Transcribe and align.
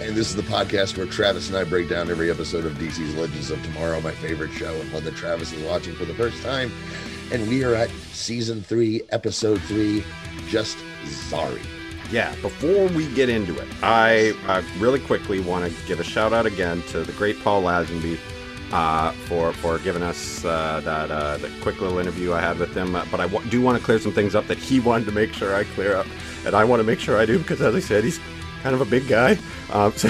And 0.00 0.14
this 0.14 0.28
is 0.28 0.36
the 0.36 0.42
podcast 0.42 0.96
where 0.96 1.06
Travis 1.06 1.48
and 1.48 1.56
I 1.56 1.64
break 1.64 1.88
down 1.88 2.10
every 2.10 2.30
episode 2.30 2.64
of 2.64 2.72
DC's 2.74 3.14
Legends 3.14 3.50
of 3.50 3.62
Tomorrow, 3.62 4.00
my 4.00 4.12
favorite 4.12 4.52
show, 4.52 4.74
and 4.74 4.92
one 4.92 5.04
that 5.04 5.16
Travis 5.16 5.52
is 5.52 5.62
watching 5.64 5.94
for 5.94 6.04
the 6.04 6.14
first 6.14 6.42
time. 6.42 6.70
And 7.32 7.48
we 7.48 7.64
are 7.64 7.74
at 7.74 7.90
season 8.12 8.62
three, 8.62 9.02
episode 9.10 9.60
three, 9.62 10.04
just 10.48 10.78
Zari. 11.04 11.64
Yeah, 12.10 12.34
before 12.36 12.88
we 12.88 13.12
get 13.14 13.28
into 13.28 13.58
it, 13.58 13.68
I, 13.82 14.32
I 14.46 14.64
really 14.78 15.00
quickly 15.00 15.40
want 15.40 15.70
to 15.70 15.86
give 15.86 16.00
a 16.00 16.04
shout 16.04 16.32
out 16.32 16.46
again 16.46 16.82
to 16.88 17.04
the 17.04 17.12
great 17.12 17.38
Paul 17.42 17.62
Lazenby 17.62 18.18
uh, 18.72 19.12
for 19.26 19.52
for 19.52 19.78
giving 19.78 20.02
us 20.02 20.44
uh, 20.44 20.80
that 20.84 21.10
uh, 21.10 21.38
the 21.38 21.50
quick 21.62 21.80
little 21.80 21.98
interview 21.98 22.32
I 22.32 22.40
had 22.40 22.58
with 22.58 22.74
him. 22.74 22.94
Uh, 22.94 23.04
but 23.10 23.20
I 23.20 23.28
w- 23.28 23.50
do 23.50 23.60
want 23.60 23.78
to 23.78 23.84
clear 23.84 23.98
some 23.98 24.12
things 24.12 24.34
up 24.34 24.46
that 24.46 24.58
he 24.58 24.80
wanted 24.80 25.06
to 25.06 25.12
make 25.12 25.32
sure 25.32 25.54
I 25.54 25.64
clear 25.64 25.96
up, 25.96 26.06
and 26.44 26.54
I 26.54 26.64
want 26.64 26.80
to 26.80 26.84
make 26.84 27.00
sure 27.00 27.18
I 27.18 27.26
do 27.26 27.38
because, 27.38 27.60
as 27.60 27.74
I 27.74 27.80
said, 27.80 28.04
he's 28.04 28.20
kind 28.62 28.74
of 28.74 28.80
a 28.80 28.84
big 28.90 29.08
guy. 29.08 29.38
Um, 29.72 29.92
so 29.96 30.08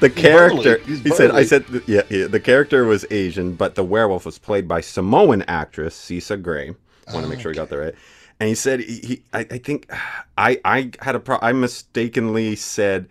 the 0.00 0.10
character, 0.14 0.78
he 0.78 1.10
said, 1.10 1.30
I 1.30 1.44
said, 1.44 1.64
yeah, 1.86 2.02
yeah, 2.08 2.26
the 2.26 2.40
character 2.40 2.84
was 2.84 3.04
Asian, 3.10 3.54
but 3.54 3.74
the 3.74 3.84
werewolf 3.84 4.26
was 4.26 4.38
played 4.38 4.68
by 4.68 4.80
Samoan 4.80 5.42
actress 5.42 5.94
Sisa 5.94 6.36
Gray. 6.36 6.74
I 7.08 7.14
want 7.14 7.24
to 7.24 7.30
make 7.30 7.40
sure 7.40 7.50
we 7.50 7.56
got 7.56 7.70
that 7.70 7.78
right. 7.78 7.94
And 8.38 8.48
he 8.48 8.54
said, 8.54 8.80
he, 8.80 8.98
he 9.00 9.22
I, 9.32 9.40
I, 9.40 9.58
think, 9.58 9.90
I, 10.38 10.60
I 10.64 10.90
had 11.00 11.14
a 11.14 11.20
pro, 11.20 11.38
I 11.42 11.52
mistakenly 11.52 12.56
said 12.56 13.08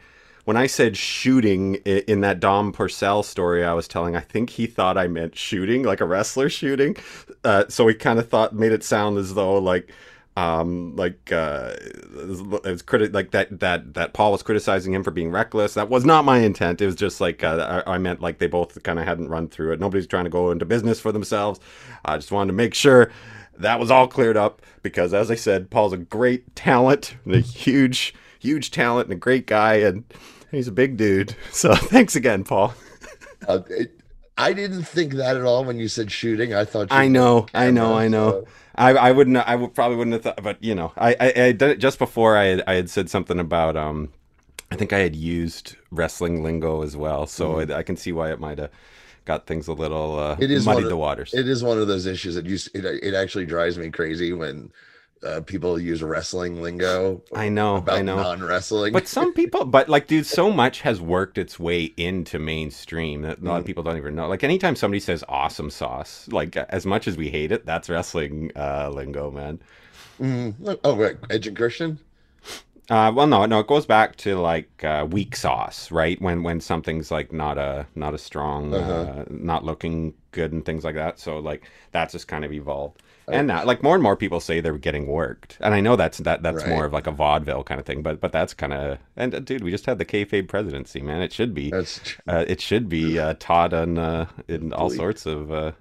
when 0.50 0.58
I 0.58 0.66
said 0.66 0.98
shooting 0.98 1.76
in 1.76 2.22
that 2.22 2.40
Dom 2.40 2.72
Purcell 2.72 3.22
story 3.22 3.64
I 3.64 3.74
was 3.74 3.88
telling, 3.88 4.16
I 4.16 4.22
think 4.22 4.50
he 4.50 4.66
thought 4.66 4.98
I 4.98 5.08
meant 5.08 5.38
shooting, 5.38 5.84
like 5.84 6.02
a 6.02 6.06
wrestler 6.06 6.50
shooting. 6.50 6.98
Uh, 7.44 7.66
so 7.70 7.86
he 7.86 7.94
kind 7.94 8.18
of 8.18 8.28
thought, 8.28 8.56
made 8.56 8.72
it 8.72 8.84
sound 8.84 9.20
as 9.20 9.36
though 9.36 9.60
like, 9.60 9.94
um, 10.36 10.96
like 10.96 11.32
uh, 11.32 11.76
it 11.78 12.64
was 12.64 12.82
criti- 12.82 13.14
like 13.14 13.30
that 13.30 13.60
that 13.60 13.94
that 13.94 14.14
Paul 14.14 14.32
was 14.32 14.42
criticizing 14.42 14.92
him 14.92 15.04
for 15.04 15.12
being 15.12 15.30
reckless. 15.30 15.76
That 15.76 15.88
was 15.88 16.04
not 16.04 16.26
my 16.26 16.40
intent. 16.40 16.82
It 16.82 16.88
was 16.88 16.96
just 16.96 17.22
like 17.22 17.44
uh, 17.44 17.84
I, 17.86 17.94
I, 17.94 17.98
meant 18.00 18.20
like 18.20 18.40
they 18.40 18.48
both 18.48 18.82
kind 18.82 18.98
of 18.98 19.06
hadn't 19.06 19.30
run 19.30 19.50
through 19.50 19.74
it. 19.74 19.80
Nobody's 19.80 20.08
trying 20.08 20.24
to 20.24 20.32
go 20.32 20.50
into 20.50 20.66
business 20.66 21.00
for 21.00 21.12
themselves. 21.12 21.60
I 22.06 22.18
just 22.18 22.32
wanted 22.32 22.48
to 22.48 22.54
make 22.54 22.74
sure 22.74 23.12
that 23.60 23.80
was 23.80 23.92
all 23.92 24.08
cleared 24.08 24.36
up 24.36 24.64
because, 24.82 25.14
as 25.14 25.30
I 25.30 25.36
said, 25.36 25.70
Paul's 25.70 25.94
a 25.94 25.98
great 25.98 26.56
talent, 26.56 27.18
a 27.28 27.38
huge 27.38 28.16
huge 28.40 28.72
talent, 28.72 29.06
and 29.06 29.14
a 29.14 29.20
great 29.20 29.46
guy, 29.46 29.76
and 29.76 30.04
He's 30.52 30.68
a 30.68 30.72
big 30.72 30.98
dude. 30.98 31.36
So 31.52 31.76
thanks 31.76 32.16
again, 32.16 32.44
Paul. 32.44 32.74
uh, 33.48 33.60
it, 33.70 34.00
I 34.38 34.54
didn't 34.54 34.84
think 34.84 35.14
that 35.14 35.36
at 35.36 35.44
all 35.44 35.66
when 35.66 35.78
you 35.78 35.88
said 35.88 36.12
shooting. 36.12 36.54
I 36.54 36.64
thought. 36.64 36.88
I 36.92 37.08
know, 37.08 37.48
I 37.54 37.72
know, 37.72 37.96
I 37.96 38.08
know. 38.08 38.32
So. 38.32 38.48
I, 38.76 38.92
I 38.92 39.12
wouldn't. 39.12 39.36
I 39.36 39.56
would 39.56 39.74
probably 39.74 39.98
wouldn't 39.98 40.14
have 40.14 40.24
thought. 40.24 40.42
But 40.42 40.64
you 40.64 40.74
know, 40.74 40.94
I, 40.96 41.16
I, 41.20 41.26
I 41.28 41.52
did 41.52 41.64
it 41.64 41.80
just 41.80 42.00
before 42.00 42.38
I 42.38 42.46
had, 42.46 42.64
I 42.66 42.76
had 42.76 42.90
said 42.90 43.10
something 43.10 43.40
about. 43.40 43.76
Um, 43.76 44.14
I 44.72 44.76
think 44.76 44.94
I 44.94 45.00
had 45.00 45.16
used 45.16 45.76
wrestling 45.92 46.44
lingo 46.44 46.84
as 46.84 46.96
well, 46.96 47.26
so 47.26 47.56
mm-hmm. 47.56 47.72
I, 47.72 47.78
I, 47.78 47.84
can 47.84 47.98
see 47.98 48.12
why 48.12 48.32
it 48.32 48.40
might 48.40 48.60
have 48.60 48.70
got 49.26 49.48
things 49.48 49.68
a 49.68 49.74
little 49.74 50.18
uh, 50.18 50.38
it 50.40 50.52
is 50.52 50.66
muddied 50.66 50.84
of, 50.84 50.90
the 50.90 50.98
waters. 50.98 51.34
It 51.34 51.48
is 51.48 51.64
one 51.64 51.78
of 51.80 51.88
those 51.88 52.06
issues 52.06 52.36
that 52.36 52.46
you. 52.46 52.58
It, 52.74 52.86
it 52.86 53.14
actually 53.14 53.46
drives 53.46 53.78
me 53.78 53.90
crazy 53.90 54.32
when 54.32 54.72
uh, 55.24 55.42
people 55.42 55.80
use 55.80 56.02
wrestling 56.02 56.62
lingo. 56.62 57.22
I 57.34 57.50
know, 57.50 57.84
I 57.88 58.02
know, 58.02 58.18
non-wrestling. 58.18 58.94
But 58.94 59.08
some 59.08 59.34
people, 59.34 59.66
but 59.66 59.90
like, 59.90 60.08
dude, 60.08 60.26
so 60.26 60.52
much 60.52 60.82
has 60.82 61.02
worked 61.02 61.38
its 61.38 61.60
way 61.60 61.94
into 61.98 62.40
mainstream 62.40 63.24
that 63.24 63.40
a 63.40 63.44
lot 63.44 63.58
of 63.58 63.64
mm. 63.64 63.68
people 63.68 63.84
don't 63.84 63.98
even 63.98 64.16
know. 64.16 64.28
Like, 64.28 64.44
anytime 64.44 64.76
somebody 64.76 65.00
says 65.00 65.24
"awesome 65.28 65.70
sauce," 65.70 66.28
like 66.32 66.56
as 66.56 66.86
much 66.86 67.08
as 67.08 67.18
we 67.18 67.30
hate 67.30 67.52
it, 67.52 67.66
that's 67.66 67.90
wrestling 67.90 68.52
uh, 68.56 68.90
lingo, 68.90 69.32
man. 69.32 69.60
Mm. 70.20 70.80
Oh, 70.84 70.96
right, 70.96 71.18
Edge 71.30 71.48
and 71.48 71.58
Christian. 71.58 72.00
Uh, 72.90 73.12
well, 73.14 73.28
no, 73.28 73.46
no, 73.46 73.60
it 73.60 73.68
goes 73.68 73.86
back 73.86 74.16
to 74.16 74.36
like 74.36 74.84
uh, 74.84 75.06
weak 75.10 75.36
sauce, 75.36 75.92
right? 75.92 76.20
When 76.22 76.44
when 76.44 76.60
something's 76.60 77.12
like 77.12 77.32
not 77.32 77.58
a 77.58 77.86
not 77.96 78.14
a 78.14 78.18
strong, 78.18 78.74
uh-huh. 78.74 78.92
uh, 78.94 79.26
not 79.30 79.64
looking 79.64 80.14
good 80.32 80.54
and 80.54 80.66
things 80.66 80.84
like 80.84 80.96
that. 80.96 81.20
So 81.20 81.40
like 81.40 81.70
that's 81.92 82.14
just 82.14 82.28
kind 82.28 82.44
of 82.44 82.52
evolved 82.52 83.02
and 83.32 83.48
now 83.48 83.64
like 83.64 83.84
more 83.84 83.96
and 83.96 84.04
more 84.04 84.16
people 84.16 84.40
say 84.40 84.60
they're 84.60 84.78
getting 84.78 85.08
worked 85.08 85.58
and 85.62 85.74
i 85.74 85.80
know 85.80 85.96
that's 85.96 86.20
that 86.20 86.42
that's 86.44 86.64
right. 86.64 86.70
more 86.70 86.86
of 86.86 86.94
like 86.94 87.08
a 87.08 87.12
vaudeville 87.12 87.64
kind 87.64 87.80
of 87.80 87.86
thing 87.86 88.02
but 88.02 88.20
but 88.20 88.32
that's 88.32 88.54
kind 88.54 88.74
of 88.74 88.98
and 89.16 89.34
uh, 89.34 89.40
dude 89.40 89.64
we 89.64 89.72
just 89.72 89.86
had 89.86 89.98
the 89.98 90.06
kayfabe 90.06 90.48
presidency 90.48 91.02
man 91.02 91.22
it 91.22 91.32
should 91.32 91.54
be 91.54 91.74
uh, 91.74 92.46
it 92.48 92.62
should 92.62 92.90
be 92.90 93.20
uh, 93.20 93.34
taught 93.40 93.74
in 93.74 93.98
uh, 93.98 94.26
in 94.48 94.74
all 94.74 94.90
sorts 94.90 95.26
of 95.26 95.52
uh, 95.52 95.72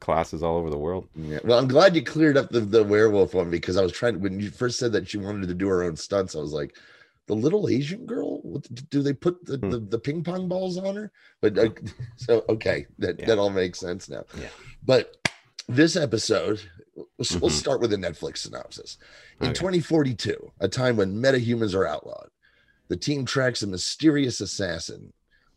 classes 0.00 0.42
all 0.42 0.56
over 0.56 0.70
the 0.70 0.78
world 0.78 1.08
yeah. 1.16 1.38
well 1.44 1.58
i'm 1.58 1.68
glad 1.68 1.94
you 1.96 2.02
cleared 2.02 2.36
up 2.36 2.50
the, 2.50 2.60
the 2.60 2.84
werewolf 2.84 3.34
one 3.34 3.50
because 3.50 3.76
i 3.76 3.82
was 3.82 3.92
trying 3.92 4.20
when 4.20 4.38
you 4.38 4.50
first 4.50 4.78
said 4.78 4.92
that 4.92 5.08
she 5.08 5.18
wanted 5.18 5.46
to 5.48 5.54
do 5.54 5.68
her 5.68 5.82
own 5.82 5.96
stunts 5.96 6.34
i 6.34 6.38
was 6.38 6.52
like 6.52 6.74
the 7.26 7.34
little 7.34 7.68
Asian 7.68 8.06
girl? 8.06 8.40
What, 8.42 8.68
do 8.90 9.02
they 9.02 9.12
put 9.12 9.44
the, 9.44 9.56
hmm. 9.56 9.70
the, 9.70 9.78
the, 9.78 9.98
ping 9.98 10.22
pong 10.22 10.48
balls 10.48 10.76
on 10.76 10.96
her? 10.96 11.10
But 11.40 11.58
uh, 11.58 11.70
so 12.16 12.44
okay, 12.48 12.86
that 12.98 13.18
yeah. 13.18 13.26
that 13.26 13.38
all 13.38 13.50
makes 13.50 13.80
sense 13.80 14.08
now. 14.08 14.24
Yeah. 14.38 14.48
But 14.84 15.16
this 15.68 15.96
episode 15.96 16.60
We'll, 16.94 17.06
mm-hmm. 17.20 17.40
we'll 17.40 17.50
start 17.50 17.80
with 17.80 17.92
a 17.92 17.96
Netflix 17.96 18.38
synopsis. 18.38 18.98
In 19.40 19.48
okay. 19.48 19.54
2042, 19.54 20.52
a 20.60 20.68
time 20.68 20.96
when 20.96 21.20
metahumans 21.20 21.74
are 21.74 21.86
outlawed, 21.86 22.28
the 22.88 22.96
team 22.96 23.24
tracks 23.24 23.62
a 23.62 23.66
mysterious 23.66 24.40
assassin. 24.40 25.12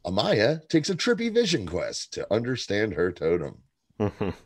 Amaya 0.06 0.68
takes 0.70 0.90
a 0.90 0.96
trippy 0.96 1.32
vision 1.32 1.66
quest 1.66 2.14
to 2.14 2.34
understand 2.34 2.94
her 2.94 3.12
totem. 3.12 3.60
Mm-hmm. 4.00 4.30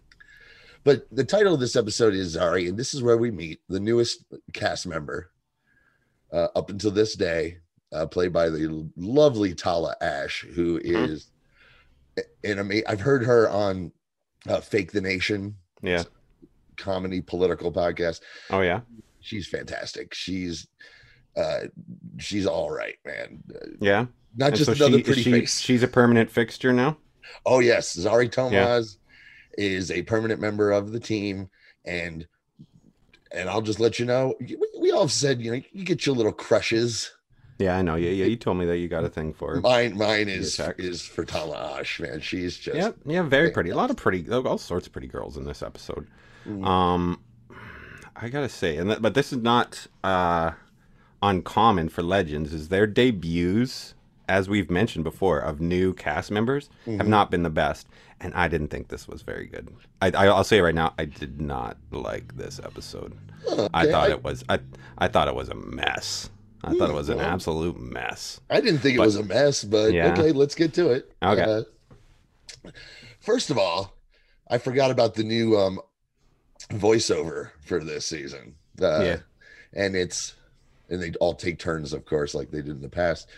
But 0.83 1.05
the 1.11 1.23
title 1.23 1.53
of 1.53 1.59
this 1.59 1.75
episode 1.75 2.15
is 2.15 2.35
Zari, 2.35 2.67
and 2.67 2.75
this 2.75 2.95
is 2.95 3.03
where 3.03 3.17
we 3.17 3.29
meet 3.29 3.59
the 3.69 3.79
newest 3.79 4.25
cast 4.51 4.87
member 4.87 5.29
uh, 6.33 6.47
up 6.55 6.71
until 6.71 6.89
this 6.89 7.13
day, 7.13 7.59
uh, 7.93 8.07
played 8.07 8.33
by 8.33 8.49
the 8.49 8.89
lovely 8.97 9.53
Tala 9.53 9.95
Ashe, 10.01 10.47
who 10.55 10.81
is 10.83 10.95
mm-hmm. 10.95 11.13
is 11.13 11.29
mm-hmm. 12.17 12.51
an 12.51 12.59
amazing. 12.61 12.85
I've 12.87 12.99
heard 12.99 13.23
her 13.23 13.47
on 13.47 13.91
uh, 14.49 14.59
Fake 14.59 14.91
the 14.91 15.01
Nation. 15.01 15.55
Yeah 15.83 16.01
comedy 16.77 17.21
political 17.21 17.71
podcast. 17.71 18.21
Oh 18.49 18.61
yeah, 18.61 18.81
she's 19.19 19.47
fantastic. 19.47 20.13
She's 20.13 20.67
uh 21.35 21.61
she's 22.17 22.45
all 22.45 22.71
right, 22.71 22.97
man. 23.05 23.43
Yeah, 23.79 24.05
not 24.35 24.47
and 24.47 24.55
just 24.55 24.77
so 24.77 24.85
another 24.85 24.99
she, 24.99 25.03
pretty 25.03 25.23
she, 25.23 25.31
face. 25.31 25.59
She's 25.59 25.83
a 25.83 25.87
permanent 25.87 26.29
fixture 26.29 26.73
now. 26.73 26.97
Oh 27.45 27.59
yes, 27.59 27.95
Zari 27.95 28.29
Tomaz 28.29 28.97
yeah. 29.57 29.65
is 29.65 29.91
a 29.91 30.01
permanent 30.03 30.41
member 30.41 30.71
of 30.71 30.91
the 30.91 30.99
team, 30.99 31.49
and 31.85 32.27
and 33.31 33.49
I'll 33.49 33.61
just 33.61 33.79
let 33.79 33.99
you 33.99 34.05
know. 34.05 34.35
We, 34.39 34.57
we 34.79 34.91
all 34.91 35.07
said 35.07 35.41
you 35.41 35.51
know 35.51 35.61
you 35.71 35.85
get 35.85 36.05
your 36.05 36.15
little 36.15 36.33
crushes. 36.33 37.11
Yeah, 37.61 37.77
I 37.77 37.83
know. 37.83 37.95
Yeah, 37.95 38.09
yeah. 38.09 38.25
You 38.25 38.37
told 38.37 38.57
me 38.57 38.65
that 38.65 38.79
you 38.79 38.87
got 38.87 39.03
a 39.03 39.09
thing 39.09 39.33
for 39.33 39.55
her. 39.55 39.61
mine. 39.61 39.95
Mine 39.95 40.27
is 40.27 40.59
is 40.77 41.03
for 41.03 41.23
Tala 41.23 41.79
Ashe, 41.79 41.99
man. 41.99 42.19
She's 42.19 42.57
just 42.57 42.75
yeah, 42.75 42.91
yeah, 43.05 43.21
very 43.21 43.51
pretty. 43.51 43.69
A 43.69 43.75
lot 43.75 43.91
of 43.91 43.97
pretty, 43.97 44.29
all 44.31 44.57
sorts 44.57 44.87
of 44.87 44.93
pretty 44.93 45.07
girls 45.07 45.37
in 45.37 45.45
this 45.45 45.61
episode. 45.61 46.07
Mm. 46.47 46.65
Um, 46.65 47.21
I 48.15 48.29
gotta 48.29 48.49
say, 48.49 48.77
and 48.77 49.01
but 49.01 49.13
this 49.13 49.33
is 49.33 49.39
not 49.39 49.87
uh, 50.03 50.51
uncommon 51.21 51.89
for 51.89 52.03
Legends. 52.03 52.53
Is 52.53 52.69
their 52.69 52.87
debuts, 52.87 53.95
as 54.29 54.47
we've 54.47 54.69
mentioned 54.69 55.03
before, 55.03 55.39
of 55.39 55.59
new 55.59 55.93
cast 55.93 56.31
members 56.31 56.69
mm-hmm. 56.85 56.97
have 56.97 57.07
not 57.07 57.31
been 57.31 57.43
the 57.43 57.49
best, 57.49 57.87
and 58.19 58.33
I 58.33 58.47
didn't 58.47 58.67
think 58.67 58.89
this 58.89 59.07
was 59.07 59.21
very 59.23 59.47
good. 59.47 59.69
I, 60.01 60.11
I 60.11 60.25
will 60.27 60.43
say 60.43 60.61
right 60.61 60.75
now, 60.75 60.93
I 60.97 61.05
did 61.05 61.41
not 61.41 61.77
like 61.91 62.37
this 62.37 62.59
episode. 62.63 63.17
Okay. 63.51 63.67
I 63.73 63.87
thought 63.89 64.09
I... 64.09 64.11
it 64.11 64.23
was 64.23 64.43
I 64.49 64.59
I 64.97 65.07
thought 65.07 65.27
it 65.27 65.35
was 65.35 65.49
a 65.49 65.55
mess. 65.55 66.29
I 66.63 66.75
thought 66.75 66.91
it 66.91 66.93
was 66.93 67.09
an 67.09 67.17
well, 67.17 67.25
absolute 67.25 67.79
mess. 67.79 68.39
I 68.49 68.61
didn't 68.61 68.81
think 68.81 68.97
but, 68.97 69.03
it 69.03 69.05
was 69.07 69.15
a 69.15 69.23
mess, 69.23 69.63
but 69.63 69.93
yeah. 69.93 70.11
okay, 70.11 70.31
let's 70.31 70.53
get 70.53 70.75
to 70.75 70.91
it. 70.91 71.11
Okay. 71.23 71.41
Uh, 71.41 72.69
first 73.19 73.49
of 73.49 73.57
all, 73.57 73.95
I 74.47 74.59
forgot 74.59 74.91
about 74.91 75.15
the 75.15 75.23
new 75.23 75.57
um, 75.57 75.79
voiceover 76.71 77.51
for 77.65 77.83
this 77.83 78.05
season. 78.05 78.55
Uh, 78.81 79.03
yeah, 79.03 79.17
and 79.73 79.95
it's 79.95 80.35
and 80.89 81.01
they 81.01 81.11
all 81.19 81.33
take 81.33 81.57
turns, 81.57 81.93
of 81.93 82.05
course, 82.05 82.35
like 82.35 82.51
they 82.51 82.61
did 82.61 82.69
in 82.69 82.81
the 82.81 82.89
past. 82.89 83.29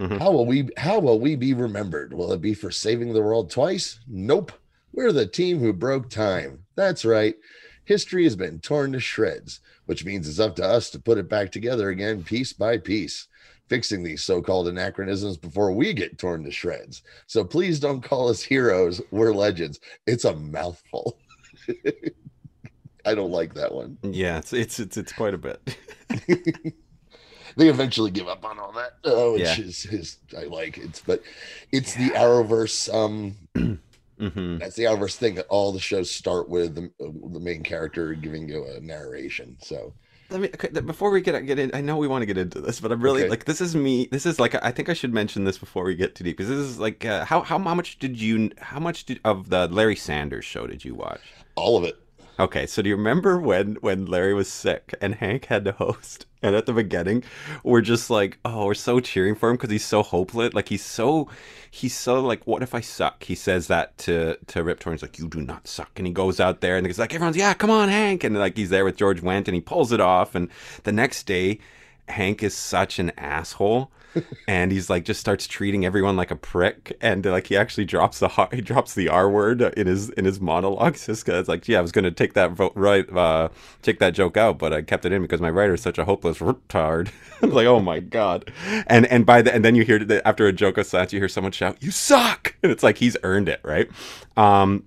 Mm-hmm. 0.00 0.18
How 0.18 0.32
will 0.32 0.46
we? 0.46 0.68
How 0.76 0.98
will 0.98 1.20
we 1.20 1.36
be 1.36 1.54
remembered? 1.54 2.12
Will 2.12 2.32
it 2.32 2.40
be 2.40 2.54
for 2.54 2.70
saving 2.70 3.12
the 3.12 3.22
world 3.22 3.50
twice? 3.50 4.00
Nope. 4.08 4.52
We're 4.92 5.12
the 5.12 5.26
team 5.26 5.58
who 5.58 5.72
broke 5.72 6.10
time. 6.10 6.64
That's 6.74 7.04
right. 7.04 7.36
History 7.84 8.24
has 8.24 8.36
been 8.36 8.60
torn 8.60 8.92
to 8.92 9.00
shreds, 9.00 9.60
which 9.86 10.04
means 10.04 10.28
it's 10.28 10.38
up 10.38 10.56
to 10.56 10.64
us 10.64 10.90
to 10.90 11.00
put 11.00 11.18
it 11.18 11.28
back 11.28 11.50
together 11.50 11.88
again, 11.88 12.22
piece 12.22 12.52
by 12.52 12.78
piece, 12.78 13.26
fixing 13.68 14.02
these 14.02 14.22
so 14.22 14.40
called 14.42 14.68
anachronisms 14.68 15.36
before 15.36 15.72
we 15.72 15.92
get 15.92 16.18
torn 16.18 16.44
to 16.44 16.50
shreds. 16.50 17.02
So 17.26 17.44
please 17.44 17.80
don't 17.80 18.02
call 18.02 18.28
us 18.28 18.42
heroes. 18.42 19.00
We're 19.10 19.32
legends. 19.32 19.80
It's 20.06 20.24
a 20.24 20.36
mouthful. 20.36 21.18
I 23.04 23.14
don't 23.14 23.30
like 23.30 23.54
that 23.54 23.74
one. 23.74 23.98
Yeah, 24.02 24.38
it's 24.38 24.52
it's 24.52 24.78
it's, 24.78 24.96
it's 24.96 25.12
quite 25.12 25.34
a 25.34 25.38
bit. 25.38 25.76
they 27.56 27.68
eventually 27.68 28.10
give 28.10 28.28
up 28.28 28.44
on 28.44 28.58
all 28.58 28.72
that, 28.72 28.94
uh, 29.04 29.32
which 29.32 29.42
yeah. 29.42 29.64
is, 29.64 29.84
is 29.86 30.16
I 30.36 30.44
like 30.44 30.78
it, 30.78 31.02
but 31.06 31.22
it's 31.70 31.96
yeah. 31.96 32.08
the 32.08 32.14
Arrowverse. 32.14 32.92
Um, 32.94 33.36
mm-hmm. 34.18 34.58
That's 34.58 34.76
the 34.76 34.84
Arrowverse 34.84 35.16
thing 35.16 35.34
that 35.36 35.46
all 35.48 35.72
the 35.72 35.80
shows 35.80 36.10
start 36.10 36.48
with 36.48 36.74
the, 36.74 36.90
the 36.98 37.40
main 37.40 37.62
character 37.62 38.14
giving 38.14 38.48
you 38.48 38.66
a 38.66 38.80
narration. 38.80 39.56
So 39.60 39.92
let 40.32 40.40
me 40.40 40.48
okay, 40.48 40.68
before 40.80 41.10
we 41.10 41.20
get 41.20 41.38
get 41.46 41.58
in. 41.58 41.70
I 41.74 41.80
know 41.80 41.96
we 41.96 42.08
want 42.08 42.22
to 42.22 42.26
get 42.26 42.38
into 42.38 42.60
this, 42.60 42.80
but 42.80 42.90
I'm 42.90 43.02
really 43.02 43.22
okay. 43.22 43.30
like 43.30 43.44
this 43.44 43.60
is 43.60 43.76
me. 43.76 44.08
This 44.10 44.26
is 44.26 44.40
like 44.40 44.54
I 44.64 44.70
think 44.70 44.88
I 44.88 44.94
should 44.94 45.12
mention 45.12 45.44
this 45.44 45.58
before 45.58 45.84
we 45.84 45.94
get 45.94 46.14
too 46.14 46.24
deep 46.24 46.36
because 46.36 46.48
this 46.48 46.58
is 46.58 46.78
like 46.78 47.04
uh, 47.04 47.24
how 47.24 47.42
how 47.42 47.58
how 47.58 47.74
much 47.74 47.98
did 47.98 48.20
you 48.20 48.50
how 48.58 48.80
much 48.80 49.04
did, 49.04 49.20
of 49.24 49.50
the 49.50 49.68
Larry 49.68 49.96
Sanders 49.96 50.44
show 50.44 50.66
did 50.66 50.84
you 50.84 50.94
watch? 50.94 51.20
All 51.54 51.76
of 51.76 51.84
it. 51.84 52.01
Okay, 52.40 52.66
so 52.66 52.80
do 52.80 52.88
you 52.88 52.96
remember 52.96 53.38
when 53.38 53.74
when 53.76 54.06
Larry 54.06 54.32
was 54.32 54.48
sick 54.50 54.94
and 55.00 55.14
Hank 55.16 55.46
had 55.46 55.64
to 55.64 55.72
host? 55.72 56.26
And 56.44 56.56
at 56.56 56.66
the 56.66 56.72
beginning, 56.72 57.22
we're 57.62 57.82
just 57.82 58.10
like, 58.10 58.36
oh, 58.44 58.66
we're 58.66 58.74
so 58.74 58.98
cheering 58.98 59.36
for 59.36 59.48
him 59.48 59.54
because 59.54 59.70
he's 59.70 59.84
so 59.84 60.02
hopeless. 60.02 60.52
Like 60.52 60.70
he's 60.70 60.84
so, 60.84 61.28
he's 61.70 61.96
so 61.96 62.20
like, 62.20 62.44
what 62.48 62.64
if 62.64 62.74
I 62.74 62.80
suck? 62.80 63.22
He 63.22 63.36
says 63.36 63.68
that 63.68 63.96
to 63.98 64.36
to 64.48 64.64
Rip 64.64 64.80
Torn. 64.80 64.94
He's 64.94 65.02
like, 65.02 65.20
you 65.20 65.28
do 65.28 65.40
not 65.40 65.68
suck. 65.68 65.92
And 65.98 66.04
he 66.04 66.12
goes 66.12 66.40
out 66.40 66.60
there 66.60 66.76
and 66.76 66.84
he's 66.84 66.98
like, 66.98 67.14
everyone's 67.14 67.36
yeah, 67.36 67.54
come 67.54 67.70
on, 67.70 67.88
Hank. 67.88 68.24
And 68.24 68.36
like 68.36 68.56
he's 68.56 68.70
there 68.70 68.84
with 68.84 68.96
George 68.96 69.22
Wendt 69.22 69.46
and 69.46 69.54
he 69.54 69.60
pulls 69.60 69.92
it 69.92 70.00
off. 70.00 70.34
And 70.34 70.48
the 70.82 70.90
next 70.90 71.28
day, 71.28 71.60
Hank 72.08 72.42
is 72.42 72.56
such 72.56 72.98
an 72.98 73.12
asshole 73.16 73.92
and 74.48 74.72
he's 74.72 74.90
like 74.90 75.04
just 75.04 75.20
starts 75.20 75.46
treating 75.46 75.84
everyone 75.84 76.16
like 76.16 76.30
a 76.30 76.36
prick. 76.36 76.96
And 77.00 77.24
like 77.24 77.46
he 77.46 77.56
actually 77.56 77.84
drops 77.84 78.18
the 78.18 78.28
he 78.52 78.60
drops 78.60 78.94
the 78.94 79.08
r 79.08 79.28
word 79.30 79.62
in 79.62 79.86
his 79.86 80.10
in 80.10 80.24
his 80.24 80.40
monologues 80.40 81.06
just 81.06 81.24
cuz 81.26 81.48
like 81.48 81.66
yeah 81.68 81.78
I 81.78 81.82
was 81.82 81.92
to 81.92 82.10
take 82.10 82.34
that 82.34 82.52
vote 82.52 82.72
right 82.74 83.08
uh 83.16 83.48
take 83.82 83.98
that 84.00 84.10
joke 84.14 84.36
out 84.36 84.58
but 84.58 84.72
I 84.72 84.82
kept 84.82 85.04
it 85.04 85.12
in 85.12 85.22
because 85.22 85.40
my 85.40 85.50
writer 85.50 85.74
is 85.74 85.82
such 85.82 85.98
a 85.98 86.04
hopeless 86.04 86.38
retard. 86.38 87.10
I'm 87.42 87.50
like 87.50 87.66
oh 87.66 87.80
my 87.80 88.00
god. 88.00 88.52
And 88.86 89.06
and 89.06 89.26
by 89.26 89.42
the 89.42 89.54
and 89.54 89.64
then 89.64 89.74
you 89.74 89.84
hear 89.84 89.98
that 89.98 90.26
after 90.26 90.46
a 90.46 90.52
joke 90.52 90.78
of 90.78 90.86
slats, 90.86 91.12
you 91.12 91.18
hear 91.18 91.28
someone 91.28 91.52
shout 91.52 91.82
you 91.82 91.90
suck! 91.90 92.54
And 92.62 92.70
it's 92.72 92.82
like 92.82 92.98
he's 92.98 93.16
earned 93.22 93.48
it 93.48 93.60
right? 93.64 93.88
Um 94.36 94.84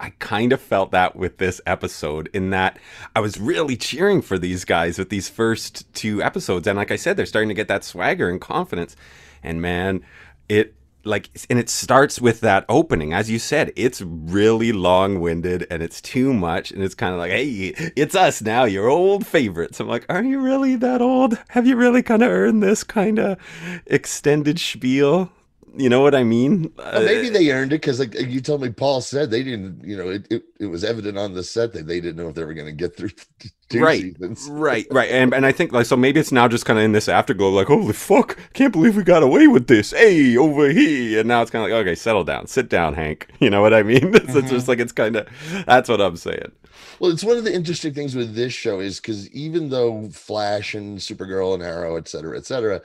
I 0.00 0.10
kind 0.18 0.52
of 0.52 0.60
felt 0.60 0.92
that 0.92 1.16
with 1.16 1.38
this 1.38 1.60
episode 1.66 2.30
in 2.32 2.50
that 2.50 2.78
I 3.16 3.20
was 3.20 3.40
really 3.40 3.76
cheering 3.76 4.22
for 4.22 4.38
these 4.38 4.64
guys 4.64 4.98
with 4.98 5.10
these 5.10 5.28
first 5.28 5.92
two 5.94 6.22
episodes. 6.22 6.66
And 6.66 6.76
like 6.76 6.90
I 6.90 6.96
said, 6.96 7.16
they're 7.16 7.26
starting 7.26 7.48
to 7.48 7.54
get 7.54 7.68
that 7.68 7.84
swagger 7.84 8.28
and 8.28 8.40
confidence. 8.40 8.94
And 9.42 9.60
man, 9.60 10.04
it 10.48 10.74
like, 11.04 11.30
and 11.48 11.58
it 11.58 11.68
starts 11.68 12.20
with 12.20 12.40
that 12.40 12.64
opening. 12.68 13.12
As 13.12 13.30
you 13.30 13.38
said, 13.38 13.72
it's 13.76 14.02
really 14.02 14.72
long 14.72 15.20
winded 15.20 15.66
and 15.70 15.82
it's 15.82 16.00
too 16.00 16.32
much. 16.34 16.70
And 16.70 16.82
it's 16.82 16.94
kind 16.94 17.12
of 17.12 17.18
like, 17.18 17.30
hey, 17.30 17.74
it's 17.96 18.14
us 18.14 18.42
now, 18.42 18.64
your 18.64 18.88
old 18.88 19.26
favorites. 19.26 19.80
I'm 19.80 19.88
like, 19.88 20.06
are 20.08 20.22
you 20.22 20.40
really 20.40 20.76
that 20.76 21.00
old? 21.00 21.38
Have 21.48 21.66
you 21.66 21.76
really 21.76 22.02
kind 22.02 22.22
of 22.22 22.30
earned 22.30 22.62
this 22.62 22.84
kind 22.84 23.18
of 23.18 23.38
extended 23.86 24.60
spiel? 24.60 25.32
You 25.76 25.88
know 25.88 26.00
what 26.00 26.14
I 26.14 26.24
mean? 26.24 26.72
Well, 26.76 27.04
maybe 27.04 27.28
uh, 27.28 27.32
they 27.32 27.50
earned 27.52 27.72
it 27.72 27.80
because, 27.80 28.00
like 28.00 28.14
you 28.14 28.40
told 28.40 28.62
me, 28.62 28.70
Paul 28.70 29.00
said 29.00 29.30
they 29.30 29.42
didn't. 29.42 29.84
You 29.84 29.96
know, 29.96 30.08
it, 30.08 30.26
it, 30.30 30.44
it 30.60 30.66
was 30.66 30.84
evident 30.84 31.18
on 31.18 31.34
the 31.34 31.42
set 31.42 31.72
that 31.72 31.86
they 31.86 32.00
didn't 32.00 32.16
know 32.16 32.28
if 32.28 32.34
they 32.34 32.44
were 32.44 32.54
going 32.54 32.66
to 32.66 32.72
get 32.72 32.96
through 32.96 33.10
two 33.68 33.80
right, 33.80 34.00
seasons. 34.00 34.48
right, 34.50 34.86
right, 34.90 35.10
and 35.10 35.32
and 35.34 35.44
I 35.46 35.52
think 35.52 35.72
like 35.72 35.86
so 35.86 35.96
maybe 35.96 36.20
it's 36.20 36.32
now 36.32 36.48
just 36.48 36.64
kind 36.64 36.78
of 36.78 36.84
in 36.84 36.92
this 36.92 37.08
afterglow, 37.08 37.50
like 37.50 37.66
holy 37.68 37.92
fuck, 37.92 38.38
can't 38.54 38.72
believe 38.72 38.96
we 38.96 39.02
got 39.02 39.22
away 39.22 39.46
with 39.46 39.66
this. 39.66 39.92
Hey, 39.92 40.36
over 40.36 40.68
here, 40.70 41.20
and 41.20 41.28
now 41.28 41.42
it's 41.42 41.50
kind 41.50 41.64
of 41.64 41.70
like 41.70 41.80
okay, 41.80 41.94
settle 41.94 42.24
down, 42.24 42.46
sit 42.46 42.68
down, 42.68 42.94
Hank. 42.94 43.28
You 43.40 43.50
know 43.50 43.62
what 43.62 43.72
I 43.72 43.82
mean? 43.82 43.96
it's, 44.14 44.26
mm-hmm. 44.26 44.38
it's 44.38 44.50
just 44.50 44.68
like 44.68 44.80
it's 44.80 44.92
kind 44.92 45.16
of 45.16 45.28
that's 45.66 45.88
what 45.88 46.00
I'm 46.00 46.16
saying. 46.16 46.52
Well, 46.98 47.12
it's 47.12 47.22
one 47.22 47.36
of 47.36 47.44
the 47.44 47.54
interesting 47.54 47.94
things 47.94 48.16
with 48.16 48.34
this 48.34 48.52
show 48.52 48.80
is 48.80 49.00
because 49.00 49.30
even 49.30 49.68
though 49.68 50.08
Flash 50.10 50.74
and 50.74 50.98
Supergirl 50.98 51.54
and 51.54 51.62
Arrow, 51.62 51.96
et 51.96 52.08
cetera, 52.08 52.36
et 52.36 52.46
cetera 52.46 52.82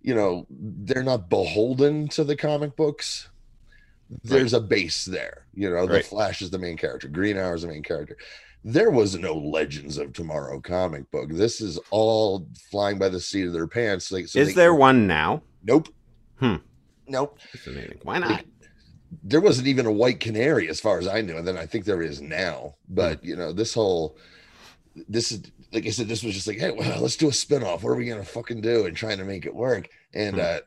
you 0.00 0.14
know 0.14 0.46
they're 0.50 1.02
not 1.02 1.28
beholden 1.28 2.08
to 2.08 2.24
the 2.24 2.36
comic 2.36 2.76
books. 2.76 3.28
There's 4.24 4.54
right. 4.54 4.62
a 4.62 4.64
base 4.64 5.04
there 5.04 5.46
you 5.58 5.68
know 5.68 5.86
the 5.86 6.02
flash 6.02 6.40
is 6.40 6.50
the 6.50 6.58
main 6.58 6.76
character 6.76 7.08
green 7.08 7.36
arrow 7.36 7.54
is 7.54 7.62
the 7.62 7.68
main 7.68 7.82
character. 7.82 8.16
There 8.64 8.90
was 8.90 9.16
no 9.16 9.34
legends 9.34 9.98
of 9.98 10.12
tomorrow 10.12 10.60
comic 10.60 11.10
book. 11.10 11.30
This 11.30 11.60
is 11.60 11.78
all 11.90 12.46
flying 12.70 12.98
by 12.98 13.08
the 13.08 13.20
seat 13.20 13.46
of 13.46 13.52
their 13.52 13.66
pants. 13.66 14.10
Like 14.10 14.28
so 14.28 14.38
is 14.38 14.54
there 14.54 14.74
one 14.74 15.06
now? 15.06 15.42
Nope. 15.64 15.88
Hmm. 16.38 16.56
Nope. 17.06 17.38
Why 18.02 18.18
not? 18.18 18.44
there 19.22 19.40
wasn't 19.40 19.66
even 19.66 19.86
a 19.86 19.92
white 19.92 20.20
canary 20.20 20.68
as 20.68 20.80
far 20.80 20.98
as 20.98 21.08
i 21.08 21.22
knew 21.22 21.38
and 21.38 21.48
then 21.48 21.56
i 21.56 21.64
think 21.64 21.84
there 21.84 22.02
is 22.02 22.20
now. 22.20 22.74
But 22.88 23.20
hmm. 23.20 23.26
you 23.26 23.36
know 23.36 23.52
this 23.52 23.74
whole 23.74 24.16
this 25.08 25.32
is 25.32 25.42
like 25.72 25.86
I 25.86 25.90
said, 25.90 26.08
this 26.08 26.22
was 26.22 26.34
just 26.34 26.46
like, 26.46 26.58
hey, 26.58 26.70
well, 26.70 27.00
let's 27.00 27.16
do 27.16 27.28
a 27.28 27.32
spinoff. 27.32 27.82
What 27.82 27.90
are 27.90 27.96
we 27.96 28.06
gonna 28.06 28.24
fucking 28.24 28.60
do? 28.60 28.86
And 28.86 28.96
trying 28.96 29.18
to 29.18 29.24
make 29.24 29.46
it 29.46 29.54
work. 29.54 29.88
And 30.14 30.36
mm-hmm. 30.36 30.56
uh 30.58 30.60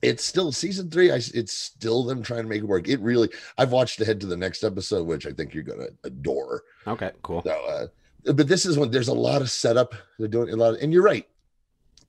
it's 0.00 0.24
still 0.24 0.52
season 0.52 0.90
three. 0.90 1.10
I 1.10 1.16
it's 1.16 1.52
still 1.52 2.04
them 2.04 2.22
trying 2.22 2.42
to 2.42 2.48
make 2.48 2.62
it 2.62 2.68
work. 2.68 2.88
It 2.88 3.00
really 3.00 3.30
I've 3.56 3.72
watched 3.72 4.00
ahead 4.00 4.20
to 4.20 4.26
the 4.26 4.36
next 4.36 4.62
episode, 4.64 5.06
which 5.06 5.26
I 5.26 5.32
think 5.32 5.54
you're 5.54 5.64
gonna 5.64 5.88
adore. 6.04 6.62
Okay, 6.86 7.10
cool. 7.22 7.42
So 7.42 7.50
uh 7.50 8.32
but 8.32 8.48
this 8.48 8.66
is 8.66 8.78
when 8.78 8.90
there's 8.90 9.08
a 9.08 9.14
lot 9.14 9.42
of 9.42 9.50
setup. 9.50 9.94
They're 10.18 10.28
doing 10.28 10.50
a 10.50 10.56
lot 10.56 10.74
of, 10.74 10.82
and 10.82 10.92
you're 10.92 11.02
right. 11.02 11.26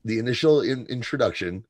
The 0.05 0.19
initial 0.19 0.61
in, 0.61 0.85
introduction 0.87 1.65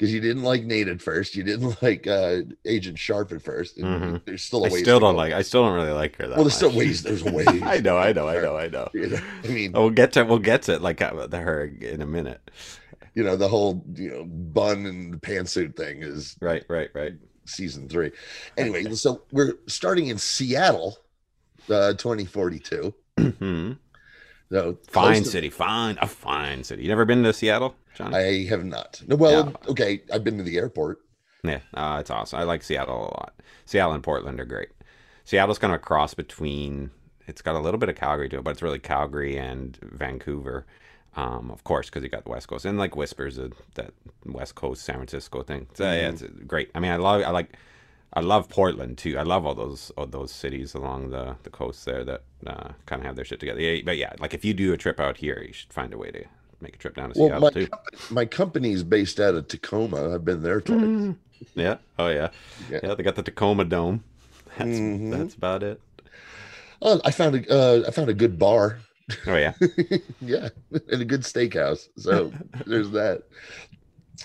because 0.00 0.14
you 0.14 0.20
didn't 0.20 0.44
like 0.44 0.64
Nate 0.64 0.88
at 0.88 1.02
first. 1.02 1.36
You 1.36 1.42
didn't 1.42 1.82
like 1.82 2.06
uh, 2.06 2.38
Agent 2.64 2.98
Sharp 2.98 3.32
at 3.32 3.40
1st 3.40 3.78
mm-hmm. 3.78 4.16
There's 4.24 4.42
still 4.42 4.64
a 4.64 4.68
I 4.68 4.80
still 4.80 4.98
don't 4.98 5.14
like. 5.14 5.34
I 5.34 5.42
still 5.42 5.62
don't 5.62 5.74
really 5.74 5.92
like 5.92 6.16
her. 6.16 6.26
That 6.26 6.36
well, 6.36 6.44
there's 6.44 6.62
much. 6.62 6.70
still 6.70 6.78
ways. 6.78 7.02
There's 7.02 7.22
ways. 7.24 7.46
I 7.62 7.80
know. 7.80 7.98
I 7.98 8.14
know. 8.14 8.26
I 8.26 8.34
know. 8.40 8.56
I 8.56 8.68
know. 8.68 8.88
You 8.94 9.08
know 9.08 9.20
I 9.44 9.48
mean, 9.48 9.72
we'll 9.72 9.90
get 9.90 10.14
to 10.14 10.24
we'll 10.24 10.38
get 10.38 10.62
to 10.62 10.74
it 10.74 10.80
like 10.80 11.02
uh, 11.02 11.28
her 11.28 11.70
in 11.82 12.00
a 12.00 12.06
minute. 12.06 12.50
You 13.14 13.24
know 13.24 13.36
the 13.36 13.48
whole 13.48 13.84
you 13.94 14.10
know 14.10 14.24
bun 14.24 14.86
and 14.86 15.20
pantsuit 15.20 15.76
thing 15.76 16.02
is 16.02 16.34
right. 16.40 16.64
Right. 16.68 16.88
Right. 16.94 17.14
Season 17.44 17.86
three. 17.86 18.12
Anyway, 18.56 18.84
so 18.94 19.22
we're 19.32 19.54
starting 19.66 20.06
in 20.06 20.16
Seattle, 20.16 20.96
uh, 21.68 21.92
2042. 21.92 22.94
Mm-hmm. 23.18 23.72
So 24.50 24.78
fine 24.88 25.22
to, 25.22 25.28
city, 25.28 25.48
fine, 25.48 25.96
a 26.00 26.06
fine 26.06 26.64
city. 26.64 26.82
You 26.82 26.88
never 26.88 27.04
been 27.04 27.22
to 27.22 27.32
Seattle? 27.32 27.76
John? 27.94 28.14
I 28.14 28.44
have 28.46 28.64
not. 28.64 29.00
No, 29.06 29.16
well, 29.16 29.52
okay, 29.68 30.02
I've 30.12 30.24
been 30.24 30.38
to 30.38 30.42
the 30.42 30.58
airport. 30.58 31.00
Yeah, 31.44 31.60
uh, 31.74 31.98
it's 32.00 32.10
awesome. 32.10 32.40
I 32.40 32.42
like 32.42 32.62
Seattle 32.62 32.96
a 32.96 33.14
lot. 33.14 33.34
Seattle 33.64 33.92
and 33.92 34.02
Portland 34.02 34.40
are 34.40 34.44
great. 34.44 34.70
Seattle's 35.24 35.58
kind 35.58 35.72
of 35.72 35.80
a 35.80 35.82
cross 35.82 36.14
between. 36.14 36.90
It's 37.26 37.42
got 37.42 37.54
a 37.54 37.60
little 37.60 37.78
bit 37.78 37.88
of 37.88 37.94
Calgary 37.94 38.28
to 38.30 38.38
it, 38.38 38.44
but 38.44 38.50
it's 38.50 38.62
really 38.62 38.80
Calgary 38.80 39.36
and 39.36 39.78
Vancouver. 39.82 40.66
Um, 41.16 41.50
of 41.50 41.62
course, 41.64 41.88
because 41.88 42.02
you 42.02 42.08
got 42.08 42.24
the 42.24 42.30
West 42.30 42.48
Coast 42.48 42.64
and 42.64 42.78
like 42.78 42.96
Whispers, 42.96 43.38
of 43.38 43.52
that 43.74 43.92
West 44.26 44.56
Coast 44.56 44.82
San 44.82 44.96
Francisco 44.96 45.42
thing. 45.42 45.68
So 45.74 45.84
mm-hmm. 45.84 46.00
yeah, 46.00 46.08
it's 46.08 46.22
great. 46.46 46.70
I 46.74 46.80
mean, 46.80 46.90
I 46.90 46.96
love. 46.96 47.22
I 47.22 47.30
like. 47.30 47.56
I 48.12 48.20
love 48.20 48.48
Portland 48.48 48.98
too. 48.98 49.18
I 49.18 49.22
love 49.22 49.46
all 49.46 49.54
those 49.54 49.90
all 49.96 50.06
those 50.06 50.32
cities 50.32 50.74
along 50.74 51.10
the, 51.10 51.36
the 51.44 51.50
coast 51.50 51.84
there 51.84 52.04
that 52.04 52.22
uh, 52.46 52.70
kind 52.86 53.00
of 53.00 53.06
have 53.06 53.16
their 53.16 53.24
shit 53.24 53.38
together. 53.38 53.60
Yeah, 53.60 53.82
but 53.84 53.96
yeah, 53.96 54.12
like 54.18 54.34
if 54.34 54.44
you 54.44 54.52
do 54.52 54.72
a 54.72 54.76
trip 54.76 54.98
out 54.98 55.16
here, 55.16 55.42
you 55.46 55.52
should 55.52 55.72
find 55.72 55.94
a 55.94 55.98
way 55.98 56.10
to 56.10 56.24
make 56.60 56.74
a 56.74 56.78
trip 56.78 56.96
down 56.96 57.12
to 57.12 57.18
well, 57.18 57.28
Seattle 57.28 57.40
my 57.42 57.50
too. 57.50 57.68
my 58.14 58.24
company's 58.24 58.82
based 58.82 59.20
out 59.20 59.34
of 59.34 59.46
Tacoma. 59.46 60.14
I've 60.14 60.24
been 60.24 60.42
there 60.42 60.60
twice. 60.60 60.80
Mm. 60.80 61.16
Yeah. 61.54 61.78
Oh 61.98 62.08
yeah. 62.08 62.28
yeah. 62.70 62.80
Yeah. 62.82 62.94
They 62.94 63.02
got 63.02 63.14
the 63.14 63.22
Tacoma 63.22 63.64
Dome. 63.64 64.04
That's 64.58 64.68
mm-hmm. 64.68 65.10
that's 65.10 65.34
about 65.34 65.62
it. 65.62 65.80
Oh, 66.82 67.00
I 67.02 67.10
found 67.12 67.34
a 67.34 67.50
uh, 67.50 67.88
I 67.88 67.90
found 67.92 68.10
a 68.10 68.14
good 68.14 68.38
bar. 68.38 68.78
Oh 69.26 69.36
yeah. 69.36 69.54
yeah, 70.20 70.50
and 70.70 71.00
a 71.00 71.04
good 71.06 71.22
steakhouse. 71.22 71.88
So 71.96 72.30
there's 72.66 72.90
that. 72.90 73.22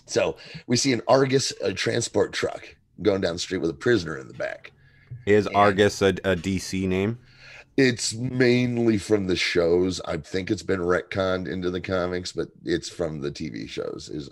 So 0.08 0.36
we 0.68 0.76
see 0.76 0.92
an 0.92 1.02
Argus 1.08 1.54
a 1.62 1.74
transport 1.74 2.34
truck 2.34 2.75
going 3.02 3.22
down 3.22 3.34
the 3.34 3.40
street 3.40 3.60
with 3.60 3.70
a 3.70 3.76
prisoner 3.76 4.18
in 4.18 4.28
the 4.28 4.34
back. 4.34 4.72
Is 5.26 5.46
and, 5.48 5.56
Argus 5.56 6.02
a, 6.02 6.10
a 6.10 6.36
DC 6.36 6.88
name? 6.88 7.20
It's 7.78 8.14
mainly 8.14 8.98
from 8.98 9.28
the 9.28 9.36
shows. 9.36 10.00
I 10.02 10.18
think 10.18 10.50
it's 10.50 10.64
been 10.64 10.80
retconned 10.80 11.52
into 11.52 11.70
the 11.70 11.82
comics, 11.82 12.32
but 12.32 12.48
it's 12.64 12.90
from 12.90 13.22
the 13.22 13.32
TV 13.32 13.68
shows. 13.68 14.10
Is 14.10 14.30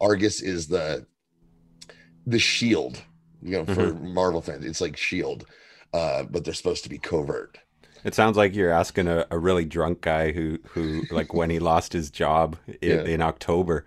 Argus 0.00 0.40
is 0.40 0.68
the 0.68 1.06
the 2.26 2.38
shield, 2.38 3.02
you 3.42 3.52
know, 3.52 3.64
for 3.64 3.92
mm-hmm. 3.92 4.14
Marvel 4.14 4.40
fans. 4.40 4.64
It's 4.64 4.80
like 4.80 4.96
Shield, 4.96 5.44
uh, 5.92 6.24
but 6.24 6.44
they're 6.44 6.54
supposed 6.54 6.84
to 6.84 6.88
be 6.88 6.98
covert. 6.98 7.58
It 8.04 8.14
sounds 8.14 8.36
like 8.36 8.54
you're 8.54 8.70
asking 8.70 9.08
a, 9.08 9.26
a 9.30 9.38
really 9.38 9.64
drunk 9.64 10.02
guy 10.02 10.32
who 10.32 10.58
who 10.68 11.02
like 11.10 11.32
when 11.34 11.50
he 11.50 11.58
lost 11.58 11.92
his 11.92 12.10
job 12.10 12.56
in, 12.66 12.76
yeah. 12.82 13.02
in 13.02 13.22
October, 13.22 13.86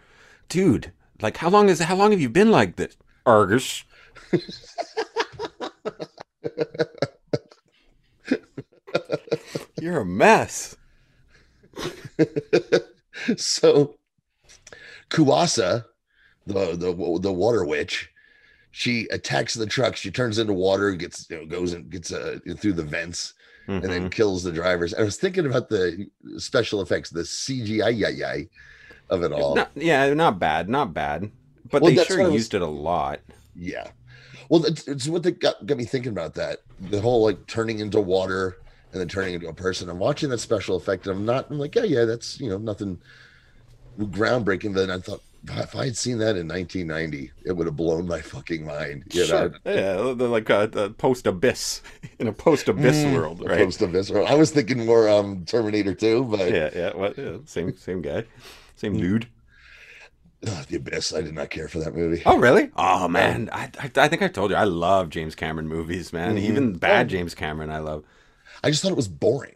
dude. 0.49 0.91
Like 1.21 1.37
how 1.37 1.49
long 1.49 1.69
is 1.69 1.79
how 1.79 1.95
long 1.95 2.11
have 2.11 2.21
you 2.21 2.29
been 2.29 2.51
like 2.51 2.75
this, 2.75 2.95
Argus? 3.25 3.83
You're 9.81 10.01
a 10.01 10.05
mess. 10.05 10.75
so 13.37 13.95
Kuasa, 15.09 15.85
the 16.45 16.75
the 16.75 17.19
the 17.21 17.33
water 17.33 17.65
witch, 17.65 18.09
she 18.71 19.07
attacks 19.11 19.53
the 19.53 19.65
truck. 19.65 19.95
She 19.95 20.11
turns 20.11 20.39
into 20.39 20.53
water, 20.53 20.91
gets 20.93 21.29
you 21.29 21.37
know 21.37 21.45
goes 21.45 21.73
and 21.73 21.89
gets 21.89 22.11
uh, 22.11 22.39
through 22.57 22.73
the 22.73 22.83
vents, 22.83 23.33
mm-hmm. 23.67 23.83
and 23.83 23.93
then 23.93 24.01
mm-hmm. 24.01 24.09
kills 24.09 24.43
the 24.43 24.51
drivers. 24.51 24.93
I 24.93 25.03
was 25.03 25.17
thinking 25.17 25.45
about 25.45 25.69
the 25.69 26.07
special 26.37 26.81
effects, 26.81 27.09
the 27.09 27.21
CGI 27.21 28.49
of 29.09 29.23
it 29.23 29.31
all. 29.31 29.55
Not, 29.55 29.71
yeah, 29.75 30.13
not 30.13 30.39
bad, 30.39 30.69
not 30.69 30.93
bad, 30.93 31.31
but 31.71 31.81
well, 31.81 31.93
they 31.93 32.03
sure 32.03 32.31
used 32.31 32.53
was, 32.53 32.61
it 32.61 32.63
a 32.65 32.67
lot. 32.67 33.19
Yeah, 33.55 33.87
well, 34.49 34.65
it's, 34.65 34.87
it's 34.87 35.07
what 35.07 35.23
got, 35.39 35.65
got 35.65 35.77
me 35.77 35.85
thinking 35.85 36.11
about 36.11 36.33
that. 36.35 36.59
The 36.79 37.01
whole 37.01 37.23
like 37.23 37.47
turning 37.47 37.79
into 37.79 37.99
water 37.99 38.57
and 38.91 39.01
then 39.01 39.07
turning 39.07 39.33
into 39.33 39.47
a 39.47 39.53
person. 39.53 39.89
I'm 39.89 39.99
watching 39.99 40.29
that 40.29 40.39
special 40.39 40.75
effect, 40.75 41.07
and 41.07 41.15
I'm 41.15 41.25
not. 41.25 41.49
I'm 41.49 41.59
like, 41.59 41.75
yeah, 41.75 41.83
yeah, 41.83 42.05
that's 42.05 42.39
you 42.39 42.49
know 42.49 42.57
nothing 42.57 42.99
groundbreaking. 43.99 44.73
Then 44.73 44.89
I 44.89 44.99
thought, 44.99 45.21
if 45.49 45.75
I 45.75 45.85
had 45.85 45.97
seen 45.97 46.19
that 46.19 46.37
in 46.37 46.47
1990, 46.47 47.31
it 47.45 47.51
would 47.51 47.67
have 47.67 47.75
blown 47.75 48.07
my 48.07 48.21
fucking 48.21 48.65
mind. 48.65 49.03
You 49.11 49.25
sure. 49.25 49.49
know? 49.65 49.73
Yeah, 49.73 50.25
like 50.25 50.49
a, 50.49 50.69
a 50.73 50.89
post 50.89 51.27
abyss 51.27 51.81
in 52.19 52.27
a 52.27 52.33
post 52.33 52.67
abyss 52.69 52.97
mm, 52.97 53.13
world, 53.13 53.43
right? 53.45 53.59
Post 53.59 53.81
abyss 53.81 54.09
world. 54.09 54.29
I 54.29 54.35
was 54.35 54.51
thinking 54.51 54.85
more 54.85 55.09
um 55.09 55.45
Terminator 55.45 55.93
2, 55.93 56.23
but 56.25 56.51
yeah, 56.51 56.69
yeah, 56.73 56.95
what? 56.95 57.17
Yeah, 57.17 57.37
same 57.45 57.75
same 57.77 58.01
guy, 58.01 58.23
same 58.75 58.95
mm. 58.95 58.99
dude. 58.99 59.27
Oh, 60.45 60.63
the 60.67 60.77
Abyss. 60.77 61.13
I 61.13 61.21
did 61.21 61.33
not 61.33 61.49
care 61.49 61.67
for 61.67 61.79
that 61.79 61.95
movie. 61.95 62.21
Oh, 62.25 62.37
really? 62.37 62.69
Oh 62.75 63.07
man, 63.07 63.49
I, 63.51 63.71
I, 63.79 63.91
I 63.95 64.07
think 64.07 64.21
I 64.21 64.27
told 64.27 64.51
you 64.51 64.57
I 64.57 64.65
love 64.65 65.09
James 65.09 65.33
Cameron 65.33 65.67
movies, 65.67 66.13
man. 66.13 66.35
Mm-hmm. 66.35 66.45
Even 66.45 66.73
bad 66.73 67.09
James 67.09 67.33
Cameron, 67.33 67.71
I 67.71 67.79
love. 67.79 68.03
I 68.63 68.69
just 68.69 68.83
thought 68.83 68.91
it 68.91 68.97
was 68.97 69.07
boring. 69.07 69.55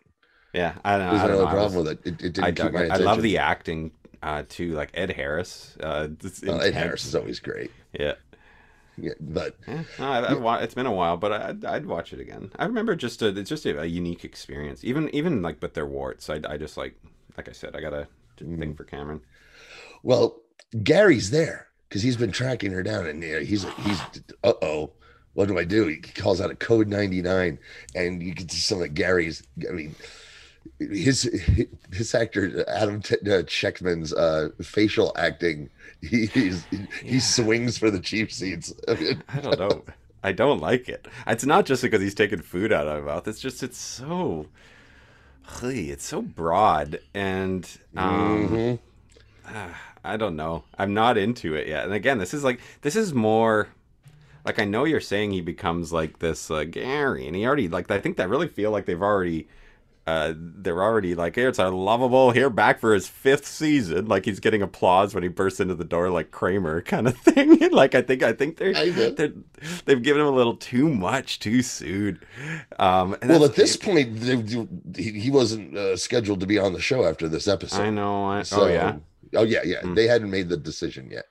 Yeah, 0.54 0.74
I 0.84 0.98
don't 0.98 1.08
know. 1.08 1.12
There's 1.12 1.30
another 1.30 1.52
problem 1.52 1.76
with 1.76 1.88
it. 1.88 2.00
It, 2.04 2.14
it 2.14 2.34
didn't 2.34 2.44
I, 2.44 2.52
keep 2.52 2.74
my 2.74 2.82
attention. 2.82 3.08
I 3.08 3.12
love 3.12 3.22
the 3.22 3.38
acting 3.38 3.92
uh, 4.24 4.44
too, 4.48 4.74
like 4.74 4.92
Ed 4.94 5.12
Harris. 5.12 5.78
Uh, 5.80 6.10
oh, 6.48 6.58
Ed 6.58 6.74
Harris 6.74 7.06
is 7.06 7.16
always 7.16 7.40
great. 7.40 7.72
Yeah. 7.94 8.14
Yeah, 8.98 9.14
but 9.20 9.56
yeah, 9.68 9.84
no, 9.98 10.06
I, 10.06 10.34
yeah. 10.34 10.64
it's 10.64 10.74
been 10.74 10.86
a 10.86 10.92
while, 10.92 11.16
but 11.16 11.32
I'd, 11.32 11.66
I'd 11.66 11.86
watch 11.86 12.12
it 12.12 12.20
again. 12.20 12.52
I 12.60 12.66
remember 12.66 12.94
just 12.94 13.22
a, 13.22 13.28
it's 13.28 13.50
just 13.50 13.66
a, 13.66 13.80
a, 13.80 13.86
unique 13.86 14.26
experience. 14.26 14.84
Even 14.84 15.10
even 15.16 15.42
like 15.42 15.62
with 15.62 15.74
their 15.74 15.86
warts, 15.86 16.30
I, 16.30 16.42
I 16.48 16.58
just 16.58 16.76
like 16.76 16.96
like 17.38 17.48
I 17.48 17.54
said, 17.54 17.76
I 17.76 17.80
got 17.80 17.94
a 17.94 18.08
mm. 18.40 18.60
thing 18.60 18.76
for 18.76 18.84
Cameron. 18.84 19.22
Well, 20.04 20.41
Gary's 20.84 21.32
there 21.32 21.68
because 21.88 22.02
he's 22.02 22.18
been 22.18 22.32
tracking 22.32 22.72
her 22.72 22.84
down, 22.84 23.06
and 23.06 23.24
he's 23.24 23.64
he's 23.64 24.02
uh 24.44 24.54
oh, 24.62 24.92
what 25.34 25.48
do 25.48 25.58
I 25.58 25.64
do? 25.64 25.88
He 25.88 25.98
calls 25.98 26.40
out 26.42 26.52
a 26.52 26.56
code 26.56 26.88
ninety 26.88 27.22
nine, 27.22 27.60
and 27.96 28.22
you 28.22 28.34
can 28.34 28.50
see 28.50 28.60
some 28.60 28.82
of 28.82 28.94
Gary's. 28.94 29.44
I 29.68 29.72
mean, 29.74 29.96
his 30.80 31.24
his 31.92 32.16
actor 32.16 32.68
Adam 32.70 33.02
T- 33.02 33.16
uh, 33.16 33.44
Tsekhman's 33.44 34.14
uh, 34.14 34.50
facial 34.62 35.14
acting. 35.18 35.70
He 36.02 36.26
he's, 36.28 36.66
yeah. 36.72 36.86
he 37.04 37.20
swings 37.20 37.78
for 37.78 37.92
the 37.92 38.00
cheap 38.00 38.32
seats. 38.32 38.74
I, 38.88 38.94
mean, 39.00 39.24
I 39.30 39.40
don't 39.40 39.60
know. 39.60 39.84
I 40.24 40.32
don't 40.32 40.60
like 40.60 40.88
it. 40.88 41.08
It's 41.28 41.46
not 41.46 41.66
just 41.66 41.82
because 41.82 42.02
he's 42.02 42.14
taking 42.14 42.42
food 42.42 42.72
out 42.72 42.88
of 42.88 43.04
my 43.04 43.14
mouth. 43.14 43.28
It's 43.28 43.40
just 43.40 43.64
it's 43.64 43.78
so, 43.78 44.48
it's 45.64 46.06
so 46.06 46.22
broad 46.22 47.00
and 47.14 47.68
um, 47.98 48.50
mm-hmm. 48.50 49.56
uh, 49.56 49.74
I 50.04 50.18
don't 50.18 50.36
know. 50.36 50.64
I'm 50.78 50.94
not 50.94 51.18
into 51.18 51.54
it 51.56 51.68
yet. 51.68 51.86
And 51.86 51.94
again, 51.94 52.18
this 52.18 52.34
is 52.34 52.44
like 52.44 52.60
this 52.82 52.96
is 52.96 53.14
more 53.14 53.68
like 54.46 54.60
I 54.60 54.66
know 54.66 54.86
you're 54.86 55.00
saying 55.00 55.32
he 55.32 55.42
becomes 55.42 55.94
like 55.94 56.20
this 56.20 56.50
uh, 56.50 56.64
Gary, 56.64 57.28
and 57.28 57.36
he 57.36 57.46
already 57.46 57.68
like 57.68 57.90
I 57.92 58.00
think 58.00 58.18
that 58.18 58.30
really 58.30 58.48
feel 58.48 58.72
like 58.72 58.86
they've 58.86 59.02
already 59.02 59.48
uh, 60.08 60.34
they're 60.36 60.82
already 60.82 61.14
like, 61.14 61.36
hey, 61.36 61.44
it's 61.44 61.60
a 61.60 61.70
lovable 61.70 62.32
here 62.32 62.50
back 62.50 62.80
for 62.80 62.94
his 62.94 63.08
fifth 63.08 63.46
season. 63.46 64.08
Like 64.08 64.26
he's 64.26 64.40
getting 64.40 64.64
applause 64.64 65.14
when 65.14 65.22
he 65.22 65.30
bursts 65.30 65.60
into 65.60 65.76
the 65.76 65.86
door 65.86 66.10
like 66.10 66.32
Kramer 66.32 66.82
kind 66.94 67.08
of 67.08 67.16
thing. 67.18 67.70
like 67.72 67.94
I 67.94 68.02
think 68.02 68.24
I 68.24 68.34
think 68.34 68.58
they're, 68.58 68.74
they're 69.12 69.34
they've 69.86 70.02
given 70.02 70.22
him 70.22 70.28
a 70.28 70.32
little 70.32 70.56
too 70.56 70.90
much 70.90 71.40
too 71.40 71.62
soon. 71.62 72.20
Um, 72.80 73.16
well, 73.24 73.46
at 73.46 73.56
this 73.56 73.78
point, 73.78 74.18
he, 74.98 75.12
he 75.12 75.30
wasn't 75.30 75.78
uh, 75.78 75.96
scheduled 75.96 76.40
to 76.40 76.48
be 76.48 76.58
on 76.58 76.74
the 76.74 76.82
show 76.82 77.06
after 77.06 77.30
this 77.30 77.48
episode. 77.48 77.82
I 77.82 77.90
know. 77.92 78.26
I, 78.26 78.42
so, 78.42 78.64
oh 78.64 78.68
yeah. 78.68 78.98
Oh 79.36 79.44
yeah, 79.44 79.62
yeah. 79.64 79.82
Mm. 79.82 79.96
They 79.96 80.08
hadn't 80.08 80.30
made 80.30 80.50
the 80.50 80.58
decision 80.58 81.10
yet. 81.12 81.26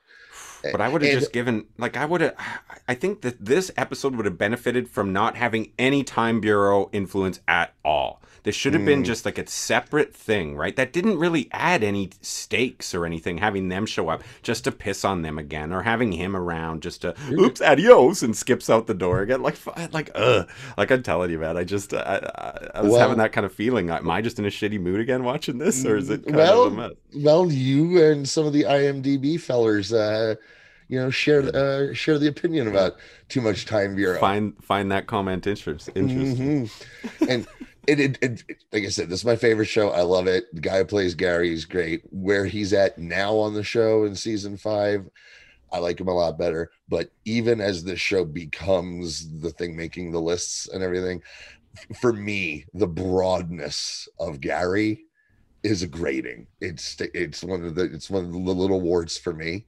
But 0.63 0.81
I 0.81 0.87
would 0.87 1.01
have 1.01 1.19
just 1.19 1.33
given 1.33 1.65
like 1.77 1.97
I 1.97 2.05
would 2.05 2.21
have 2.21 2.35
I 2.87 2.95
think 2.95 3.21
that 3.21 3.43
this 3.43 3.71
episode 3.77 4.15
would 4.15 4.25
have 4.25 4.37
benefited 4.37 4.89
from 4.89 5.13
not 5.13 5.35
having 5.35 5.71
any 5.79 6.03
time 6.03 6.41
bureau 6.41 6.89
influence 6.91 7.39
at 7.47 7.73
all. 7.83 8.21
This 8.43 8.55
should 8.55 8.73
have 8.73 8.81
mm. 8.81 8.87
been 8.87 9.03
just 9.03 9.23
like 9.23 9.37
a 9.37 9.47
separate 9.47 10.15
thing, 10.15 10.55
right? 10.55 10.75
That 10.75 10.91
didn't 10.91 11.19
really 11.19 11.47
add 11.51 11.83
any 11.83 12.09
stakes 12.21 12.95
or 12.95 13.05
anything, 13.05 13.37
having 13.37 13.69
them 13.69 13.85
show 13.85 14.09
up 14.09 14.23
just 14.41 14.63
to 14.63 14.71
piss 14.71 15.05
on 15.05 15.21
them 15.21 15.37
again, 15.37 15.71
or 15.71 15.83
having 15.83 16.11
him 16.11 16.35
around 16.35 16.81
just 16.81 17.01
to 17.01 17.13
oops, 17.31 17.61
adios, 17.61 18.23
and 18.23 18.35
skips 18.35 18.69
out 18.69 18.87
the 18.87 18.95
door 18.95 19.21
again. 19.21 19.43
Like, 19.43 19.57
like, 19.93 20.09
ugh. 20.15 20.49
Like 20.75 20.91
I'm 20.91 21.03
telling 21.03 21.29
you, 21.29 21.37
man, 21.37 21.55
I 21.55 21.63
just, 21.63 21.93
I, 21.93 21.99
I, 22.35 22.79
I 22.79 22.81
was 22.81 22.91
well, 22.91 22.99
having 22.99 23.17
that 23.19 23.31
kind 23.31 23.45
of 23.45 23.53
feeling. 23.53 23.91
Am 23.91 24.09
I 24.09 24.21
just 24.21 24.39
in 24.39 24.45
a 24.45 24.49
shitty 24.49 24.79
mood 24.79 24.99
again 24.99 25.23
watching 25.23 25.59
this, 25.59 25.85
or 25.85 25.97
is 25.97 26.09
it 26.09 26.25
well, 26.31 26.91
well, 27.15 27.51
you 27.51 28.03
and 28.03 28.27
some 28.27 28.47
of 28.47 28.53
the 28.53 28.63
IMDb 28.63 29.39
fellers, 29.39 29.93
uh, 29.93 30.35
you 30.91 30.99
know, 30.99 31.09
share 31.09 31.43
uh, 31.55 31.93
share 31.93 32.19
the 32.19 32.27
opinion 32.27 32.67
about 32.67 32.97
too 33.29 33.39
much 33.39 33.65
time 33.65 33.95
bureau. 33.95 34.19
Find 34.19 34.53
find 34.61 34.91
that 34.91 35.07
comment 35.07 35.47
interest, 35.47 35.89
interesting. 35.95 36.67
Mm-hmm. 36.67 37.25
And 37.29 37.47
it, 37.87 37.99
it, 38.01 38.17
it, 38.21 38.63
like 38.73 38.83
I 38.83 38.89
said, 38.89 39.09
this 39.09 39.21
is 39.21 39.25
my 39.25 39.37
favorite 39.37 39.67
show. 39.67 39.89
I 39.91 40.01
love 40.01 40.27
it. 40.27 40.53
The 40.53 40.59
guy 40.59 40.79
who 40.79 40.85
plays 40.85 41.15
Gary 41.15 41.53
is 41.53 41.63
great. 41.63 42.03
Where 42.11 42.45
he's 42.45 42.73
at 42.73 42.97
now 42.97 43.37
on 43.37 43.53
the 43.53 43.63
show 43.63 44.03
in 44.03 44.15
season 44.15 44.57
five, 44.57 45.09
I 45.71 45.79
like 45.79 45.97
him 45.97 46.09
a 46.09 46.13
lot 46.13 46.37
better. 46.37 46.71
But 46.89 47.09
even 47.23 47.61
as 47.61 47.85
this 47.85 48.01
show 48.01 48.25
becomes 48.25 49.39
the 49.39 49.51
thing 49.51 49.77
making 49.77 50.11
the 50.11 50.21
lists 50.21 50.67
and 50.67 50.83
everything, 50.83 51.21
for 52.01 52.11
me, 52.11 52.65
the 52.73 52.87
broadness 52.87 54.09
of 54.19 54.41
Gary 54.41 55.05
is 55.63 55.83
a 55.83 55.87
grading. 55.87 56.47
It's 56.59 56.97
it's 56.99 57.45
one 57.45 57.63
of 57.63 57.75
the 57.75 57.85
it's 57.85 58.09
one 58.09 58.25
of 58.25 58.33
the 58.33 58.37
little 58.37 58.81
warts 58.81 59.17
for 59.17 59.31
me 59.31 59.67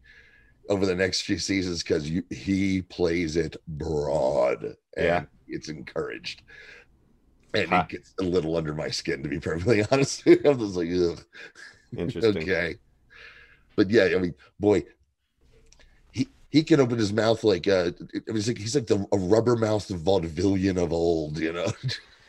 over 0.69 0.85
the 0.85 0.95
next 0.95 1.21
few 1.21 1.37
seasons 1.37 1.83
because 1.83 2.09
he 2.29 2.81
plays 2.83 3.35
it 3.35 3.57
broad 3.67 4.63
and 4.63 4.75
yeah. 4.95 5.23
it's 5.47 5.69
encouraged 5.69 6.41
and 7.53 7.69
huh. 7.69 7.85
it 7.87 7.89
gets 7.89 8.13
a 8.19 8.23
little 8.23 8.57
under 8.57 8.73
my 8.73 8.89
skin 8.89 9.21
to 9.23 9.29
be 9.29 9.39
perfectly 9.39 9.85
honest. 9.91 10.23
I'm 10.25 10.59
just 10.59 10.75
like, 10.75 10.89
Ugh. 10.89 11.23
interesting. 11.95 12.43
okay, 12.43 12.75
but 13.75 13.89
yeah, 13.89 14.09
I 14.15 14.17
mean, 14.17 14.33
boy, 14.59 14.83
he 16.11 16.27
he 16.49 16.63
can 16.63 16.79
open 16.79 16.97
his 16.97 17.13
mouth 17.13 17.43
like 17.43 17.67
uh, 17.67 17.91
it 18.13 18.31
was 18.31 18.47
like 18.47 18.57
he's 18.57 18.75
like 18.75 18.87
the 18.87 19.05
a 19.11 19.17
rubber 19.17 19.55
mouthed 19.55 19.89
vaudevillian 19.89 20.81
of 20.81 20.91
old, 20.91 21.39
you 21.39 21.53
know. 21.53 21.67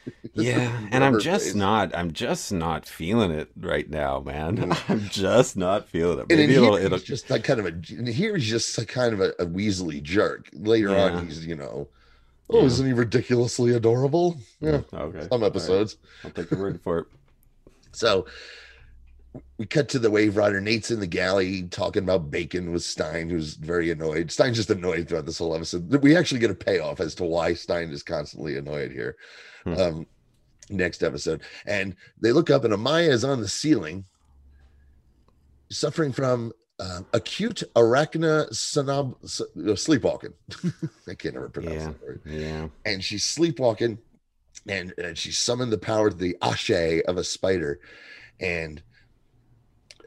yeah, 0.35 0.89
and 0.91 1.05
I'm 1.05 1.21
just 1.21 1.47
face. 1.47 1.55
not 1.55 1.95
I'm 1.97 2.13
just 2.13 2.53
not 2.53 2.87
feeling 2.87 3.31
it 3.31 3.51
right 3.57 3.89
now, 3.89 4.21
man. 4.21 4.57
Mm. 4.57 4.81
I'm 4.91 5.09
just 5.09 5.57
not 5.57 5.89
feeling 5.89 6.19
it. 6.19 6.29
Maybe 6.29 6.55
it'll, 6.55 6.77
it'll 6.77 6.99
just 6.99 7.31
like 7.31 7.45
kind 7.45 7.61
of 7.61 7.67
a 7.67 8.11
here 8.11 8.37
he's 8.37 8.49
just 8.49 8.77
a 8.79 8.85
kind 8.87 9.15
of 9.15 9.21
a, 9.21 9.31
a 9.39 9.47
weaselly 9.47 10.03
jerk. 10.03 10.49
Later 10.53 10.91
yeah. 10.91 11.05
on, 11.05 11.27
he's 11.27 11.47
you 11.47 11.57
know 11.57 11.89
Oh, 12.51 12.61
yeah. 12.61 12.67
isn't 12.67 12.87
he 12.87 12.93
ridiculously 12.93 13.75
adorable? 13.75 14.39
Yeah. 14.61 14.83
Okay. 14.93 15.27
Some 15.31 15.43
episodes. 15.43 15.97
Right. 16.03 16.27
I'll 16.27 16.43
take 16.43 16.51
your 16.51 16.61
word 16.61 16.81
for 16.83 16.99
it. 17.01 17.07
So 17.97 18.27
we 19.57 19.67
cut 19.67 19.89
to 19.91 20.01
the 20.01 20.11
Waverider. 20.11 20.61
Nate's 20.61 20.91
in 20.91 20.99
the 20.99 21.07
galley 21.07 21.63
talking 21.63 22.03
about 22.03 22.29
bacon 22.29 22.73
with 22.73 22.83
Stein, 22.83 23.31
who's 23.31 23.55
very 23.55 23.93
annoyed. 23.93 24.33
Stein's 24.33 24.57
just 24.57 24.71
annoyed 24.71 25.09
throughout 25.09 25.27
this 25.27 25.39
whole 25.39 25.55
episode. 25.55 26.03
We 26.03 26.17
actually 26.17 26.41
get 26.41 26.51
a 26.51 26.57
payoff 26.57 26.99
as 26.99 27.15
to 27.15 27.25
why 27.25 27.55
Stein 27.55 27.91
is 27.91 28.03
constantly 28.03 28.57
annoyed 28.57 28.91
here. 28.91 29.15
Hmm. 29.65 29.75
Um, 29.75 30.07
next 30.71 31.03
episode. 31.03 31.43
And 31.67 31.97
they 32.21 32.33
look 32.33 32.51
up, 32.51 32.65
and 32.65 32.75
Amaya 32.75 33.09
is 33.09 33.25
on 33.25 33.41
the 33.41 33.49
ceiling, 33.49 34.05
suffering 35.71 36.13
from 36.13 36.53
uh, 36.79 37.01
acute 37.13 37.63
arachna 37.77 38.51
sonob, 38.51 39.15
uh, 39.25 39.77
sleepwalking. 39.77 40.35
I 41.09 41.15
can't 41.15 41.37
ever 41.37 41.49
pronounce 41.49 41.75
yeah, 41.75 41.87
that 41.87 42.03
word. 42.03 42.21
Yeah. 42.25 42.69
And 42.85 43.03
she's 43.03 43.25
sleepwalking 43.25 43.99
and, 44.69 44.95
and 44.99 45.17
she 45.17 45.33
summoned 45.33 45.73
the 45.73 45.79
power 45.79 46.11
to 46.11 46.17
the 46.17 46.37
ashe 46.43 47.03
of 47.07 47.17
a 47.17 47.25
spider. 47.25 47.81
And 48.41 48.83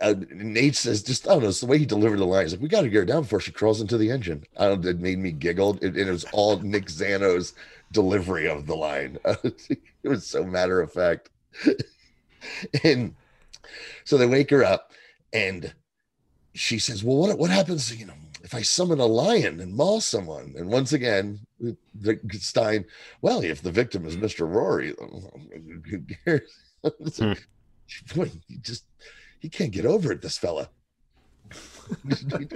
uh, 0.02 0.16
Nate 0.32 0.76
says, 0.76 1.04
just, 1.04 1.28
I 1.28 1.32
don't 1.32 1.44
know, 1.44 1.50
it's 1.50 1.62
the 1.62 1.68
way 1.68 1.78
he 1.78 1.86
delivered 1.86 2.20
the 2.20 2.26
line. 2.26 2.44
He's 2.44 2.54
like, 2.54 2.62
we 2.62 2.68
got 2.68 2.82
to 2.82 2.90
get 2.90 3.00
her 3.00 3.06
down 3.06 3.24
before 3.24 3.40
she 3.40 3.52
crawls 3.52 3.82
into 3.82 3.98
the 3.98 4.12
engine. 4.12 4.44
I 4.58 4.68
don't 4.68 4.86
it 4.86 5.00
made 5.00 5.20
me 5.20 5.32
giggle. 5.32 5.78
It, 5.82 5.98
it 5.98 6.10
was 6.10 6.26
all 6.34 6.60
Nick 6.60 6.90
Zano's 6.90 7.54
delivery 7.92 8.48
of 8.48 8.66
the 8.66 8.76
line. 8.76 9.18
it 9.44 9.80
was 10.04 10.26
so 10.26 10.44
matter 10.44 10.82
of 10.82 10.92
fact. 10.92 11.30
and 12.84 13.16
so 14.04 14.18
they 14.18 14.28
wake 14.28 14.50
her 14.50 14.64
up 14.64 14.92
and 15.34 15.74
she 16.54 16.80
says, 16.80 17.04
"Well, 17.04 17.18
what 17.18 17.38
what 17.38 17.52
happens? 17.52 17.96
You 17.96 18.08
know, 18.08 18.14
if 18.44 18.54
I 18.54 18.62
summon 18.62 19.00
a 19.00 19.06
lion 19.06 19.60
and 19.60 19.74
maul 19.74 20.02
someone?" 20.02 20.56
And 20.58 20.70
once 20.70 20.94
again, 20.94 21.40
the 21.60 22.20
Stein, 22.32 22.86
well, 23.22 23.44
if 23.44 23.62
the 23.62 23.72
victim 23.72 24.06
is 24.06 24.18
Mister 24.18 24.46
Rory, 24.46 24.94
who 25.90 26.02
cares? 26.26 26.52
hmm. 27.18 27.34
Boy, 28.16 28.32
he 28.48 28.58
just 28.58 28.86
he 29.40 29.50
can't 29.50 29.72
get 29.72 29.86
over 29.86 30.12
it. 30.12 30.22
This 30.22 30.38
fella. 30.38 30.70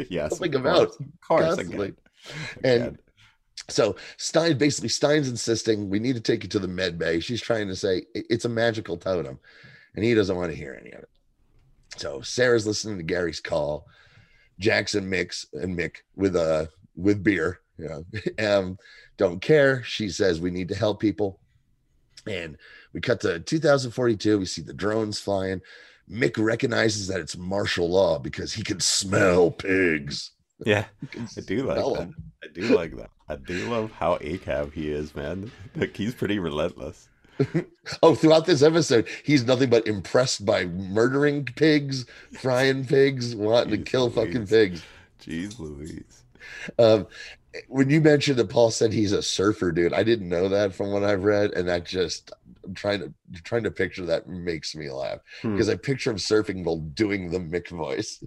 yes, 0.09 0.39
think 0.39 0.55
about 0.55 0.87
of 0.87 0.97
course, 1.25 1.45
constantly. 1.45 1.93
And 2.63 2.97
so 3.69 3.95
Stein 4.17 4.57
basically 4.57 4.89
Stein's 4.89 5.29
insisting 5.29 5.89
we 5.89 5.99
need 5.99 6.15
to 6.15 6.21
take 6.21 6.43
you 6.43 6.49
to 6.49 6.59
the 6.59 6.67
med 6.67 6.97
bay. 6.97 7.19
She's 7.19 7.41
trying 7.41 7.67
to 7.67 7.75
say 7.75 8.05
it's 8.13 8.45
a 8.45 8.49
magical 8.49 8.97
totem, 8.97 9.39
and 9.95 10.03
he 10.03 10.13
doesn't 10.13 10.35
want 10.35 10.51
to 10.51 10.57
hear 10.57 10.77
any 10.79 10.91
of 10.91 10.99
it. 10.99 11.09
So 11.97 12.21
Sarah's 12.21 12.67
listening 12.67 12.97
to 12.97 13.03
Gary's 13.03 13.39
call. 13.39 13.87
Jackson 14.59 15.09
mix 15.09 15.47
and 15.53 15.77
Mick 15.77 15.97
with 16.15 16.35
uh 16.35 16.67
with 16.95 17.23
beer. 17.23 17.59
You 17.77 17.89
know, 18.37 18.47
um, 18.57 18.77
don't 19.17 19.41
care. 19.41 19.83
She 19.83 20.09
says 20.09 20.39
we 20.39 20.51
need 20.51 20.69
to 20.69 20.75
help 20.75 20.99
people. 20.99 21.39
And 22.27 22.57
we 22.93 23.01
cut 23.01 23.21
to 23.21 23.39
2042. 23.39 24.37
We 24.37 24.45
see 24.45 24.61
the 24.61 24.73
drones 24.73 25.19
flying. 25.19 25.61
Mick 26.09 26.37
recognizes 26.37 27.07
that 27.07 27.19
it's 27.19 27.37
martial 27.37 27.89
law 27.89 28.19
because 28.19 28.53
he 28.53 28.63
can 28.63 28.79
smell 28.79 29.49
pigs. 29.49 30.31
Yeah, 30.63 30.85
I 31.15 31.41
do 31.41 31.63
like 31.63 31.77
that. 31.77 31.93
Them. 31.95 32.15
I 32.43 32.47
do 32.53 32.61
like 32.75 32.95
that. 32.97 33.09
I 33.31 33.35
do 33.37 33.69
love 33.69 33.91
how 33.93 34.17
ACAB 34.17 34.73
he 34.73 34.89
is, 34.89 35.15
man. 35.15 35.51
Like 35.75 35.95
he's 35.95 36.13
pretty 36.13 36.37
relentless. 36.37 37.07
oh, 38.03 38.13
throughout 38.13 38.45
this 38.45 38.61
episode, 38.61 39.07
he's 39.23 39.45
nothing 39.45 39.69
but 39.69 39.87
impressed 39.87 40.45
by 40.45 40.65
murdering 40.65 41.45
pigs, 41.45 42.05
frying 42.39 42.85
pigs, 42.85 43.33
wanting 43.35 43.73
Jeez 43.73 43.85
to 43.85 43.91
kill 43.91 44.09
Louise. 44.09 44.15
fucking 44.15 44.47
pigs. 44.47 44.83
Jeez 45.21 45.59
Louise. 45.59 46.23
Um, 46.77 47.07
when 47.67 47.89
you 47.89 48.01
mentioned 48.01 48.37
that 48.37 48.49
Paul 48.49 48.69
said 48.69 48.91
he's 48.91 49.13
a 49.13 49.21
surfer, 49.21 49.71
dude, 49.71 49.93
I 49.93 50.03
didn't 50.03 50.29
know 50.29 50.49
that 50.49 50.73
from 50.73 50.91
what 50.91 51.03
I've 51.03 51.23
read, 51.23 51.51
and 51.51 51.67
that 51.67 51.85
just 51.85 52.31
I'm 52.65 52.73
trying 52.73 52.99
to 52.99 53.13
trying 53.43 53.63
to 53.63 53.71
picture 53.71 54.05
that 54.05 54.27
makes 54.27 54.75
me 54.75 54.89
laugh 54.89 55.19
because 55.41 55.67
hmm. 55.67 55.73
I 55.73 55.75
picture 55.75 56.11
him 56.11 56.17
surfing 56.17 56.63
while 56.63 56.77
doing 56.77 57.31
the 57.31 57.39
Mick 57.39 57.69
voice. 57.69 58.23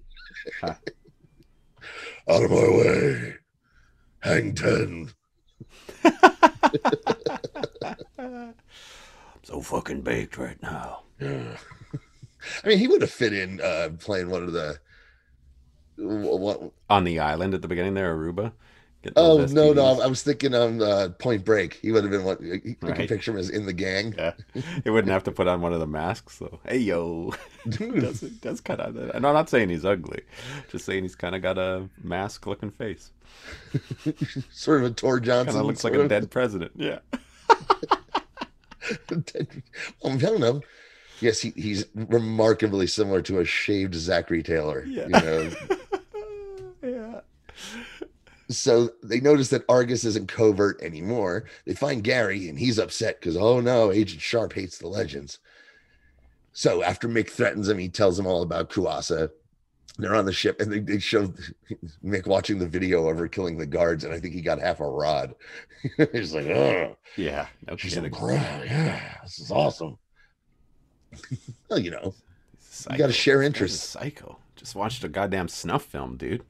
Out 0.63 2.43
of 2.43 2.51
my 2.51 2.57
way, 2.57 3.35
hang 4.25 4.55
ten. 4.55 5.11
so 9.43 9.61
fucking 9.61 10.01
baked 10.01 10.39
right 10.39 10.61
now. 10.63 11.03
Yeah. 11.21 11.57
I 12.65 12.69
mean, 12.69 12.79
he 12.79 12.89
would 12.89 13.03
have 13.03 13.11
fit 13.11 13.33
in 13.33 13.61
uh, 13.61 13.91
playing 13.99 14.31
one 14.31 14.43
of 14.43 14.53
the 14.53 14.79
what 15.97 16.73
on 16.91 17.05
the 17.05 17.21
island 17.21 17.55
at 17.55 17.63
the 17.63 17.69
beginning 17.69 17.95
there, 17.95 18.17
Aruba. 18.17 18.53
Oh 19.17 19.47
no, 19.51 19.73
no, 19.73 20.01
I 20.01 20.07
was 20.07 20.23
thinking 20.23 20.55
on 20.55 20.83
uh, 20.83 21.11
Point 21.19 21.45
Break. 21.45 21.75
He 21.75 21.93
would 21.93 22.05
have 22.05 22.11
been 22.11 22.25
what 22.25 22.41
you 22.41 22.77
right. 22.81 22.95
can 22.95 23.07
picture 23.07 23.33
him 23.33 23.39
as 23.39 23.51
in 23.51 23.67
the 23.67 23.73
gang. 23.73 24.15
Yeah, 24.17 24.33
he 24.83 24.91
wouldn't 24.91 25.13
have 25.13 25.25
to 25.25 25.33
put 25.33 25.47
on 25.49 25.61
one 25.61 25.73
of 25.73 25.81
the 25.81 25.87
masks. 25.87 26.39
So 26.39 26.61
hey 26.67 26.79
yo, 26.79 27.33
that's 27.67 28.21
that's 28.21 28.61
kind 28.61 28.81
of. 28.81 28.97
And 28.97 29.27
I'm 29.27 29.35
not 29.35 29.49
saying 29.51 29.69
he's 29.69 29.85
ugly, 29.85 30.23
just 30.71 30.85
saying 30.85 31.03
he's 31.03 31.17
kind 31.17 31.35
of 31.35 31.43
got 31.43 31.59
a 31.59 31.89
mask 32.03 32.47
looking 32.47 32.71
face. 32.71 33.11
sort 34.51 34.85
of 34.85 34.91
a 34.91 34.95
Tor 34.95 35.21
Johnson. 35.21 35.55
Kind 35.55 35.61
of 35.61 35.67
looks 35.67 35.85
like 35.85 35.95
a 35.95 36.09
dead 36.09 36.31
president. 36.31 36.73
Yeah. 36.77 36.99
well, 40.03 40.13
I 40.13 40.17
don't 40.17 40.41
know. 40.41 40.61
Yes, 41.21 41.41
he, 41.41 41.53
he's 41.57 41.87
remarkably 41.95 42.87
similar 42.87 43.23
to 43.23 43.41
a 43.41 43.45
shaved 43.45 43.95
Zachary 43.95 44.43
Taylor. 44.43 44.85
Yeah. 44.87 45.05
You 45.05 45.09
know. 45.09 45.51
yeah. 46.83 47.21
So 48.49 48.91
they 49.03 49.21
notice 49.21 49.49
that 49.49 49.65
Argus 49.69 50.05
isn't 50.05 50.29
covert 50.29 50.81
anymore. 50.83 51.45
They 51.65 51.75
find 51.75 52.05
Gary 52.05 52.49
and 52.49 52.59
he's 52.59 52.79
upset 52.79 53.21
because, 53.21 53.37
oh 53.37 53.61
no, 53.61 53.91
Agent 53.91 54.21
Sharp 54.21 54.53
hates 54.53 54.79
the 54.79 54.89
legends. 54.89 55.39
So 56.53 56.83
after 56.83 57.09
Mick 57.09 57.31
threatens 57.31 57.69
him, 57.69 57.79
he 57.79 57.89
tells 57.89 58.19
him 58.19 58.27
all 58.27 58.43
about 58.43 58.71
Kuasa. 58.71 59.31
They're 59.99 60.15
on 60.15 60.25
the 60.25 60.33
ship 60.33 60.61
and 60.61 60.73
they, 60.73 60.81
they 60.81 60.99
show 60.99 61.33
Mick 62.05 62.27
watching 62.27 62.59
the 62.59 62.69
video 62.69 63.09
of 63.09 63.19
her 63.19 63.29
killing 63.29 63.57
the 63.57 63.67
guards, 63.67 64.05
and 64.05 64.13
I 64.13 64.21
think 64.21 64.35
he 64.35 64.41
got 64.41 64.61
half 64.61 64.81
a 64.81 64.89
rod. 64.89 65.35
He's 66.13 66.35
like, 66.35 66.47
oh, 66.47 66.97
yeah, 67.17 67.47
no 67.67 67.77
she's 67.77 67.97
like, 67.97 68.15
yeah, 68.21 69.19
this 69.23 69.39
is 69.39 69.51
awesome. 69.51 69.99
well, 71.71 71.79
you 71.79 71.91
know, 71.91 72.15
you 72.91 72.99
got 72.99 73.07
to 73.07 73.13
share 73.13 73.43
interests. 73.43 73.85
Psycho. 73.85 74.39
Just 74.57 74.75
watched 74.75 75.05
a 75.05 75.09
goddamn 75.09 75.49
snuff 75.49 75.85
film, 75.85 76.17
dude. 76.17 76.43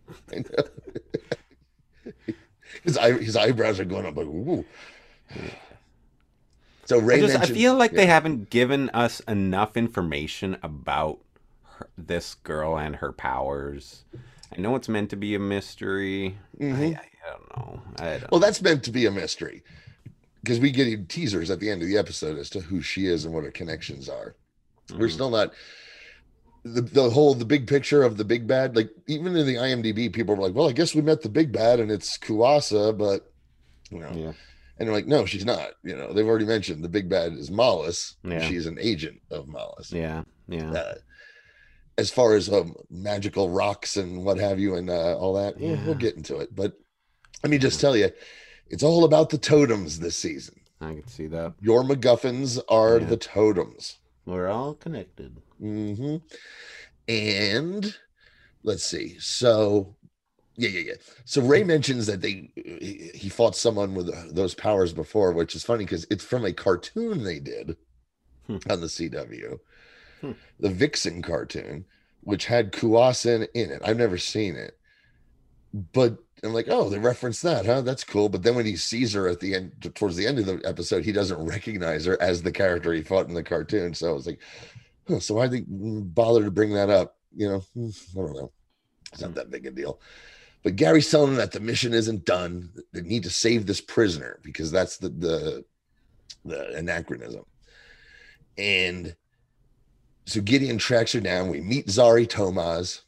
his 2.82 2.98
eye, 2.98 3.12
his 3.12 3.36
eyebrows 3.36 3.80
are 3.80 3.84
going 3.84 4.06
up 4.06 4.16
like, 4.16 4.26
ooh. 4.26 4.64
So 6.86 6.98
Ray, 6.98 7.16
I, 7.16 7.20
just, 7.20 7.38
I 7.38 7.46
feel 7.46 7.74
like 7.76 7.92
yeah. 7.92 7.96
they 7.96 8.06
haven't 8.06 8.50
given 8.50 8.90
us 8.90 9.20
enough 9.20 9.74
information 9.74 10.58
about 10.62 11.18
her, 11.62 11.88
this 11.96 12.34
girl 12.34 12.78
and 12.78 12.96
her 12.96 13.10
powers. 13.10 14.04
I 14.54 14.60
know 14.60 14.76
it's 14.76 14.88
meant 14.88 15.08
to 15.08 15.16
be 15.16 15.34
a 15.34 15.38
mystery. 15.38 16.36
Mm-hmm. 16.60 16.82
I, 16.82 16.86
I, 16.86 17.30
don't 17.30 17.56
know. 17.56 17.82
I 17.98 18.18
don't 18.18 18.30
well, 18.30 18.40
that's 18.40 18.60
meant 18.60 18.84
to 18.84 18.90
be 18.90 19.06
a 19.06 19.10
mystery 19.10 19.62
because 20.42 20.60
we 20.60 20.70
get 20.70 21.08
teasers 21.08 21.50
at 21.50 21.58
the 21.58 21.70
end 21.70 21.80
of 21.80 21.88
the 21.88 21.96
episode 21.96 22.38
as 22.38 22.50
to 22.50 22.60
who 22.60 22.82
she 22.82 23.06
is 23.06 23.24
and 23.24 23.32
what 23.32 23.44
her 23.44 23.50
connections 23.50 24.10
are. 24.10 24.34
Mm-hmm. 24.88 25.00
We're 25.00 25.08
still 25.08 25.30
not 25.30 25.54
the, 26.64 26.80
the 26.80 27.10
whole 27.10 27.34
the 27.34 27.44
big 27.44 27.66
picture 27.66 28.02
of 28.02 28.16
the 28.16 28.24
big 28.24 28.46
bad 28.46 28.74
like 28.74 28.90
even 29.06 29.36
in 29.36 29.46
the 29.46 29.56
imdb 29.56 30.12
people 30.12 30.34
were 30.34 30.42
like 30.42 30.54
well 30.54 30.68
i 30.68 30.72
guess 30.72 30.94
we 30.94 31.02
met 31.02 31.20
the 31.20 31.28
big 31.28 31.52
bad 31.52 31.78
and 31.78 31.90
it's 31.90 32.16
kuasa 32.18 32.96
but 32.96 33.30
you 33.90 33.98
know 33.98 34.10
yeah. 34.14 34.32
and 34.78 34.88
they're 34.88 34.92
like 34.92 35.06
no 35.06 35.26
she's 35.26 35.44
not 35.44 35.72
you 35.82 35.94
know 35.94 36.12
they've 36.12 36.26
already 36.26 36.46
mentioned 36.46 36.82
the 36.82 36.88
big 36.88 37.08
bad 37.08 37.32
is 37.32 37.50
Mallus. 37.50 38.14
Yeah. 38.24 38.40
she's 38.40 38.66
an 38.66 38.78
agent 38.80 39.20
of 39.30 39.46
Mallus. 39.46 39.92
yeah 39.92 40.22
yeah 40.48 40.70
uh, 40.70 40.94
as 41.96 42.10
far 42.10 42.34
as 42.34 42.52
um, 42.52 42.74
magical 42.90 43.50
rocks 43.50 43.96
and 43.96 44.24
what 44.24 44.38
have 44.38 44.58
you 44.58 44.74
and 44.74 44.90
uh, 44.90 45.16
all 45.16 45.34
that 45.34 45.60
yeah. 45.60 45.72
we'll, 45.72 45.84
we'll 45.86 45.94
get 45.94 46.16
into 46.16 46.38
it 46.38 46.54
but 46.54 46.72
let 47.42 47.50
me 47.50 47.58
just 47.58 47.80
tell 47.80 47.94
you 47.94 48.10
it's 48.68 48.82
all 48.82 49.04
about 49.04 49.28
the 49.28 49.38
totems 49.38 49.98
this 49.98 50.16
season 50.16 50.58
i 50.80 50.94
can 50.94 51.06
see 51.06 51.26
that 51.26 51.52
your 51.60 51.82
macguffins 51.82 52.58
are 52.70 52.98
the 52.98 53.18
totems 53.18 53.98
we're 54.24 54.48
all 54.48 54.72
connected 54.72 55.42
Mm-hmm. 55.64 56.16
And 57.08 57.96
let's 58.62 58.84
see. 58.84 59.16
So, 59.18 59.94
yeah, 60.56 60.68
yeah, 60.68 60.80
yeah. 60.80 60.94
So 61.24 61.42
Ray 61.42 61.64
mentions 61.64 62.06
that 62.06 62.20
they 62.20 62.50
he 63.14 63.28
fought 63.28 63.56
someone 63.56 63.94
with 63.94 64.34
those 64.34 64.54
powers 64.54 64.92
before, 64.92 65.32
which 65.32 65.54
is 65.54 65.64
funny 65.64 65.84
because 65.84 66.06
it's 66.10 66.24
from 66.24 66.44
a 66.44 66.52
cartoon 66.52 67.24
they 67.24 67.40
did 67.40 67.76
hmm. 68.46 68.58
on 68.70 68.80
the 68.80 68.86
CW, 68.86 69.58
hmm. 70.20 70.32
the 70.60 70.70
Vixen 70.70 71.22
cartoon, 71.22 71.84
which 72.22 72.46
had 72.46 72.72
Kuasin 72.72 73.48
in 73.54 73.70
it. 73.70 73.82
I've 73.84 73.98
never 73.98 74.18
seen 74.18 74.54
it, 74.54 74.78
but 75.92 76.18
I'm 76.44 76.52
like, 76.52 76.68
oh, 76.68 76.88
they 76.90 76.98
referenced 76.98 77.42
that, 77.42 77.64
huh? 77.64 77.80
That's 77.80 78.04
cool. 78.04 78.28
But 78.28 78.42
then 78.42 78.54
when 78.54 78.66
he 78.66 78.76
sees 78.76 79.14
her 79.14 79.28
at 79.28 79.40
the 79.40 79.54
end, 79.54 79.90
towards 79.94 80.14
the 80.14 80.26
end 80.26 80.38
of 80.38 80.46
the 80.46 80.60
episode, 80.64 81.04
he 81.04 81.12
doesn't 81.12 81.44
recognize 81.44 82.04
her 82.04 82.20
as 82.20 82.42
the 82.42 82.52
character 82.52 82.92
he 82.92 83.02
fought 83.02 83.28
in 83.28 83.34
the 83.34 83.42
cartoon. 83.42 83.94
So 83.94 84.10
I 84.10 84.12
was 84.12 84.26
like, 84.26 84.40
huh, 85.08 85.20
so 85.20 85.34
why 85.34 85.46
they 85.46 85.64
bother 85.68 86.44
to 86.44 86.50
bring 86.50 86.72
that 86.74 86.90
up? 86.90 87.16
You 87.36 87.48
know, 87.48 87.58
hmm, 87.74 87.88
I 88.12 88.22
don't 88.22 88.36
know. 88.36 88.52
It's 89.12 89.22
not 89.22 89.34
that 89.34 89.50
big 89.50 89.66
a 89.66 89.70
deal. 89.70 90.00
But 90.62 90.76
Gary's 90.76 91.10
telling 91.10 91.30
them 91.30 91.36
that 91.36 91.52
the 91.52 91.60
mission 91.60 91.92
isn't 91.92 92.24
done. 92.24 92.70
They 92.92 93.02
need 93.02 93.22
to 93.24 93.30
save 93.30 93.66
this 93.66 93.80
prisoner 93.80 94.40
because 94.42 94.70
that's 94.70 94.96
the 94.96 95.10
the, 95.10 95.64
the 96.44 96.74
anachronism. 96.74 97.44
And 98.56 99.14
so 100.26 100.40
Gideon 100.40 100.78
tracks 100.78 101.12
her 101.12 101.20
down. 101.20 101.48
We 101.48 101.60
meet 101.60 101.88
Zari 101.88 102.26
Tomaz 102.26 103.02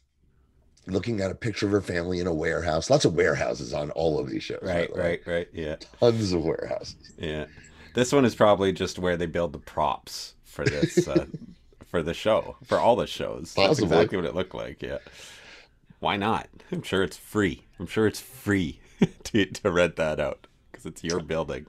looking 0.85 1.21
at 1.21 1.31
a 1.31 1.35
picture 1.35 1.65
of 1.65 1.71
her 1.71 1.81
family 1.81 2.19
in 2.19 2.27
a 2.27 2.33
warehouse. 2.33 2.89
Lots 2.89 3.05
of 3.05 3.15
warehouses 3.15 3.73
on 3.73 3.91
all 3.91 4.19
of 4.19 4.29
these 4.29 4.43
shows. 4.43 4.59
Right, 4.61 4.89
right, 4.95 5.21
right. 5.25 5.47
Yeah. 5.53 5.77
Tons 5.99 6.31
of 6.31 6.43
warehouses. 6.43 7.13
Yeah. 7.17 7.45
This 7.93 8.13
one 8.13 8.25
is 8.25 8.35
probably 8.35 8.71
just 8.71 8.99
where 8.99 9.17
they 9.17 9.25
build 9.25 9.53
the 9.53 9.59
props 9.59 10.35
for 10.43 10.63
this 10.65 11.07
uh, 11.07 11.25
for 11.97 12.03
the 12.03 12.13
show, 12.13 12.55
for 12.63 12.77
all 12.77 12.95
the 12.95 13.07
shows. 13.07 13.53
Possibly. 13.55 13.67
That's 13.67 13.79
exactly 13.79 14.17
what 14.17 14.25
it 14.25 14.35
looked 14.35 14.53
like. 14.53 14.83
Yeah. 14.83 14.99
Why 15.99 16.15
not? 16.15 16.47
I'm 16.71 16.83
sure 16.83 17.01
it's 17.01 17.17
free. 17.17 17.63
I'm 17.79 17.87
sure 17.87 18.05
it's 18.05 18.19
free 18.19 18.79
to, 19.23 19.45
to 19.45 19.71
rent 19.71 19.95
that 19.95 20.19
out 20.19 20.45
because 20.71 20.85
it's 20.85 21.03
your 21.03 21.21
building. 21.21 21.65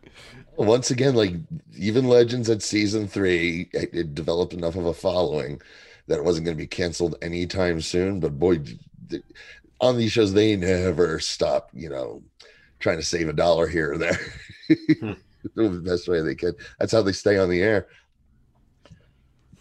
Once 0.56 0.90
again, 0.90 1.14
like 1.14 1.34
even 1.78 2.08
Legends 2.08 2.50
at 2.50 2.62
season 2.62 3.08
three, 3.08 3.70
it, 3.72 3.88
it 3.94 4.14
developed 4.14 4.52
enough 4.52 4.76
of 4.76 4.84
a 4.84 4.92
following 4.92 5.62
that 6.08 6.18
it 6.18 6.24
wasn't 6.24 6.44
going 6.44 6.58
to 6.58 6.62
be 6.62 6.66
canceled 6.66 7.16
anytime 7.22 7.80
soon. 7.80 8.20
But 8.20 8.38
boy, 8.38 8.58
on 9.80 9.96
these 9.96 10.12
shows, 10.12 10.34
they 10.34 10.56
never 10.56 11.20
stop, 11.20 11.70
you 11.72 11.88
know, 11.88 12.22
trying 12.80 12.98
to 12.98 13.02
save 13.02 13.30
a 13.30 13.32
dollar 13.32 13.66
here 13.66 13.92
or 13.92 13.98
there. 13.98 14.20
hmm. 14.68 15.12
the 15.54 15.82
best 15.82 16.06
way 16.06 16.20
they 16.20 16.34
can. 16.34 16.52
That's 16.78 16.92
how 16.92 17.00
they 17.00 17.12
stay 17.12 17.38
on 17.38 17.48
the 17.48 17.62
air 17.62 17.88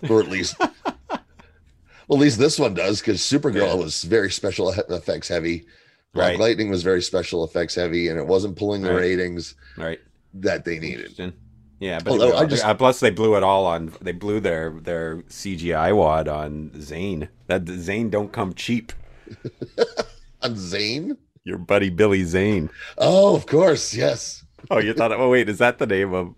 or 0.09 0.19
at 0.19 0.27
least 0.27 0.55
well 0.59 2.17
at 2.17 2.19
least 2.19 2.39
this 2.39 2.59
one 2.59 2.73
does 2.73 2.99
because 2.99 3.19
supergirl 3.19 3.67
yeah. 3.67 3.73
was 3.73 4.03
very 4.03 4.31
special 4.31 4.69
effects 4.71 5.27
heavy. 5.27 5.65
Black 6.13 6.31
right. 6.31 6.39
lightning 6.39 6.69
was 6.69 6.83
very 6.83 7.01
special 7.01 7.43
effects 7.43 7.75
heavy 7.75 8.07
and 8.07 8.17
it 8.17 8.25
wasn't 8.25 8.55
pulling 8.55 8.81
the 8.81 8.91
right. 8.91 9.01
ratings 9.01 9.55
right. 9.77 9.99
that 10.33 10.65
they 10.65 10.79
needed. 10.79 11.33
Yeah 11.79 11.99
but 11.99 12.11
Although 12.11 12.37
I 12.37 12.45
just, 12.45 12.65
uh, 12.65 12.73
plus 12.73 12.99
they 12.99 13.11
blew 13.11 13.35
it 13.35 13.43
all 13.43 13.65
on 13.65 13.93
they 14.01 14.13
blew 14.13 14.39
their 14.39 14.71
their 14.71 15.17
cgi 15.23 15.95
wad 15.95 16.27
on 16.27 16.71
zane 16.81 17.29
that 17.47 17.67
zane 17.67 18.09
don't 18.09 18.31
come 18.31 18.53
cheap. 18.53 18.93
On 20.43 20.55
zane 20.55 21.17
your 21.43 21.57
buddy 21.57 21.89
billy 21.89 22.23
zane 22.23 22.69
oh 22.97 23.35
of 23.35 23.45
course 23.47 23.93
yes. 23.93 24.45
Oh 24.69 24.79
you 24.79 24.93
thought 24.93 25.11
oh 25.11 25.29
wait 25.29 25.49
is 25.49 25.57
that 25.57 25.79
the 25.79 25.87
name 25.87 26.13
of 26.13 26.35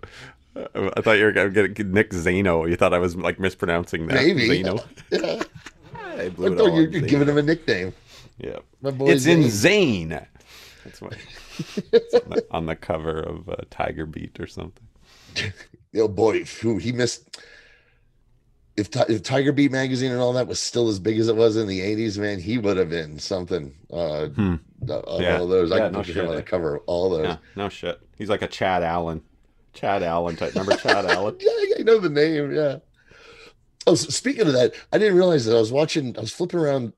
I 0.55 1.01
thought 1.01 1.17
you 1.17 1.25
were 1.25 1.31
going 1.31 1.53
to 1.53 1.67
get 1.67 1.87
Nick 1.87 2.11
Zano. 2.11 2.69
You 2.69 2.75
thought 2.75 2.93
I 2.93 2.99
was 2.99 3.15
like 3.15 3.39
mispronouncing 3.39 4.07
that. 4.07 4.15
Maybe. 4.15 4.63
Zano. 4.63 4.83
Yeah. 5.11 5.43
I 6.23 6.29
blew 6.29 6.53
I 6.53 6.57
thought 6.57 6.73
You're 6.75 6.87
giving 6.87 7.29
him 7.29 7.37
a 7.37 7.41
nickname. 7.41 7.93
Yeah. 8.37 8.59
My 8.81 8.91
boy 8.91 9.11
it's 9.11 9.23
Zane. 9.23 9.43
in 9.43 9.49
Zane. 9.49 10.09
That's 10.83 11.01
why. 11.01 11.09
on, 12.13 12.29
the, 12.29 12.45
on, 12.51 12.65
the, 12.65 12.75
cover 12.75 13.19
of 13.19 13.47
uh, 13.49 13.55
Tiger 13.69 14.05
Beat 14.05 14.39
or 14.39 14.47
something. 14.47 14.87
oh 15.95 16.07
boy, 16.07 16.43
who 16.43 16.77
he 16.77 16.91
missed. 16.91 17.39
If, 18.77 18.95
if 19.09 19.23
Tiger 19.23 19.51
Beat 19.51 19.71
magazine 19.71 20.11
and 20.11 20.21
all 20.21 20.33
that 20.33 20.47
was 20.47 20.59
still 20.59 20.87
as 20.87 20.99
big 20.99 21.19
as 21.19 21.27
it 21.27 21.35
was 21.35 21.57
in 21.57 21.67
the 21.67 21.81
'80s, 21.81 22.17
man, 22.17 22.39
he 22.39 22.57
would 22.57 22.77
have 22.77 22.89
been 22.89 23.19
something. 23.19 23.73
Uh, 23.91 24.27
hmm. 24.27 24.55
All 24.89 25.21
yeah. 25.21 25.37
those, 25.39 25.71
I 25.71 25.79
can 25.79 25.91
no 25.91 26.01
him 26.01 26.29
on 26.29 26.35
the 26.35 26.43
cover 26.43 26.77
of 26.77 26.83
all 26.85 27.09
those. 27.09 27.25
Yeah, 27.25 27.37
no 27.55 27.67
shit. 27.67 27.99
He's 28.17 28.29
like 28.29 28.41
a 28.41 28.47
Chad 28.47 28.83
Allen, 28.83 29.21
Chad 29.79 30.03
Allen 30.03 30.35
type. 30.35 30.53
Remember 30.53 30.75
Chad 30.75 31.05
Allen? 31.09 31.37
yeah, 31.39 31.75
I 31.79 31.83
know 31.83 31.99
the 31.99 32.09
name. 32.09 32.53
Yeah. 32.53 32.77
Oh, 33.87 33.95
speaking 33.95 34.45
of 34.45 34.53
that, 34.53 34.73
I 34.91 34.97
didn't 34.97 35.15
realize 35.15 35.45
that 35.45 35.55
I 35.55 35.59
was 35.59 35.71
watching. 35.71 36.17
I 36.17 36.21
was 36.21 36.33
flipping 36.33 36.59
around 36.59 36.93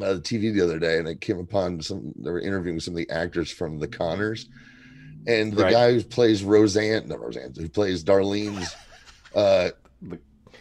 uh, 0.00 0.14
the 0.14 0.20
TV 0.20 0.52
the 0.52 0.62
other 0.62 0.80
day, 0.80 0.98
and 0.98 1.06
I 1.06 1.14
came 1.14 1.38
upon 1.38 1.80
some. 1.80 2.12
They 2.16 2.30
were 2.30 2.40
interviewing 2.40 2.80
some 2.80 2.94
of 2.94 2.98
the 2.98 3.10
actors 3.10 3.52
from 3.52 3.78
The 3.78 3.86
Connors, 3.86 4.48
and 5.28 5.52
the 5.52 5.62
right. 5.62 5.72
guy 5.72 5.92
who 5.92 6.02
plays 6.02 6.42
Roseanne, 6.42 7.08
not 7.08 7.20
Roseanne, 7.20 7.54
who 7.56 7.68
plays 7.68 8.02
Darlene's 8.02 8.74
uh, 9.36 9.70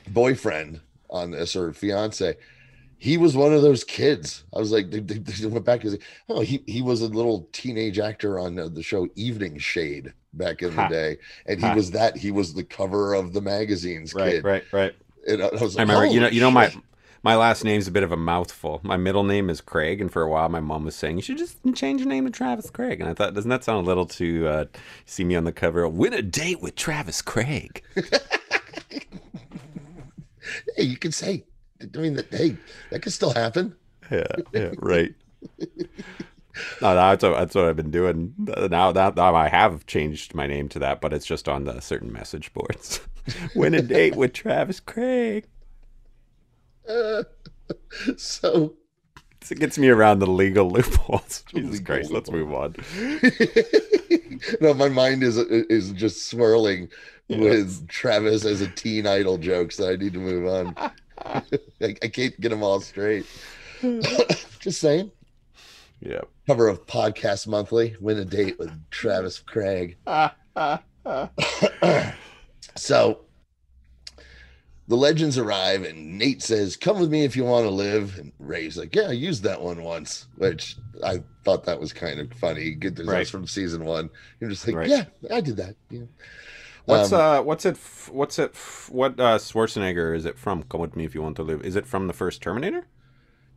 boyfriend 0.10 0.80
on 1.10 1.32
this 1.32 1.56
or 1.56 1.74
fiance, 1.74 2.38
he 3.00 3.18
was 3.18 3.36
one 3.36 3.52
of 3.52 3.64
those 3.64 3.84
kids. 3.84 4.44
I 4.56 4.60
was 4.60 4.72
like, 4.72 4.92
they, 4.92 5.00
they, 5.00 5.48
went 5.48 5.66
back 5.66 5.82
said, 5.82 6.00
oh, 6.30 6.42
he 6.42 6.64
he 6.68 6.84
was 6.84 7.02
a 7.02 7.08
little 7.08 7.50
teenage 7.52 7.98
actor 7.98 8.38
on 8.38 8.60
uh, 8.60 8.70
the 8.70 8.84
show 8.84 9.08
Evening 9.16 9.58
Shade 9.58 10.14
back 10.34 10.62
in 10.62 10.72
ha. 10.72 10.88
the 10.88 10.94
day, 10.94 11.18
and 11.46 11.60
he 11.60 11.66
ha. 11.66 11.74
was 11.74 11.92
that. 11.92 12.18
He 12.18 12.32
was 12.32 12.54
the 12.54 12.64
cover 12.64 13.14
of 13.14 13.34
the 13.34 13.42
magazines. 13.42 14.14
Right, 14.14 14.34
kid. 14.34 14.44
right, 14.44 14.64
right. 14.72 14.96
And 15.28 15.44
I, 15.44 15.50
was 15.50 15.76
like, 15.76 15.80
I 15.80 15.82
remember, 15.82 16.14
you 16.14 16.20
know, 16.20 16.28
you 16.28 16.42
know 16.42 16.52
my 16.52 16.74
my 17.24 17.36
last 17.36 17.64
name's 17.64 17.88
a 17.88 17.92
bit 17.92 18.04
of 18.04 18.12
a 18.12 18.18
mouthful. 18.18 18.80
My 18.84 18.98
middle 18.98 19.24
name 19.24 19.50
is 19.50 19.62
Craig, 19.62 20.02
and 20.02 20.12
for 20.12 20.24
a 20.24 20.30
while, 20.30 20.50
my 20.50 20.60
mom 20.60 20.86
was 20.86 20.96
saying 20.96 21.18
you 21.18 21.22
should 21.22 21.38
just 21.38 21.58
change 21.76 22.02
your 22.02 22.10
name 22.10 22.26
to 22.26 22.32
Travis 22.32 22.70
Craig. 22.70 23.00
And 23.00 23.10
I 23.10 23.14
thought, 23.14 23.34
doesn't 23.34 23.50
that 23.50 23.64
sound 23.64 23.86
a 23.86 23.88
little 23.88 24.08
too? 24.08 24.48
Uh, 24.48 24.66
see 25.06 25.24
me 25.24 25.36
on 25.36 25.44
the 25.44 25.52
cover, 25.52 25.88
win 25.88 26.14
a 26.14 26.22
date 26.22 26.62
with 26.62 26.76
Travis 26.76 27.22
Craig. 27.22 27.84
hey, 30.76 30.84
you 30.84 30.98
can 30.98 31.12
say. 31.12 31.44
I 31.82 31.98
mean, 31.98 32.16
that, 32.16 32.32
hey, 32.32 32.58
that 32.92 33.02
could 33.02 33.14
still 33.14 33.34
happen. 33.34 33.76
Yeah, 34.12 34.26
yeah, 34.54 34.72
right. 34.78 35.14
no, 36.82 36.96
that's 36.96 37.24
what, 37.24 37.38
that's 37.38 37.56
what 37.56 37.66
I've 37.66 37.76
been 37.76 37.92
doing. 37.92 38.34
Now, 38.38 38.92
that 38.92 39.16
now 39.16 39.36
I 39.36 39.48
have 39.48 39.86
changed 39.86 40.34
my 40.34 40.48
name 40.48 40.70
to 40.70 40.80
that, 40.80 41.02
but 41.02 41.14
it's 41.14 41.26
just 41.26 41.48
on 41.48 41.66
the 41.66 41.80
certain 41.80 42.12
message 42.12 42.54
boards. 42.54 43.02
Win 43.56 43.74
a 43.74 43.82
date 43.82 44.16
with 44.16 44.34
Travis 44.34 44.80
Craig. 44.80 45.48
Uh, 46.88 47.24
so 48.18 48.74
it 49.50 49.60
gets 49.60 49.78
me 49.78 49.90
around 49.90 50.20
the 50.20 50.28
legal 50.28 50.70
loopholes. 50.70 51.44
Jesus 51.54 51.80
Christ, 51.80 52.12
let's 52.12 52.32
move 52.32 52.54
on. 52.54 52.76
no, 54.62 54.74
my 54.74 54.90
mind 54.90 55.24
is 55.24 55.38
is 55.38 55.92
just 55.92 56.30
swirling 56.30 56.90
yeah. 57.28 57.40
with 57.40 57.88
Travis 57.88 58.46
as 58.46 58.62
a 58.62 58.68
teen 58.68 59.08
idol 59.08 59.38
jokes 59.38 59.78
that 59.78 59.90
I 59.90 59.96
need 59.96 60.14
to 60.14 60.20
move 60.20 60.48
on. 60.48 60.76
I, 61.18 61.44
I 61.82 62.08
can't 62.08 62.40
get 62.40 62.50
them 62.50 62.64
all 62.64 62.82
straight. 62.82 63.26
just 64.60 64.80
saying. 64.82 65.12
Yeah. 66.02 66.22
Cover 66.48 66.68
of 66.68 66.86
Podcast 66.88 67.48
Monthly. 67.48 67.96
Win 68.02 68.18
a 68.18 68.26
date 68.26 68.58
with 68.58 68.72
Travis 68.90 69.40
Craig. 69.40 69.98
so 72.76 73.20
the 74.88 74.98
legends 74.98 75.38
arrive 75.38 75.84
and 75.84 76.18
Nate 76.18 76.42
says, 76.42 76.76
Come 76.76 77.00
with 77.00 77.12
me 77.12 77.24
if 77.24 77.36
you 77.36 77.44
want 77.46 77.66
to 77.66 77.70
live. 77.70 78.18
And 78.18 78.32
Ray's 78.40 78.78
like, 78.78 78.96
Yeah, 78.96 79.10
I 79.10 79.12
used 79.12 79.44
that 79.44 79.62
one 79.62 79.84
once, 79.84 80.28
which 80.38 80.76
I 81.04 81.24
thought 81.46 81.66
that 81.66 81.80
was 81.80 81.94
kind 81.94 82.20
of 82.20 82.34
funny. 82.34 82.72
Get 82.72 82.96
this 82.96 83.08
right. 83.08 83.28
from 83.28 83.46
season 83.46 83.86
one. 83.86 84.10
You're 84.40 84.50
just 84.50 84.66
like, 84.68 84.76
right. 84.76 84.90
Yeah, 84.90 85.06
I 85.30 85.42
did 85.42 85.58
that. 85.58 85.76
Yeah. 85.90 86.06
What's 86.86 87.14
um, 87.14 87.22
uh 87.22 87.42
what's 87.44 87.66
it 87.66 87.78
what's 88.10 88.40
it 88.40 88.56
what 88.90 89.20
uh 89.20 89.38
Schwarzenegger 89.38 90.16
is 90.16 90.26
it 90.26 90.38
from? 90.38 90.64
Come 90.64 90.82
with 90.82 90.96
me 90.96 91.06
if 91.06 91.14
you 91.14 91.22
want 91.22 91.36
to 91.36 91.44
live. 91.44 91.62
Is 91.64 91.76
it 91.76 91.86
from 91.86 92.08
the 92.08 92.14
first 92.14 92.42
Terminator? 92.42 92.88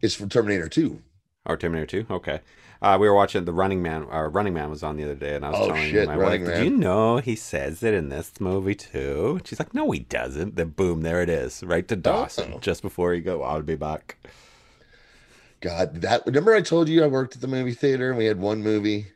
It's 0.02 0.14
from 0.14 0.28
Terminator 0.28 0.68
2. 0.68 1.00
Or 1.46 1.56
Terminator 1.56 2.04
2? 2.04 2.06
Okay. 2.14 2.40
Uh, 2.84 2.98
we 2.98 3.08
were 3.08 3.14
watching 3.14 3.46
the 3.46 3.52
Running 3.52 3.82
Man. 3.82 4.04
Our 4.10 4.28
Running 4.28 4.52
Man 4.52 4.68
was 4.68 4.82
on 4.82 4.96
the 4.96 5.04
other 5.04 5.14
day, 5.14 5.36
and 5.36 5.44
I 5.44 5.50
was 5.50 5.58
oh, 5.60 5.66
telling 5.68 5.90
shit, 5.90 6.06
my 6.06 6.18
wife, 6.18 6.44
"Did 6.44 6.64
you 6.64 6.70
know 6.70 7.16
he 7.16 7.34
says 7.34 7.82
it 7.82 7.94
in 7.94 8.10
this 8.10 8.38
movie 8.40 8.74
too?" 8.74 9.40
She's 9.42 9.58
like, 9.58 9.72
"No, 9.72 9.90
he 9.90 10.00
doesn't." 10.00 10.56
Then 10.56 10.68
boom, 10.68 11.00
there 11.00 11.22
it 11.22 11.30
is, 11.30 11.62
right 11.62 11.88
to 11.88 11.96
Dawson, 11.96 12.52
oh. 12.56 12.58
just 12.58 12.82
before 12.82 13.14
he 13.14 13.20
go. 13.20 13.42
I'll 13.42 13.62
be 13.62 13.74
back. 13.74 14.18
God, 15.62 16.02
that 16.02 16.26
remember 16.26 16.54
I 16.54 16.60
told 16.60 16.90
you 16.90 17.02
I 17.02 17.06
worked 17.06 17.36
at 17.36 17.40
the 17.40 17.48
movie 17.48 17.72
theater 17.72 18.10
and 18.10 18.18
we 18.18 18.26
had 18.26 18.38
one 18.38 18.62
movie, 18.62 19.06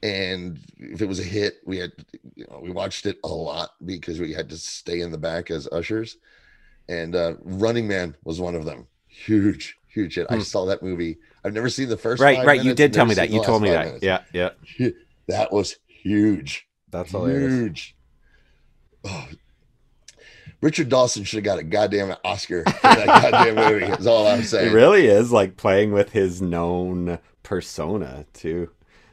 and 0.00 0.60
if 0.78 1.02
it 1.02 1.08
was 1.08 1.18
a 1.18 1.24
hit, 1.24 1.56
we 1.64 1.78
had 1.78 1.90
you 2.36 2.46
know 2.48 2.60
we 2.62 2.70
watched 2.70 3.06
it 3.06 3.18
a 3.24 3.28
lot 3.28 3.70
because 3.84 4.20
we 4.20 4.32
had 4.32 4.48
to 4.50 4.56
stay 4.56 5.00
in 5.00 5.10
the 5.10 5.18
back 5.18 5.50
as 5.50 5.66
ushers, 5.72 6.16
and 6.88 7.16
uh, 7.16 7.34
Running 7.42 7.88
Man 7.88 8.14
was 8.22 8.40
one 8.40 8.54
of 8.54 8.64
them. 8.64 8.86
Huge, 9.08 9.75
huge 9.96 10.14
hit. 10.14 10.26
Hmm. 10.28 10.34
I 10.34 10.38
saw 10.40 10.66
that 10.66 10.82
movie 10.82 11.18
I've 11.46 11.54
never 11.54 11.68
seen 11.68 11.88
the 11.88 11.96
first. 11.96 12.20
Right, 12.20 12.38
right. 12.38 12.58
Minutes, 12.58 12.64
you 12.64 12.74
did 12.74 12.92
tell 12.92 13.06
me 13.06 13.14
that. 13.14 13.30
You 13.30 13.40
told 13.44 13.62
me 13.62 13.70
that. 13.70 13.86
Minutes. 13.86 14.04
Yeah, 14.04 14.22
yeah. 14.32 14.50
That 15.28 15.52
was 15.52 15.76
huge. 15.86 16.66
That's 16.90 17.12
hilarious. 17.12 17.52
Huge. 17.52 17.96
Oh. 19.04 19.28
Richard 20.60 20.88
Dawson 20.88 21.22
should 21.22 21.36
have 21.36 21.44
got 21.44 21.60
a 21.60 21.62
goddamn 21.62 22.16
Oscar 22.24 22.64
for 22.64 22.72
that 22.82 23.06
goddamn 23.32 23.54
movie. 23.54 23.92
Is 23.92 24.08
all 24.08 24.26
I'm 24.26 24.42
saying. 24.42 24.72
It 24.72 24.74
really 24.74 25.06
is 25.06 25.30
like 25.30 25.56
playing 25.56 25.92
with 25.92 26.10
his 26.10 26.42
known 26.42 27.20
persona 27.44 28.26
too. 28.32 28.70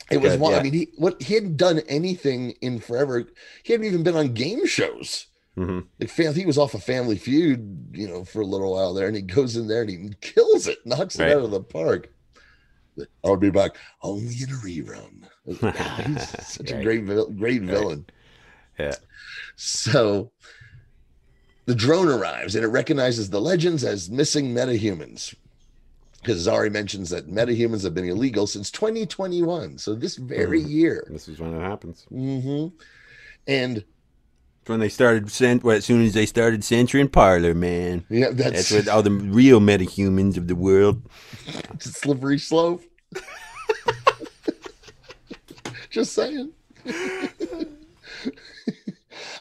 It 0.10 0.18
was 0.18 0.36
one. 0.38 0.54
Yeah. 0.54 0.60
I 0.60 0.64
mean, 0.64 0.74
he 0.74 0.88
what 0.98 1.22
he 1.22 1.36
hadn't 1.36 1.58
done 1.58 1.82
anything 1.88 2.52
in 2.62 2.80
forever. 2.80 3.28
He 3.62 3.74
hadn't 3.74 3.86
even 3.86 4.02
been 4.02 4.16
on 4.16 4.34
game 4.34 4.66
shows. 4.66 5.28
Mm-hmm. 5.58 6.34
He 6.34 6.46
was 6.46 6.58
off 6.58 6.74
a 6.74 6.78
of 6.78 6.84
Family 6.84 7.18
Feud, 7.18 7.90
you 7.94 8.08
know, 8.08 8.26
for 8.26 8.42
a 8.42 8.46
little 8.46 8.74
while 8.74 8.94
there, 8.94 9.08
and 9.08 9.16
he 9.16 9.22
goes 9.22 9.56
in 9.56 9.68
there 9.68 9.82
and 9.82 9.90
he 9.90 10.10
kills 10.22 10.68
it, 10.68 10.80
knocks 10.86 11.20
right. 11.20 11.30
it 11.30 11.38
out 11.38 11.44
of 11.44 11.52
the 11.52 11.62
park. 11.62 12.10
I'll 13.24 13.38
be 13.38 13.50
back 13.50 13.76
only 14.02 14.36
in 14.42 14.50
a 14.50 14.54
rerun. 14.54 15.24
He's 15.46 16.30
such 16.48 16.72
right. 16.72 16.80
a 16.80 16.84
great, 16.84 17.06
great 17.38 17.62
villain. 17.64 18.06
Right. 18.80 18.88
Yeah. 18.88 18.96
So 19.56 20.32
the 21.66 21.76
drone 21.76 22.08
arrives 22.08 22.56
and 22.56 22.64
it 22.64 22.70
recognizes 22.70 23.30
the 23.30 23.42
legends 23.42 23.84
as 23.84 24.10
missing 24.10 24.54
metahumans. 24.54 25.36
Because 26.20 26.48
Zari 26.48 26.72
mentions 26.72 27.10
that 27.10 27.30
metahumans 27.30 27.84
have 27.84 27.94
been 27.94 28.08
illegal 28.08 28.48
since 28.48 28.72
2021. 28.72 29.78
So 29.78 29.94
this 29.94 30.16
very 30.16 30.64
mm. 30.64 30.70
year. 30.70 31.08
This 31.10 31.28
is 31.28 31.40
when 31.40 31.54
it 31.54 31.62
happens. 31.62 32.06
Mm-hmm. 32.12 32.76
And 33.48 33.84
when 34.66 34.80
they 34.80 34.90
started 34.90 35.32
well, 35.64 35.78
as 35.78 35.86
soon 35.86 36.04
as 36.04 36.14
they 36.14 36.26
started 36.26 36.64
censoring 36.64 37.10
Parler, 37.10 37.54
man. 37.54 38.06
Yeah, 38.10 38.30
that's, 38.32 38.70
that's 38.70 38.88
what 38.88 38.88
all 38.88 39.04
the 39.04 39.12
real 39.12 39.60
metahumans 39.60 40.38
of 40.38 40.48
the 40.48 40.56
world. 40.56 41.02
It's 41.74 41.86
a 41.88 41.92
slippery 41.92 42.40
slope. 42.40 42.84
Just 45.90 46.14
saying. 46.14 46.52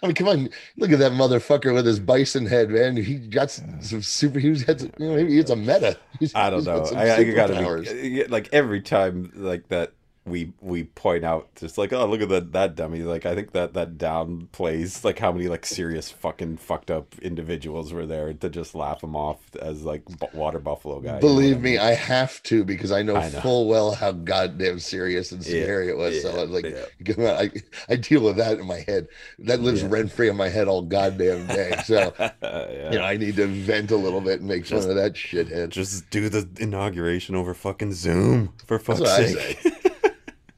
I 0.02 0.08
mean, 0.08 0.14
come 0.16 0.28
on, 0.28 0.48
look 0.76 0.90
at 0.90 0.98
that 0.98 1.12
motherfucker 1.12 1.72
with 1.72 1.86
his 1.86 2.00
bison 2.00 2.44
head, 2.46 2.70
man. 2.70 2.96
He 2.96 3.14
got 3.14 3.52
some 3.52 3.80
super. 4.02 4.40
He 4.40 4.48
had, 4.48 4.82
you 4.82 4.90
know, 4.98 5.14
maybe 5.14 5.38
it's 5.38 5.50
a 5.50 5.56
meta. 5.56 5.96
He's, 6.18 6.34
I 6.34 6.50
don't 6.50 6.64
know. 6.64 6.84
I, 6.94 7.14
I 7.14 7.24
gotta 7.24 7.82
be 7.82 8.24
like 8.24 8.48
every 8.52 8.80
time 8.80 9.30
like 9.36 9.68
that 9.68 9.92
we 10.24 10.52
we 10.60 10.84
point 10.84 11.24
out 11.24 11.52
just 11.56 11.76
like 11.76 11.92
oh 11.92 12.06
look 12.06 12.20
at 12.20 12.28
that 12.28 12.52
that 12.52 12.76
dummy. 12.76 13.02
Like 13.02 13.26
i 13.26 13.34
think 13.34 13.52
that 13.52 13.74
that 13.74 13.98
downplays 13.98 15.04
like 15.04 15.18
how 15.18 15.32
many 15.32 15.48
like 15.48 15.66
serious 15.66 16.10
fucking 16.10 16.58
fucked 16.58 16.90
up 16.90 17.18
individuals 17.20 17.92
were 17.92 18.06
there 18.06 18.32
to 18.32 18.48
just 18.48 18.74
laugh 18.74 19.00
them 19.00 19.16
off 19.16 19.38
as 19.60 19.82
like 19.82 20.02
water 20.32 20.60
buffalo 20.60 21.00
guy 21.00 21.18
believe 21.18 21.60
me? 21.60 21.78
I, 21.78 21.92
have 21.92 22.42
to 22.44 22.64
because 22.64 22.90
I 22.92 23.02
know, 23.02 23.16
I 23.16 23.28
know, 23.30 23.40
full 23.40 23.68
well 23.68 23.94
how 23.94 24.12
goddamn 24.12 24.78
serious 24.78 25.32
and 25.32 25.42
scary 25.42 25.86
yeah, 25.86 25.92
it 25.92 25.96
was. 25.96 26.16
Yeah, 26.16 26.22
so 26.22 26.30
I 26.30 26.42
was 26.42 26.50
like 26.50 26.64
yeah. 26.64 27.38
I, 27.38 27.50
I 27.88 27.96
deal 27.96 28.22
with 28.22 28.36
that 28.36 28.58
in 28.58 28.66
my 28.66 28.80
head. 28.80 29.08
That 29.40 29.60
lives 29.60 29.82
rent 29.82 30.10
free 30.10 30.28
in 30.28 30.36
my 30.36 30.48
head 30.48 30.68
all 30.68 30.82
goddamn 30.82 31.46
day. 31.46 31.70
So 31.82 32.14
you 32.18 32.98
know 32.98 33.04
i 33.04 33.16
need 33.16 33.36
to 33.36 33.46
vent 33.46 33.90
a 33.90 33.96
little 33.96 34.20
bit 34.20 34.40
and 34.40 34.48
make 34.48 34.64
just, 34.64 34.82
fun 34.82 34.90
of 34.90 34.96
that 34.96 35.14
shithead. 35.14 35.70
just 35.70 36.08
do 36.10 36.28
the 36.28 36.48
inauguration 36.58 37.34
over 37.34 37.54
fucking 37.54 37.92
zoom 37.92 38.52
for 38.66 38.78
fuck's 38.78 39.10
sake 39.10 39.58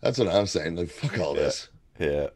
that's 0.04 0.18
what 0.18 0.28
I'm 0.28 0.46
saying. 0.46 0.76
Like, 0.76 0.90
fuck 0.90 1.18
all 1.18 1.34
yeah. 1.34 1.42
this. 1.42 1.68
Yeah. 1.98 2.26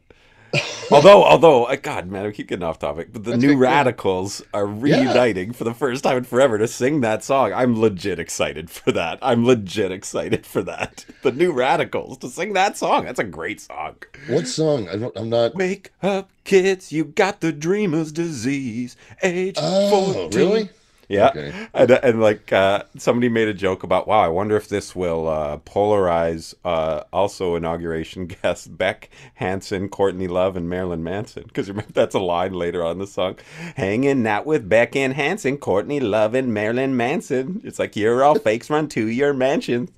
although, 0.91 1.23
although, 1.23 1.65
uh, 1.65 1.75
God, 1.75 2.07
man, 2.07 2.25
I 2.25 2.31
keep 2.31 2.47
getting 2.47 2.63
off 2.63 2.79
topic. 2.79 3.13
But 3.13 3.23
the 3.23 3.31
That's 3.31 3.43
New 3.43 3.55
Radicals 3.55 4.41
are 4.51 4.65
reuniting 4.65 5.49
yeah. 5.49 5.53
for 5.53 5.63
the 5.63 5.75
first 5.75 6.03
time 6.03 6.17
in 6.17 6.23
forever 6.23 6.57
to 6.57 6.67
sing 6.67 7.01
that 7.01 7.23
song. 7.23 7.53
I'm 7.53 7.79
legit 7.79 8.17
excited 8.19 8.71
for 8.71 8.91
that. 8.93 9.19
I'm 9.21 9.45
legit 9.45 9.91
excited 9.91 10.45
for 10.45 10.63
that. 10.63 11.05
The 11.21 11.31
New 11.33 11.51
Radicals 11.51 12.17
to 12.19 12.29
sing 12.29 12.53
that 12.53 12.77
song. 12.77 13.03
That's 13.03 13.19
a 13.19 13.25
great 13.25 13.59
song. 13.59 13.97
What 14.27 14.47
song? 14.47 14.87
I 14.87 15.19
am 15.19 15.29
not. 15.29 15.53
Wake 15.53 15.91
up, 16.01 16.29
kids! 16.45 16.93
You 16.93 17.03
got 17.03 17.41
the 17.41 17.51
dreamer's 17.51 18.13
disease. 18.13 18.95
Age 19.21 19.57
oh, 19.59 20.13
14. 20.13 20.39
Really? 20.39 20.69
Yeah, 21.09 21.29
okay. 21.29 21.67
and, 21.73 21.89
and 21.89 22.21
like 22.21 22.53
uh, 22.53 22.83
somebody 22.95 23.29
made 23.29 23.47
a 23.47 23.53
joke 23.53 23.81
about, 23.81 24.07
wow, 24.07 24.19
I 24.19 24.27
wonder 24.27 24.55
if 24.55 24.69
this 24.69 24.95
will 24.95 25.27
uh, 25.27 25.57
polarize 25.57 26.53
uh, 26.63 27.01
also 27.11 27.55
inauguration 27.55 28.27
guests 28.43 28.67
Beck 28.67 29.09
Hanson, 29.33 29.89
Courtney 29.89 30.27
Love, 30.27 30.55
and 30.55 30.69
Marilyn 30.69 31.03
Manson. 31.03 31.43
Because 31.47 31.67
remember 31.67 31.91
that's 31.91 32.13
a 32.13 32.19
line 32.19 32.53
later 32.53 32.85
on 32.85 32.99
the 32.99 33.07
song, 33.07 33.37
hanging 33.75 34.25
out 34.27 34.45
with 34.45 34.69
Beck 34.69 34.95
and 34.95 35.13
Hanson, 35.15 35.57
Courtney 35.57 35.99
Love, 35.99 36.35
and 36.35 36.53
Marilyn 36.53 36.95
Manson. 36.95 37.59
It's 37.63 37.79
like 37.79 37.95
you're 37.95 38.23
all 38.23 38.35
fakes 38.39 38.69
run 38.69 38.87
to 38.89 39.07
your 39.07 39.33
mansion. 39.33 39.89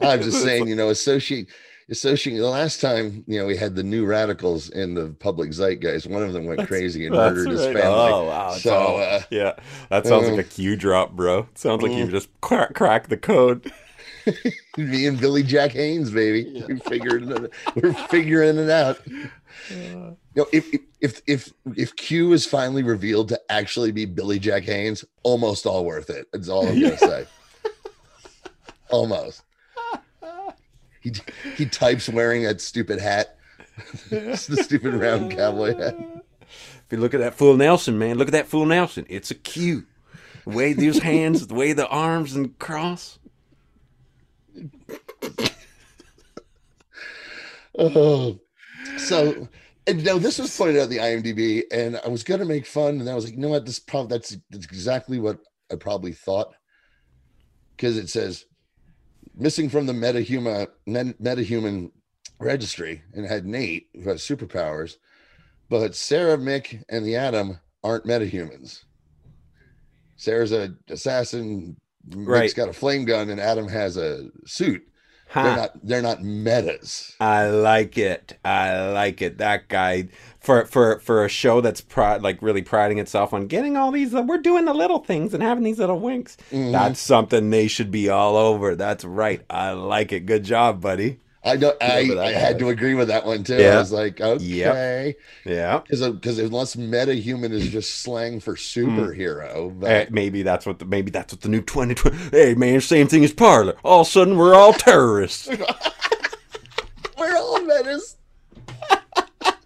I'm 0.00 0.22
just 0.22 0.42
saying, 0.42 0.68
you 0.68 0.74
know, 0.74 0.88
associate 0.88 1.48
associating 1.88 2.40
the 2.40 2.48
last 2.48 2.80
time 2.80 3.22
you 3.26 3.38
know 3.38 3.46
we 3.46 3.56
had 3.56 3.76
the 3.76 3.82
new 3.82 4.04
radicals 4.04 4.68
in 4.70 4.94
the 4.94 5.08
public 5.20 5.52
zeitgeist 5.52 6.08
one 6.08 6.22
of 6.22 6.32
them 6.32 6.46
went 6.46 6.58
that's, 6.58 6.68
crazy 6.68 7.06
and 7.06 7.14
murdered 7.14 7.48
his 7.48 7.64
family 7.64 7.82
oh 7.82 8.24
wow 8.24 8.50
so 8.52 8.74
all, 8.74 9.00
uh, 9.00 9.22
yeah 9.30 9.52
that 9.88 10.06
sounds 10.06 10.26
um, 10.26 10.36
like 10.36 10.46
a 10.46 10.48
Q 10.48 10.76
drop 10.76 11.12
bro 11.12 11.40
it 11.40 11.58
sounds 11.58 11.82
like 11.82 11.92
you 11.92 12.06
mm. 12.06 12.10
just 12.10 12.28
crack, 12.40 12.74
crack 12.74 13.08
the 13.08 13.16
code 13.16 13.70
me 14.76 15.06
and 15.06 15.20
billy 15.20 15.44
jack 15.44 15.70
haynes 15.70 16.10
baby 16.10 16.50
yeah. 16.50 16.66
we 16.66 16.78
figured 16.80 17.30
it, 17.30 17.52
we're 17.76 17.92
figuring 17.92 18.58
it 18.58 18.70
out 18.70 18.98
uh, 19.70 19.74
you 19.74 20.16
know, 20.42 20.46
if 20.52 20.68
if 21.00 21.22
if 21.26 21.52
if 21.76 21.96
Q 21.96 22.32
is 22.32 22.46
finally 22.46 22.82
revealed 22.82 23.28
to 23.30 23.40
actually 23.50 23.90
be 23.90 24.04
Billy 24.04 24.38
Jack 24.38 24.64
Haynes, 24.64 25.04
almost 25.22 25.66
all 25.66 25.84
worth 25.84 26.10
it. 26.10 26.26
That's 26.32 26.48
all 26.48 26.66
I'm 26.66 26.80
gonna 26.80 26.98
say. 26.98 27.26
almost. 28.90 29.42
He 31.06 31.12
he 31.56 31.66
types 31.66 32.08
wearing 32.08 32.42
that 32.42 32.60
stupid 32.60 33.00
hat. 33.00 33.38
it's 34.10 34.48
the 34.48 34.56
stupid 34.56 34.94
round 34.94 35.30
cowboy 35.30 35.76
hat. 35.76 35.96
If 36.40 36.86
you 36.90 36.98
look 36.98 37.14
at 37.14 37.20
that 37.20 37.34
fool 37.34 37.56
Nelson, 37.56 37.96
man, 37.96 38.18
look 38.18 38.26
at 38.26 38.32
that 38.32 38.48
fool 38.48 38.66
Nelson. 38.66 39.06
It's 39.08 39.30
a 39.30 39.36
Q. 39.36 39.86
The 40.44 40.50
way 40.50 40.72
these 40.72 40.98
hands, 40.98 41.46
the 41.46 41.54
way 41.54 41.72
the 41.72 41.86
arms 41.86 42.34
and 42.34 42.58
cross. 42.58 43.20
oh, 47.78 48.40
so 48.98 49.48
and 49.86 50.04
now 50.04 50.18
this 50.18 50.40
was 50.40 50.56
pointed 50.56 50.82
out 50.82 50.88
the 50.88 50.98
IMDb, 50.98 51.62
and 51.70 52.00
I 52.04 52.08
was 52.08 52.24
gonna 52.24 52.44
make 52.44 52.66
fun, 52.66 52.98
and 52.98 53.08
I 53.08 53.14
was 53.14 53.26
like, 53.26 53.34
you 53.34 53.40
know 53.40 53.50
what? 53.50 53.64
This 53.64 53.78
probably 53.78 54.16
that's, 54.16 54.36
that's 54.50 54.64
exactly 54.64 55.20
what 55.20 55.38
I 55.70 55.76
probably 55.76 56.14
thought, 56.14 56.52
because 57.76 57.96
it 57.96 58.08
says 58.08 58.44
missing 59.36 59.68
from 59.68 59.86
the 59.86 59.92
metahuman 59.92 60.66
metahuman 60.88 61.90
registry 62.38 63.02
and 63.14 63.26
had 63.26 63.46
Nate 63.46 63.88
who 63.94 64.08
has 64.08 64.22
superpowers, 64.22 64.96
but 65.68 65.94
Sarah, 65.94 66.36
Mick, 66.36 66.82
and 66.88 67.04
the 67.04 67.16
Atom 67.16 67.60
aren't 67.82 68.04
metahumans. 68.04 68.82
Sarah's 70.16 70.52
a 70.52 70.74
assassin. 70.88 71.76
Right. 72.08 72.44
Mick's 72.44 72.54
got 72.54 72.68
a 72.68 72.72
flame 72.72 73.04
gun, 73.04 73.30
and 73.30 73.40
Adam 73.40 73.68
has 73.68 73.96
a 73.96 74.28
suit. 74.46 74.82
Huh. 75.28 75.42
They're 75.42 75.56
not. 75.56 75.70
They're 75.82 76.02
not 76.02 76.22
metas. 76.22 77.16
I 77.20 77.48
like 77.48 77.98
it. 77.98 78.38
I 78.44 78.90
like 78.90 79.20
it. 79.20 79.38
That 79.38 79.68
guy 79.68 80.08
for 80.38 80.64
for 80.66 81.00
for 81.00 81.24
a 81.24 81.28
show 81.28 81.60
that's 81.60 81.80
pride 81.80 82.22
like 82.22 82.40
really 82.40 82.62
priding 82.62 82.98
itself 82.98 83.34
on 83.34 83.48
getting 83.48 83.76
all 83.76 83.90
these. 83.90 84.14
Uh, 84.14 84.22
we're 84.22 84.38
doing 84.38 84.64
the 84.64 84.74
little 84.74 85.00
things 85.00 85.34
and 85.34 85.42
having 85.42 85.64
these 85.64 85.78
little 85.78 85.98
winks. 85.98 86.36
Mm-hmm. 86.52 86.72
That's 86.72 87.00
something 87.00 87.50
they 87.50 87.66
should 87.66 87.90
be 87.90 88.08
all 88.08 88.36
over. 88.36 88.76
That's 88.76 89.04
right. 89.04 89.42
I 89.50 89.72
like 89.72 90.12
it. 90.12 90.26
Good 90.26 90.44
job, 90.44 90.80
buddy. 90.80 91.18
I 91.46 91.56
don't. 91.56 91.80
I, 91.80 92.18
I 92.18 92.32
had 92.32 92.58
to 92.58 92.70
agree 92.70 92.94
with 92.94 93.06
that 93.08 93.24
one 93.24 93.44
too. 93.44 93.56
Yeah. 93.56 93.76
I 93.76 93.78
was 93.78 93.92
like, 93.92 94.20
okay, 94.20 94.44
yep. 94.44 95.16
yeah, 95.44 95.78
because 95.78 96.10
because 96.10 96.38
unless 96.40 96.76
meta-human 96.76 97.52
is 97.52 97.68
just 97.68 98.00
slang 98.00 98.40
for 98.40 98.56
superhero, 98.56 99.70
mm. 99.70 99.80
but... 99.80 100.10
maybe 100.10 100.42
that's 100.42 100.66
what 100.66 100.80
the, 100.80 100.84
maybe 100.84 101.12
that's 101.12 101.32
what 101.32 101.42
the 101.42 101.48
new 101.48 101.62
twenty 101.62 101.94
twenty. 101.94 102.16
Hey 102.32 102.54
man, 102.54 102.80
same 102.80 103.06
thing 103.06 103.24
as 103.24 103.32
Parler. 103.32 103.76
All 103.84 104.00
of 104.00 104.08
a 104.08 104.10
sudden, 104.10 104.36
we're 104.36 104.54
all 104.54 104.72
terrorists. 104.72 105.48
we're 107.18 107.36
all 107.36 107.62
menace. 107.62 108.16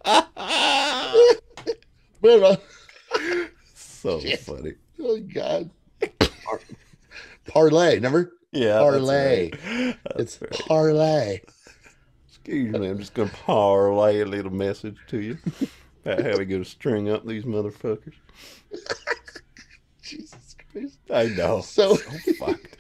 so 3.75 4.21
funny. 4.41 4.75
Oh 5.01 5.19
God. 5.33 5.71
Par- 6.45 6.61
parlay, 7.47 7.95
remember? 7.95 8.33
Yeah. 8.53 8.79
Parlay. 8.79 9.51
Right. 9.51 9.97
It's 10.17 10.41
right. 10.41 10.51
parlay. 10.51 11.41
Me, 12.51 12.89
I'm 12.89 12.99
just 12.99 13.15
gonna 13.15 13.31
parlay 13.31 14.21
a 14.21 14.27
little 14.27 14.53
message 14.53 14.97
to 15.09 15.21
you 15.21 15.39
about 16.05 16.25
how 16.25 16.39
we 16.39 16.45
going 16.45 16.65
to 16.65 16.69
string 16.69 17.09
up 17.11 17.27
these 17.27 17.45
motherfuckers. 17.45 18.15
Jesus 20.03 20.57
Christ. 20.73 20.99
I 21.13 21.27
know. 21.27 21.61
So, 21.61 21.97
so 21.97 22.33
fucked. 22.39 22.77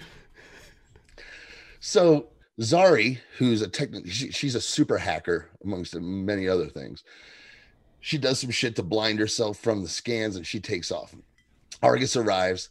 So 1.80 2.28
Zari, 2.60 3.18
who's 3.38 3.62
a 3.62 3.68
technical, 3.68 4.10
she, 4.10 4.30
she's 4.30 4.54
a 4.54 4.60
super 4.60 4.98
hacker 4.98 5.48
amongst 5.62 5.94
many 5.94 6.48
other 6.48 6.68
things. 6.68 7.04
She 8.00 8.18
does 8.18 8.40
some 8.40 8.50
shit 8.50 8.76
to 8.76 8.82
blind 8.82 9.18
herself 9.18 9.58
from 9.58 9.82
the 9.82 9.88
scans 9.88 10.36
and 10.36 10.46
she 10.46 10.60
takes 10.60 10.90
off. 10.90 11.14
Argus 11.82 12.16
arrives. 12.16 12.70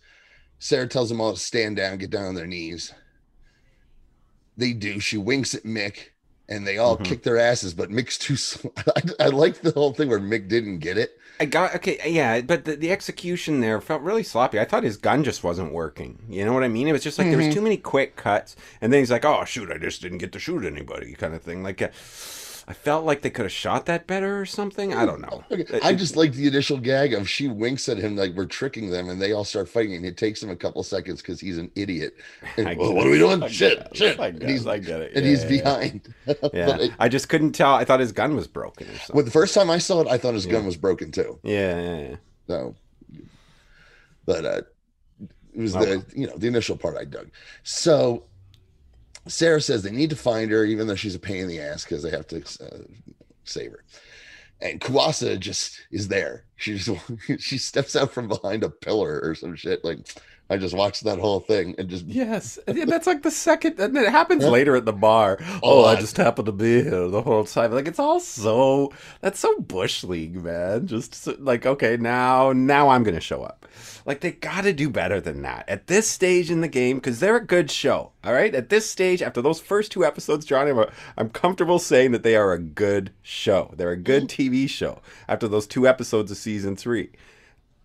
Sarah 0.60 0.88
tells 0.88 1.10
them 1.10 1.22
all 1.22 1.34
to 1.34 1.40
stand 1.40 1.78
down, 1.78 1.98
get 1.98 2.10
down 2.10 2.26
on 2.26 2.36
their 2.36 2.48
knees. 2.48 2.94
They 4.58 4.74
do. 4.74 5.00
She 5.00 5.18
winks 5.18 5.56
at 5.56 5.64
Mick 5.64 6.10
and 6.50 6.68
they 6.68 6.78
all 6.78 6.96
mm-hmm. 6.96 7.04
kick 7.04 7.24
their 7.24 7.38
asses, 7.38 7.74
but 7.74 7.92
Mick's 7.92 8.18
too 8.18 8.36
slow. 8.36 8.74
I, 8.96 9.02
I 9.20 9.28
like 9.28 9.62
the 9.62 9.72
whole 9.72 9.94
thing 9.94 10.10
where 10.10 10.20
Mick 10.20 10.50
didn't 10.50 10.80
get 10.80 10.98
it. 10.98 11.18
I 11.40 11.46
got 11.46 11.74
okay, 11.76 12.00
yeah, 12.06 12.42
but 12.42 12.66
the, 12.66 12.76
the, 12.76 12.92
execution 12.92 13.62
there 13.62 13.80
felt 13.80 14.02
really 14.02 14.24
sloppy. 14.24 14.60
I 14.60 14.66
thought 14.66 14.84
his 14.84 14.98
gun 14.98 15.24
just 15.24 15.42
wasn't 15.42 15.72
working. 15.72 16.20
You 16.28 16.44
know 16.44 16.52
what 16.52 16.64
I 16.64 16.68
mean? 16.68 16.90
It 16.90 16.92
was 16.92 17.02
just 17.02 17.18
like 17.18 17.26
mm-hmm. 17.26 17.32
there 17.32 17.38
was 17.38 17.46
mm-hmm. 17.46 17.54
too 17.54 17.62
many 17.62 17.78
quick 17.78 18.18
cuts, 18.18 18.58
and 18.82 18.92
then 18.92 19.00
he's 19.00 19.12
like, 19.12 19.24
"Oh 19.24 19.46
shoot, 19.46 19.72
I 19.72 19.78
just 19.78 20.02
didn't 20.02 20.18
get 20.18 20.34
to 20.34 20.40
shoot 20.40 20.66
anybody," 20.66 21.14
kind 21.14 21.34
of 21.34 21.42
thing. 21.42 21.64
Like, 21.64 21.82
uh, 21.82 21.90
I 22.70 22.74
felt 22.74 23.04
like 23.04 23.24
they 23.24 23.32
could 23.32 23.46
have 23.46 23.52
shot 23.52 23.88
that 23.88 24.06
better 24.06 24.40
or 24.40 24.46
something. 24.46 24.94
I 24.94 25.04
don't 25.04 25.22
know. 25.22 25.44
I 25.84 25.96
just 25.96 26.16
like 26.16 26.34
the 26.34 26.46
initial 26.46 26.78
gag 26.78 27.16
of 27.16 27.28
she 27.28 27.48
winks 27.48 27.90
at 27.90 27.98
him 27.98 28.16
like 28.16 28.36
we're 28.36 28.46
tricking 28.46 28.92
them, 28.92 29.10
and 29.10 29.20
they 29.20 29.32
all 29.32 29.44
start 29.44 29.68
fighting, 29.68 29.96
and 29.96 30.06
it 30.06 30.18
takes 30.18 30.44
him 30.44 30.52
a 30.52 30.56
couple 30.56 30.84
seconds 30.84 31.20
because 31.20 31.40
he's 31.40 31.58
an 31.58 31.72
idiot. 31.76 32.16
And, 32.58 32.78
well, 32.78 32.94
what 32.94 33.08
are 33.08 33.10
we 33.10 33.18
doing? 33.18 33.42
I 33.42 33.48
shit, 33.48 33.88
shit. 33.94 34.20
I, 34.20 34.32
guess, 34.32 34.42
and 34.42 34.50
he's, 34.50 34.68
I 34.68 34.78
get 34.80 35.00
it. 35.02 35.14
And 35.16 35.26
he's 35.26 35.44
yeah, 35.44 35.50
behind. 35.50 36.14
Yeah, 36.54 36.78
I, 36.80 37.06
I, 37.06 37.10
just 37.10 37.30
couldn't 37.30 37.54
tell. 37.54 37.74
I 37.74 37.86
thought 37.86 38.02
his 38.02 38.12
gun 38.12 38.36
was 38.36 38.48
broken. 38.48 38.88
Or 38.88 38.92
something. 38.92 39.16
Well, 39.16 39.26
the 39.26 39.32
first 39.32 39.56
time 39.56 39.70
I 39.70 39.78
saw 39.78 40.02
it, 40.02 40.08
I 40.08 40.18
thought 40.18 40.34
his 40.34 40.46
yeah. 40.46 40.54
gun 40.54 40.66
was 40.66 40.78
broken 40.78 41.12
too. 41.12 41.40
Yeah, 41.44 41.82
yeah, 41.82 42.00
yeah. 42.10 42.16
So, 42.48 42.76
but 44.26 44.46
uh, 44.46 44.62
it 45.54 45.62
was 45.62 45.74
the 45.74 46.06
you 46.14 46.28
know 46.28 46.38
the 46.38 46.48
initial 46.48 46.78
part 46.78 46.98
I 46.98 47.06
dug. 47.06 47.30
So 47.64 48.26
Sarah 49.28 49.62
says 49.62 49.84
they 49.84 49.92
need 49.92 50.10
to 50.10 50.16
find 50.16 50.52
her, 50.52 50.66
even 50.66 50.88
though 50.88 50.96
she's 50.96 51.16
a 51.16 51.20
pain 51.20 51.44
in 51.44 51.48
the 51.48 51.60
ass 51.60 51.84
because 51.84 52.04
they 52.04 52.10
have 52.10 52.28
to 52.28 52.42
uh, 52.62 52.84
save 53.44 53.72
her. 53.72 53.84
And 54.62 54.82
Kuasa 54.82 55.40
just 55.40 55.82
is 55.92 56.08
there. 56.08 56.46
She 56.58 56.78
just 56.78 56.90
she 57.40 57.58
steps 57.58 57.96
out 57.96 58.12
from 58.12 58.28
behind 58.28 58.64
a 58.64 58.70
pillar 58.70 59.20
or 59.22 59.36
some 59.36 59.56
shit. 59.56 59.84
Like 59.84 60.00
I 60.50 60.58
just 60.58 60.76
watched 60.76 61.04
that 61.04 61.20
whole 61.20 61.40
thing 61.40 61.76
and 61.78 61.88
just 61.90 62.06
yes, 62.06 62.58
that's 62.66 63.08
like 63.08 63.22
the 63.22 63.32
second, 63.32 63.80
and 63.80 63.96
it 63.96 64.10
happens 64.10 64.44
yeah. 64.44 64.50
later 64.50 64.76
at 64.76 64.86
the 64.86 64.94
bar. 64.94 65.38
Oh, 65.62 65.84
oh 65.84 65.86
I 65.86 65.96
just 65.96 66.18
happened 66.18 66.48
to 66.48 66.52
be 66.52 66.84
here 66.84 67.08
the 67.08 67.22
whole 67.22 67.44
time. 67.44 67.72
Like 67.72 67.88
it's 67.88 68.00
all 68.00 68.20
so 68.20 68.92
that's 69.22 69.40
so 69.40 69.60
bush 69.60 70.04
league, 70.04 70.44
man. 70.44 70.88
Just 70.88 71.14
so, 71.14 71.36
like 71.40 71.66
okay, 71.66 71.98
now 71.98 72.52
now 72.52 72.90
I'm 72.90 73.04
gonna 73.04 73.20
show 73.20 73.44
up. 73.44 73.68
Like 74.06 74.22
they 74.22 74.32
got 74.32 74.64
to 74.64 74.74
do 74.74 74.90
better 74.90 75.22
than 75.22 75.44
that 75.44 75.70
at 75.70 75.88
this 75.88 76.08
stage 76.08 76.50
in 76.50 76.62
the 76.62 76.68
game 76.68 76.98
because 76.98 77.20
they're 77.20 77.36
a 77.36 77.46
good 77.46 77.70
show. 77.70 78.12
All 78.24 78.34
right, 78.34 78.54
at 78.56 78.70
this 78.70 78.90
stage, 78.90 79.22
after 79.22 79.42
those 79.42 79.60
first 79.60 79.92
two 79.92 80.04
episodes, 80.04 80.46
Johnny, 80.46 80.72
I'm, 80.72 80.86
I'm 81.16 81.30
comfortable 81.30 81.80
saying 81.80 82.12
that 82.14 82.24
they 82.24 82.36
are 82.36 82.52
a 82.52 82.60
good 82.60 83.12
show. 83.22 83.74
They're 83.78 83.92
a 83.92 83.98
good 83.98 84.28
mm-hmm. 84.28 84.42
TV 84.42 84.70
show 84.70 85.02
after 85.28 85.48
those 85.48 85.68
two 85.68 85.88
episodes 85.88 86.32
of 86.32 86.38
season 86.38 86.76
three. 86.76 87.12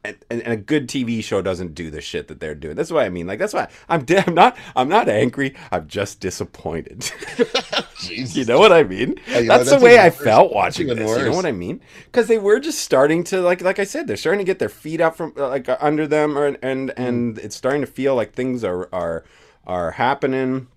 And, 0.05 0.17
and, 0.31 0.43
a 0.53 0.57
good 0.57 0.87
TV 0.87 1.25
show 1.25 1.41
doesn't 1.41 1.75
do 1.75 1.91
the 1.91 2.03
shit 2.03 2.29
that 2.29 2.39
they're 2.39 2.55
doing. 2.55 2.77
That's 2.77 2.91
what 2.91 3.07
I 3.07 3.09
mean. 3.09 3.27
Like 3.27 3.39
that's 3.39 3.55
why 3.55 3.69
I'm, 3.89 4.05
I'm 4.27 4.35
not 4.35 4.57
I'm 4.77 4.89
not 4.89 5.09
angry. 5.09 5.55
I'm 5.73 5.89
just 5.89 6.21
disappointed. 6.21 7.11
you 8.11 8.45
know 8.45 8.59
what 8.59 8.73
I 8.73 8.83
mean? 8.83 9.19
Yeah, 9.29 9.43
that's, 9.43 9.71
know, 9.71 9.79
the 9.79 9.85
way 9.85 9.99
I 9.99 10.09
worse. 10.09 10.17
felt 10.19 10.53
watching 10.53 10.89
this. 10.89 11.07
Worse. 11.07 11.19
You 11.19 11.31
know 11.31 11.37
what 11.37 11.47
I 11.47 11.53
mean? 11.53 11.81
Because 12.07 12.29
they 12.29 12.39
were 12.39 12.61
just 12.61 12.81
starting 12.81 13.25
to 13.25 13.41
like 13.41 13.63
like 13.63 13.79
I 13.79 13.85
said, 13.85 14.07
they're 14.07 14.17
starting 14.17 14.39
to 14.39 14.45
get 14.45 14.59
their 14.59 14.69
feet 14.69 15.01
up 15.01 15.17
from 15.17 15.33
uh, 15.37 15.49
like 15.49 15.69
under 15.81 16.07
them, 16.07 16.37
or, 16.37 16.47
and 16.47 16.91
mm. 16.91 16.93
and 16.97 17.39
it's 17.39 17.57
starting 17.57 17.81
to 17.81 17.87
feel 17.87 18.15
like 18.15 18.33
things 18.33 18.65
are 18.65 18.89
are 18.93 19.25
are 19.67 19.93
happening. 19.93 20.69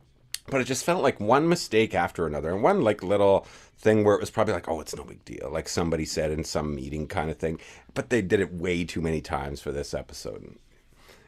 But 0.49 0.61
it 0.61 0.63
just 0.63 0.85
felt 0.85 1.03
like 1.03 1.19
one 1.19 1.49
mistake 1.49 1.93
after 1.93 2.25
another, 2.25 2.51
and 2.53 2.63
one 2.63 2.81
like 2.81 3.03
little 3.03 3.45
thing 3.79 4.03
where 4.03 4.15
it 4.15 4.19
was 4.19 4.31
probably 4.31 4.53
like, 4.53 4.67
oh, 4.67 4.81
it's 4.81 4.95
no 4.95 5.03
big 5.03 5.23
deal, 5.23 5.49
like 5.51 5.69
somebody 5.69 6.03
said 6.03 6.31
in 6.31 6.43
some 6.43 6.73
meeting 6.73 7.07
kind 7.07 7.29
of 7.29 7.37
thing. 7.37 7.59
But 7.93 8.09
they 8.09 8.21
did 8.21 8.39
it 8.39 8.53
way 8.53 8.83
too 8.83 9.01
many 9.01 9.21
times 9.21 9.61
for 9.61 9.71
this 9.71 9.93
episode, 9.93 10.55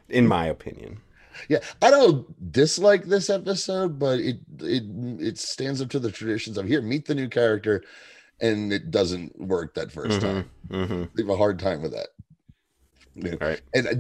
in 0.09 0.27
my 0.27 0.47
opinion. 0.47 1.01
Yeah, 1.47 1.59
I 1.81 1.89
don't 1.91 2.51
dislike 2.51 3.05
this 3.05 3.29
episode, 3.29 3.99
but 3.99 4.19
it 4.19 4.39
it 4.59 4.83
it 5.19 5.37
stands 5.37 5.81
up 5.81 5.89
to 5.91 5.99
the 5.99 6.11
traditions 6.11 6.57
of 6.57 6.67
here, 6.67 6.81
meet 6.81 7.05
the 7.05 7.15
new 7.15 7.29
character, 7.29 7.83
and 8.41 8.73
it 8.73 8.91
doesn't 8.91 9.39
work 9.39 9.75
that 9.75 9.89
1st 9.89 10.07
mm-hmm, 10.07 10.19
time. 10.19 10.49
Mm-hmm. 10.69 11.03
They 11.15 11.23
have 11.23 11.29
a 11.29 11.37
hard 11.37 11.59
time 11.59 11.81
with 11.81 11.91
that. 11.91 12.09
Yeah. 13.15 13.35
Right. 13.39 13.61
And 13.73 13.87
I, 13.87 13.91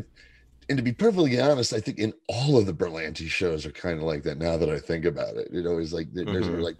and 0.67 0.77
to 0.77 0.83
be 0.83 0.91
perfectly 0.91 1.39
honest, 1.39 1.71
I 1.71 1.79
think 1.79 1.97
in 1.97 2.13
all 2.27 2.57
of 2.57 2.65
the 2.65 2.73
Berlanti 2.73 3.27
shows 3.27 3.65
are 3.65 3.71
kind 3.71 3.97
of 3.97 4.03
like 4.03 4.23
that. 4.23 4.37
Now 4.37 4.57
that 4.57 4.69
I 4.69 4.79
think 4.79 5.05
about 5.05 5.35
it, 5.35 5.49
it 5.51 5.65
always 5.65 5.93
like 5.93 6.07
there's 6.11 6.47
mm-hmm. 6.47 6.61
like. 6.61 6.77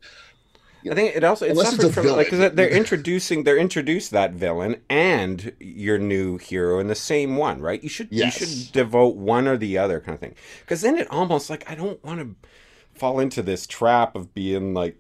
I 0.90 0.96
think 0.96 1.16
it 1.16 1.24
also 1.24 1.46
it 1.46 1.56
suffered 1.58 1.86
it's 1.86 1.94
from 1.94 2.08
like 2.08 2.30
because 2.30 2.54
they're 2.54 2.70
introducing 2.70 3.44
they're 3.44 3.58
introduced 3.58 4.12
that 4.12 4.32
villain 4.32 4.82
and 4.90 5.54
your 5.60 5.98
new 5.98 6.38
hero 6.38 6.80
in 6.80 6.88
the 6.88 6.96
same 6.96 7.36
one, 7.36 7.62
right? 7.62 7.82
You 7.84 7.90
should 7.90 8.08
yes. 8.12 8.40
you 8.40 8.48
should 8.48 8.72
devote 8.72 9.16
one 9.16 9.48
or 9.48 9.58
the 9.58 9.78
other 9.78 10.00
kind 10.00 10.16
of 10.16 10.22
thing 10.22 10.36
because 10.62 10.82
then 10.82 10.98
it 10.98 11.10
almost 11.12 11.50
like 11.50 11.70
I 11.70 11.76
don't 11.76 12.04
want 12.04 12.20
to 12.20 12.50
fall 12.98 13.20
into 13.20 13.42
this 13.42 13.68
trap 13.68 14.16
of 14.16 14.34
being 14.34 14.74
like 14.74 14.98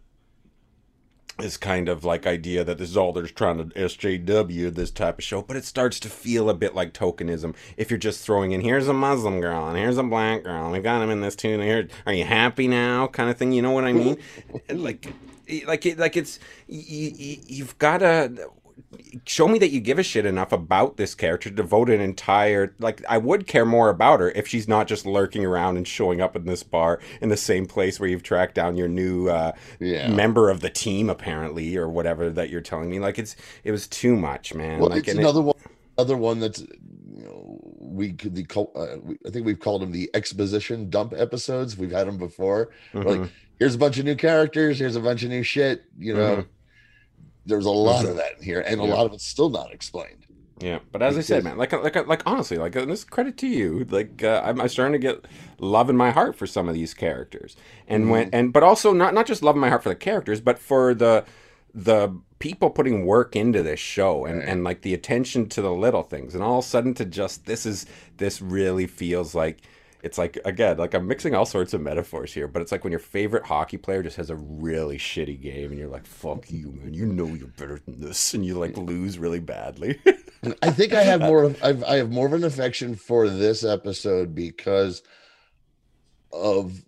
this 1.39 1.57
kind 1.57 1.89
of 1.89 2.03
like 2.03 2.27
idea 2.27 2.63
that 2.63 2.77
this 2.77 2.89
is 2.89 2.97
all 2.97 3.13
they're 3.13 3.25
trying 3.25 3.57
to 3.57 3.75
SJW 3.75 4.73
this 4.73 4.91
type 4.91 5.19
of 5.19 5.23
show, 5.23 5.41
but 5.41 5.55
it 5.55 5.65
starts 5.65 5.99
to 6.01 6.09
feel 6.09 6.49
a 6.49 6.53
bit 6.53 6.75
like 6.75 6.93
tokenism 6.93 7.55
if 7.77 7.89
you're 7.89 7.97
just 7.97 8.23
throwing 8.23 8.51
in 8.51 8.61
here's 8.61 8.87
a 8.87 8.93
Muslim 8.93 9.39
girl 9.41 9.67
and 9.67 9.77
here's 9.77 9.97
a 9.97 10.03
black 10.03 10.43
girl 10.43 10.63
and 10.65 10.73
we 10.73 10.79
got 10.79 11.01
him 11.01 11.09
in 11.09 11.21
this 11.21 11.35
tune. 11.35 11.61
Here, 11.61 11.87
are 12.05 12.13
you 12.13 12.25
happy 12.25 12.67
now? 12.67 13.07
Kind 13.07 13.29
of 13.29 13.37
thing. 13.37 13.51
You 13.51 13.61
know 13.61 13.71
what 13.71 13.85
I 13.85 13.93
mean? 13.93 14.17
like, 14.69 15.13
like, 15.65 15.85
it, 15.85 15.97
like 15.97 16.17
it's 16.17 16.39
you, 16.67 17.37
you've 17.47 17.77
got 17.77 17.99
to 17.99 18.49
show 19.25 19.47
me 19.47 19.59
that 19.59 19.69
you 19.69 19.79
give 19.79 19.99
a 19.99 20.03
shit 20.03 20.25
enough 20.25 20.51
about 20.51 20.97
this 20.97 21.13
character 21.15 21.49
to 21.49 21.55
devote 21.55 21.89
an 21.89 22.01
entire 22.01 22.75
like 22.79 23.03
I 23.07 23.17
would 23.17 23.47
care 23.47 23.65
more 23.65 23.89
about 23.89 24.19
her 24.19 24.31
if 24.31 24.47
she's 24.47 24.67
not 24.67 24.87
just 24.87 25.05
lurking 25.05 25.45
around 25.45 25.77
and 25.77 25.87
showing 25.87 26.21
up 26.21 26.35
in 26.35 26.45
this 26.45 26.63
bar 26.63 26.99
in 27.21 27.29
the 27.29 27.37
same 27.37 27.65
place 27.65 27.99
where 27.99 28.09
you've 28.09 28.23
tracked 28.23 28.55
down 28.55 28.77
your 28.77 28.87
new 28.87 29.29
uh, 29.29 29.51
yeah. 29.79 30.07
member 30.09 30.49
of 30.49 30.61
the 30.61 30.69
team 30.69 31.09
apparently 31.09 31.75
or 31.75 31.89
whatever 31.89 32.29
that 32.29 32.49
you're 32.49 32.61
telling 32.61 32.89
me 32.89 32.99
like 32.99 33.19
it's 33.19 33.35
it 33.63 33.71
was 33.71 33.87
too 33.87 34.15
much 34.15 34.53
man 34.53 34.79
well, 34.79 34.89
like 34.89 35.07
it's 35.07 35.17
another 35.17 35.41
it, 35.41 35.43
one 35.43 35.55
other 35.97 36.17
one 36.17 36.39
that's 36.39 36.63
we 37.99 38.13
could 38.13 38.33
the 38.33 38.45
uh, 38.75 38.97
we, 39.03 39.17
I 39.27 39.29
think 39.29 39.45
we've 39.45 39.59
called 39.59 39.81
them 39.83 39.91
the 39.91 40.09
exposition 40.13 40.89
dump 40.89 41.13
episodes 41.15 41.77
we've 41.77 41.91
had 41.91 42.07
them 42.07 42.17
before 42.17 42.71
mm-hmm. 42.93 43.07
like 43.07 43.31
here's 43.59 43.75
a 43.75 43.77
bunch 43.77 43.99
of 43.99 44.05
new 44.05 44.15
characters 44.15 44.79
here's 44.79 44.95
a 44.95 45.01
bunch 45.01 45.21
of 45.23 45.29
new 45.29 45.43
shit 45.43 45.83
you 45.97 46.13
know 46.13 46.37
mm-hmm 46.37 46.49
there's 47.49 47.65
a 47.65 47.71
lot 47.71 48.05
of 48.05 48.15
that 48.15 48.37
in 48.37 48.43
here, 48.43 48.61
and 48.61 48.79
a 48.79 48.83
lot 48.83 49.05
of 49.05 49.13
it's 49.13 49.25
still 49.25 49.49
not 49.49 49.73
explained. 49.73 50.25
Yeah, 50.59 50.79
but 50.91 51.01
as 51.01 51.15
because, 51.15 51.31
I 51.31 51.35
said, 51.35 51.43
man, 51.45 51.57
like, 51.57 51.71
like, 51.71 52.07
like, 52.07 52.21
honestly, 52.25 52.57
like, 52.57 52.73
this 52.73 53.05
credit 53.05 53.37
to 53.37 53.47
you. 53.47 53.85
Like, 53.89 54.23
uh, 54.23 54.41
I'm, 54.43 54.59
I'm, 54.59 54.67
starting 54.67 54.91
to 54.91 54.99
get 54.99 55.25
love 55.57 55.89
in 55.89 55.95
my 55.95 56.11
heart 56.11 56.35
for 56.35 56.45
some 56.45 56.67
of 56.67 56.75
these 56.75 56.93
characters, 56.93 57.55
and 57.87 58.03
mm-hmm. 58.03 58.11
when, 58.11 58.29
and, 58.33 58.53
but 58.53 58.61
also 58.61 58.93
not, 58.93 59.13
not 59.13 59.25
just 59.25 59.41
love 59.41 59.55
in 59.55 59.61
my 59.61 59.69
heart 59.69 59.83
for 59.83 59.89
the 59.89 59.95
characters, 59.95 60.41
but 60.41 60.59
for 60.59 60.93
the, 60.93 61.25
the 61.73 62.09
people 62.39 62.69
putting 62.69 63.05
work 63.05 63.35
into 63.35 63.61
this 63.61 63.79
show, 63.79 64.25
and, 64.25 64.39
right. 64.39 64.47
and 64.47 64.63
like 64.63 64.81
the 64.81 64.93
attention 64.93 65.47
to 65.49 65.61
the 65.61 65.71
little 65.71 66.03
things, 66.03 66.33
and 66.33 66.43
all 66.43 66.59
of 66.59 66.65
a 66.65 66.67
sudden 66.67 66.93
to 66.95 67.05
just 67.05 67.45
this 67.45 67.65
is 67.65 67.85
this 68.17 68.41
really 68.41 68.87
feels 68.87 69.35
like 69.35 69.61
it's 70.01 70.17
like 70.17 70.37
again 70.45 70.77
like 70.77 70.93
i'm 70.93 71.07
mixing 71.07 71.35
all 71.35 71.45
sorts 71.45 71.73
of 71.73 71.81
metaphors 71.81 72.33
here 72.33 72.47
but 72.47 72.61
it's 72.61 72.71
like 72.71 72.83
when 72.83 72.91
your 72.91 72.99
favorite 72.99 73.45
hockey 73.45 73.77
player 73.77 74.01
just 74.01 74.15
has 74.15 74.29
a 74.29 74.35
really 74.35 74.97
shitty 74.97 75.39
game 75.39 75.71
and 75.71 75.79
you're 75.79 75.89
like 75.89 76.05
fuck 76.05 76.49
you 76.49 76.71
man. 76.71 76.93
You 76.93 77.05
know 77.05 77.27
you're 77.27 77.47
better 77.47 77.79
than 77.79 77.99
this. 77.99 78.33
And 78.33 78.45
you 78.45 78.57
like 78.57 78.77
lose 78.77 79.19
really 79.19 79.39
badly. 79.39 79.99
I 80.61 80.71
think 80.71 80.93
i 80.93 81.03
have 81.03 81.19
more 81.21 81.43
of 81.43 81.61
I've, 81.63 81.83
i 81.83 81.97
have 81.97 82.11
more 82.11 82.27
of 82.27 82.33
an 82.33 82.45
affection 82.45 82.95
for 82.95 83.29
this 83.29 83.63
episode 83.63 84.33
because 84.33 85.03
of 86.31 86.81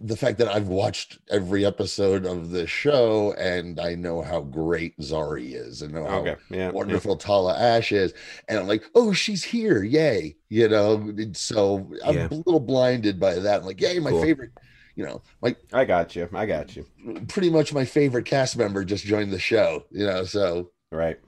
the 0.00 0.16
fact 0.16 0.38
that 0.38 0.48
I've 0.48 0.68
watched 0.68 1.18
every 1.30 1.64
episode 1.64 2.24
of 2.24 2.50
the 2.50 2.66
show 2.66 3.32
and 3.34 3.80
I 3.80 3.94
know 3.94 4.22
how 4.22 4.40
great 4.40 4.96
Zari 4.98 5.54
is 5.54 5.82
and 5.82 5.94
know 5.94 6.06
how 6.06 6.36
yeah, 6.50 6.70
wonderful 6.70 7.12
yeah. 7.12 7.26
Tala 7.26 7.58
Ashe 7.58 7.92
is. 7.92 8.14
And 8.48 8.58
I'm 8.58 8.66
like, 8.66 8.84
oh, 8.94 9.12
she's 9.12 9.44
here. 9.44 9.82
Yay. 9.82 10.36
You 10.48 10.68
know, 10.68 10.94
and 10.94 11.36
so 11.36 11.90
I'm 12.04 12.14
yeah. 12.14 12.28
a 12.30 12.34
little 12.34 12.60
blinded 12.60 13.20
by 13.20 13.34
that. 13.34 13.60
I'm 13.60 13.66
like, 13.66 13.80
yay, 13.80 13.98
my 13.98 14.10
cool. 14.10 14.22
favorite, 14.22 14.52
you 14.94 15.04
know, 15.04 15.22
like 15.42 15.58
I 15.72 15.84
got 15.84 16.16
you. 16.16 16.28
I 16.32 16.46
got 16.46 16.74
you. 16.76 16.86
Pretty 17.28 17.50
much 17.50 17.72
my 17.72 17.84
favorite 17.84 18.24
cast 18.24 18.56
member 18.56 18.84
just 18.84 19.04
joined 19.04 19.32
the 19.32 19.38
show, 19.38 19.84
you 19.90 20.06
know, 20.06 20.24
so 20.24 20.70
right. 20.90 21.18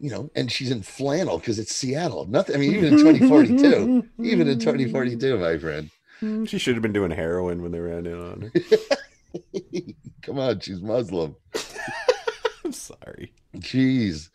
You 0.00 0.10
know, 0.10 0.30
and 0.34 0.50
she's 0.50 0.72
in 0.72 0.82
flannel 0.82 1.38
because 1.38 1.60
it's 1.60 1.74
Seattle. 1.74 2.26
Nothing. 2.26 2.56
I 2.56 2.58
mean, 2.58 2.72
even 2.72 2.84
in 2.86 2.98
2042, 2.98 4.08
even 4.24 4.48
in 4.48 4.58
2042, 4.58 5.38
my 5.38 5.58
friend. 5.58 5.90
Mm, 6.22 6.48
she 6.48 6.58
should 6.58 6.74
have 6.74 6.82
been 6.82 6.92
doing 6.92 7.10
heroin 7.10 7.62
when 7.62 7.72
they 7.72 7.80
ran 7.80 8.06
in 8.06 8.20
on 8.20 8.40
her. 8.42 9.80
Come 10.22 10.38
on, 10.38 10.60
she's 10.60 10.80
Muslim. 10.80 11.34
I'm 12.64 12.72
sorry. 12.72 13.32
Jeez. 13.56 14.28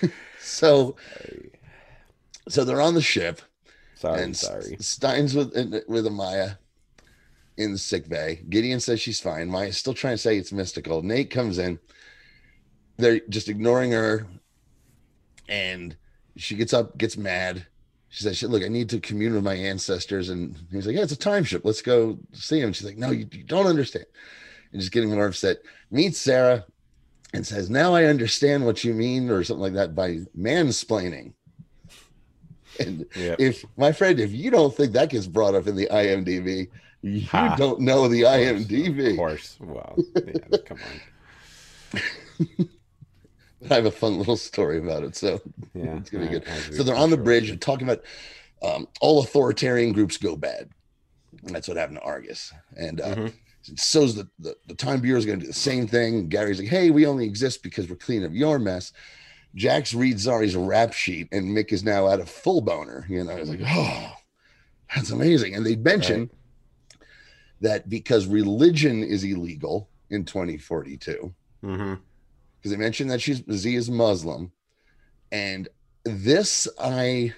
so, 0.40 0.96
sorry. 1.16 1.50
so 2.48 2.64
they're 2.64 2.80
on 2.80 2.94
the 2.94 3.02
ship. 3.02 3.40
Sorry, 3.94 4.22
and 4.22 4.36
sorry. 4.36 4.76
Stein's 4.80 5.36
with 5.36 5.54
with 5.86 6.06
Amaya 6.06 6.58
in 7.56 7.72
the 7.72 7.78
sick 7.78 8.08
bay. 8.08 8.42
Gideon 8.48 8.80
says 8.80 9.00
she's 9.00 9.20
fine. 9.20 9.48
Maya's 9.48 9.78
still 9.78 9.94
trying 9.94 10.14
to 10.14 10.18
say 10.18 10.36
it's 10.36 10.50
mystical. 10.50 11.02
Nate 11.02 11.30
comes 11.30 11.58
in. 11.58 11.78
They're 12.96 13.20
just 13.28 13.48
ignoring 13.48 13.92
her, 13.92 14.26
and 15.48 15.96
she 16.36 16.56
gets 16.56 16.72
up, 16.72 16.98
gets 16.98 17.16
mad 17.16 17.66
she 18.12 18.24
said, 18.24 18.50
"Look, 18.50 18.62
I 18.62 18.68
need 18.68 18.90
to 18.90 19.00
commune 19.00 19.32
with 19.32 19.42
my 19.42 19.54
ancestors." 19.54 20.28
And 20.28 20.54
he's 20.70 20.86
like, 20.86 20.94
"Yeah, 20.94 21.02
it's 21.02 21.12
a 21.12 21.16
time 21.16 21.44
ship. 21.44 21.62
Let's 21.64 21.80
go 21.80 22.18
see 22.32 22.60
him." 22.60 22.74
She's 22.74 22.84
like, 22.84 22.98
"No, 22.98 23.10
you, 23.10 23.26
you 23.32 23.42
don't 23.42 23.66
understand." 23.66 24.04
And 24.70 24.82
just 24.82 24.92
getting 24.92 25.10
more 25.10 25.26
upset. 25.26 25.62
Meets 25.90 26.18
Sarah 26.18 26.66
and 27.32 27.46
says, 27.46 27.70
"Now 27.70 27.94
I 27.94 28.04
understand 28.04 28.66
what 28.66 28.84
you 28.84 28.92
mean," 28.92 29.30
or 29.30 29.42
something 29.42 29.62
like 29.62 29.72
that 29.72 29.94
by 29.94 30.18
mansplaining. 30.38 31.32
And 32.78 33.06
yep. 33.16 33.40
if 33.40 33.64
my 33.78 33.92
friend, 33.92 34.20
if 34.20 34.30
you 34.30 34.50
don't 34.50 34.74
think 34.74 34.92
that 34.92 35.08
gets 35.08 35.26
brought 35.26 35.54
up 35.54 35.66
in 35.66 35.74
the 35.74 35.88
IMDb, 35.90 36.68
you 37.00 37.26
ha. 37.26 37.56
don't 37.56 37.80
know 37.80 38.08
the 38.08 38.22
IMDb. 38.22 39.12
Of 39.12 39.16
course. 39.16 39.56
Well, 39.58 39.96
yeah, 40.16 40.58
come 40.66 40.78
on. 41.94 42.68
I 43.70 43.74
have 43.74 43.86
a 43.86 43.90
fun 43.90 44.18
little 44.18 44.36
story 44.36 44.78
about 44.78 45.04
it, 45.04 45.16
so 45.16 45.40
yeah, 45.74 45.96
it's 45.96 46.10
gonna 46.10 46.26
be 46.26 46.30
good. 46.30 46.46
So 46.72 46.82
they're 46.82 46.96
on 46.96 47.10
the 47.10 47.16
bridge 47.16 47.50
and 47.50 47.60
talking 47.60 47.88
about 47.88 48.04
um, 48.62 48.88
all 49.00 49.20
authoritarian 49.20 49.92
groups 49.92 50.16
go 50.16 50.36
bad. 50.36 50.70
And 51.44 51.54
that's 51.54 51.68
what 51.68 51.76
happened 51.76 51.98
to 51.98 52.04
Argus, 52.04 52.52
and 52.76 53.00
uh, 53.00 53.14
mm-hmm. 53.14 53.74
so's 53.76 54.14
the, 54.14 54.28
the 54.38 54.56
the 54.66 54.74
Time 54.74 55.00
Bureau 55.00 55.18
is 55.18 55.26
going 55.26 55.38
to 55.38 55.44
do 55.44 55.50
the 55.50 55.58
same 55.58 55.86
thing. 55.86 56.28
Gary's 56.28 56.60
like, 56.60 56.68
"Hey, 56.68 56.90
we 56.90 57.06
only 57.06 57.24
exist 57.24 57.62
because 57.62 57.88
we're 57.88 57.96
cleaning 57.96 58.26
up 58.26 58.32
your 58.34 58.58
mess." 58.58 58.92
Jax 59.54 59.92
reads 59.92 60.26
Zari's 60.26 60.56
rap 60.56 60.92
sheet, 60.92 61.28
and 61.32 61.56
Mick 61.56 61.72
is 61.72 61.84
now 61.84 62.08
at 62.08 62.20
a 62.20 62.26
full 62.26 62.60
boner. 62.60 63.06
You 63.08 63.24
know, 63.24 63.36
he's 63.36 63.48
like, 63.48 63.60
"Oh, 63.66 64.12
that's 64.94 65.10
amazing!" 65.10 65.54
And 65.54 65.64
they 65.64 65.76
mention 65.76 66.20
right. 66.20 67.00
that 67.60 67.88
because 67.88 68.26
religion 68.26 69.02
is 69.02 69.24
illegal 69.24 69.88
in 70.10 70.24
2042. 70.24 71.34
Mm-hmm 71.64 71.94
because 72.62 72.76
they 72.76 72.82
mentioned 72.82 73.10
that 73.10 73.20
she's 73.20 73.42
Z 73.50 73.74
is 73.74 73.90
Muslim, 73.90 74.52
and 75.32 75.68
this 76.04 76.68
I 76.80 77.34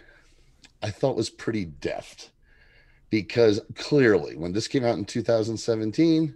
I 0.82 0.90
thought 0.90 1.16
was 1.16 1.30
pretty 1.30 1.64
deft 1.64 2.30
because 3.08 3.58
clearly 3.74 4.36
when 4.36 4.52
this 4.52 4.68
came 4.68 4.84
out 4.84 4.98
in 4.98 5.06
2017, 5.06 6.34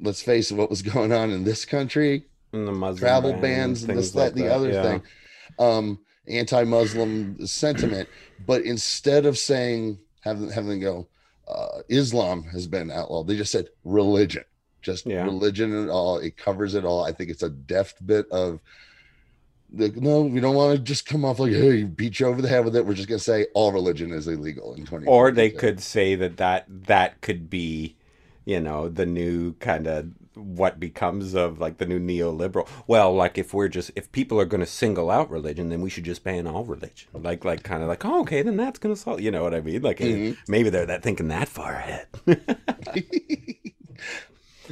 let's 0.00 0.22
face 0.22 0.50
it, 0.50 0.54
what 0.54 0.70
was 0.70 0.80
going 0.80 1.12
on 1.12 1.30
in 1.30 1.44
this 1.44 1.66
country, 1.66 2.24
and 2.52 2.66
the 2.66 2.72
Muslim 2.72 3.00
travel 3.00 3.32
bans 3.34 3.82
and 3.84 3.98
this, 3.98 4.14
like 4.14 4.32
that, 4.32 4.40
the 4.40 4.50
other 4.50 4.70
yeah. 4.70 4.82
thing, 4.82 5.02
um, 5.58 5.98
anti-Muslim 6.26 7.46
sentiment. 7.46 8.08
But 8.46 8.62
instead 8.62 9.26
of 9.26 9.36
saying 9.36 9.98
having 10.22 10.48
having 10.50 10.70
them 10.70 10.80
go, 10.80 11.08
uh, 11.48 11.82
Islam 11.90 12.44
has 12.44 12.66
been 12.66 12.90
outlawed, 12.90 13.26
they 13.26 13.36
just 13.36 13.52
said 13.52 13.68
religion 13.84 14.44
just 14.82 15.06
yeah. 15.06 15.24
religion 15.24 15.74
and 15.74 15.90
all. 15.90 16.18
It 16.18 16.36
covers 16.36 16.74
it 16.74 16.84
all. 16.84 17.04
I 17.04 17.12
think 17.12 17.30
it's 17.30 17.42
a 17.42 17.50
deft 17.50 18.06
bit 18.06 18.26
of 18.30 18.60
the, 19.72 19.92
no, 19.96 20.22
we 20.22 20.40
don't 20.40 20.54
want 20.54 20.76
to 20.76 20.82
just 20.82 21.06
come 21.06 21.24
off 21.24 21.38
like, 21.38 21.52
hey, 21.52 21.82
beat 21.82 22.20
you 22.20 22.26
over 22.26 22.40
the 22.40 22.48
head 22.48 22.64
with 22.64 22.76
it. 22.76 22.86
We're 22.86 22.94
just 22.94 23.08
gonna 23.08 23.18
say 23.18 23.46
all 23.54 23.72
religion 23.72 24.12
is 24.12 24.28
illegal 24.28 24.74
in 24.74 24.86
20. 24.86 25.06
Or 25.06 25.30
they 25.30 25.50
could 25.50 25.80
say 25.80 26.14
that 26.14 26.36
that 26.36 26.66
that 26.68 27.20
could 27.20 27.50
be, 27.50 27.96
you 28.44 28.60
know, 28.60 28.88
the 28.88 29.06
new 29.06 29.54
kind 29.54 29.86
of 29.86 30.10
what 30.36 30.78
becomes 30.78 31.34
of 31.34 31.58
like 31.58 31.78
the 31.78 31.86
new 31.86 31.98
neoliberal. 31.98 32.68
Well, 32.86 33.14
like 33.14 33.38
if 33.38 33.54
we're 33.54 33.68
just 33.68 33.90
if 33.96 34.12
people 34.12 34.40
are 34.40 34.44
going 34.44 34.60
to 34.60 34.66
single 34.66 35.10
out 35.10 35.30
religion, 35.30 35.68
then 35.70 35.80
we 35.80 35.90
should 35.90 36.04
just 36.04 36.22
ban 36.22 36.46
all 36.46 36.64
religion. 36.64 37.08
Like 37.12 37.44
like 37.44 37.62
kind 37.62 37.82
of 37.82 37.88
like 37.88 38.04
oh, 38.04 38.20
okay, 38.20 38.42
then 38.42 38.56
that's 38.56 38.78
going 38.78 38.94
to 38.94 39.00
solve. 39.00 39.20
You 39.20 39.30
know 39.30 39.42
what 39.42 39.54
I 39.54 39.60
mean? 39.60 39.82
Like 39.82 39.98
mm-hmm. 39.98 40.38
maybe 40.48 40.70
they're 40.70 40.86
that 40.86 41.02
thinking 41.02 41.28
that 41.28 41.48
far 41.48 41.72
ahead. 41.72 42.06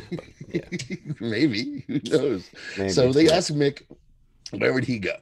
Maybe. 1.20 1.84
Who 1.86 2.00
knows? 2.04 2.50
Maybe 2.76 2.90
so 2.90 3.12
they 3.12 3.28
asked 3.28 3.54
Mick, 3.54 3.82
where 4.50 4.72
would 4.72 4.84
he 4.84 4.98
go? 4.98 5.16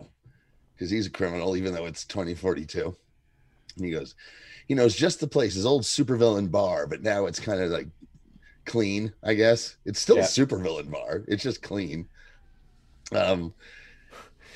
Because 0.74 0.90
he's 0.90 1.06
a 1.06 1.10
criminal, 1.10 1.56
even 1.56 1.74
though 1.74 1.86
it's 1.86 2.04
2042. 2.04 2.94
And 3.76 3.84
he 3.84 3.90
goes, 3.90 4.14
he 4.68 4.74
knows 4.74 4.94
just 4.94 5.20
the 5.20 5.26
place, 5.26 5.54
his 5.54 5.66
old 5.66 5.82
supervillain 5.82 6.50
bar, 6.50 6.86
but 6.86 7.02
now 7.02 7.26
it's 7.26 7.40
kind 7.40 7.60
of 7.60 7.70
like 7.70 7.88
clean, 8.64 9.12
I 9.22 9.34
guess. 9.34 9.76
It's 9.84 10.00
still 10.00 10.16
yeah. 10.16 10.22
a 10.22 10.26
supervillain 10.26 10.90
bar. 10.90 11.24
It's 11.28 11.42
just 11.42 11.62
clean. 11.62 12.08
Um 13.12 13.52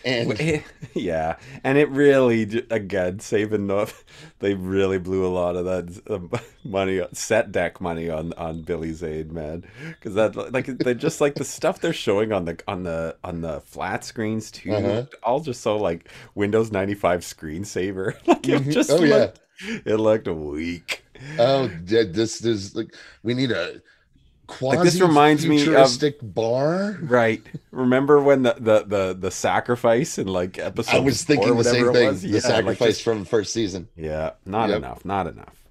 And 0.07 0.62
yeah, 0.94 1.36
and 1.64 1.76
it 1.76 1.90
really 1.90 2.64
again 2.70 3.18
saving 3.18 3.66
the 3.66 3.92
they 4.38 4.54
really 4.54 4.98
blew 4.98 5.26
a 5.26 5.28
lot 5.28 5.57
of 5.57 5.64
that 5.64 6.44
money 6.64 7.04
set 7.12 7.50
deck 7.50 7.80
money 7.80 8.09
on 8.09 8.32
on 8.34 8.62
Billy 8.62 8.92
Zane 8.92 9.34
man 9.34 9.64
because 9.90 10.14
that 10.14 10.36
like 10.52 10.66
they 10.66 10.94
just 10.94 11.20
like 11.20 11.34
the 11.34 11.44
stuff 11.44 11.80
they're 11.80 11.92
showing 11.92 12.32
on 12.32 12.44
the 12.44 12.59
on 12.68 12.84
the 12.84 13.16
on 13.24 13.40
the 13.40 13.61
flat 13.62 14.04
screens 14.04 14.52
too 14.52 14.72
uh-huh. 14.72 15.07
all 15.24 15.40
just 15.40 15.61
so 15.61 15.76
like 15.76 16.09
Windows 16.36 16.70
ninety 16.70 16.94
five 16.94 17.22
screensaver 17.22 18.14
like 18.28 18.48
it 18.48 18.62
mm-hmm. 18.62 18.70
just 18.70 18.90
oh 18.90 18.98
looked, 18.98 19.38
yeah 19.38 19.42
it 19.84 19.96
looked 19.96 20.28
weak. 20.28 21.04
Oh, 21.38 21.70
this 21.82 22.44
is 22.44 22.76
like 22.76 22.94
we 23.22 23.34
need 23.34 23.50
a 23.50 23.80
like 24.61 24.82
this 24.82 25.01
reminds 25.01 25.47
me 25.47 25.74
of 25.74 26.03
bar? 26.22 26.99
Right. 27.03 27.42
Remember 27.70 28.20
when 28.20 28.42
the, 28.42 28.55
the 28.59 28.84
the 28.84 29.16
the 29.18 29.30
sacrifice 29.30 30.18
in 30.18 30.28
like 30.28 30.59
episode 30.59 30.97
i 30.97 31.01
was 31.01 31.24
thinking 31.24 31.57
the 31.57 31.64
same 31.64 31.92
thing 31.92 32.14
the 32.18 32.28
yeah, 32.28 32.40
sacrifice 32.40 32.80
like 32.80 32.88
just, 32.90 33.03
from 33.03 33.20
the 33.20 33.26
first 33.26 33.53
season. 33.53 33.88
Yeah 33.97 34.32
not 34.44 34.68
yep. 34.68 34.78
enough 34.78 35.05
not 35.05 35.26
enough. 35.26 35.62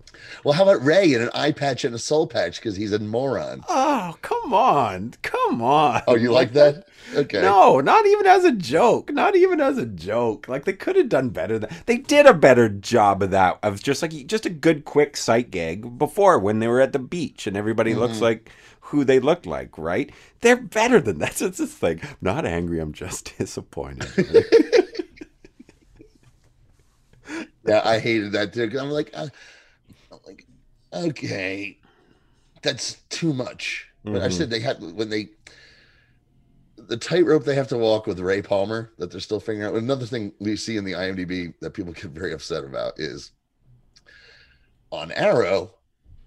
Well 0.43 0.53
how 0.53 0.63
about 0.63 0.83
ray 0.83 1.13
and 1.13 1.23
an 1.23 1.29
eye 1.33 1.51
patch 1.51 1.83
and 1.85 1.95
a 1.95 1.99
soul 1.99 2.27
patch 2.27 2.59
because 2.59 2.75
he's 2.75 2.91
a 2.91 2.99
moron? 2.99 3.63
Oh 3.69 4.15
come 4.21 4.53
on 4.53 5.13
come 5.21 5.61
on. 5.61 6.03
Oh 6.07 6.15
you 6.15 6.31
like 6.31 6.53
that 6.53 6.87
okay 7.15 7.41
no 7.41 7.79
not 7.79 8.05
even 8.05 8.25
as 8.25 8.43
a 8.43 8.51
joke 8.51 9.11
not 9.11 9.35
even 9.35 9.61
as 9.61 9.77
a 9.77 9.85
joke 9.85 10.47
like 10.47 10.65
they 10.65 10.73
could 10.73 10.95
have 10.95 11.09
done 11.09 11.29
better 11.29 11.57
than 11.57 11.69
they 11.85 11.97
did 11.97 12.25
a 12.25 12.33
better 12.33 12.69
job 12.69 13.21
of 13.23 13.31
that 13.31 13.57
of 13.63 13.81
just 13.81 14.01
like 14.01 14.27
just 14.27 14.45
a 14.45 14.49
good 14.49 14.85
quick 14.85 15.15
sight 15.15 15.51
gag 15.51 15.97
before 15.97 16.37
when 16.39 16.59
they 16.59 16.67
were 16.67 16.81
at 16.81 16.93
the 16.93 16.99
beach 16.99 17.47
and 17.47 17.55
everybody 17.55 17.91
mm-hmm. 17.91 18.01
looks 18.01 18.21
like 18.21 18.51
who 18.85 19.03
they 19.03 19.19
look 19.19 19.45
like, 19.45 19.77
right? 19.77 20.11
They're 20.41 20.55
better 20.55 21.01
than 21.01 21.19
that. 21.19 21.41
It's 21.45 21.57
this 21.57 21.73
thing. 21.73 21.99
I'm 22.03 22.17
not 22.21 22.45
angry. 22.45 22.79
I'm 22.79 22.93
just 22.93 23.35
disappointed. 23.39 24.09
yeah, 27.67 27.81
I 27.83 27.99
hated 27.99 28.31
that 28.33 28.53
too. 28.53 28.71
I'm 28.79 28.89
like, 28.89 29.11
uh, 29.13 29.27
I'm 30.11 30.19
like, 30.25 30.45
okay, 30.93 31.77
that's 32.61 32.97
too 33.09 33.33
much. 33.33 33.89
But 34.03 34.13
mm-hmm. 34.13 34.23
I 34.23 34.29
said 34.29 34.49
they 34.49 34.59
had 34.59 34.81
when 34.81 35.09
they 35.09 35.29
the 36.87 36.97
tightrope 36.97 37.43
they 37.43 37.55
have 37.55 37.67
to 37.69 37.77
walk 37.77 38.07
with 38.07 38.19
Ray 38.19 38.41
Palmer 38.41 38.91
that 38.97 39.11
they're 39.11 39.19
still 39.19 39.39
figuring 39.39 39.67
out. 39.67 39.75
Another 39.75 40.05
thing 40.05 40.31
we 40.39 40.55
see 40.55 40.77
in 40.77 40.85
the 40.85 40.93
IMDb 40.93 41.53
that 41.61 41.71
people 41.71 41.93
get 41.93 42.05
very 42.05 42.33
upset 42.33 42.63
about 42.63 42.99
is 42.99 43.31
on 44.91 45.11
Arrow, 45.11 45.73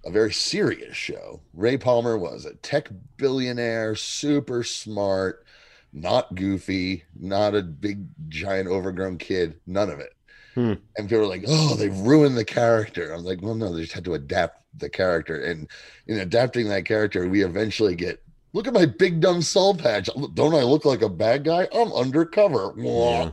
a 0.04 0.10
very 0.10 0.32
serious 0.32 0.96
show. 0.96 1.40
Ray 1.54 1.76
Palmer 1.76 2.18
was 2.18 2.44
a 2.44 2.54
tech 2.56 2.88
billionaire, 3.16 3.94
super 3.94 4.62
smart, 4.62 5.44
not 5.92 6.34
goofy, 6.34 7.04
not 7.18 7.54
a 7.54 7.62
big, 7.62 8.06
giant, 8.28 8.68
overgrown 8.68 9.18
kid, 9.18 9.58
none 9.66 9.90
of 9.90 10.00
it. 10.00 10.14
Hmm. 10.54 10.74
And 10.96 11.08
people 11.08 11.18
were 11.18 11.26
like, 11.26 11.44
oh, 11.46 11.76
they 11.76 11.88
ruined 11.88 12.36
the 12.36 12.44
character. 12.44 13.12
I'm 13.12 13.24
like, 13.24 13.42
well, 13.42 13.54
no, 13.54 13.72
they 13.72 13.82
just 13.82 13.92
had 13.92 14.04
to 14.04 14.14
adapt 14.14 14.62
the 14.76 14.88
character. 14.88 15.40
And 15.44 15.68
in 16.06 16.18
adapting 16.18 16.68
that 16.68 16.84
character, 16.84 17.28
we 17.28 17.44
eventually 17.44 17.94
get 17.94 18.22
look 18.58 18.66
at 18.66 18.74
my 18.74 18.86
big 18.86 19.20
dumb 19.20 19.40
soul 19.40 19.72
patch. 19.72 20.10
Don't 20.34 20.52
I 20.52 20.64
look 20.64 20.84
like 20.84 21.02
a 21.02 21.08
bad 21.08 21.44
guy? 21.44 21.68
I'm 21.72 21.92
undercover. 21.92 22.74
Yeah. 22.76 23.30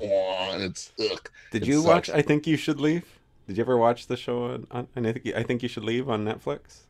And 0.53 0.61
it's 0.61 0.91
ugh. 0.99 1.29
Did 1.49 1.63
it 1.63 1.67
you 1.67 1.81
sucks. 1.81 1.87
watch 1.87 2.09
I 2.11 2.21
Think 2.21 2.45
You 2.45 2.57
Should 2.57 2.79
Leave? 2.79 3.05
Did 3.47 3.57
you 3.57 3.63
ever 3.63 3.75
watch 3.75 4.05
the 4.05 4.17
show 4.17 4.45
on, 4.45 4.67
on 4.69 4.87
I 4.95 5.11
think 5.11 5.35
I 5.35 5.41
think 5.41 5.63
you 5.63 5.69
should 5.69 5.83
leave 5.83 6.09
on 6.09 6.25
Netflix? 6.25 6.81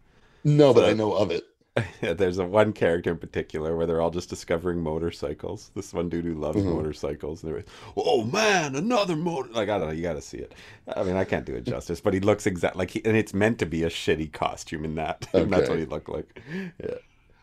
No, 0.44 0.70
so, 0.70 0.74
but 0.74 0.90
I 0.90 0.94
know 0.94 1.14
of 1.14 1.32
it. 1.32 1.44
There's 2.02 2.38
a 2.38 2.46
one 2.46 2.72
character 2.72 3.12
in 3.12 3.18
particular 3.18 3.76
where 3.76 3.86
they're 3.86 4.02
all 4.02 4.12
just 4.12 4.30
discovering 4.30 4.82
motorcycles. 4.82 5.72
This 5.76 5.94
one 5.94 6.08
dude 6.08 6.26
who 6.26 6.34
loves 6.34 6.58
mm-hmm. 6.58 6.74
motorcycles, 6.74 7.42
and 7.42 7.52
they're 7.52 7.60
like, 7.60 7.70
"Oh 7.98 8.24
man, 8.24 8.76
another 8.76 9.16
motor!" 9.16 9.50
Like 9.52 9.70
I 9.70 9.78
don't 9.78 9.88
know, 9.88 9.94
you 9.94 10.02
got 10.02 10.14
to 10.14 10.22
see 10.22 10.38
it. 10.38 10.54
I 10.96 11.04
mean, 11.04 11.16
I 11.16 11.26
can't 11.26 11.46
do 11.46 11.56
it 11.56 11.66
justice, 11.66 12.00
but 12.00 12.14
he 12.14 12.22
looks 12.22 12.46
exact 12.46 12.76
like 12.76 12.92
he, 12.92 13.04
and 13.04 13.18
it's 13.18 13.34
meant 13.34 13.60
to 13.60 13.66
be 13.66 13.84
a 13.84 13.90
shitty 13.90 14.32
costume 14.32 14.84
in 14.84 14.96
that. 14.96 15.28
Okay. 15.36 15.50
that's 15.50 15.70
what 15.70 15.80
he 15.80 15.86
looked 15.86 16.10
like. 16.10 16.42
Yeah. 16.82 16.96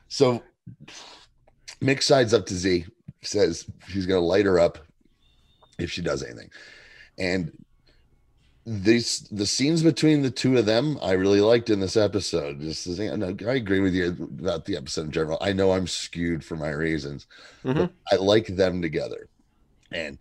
So, 0.09 0.43
Mick 1.81 2.03
sides 2.03 2.33
up 2.33 2.47
to 2.47 2.55
Z, 2.55 2.87
says 3.23 3.67
he's 3.89 4.07
gonna 4.07 4.21
light 4.21 4.47
her 4.47 4.59
up 4.59 4.79
if 5.79 5.91
she 5.91 6.03
does 6.03 6.23
anything, 6.23 6.51
and 7.19 7.53
these 8.65 9.27
the 9.33 9.47
scenes 9.47 9.83
between 9.83 10.23
the 10.23 10.31
two 10.31 10.57
of 10.57 10.67
them 10.67 10.97
I 11.03 11.13
really 11.13 11.41
liked 11.41 11.69
in 11.71 11.81
this 11.81 11.97
episode. 11.97 12.61
Just 12.61 12.87
I 12.89 13.55
agree 13.55 13.81
with 13.81 13.95
you 13.95 14.11
about 14.39 14.65
the 14.65 14.77
episode 14.77 15.07
in 15.07 15.11
general. 15.11 15.39
I 15.41 15.53
know 15.53 15.73
I'm 15.73 15.89
skewed 15.89 16.45
for 16.45 16.57
my 16.57 16.71
reasons, 16.71 17.27
mm-hmm. 17.65 17.79
but 17.79 17.91
I 18.13 18.17
like 18.17 18.47
them 18.47 18.81
together. 18.81 19.29
And 19.91 20.17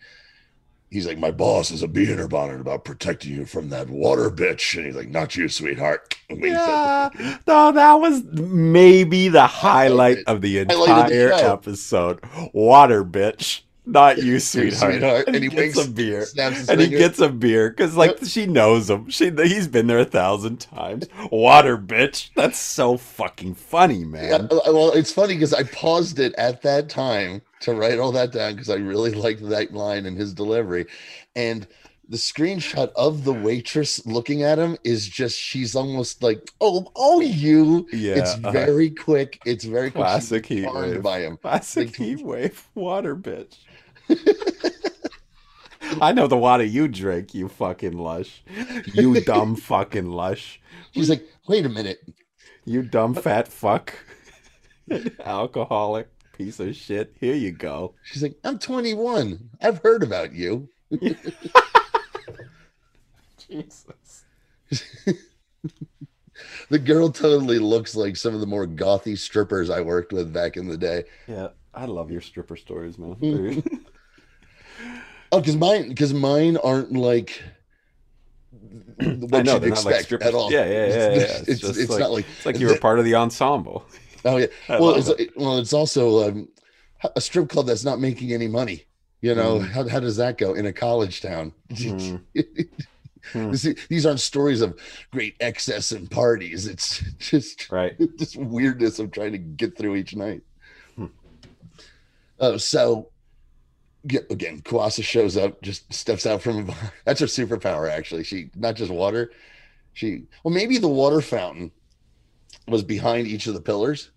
he's 0.91 1.07
like, 1.07 1.17
My 1.17 1.31
boss 1.31 1.71
is 1.71 1.81
a 1.81 1.87
her 1.87 2.27
bonnet 2.27 2.61
about 2.61 2.85
protecting 2.85 3.31
you 3.31 3.45
from 3.45 3.69
that 3.69 3.89
water 3.89 4.29
bitch. 4.29 4.77
And 4.77 4.85
he's 4.85 4.95
like, 4.95 5.09
Not 5.09 5.35
you, 5.35 5.47
sweetheart. 5.47 6.15
Yeah. 6.31 7.09
no, 7.45 7.73
that 7.73 7.93
was 7.95 8.23
maybe 8.23 9.27
the 9.27 9.47
highlight 9.47 10.19
of 10.27 10.39
the 10.39 10.59
entire 10.59 11.09
the 11.09 11.51
episode. 11.51 12.21
Water 12.53 13.03
bitch 13.03 13.63
not 13.85 14.17
you, 14.17 14.39
sweetheart. 14.39 14.93
sweetheart. 14.93 15.27
And, 15.27 15.35
and, 15.35 15.43
he, 15.43 15.49
he 15.49 15.55
gets 15.55 15.85
a 15.85 15.89
beer. 15.89 16.25
And 16.37 16.81
he 16.81 16.87
gets 16.87 17.19
a 17.19 17.29
beer 17.29 17.69
because, 17.69 17.95
like, 17.95 18.21
yep. 18.21 18.25
she 18.25 18.45
knows 18.45 18.89
him. 18.89 19.09
She 19.09 19.31
he's 19.31 19.67
been 19.67 19.87
there 19.87 19.99
a 19.99 20.05
thousand 20.05 20.59
times. 20.59 21.07
Water, 21.31 21.77
bitch. 21.77 22.29
That's 22.35 22.59
so 22.59 22.97
fucking 22.97 23.55
funny, 23.55 24.05
man. 24.05 24.47
Yeah, 24.51 24.71
well, 24.71 24.91
it's 24.91 25.11
funny 25.11 25.33
because 25.33 25.53
I 25.53 25.63
paused 25.63 26.19
it 26.19 26.33
at 26.37 26.61
that 26.61 26.89
time 26.89 27.41
to 27.61 27.73
write 27.73 27.99
all 27.99 28.11
that 28.11 28.31
down 28.31 28.53
because 28.53 28.69
I 28.69 28.75
really 28.75 29.11
liked 29.13 29.47
that 29.49 29.73
line 29.73 30.05
and 30.05 30.17
his 30.17 30.33
delivery, 30.33 30.85
and 31.35 31.67
the 32.09 32.17
screenshot 32.17 32.91
of 32.97 33.23
the 33.23 33.31
waitress 33.31 34.05
looking 34.05 34.43
at 34.43 34.59
him 34.59 34.77
is 34.83 35.07
just 35.07 35.39
she's 35.39 35.75
almost 35.75 36.21
like 36.21 36.51
oh 36.59 36.91
oh 36.97 37.21
you 37.21 37.87
yeah 37.93 38.15
it's 38.15 38.33
uh-huh. 38.33 38.51
very 38.51 38.89
quick 38.89 39.41
it's 39.45 39.63
very 39.63 39.89
classic 39.89 40.45
heat 40.45 40.67
wave 40.73 41.01
by 41.01 41.21
him 41.21 41.37
classic 41.37 41.87
like, 41.87 41.95
heat 41.95 42.21
wave 42.25 42.67
water 42.75 43.15
bitch 43.15 43.59
I 46.01 46.11
know 46.13 46.27
the 46.27 46.37
water 46.37 46.63
you 46.63 46.87
drink, 46.87 47.33
you 47.33 47.49
fucking 47.49 47.97
lush. 47.97 48.43
You 48.93 49.19
dumb 49.21 49.55
fucking 49.57 50.09
lush. 50.09 50.61
She's 50.91 51.09
like, 51.09 51.27
wait 51.47 51.65
a 51.65 51.69
minute. 51.69 51.99
You 52.65 52.83
dumb 52.83 53.13
fat 53.13 53.47
fuck. 53.47 53.93
Alcoholic 55.25 56.07
piece 56.43 56.59
of 56.59 56.75
shit. 56.75 57.13
Here 57.19 57.35
you 57.35 57.51
go. 57.51 57.93
She's 58.03 58.23
like, 58.23 58.35
I'm 58.43 58.57
21. 58.57 59.49
I've 59.61 59.77
heard 59.79 60.01
about 60.01 60.33
you. 60.33 60.69
Jesus. 63.47 64.23
the 66.69 66.79
girl 66.79 67.11
totally 67.11 67.59
looks 67.59 67.95
like 67.95 68.15
some 68.15 68.33
of 68.33 68.39
the 68.39 68.47
more 68.47 68.65
gothy 68.65 69.15
strippers 69.17 69.69
I 69.69 69.81
worked 69.81 70.11
with 70.13 70.33
back 70.33 70.57
in 70.57 70.67
the 70.67 70.77
day. 70.77 71.03
Yeah, 71.27 71.49
I 71.73 71.85
love 71.85 72.09
your 72.09 72.21
stripper 72.21 72.55
stories, 72.57 72.97
man. 72.97 73.63
Oh, 75.33 75.39
because 75.39 75.55
mine, 75.55 75.87
because 75.87 76.13
mine 76.13 76.57
aren't 76.57 76.91
like 76.91 77.41
what 78.97 79.45
you'd 79.45 79.63
expect 79.63 80.11
like 80.11 80.21
at 80.21 80.33
all. 80.33 80.51
Yeah, 80.51 80.65
yeah, 80.65 80.87
yeah. 80.87 80.87
yeah. 80.89 81.07
It's, 81.13 81.47
it's, 81.47 81.63
it's, 81.63 81.77
it's 81.77 81.89
like, 81.89 81.99
not 82.01 82.11
like 82.11 82.25
it's 82.35 82.45
like 82.45 82.59
you 82.59 82.67
were 82.67 82.77
part 82.77 82.99
of 82.99 83.05
the 83.05 83.15
ensemble. 83.15 83.85
Oh 84.25 84.37
yeah. 84.37 84.47
well, 84.69 84.95
it's, 84.95 85.07
it. 85.09 85.31
well, 85.35 85.57
it's 85.57 85.73
also 85.73 86.27
um, 86.27 86.47
a 87.15 87.21
strip 87.21 87.49
club 87.49 87.67
that's 87.67 87.85
not 87.85 87.99
making 87.99 88.33
any 88.33 88.47
money. 88.47 88.85
You 89.21 89.35
know 89.35 89.59
mm. 89.59 89.69
how 89.69 89.87
how 89.87 89.99
does 89.99 90.17
that 90.17 90.37
go 90.37 90.53
in 90.53 90.65
a 90.65 90.73
college 90.73 91.21
town? 91.21 91.53
Mm. 93.33 93.87
These 93.87 94.05
aren't 94.05 94.19
stories 94.19 94.61
of 94.61 94.79
great 95.11 95.35
excess 95.39 95.91
and 95.91 96.09
parties. 96.09 96.67
It's 96.67 96.99
just 97.19 97.71
right, 97.71 97.95
just 98.17 98.35
weirdness 98.35 98.99
of 98.99 99.11
trying 99.11 99.31
to 99.33 99.37
get 99.37 99.77
through 99.77 99.95
each 99.95 100.15
night. 100.15 100.41
Hmm. 100.95 101.05
Uh, 102.39 102.57
so 102.57 103.09
again, 104.03 104.61
Kuasa 104.61 105.03
shows 105.03 105.37
up, 105.37 105.61
just 105.61 105.91
steps 105.93 106.25
out 106.25 106.41
from. 106.41 106.71
That's 107.05 107.19
her 107.19 107.27
superpower, 107.27 107.89
actually. 107.89 108.23
She 108.23 108.49
not 108.55 108.75
just 108.75 108.91
water. 108.91 109.31
She 109.93 110.23
well, 110.43 110.53
maybe 110.53 110.77
the 110.77 110.87
water 110.87 111.21
fountain 111.21 111.71
was 112.67 112.83
behind 112.83 113.27
each 113.27 113.47
of 113.47 113.53
the 113.53 113.61
pillars, 113.61 114.11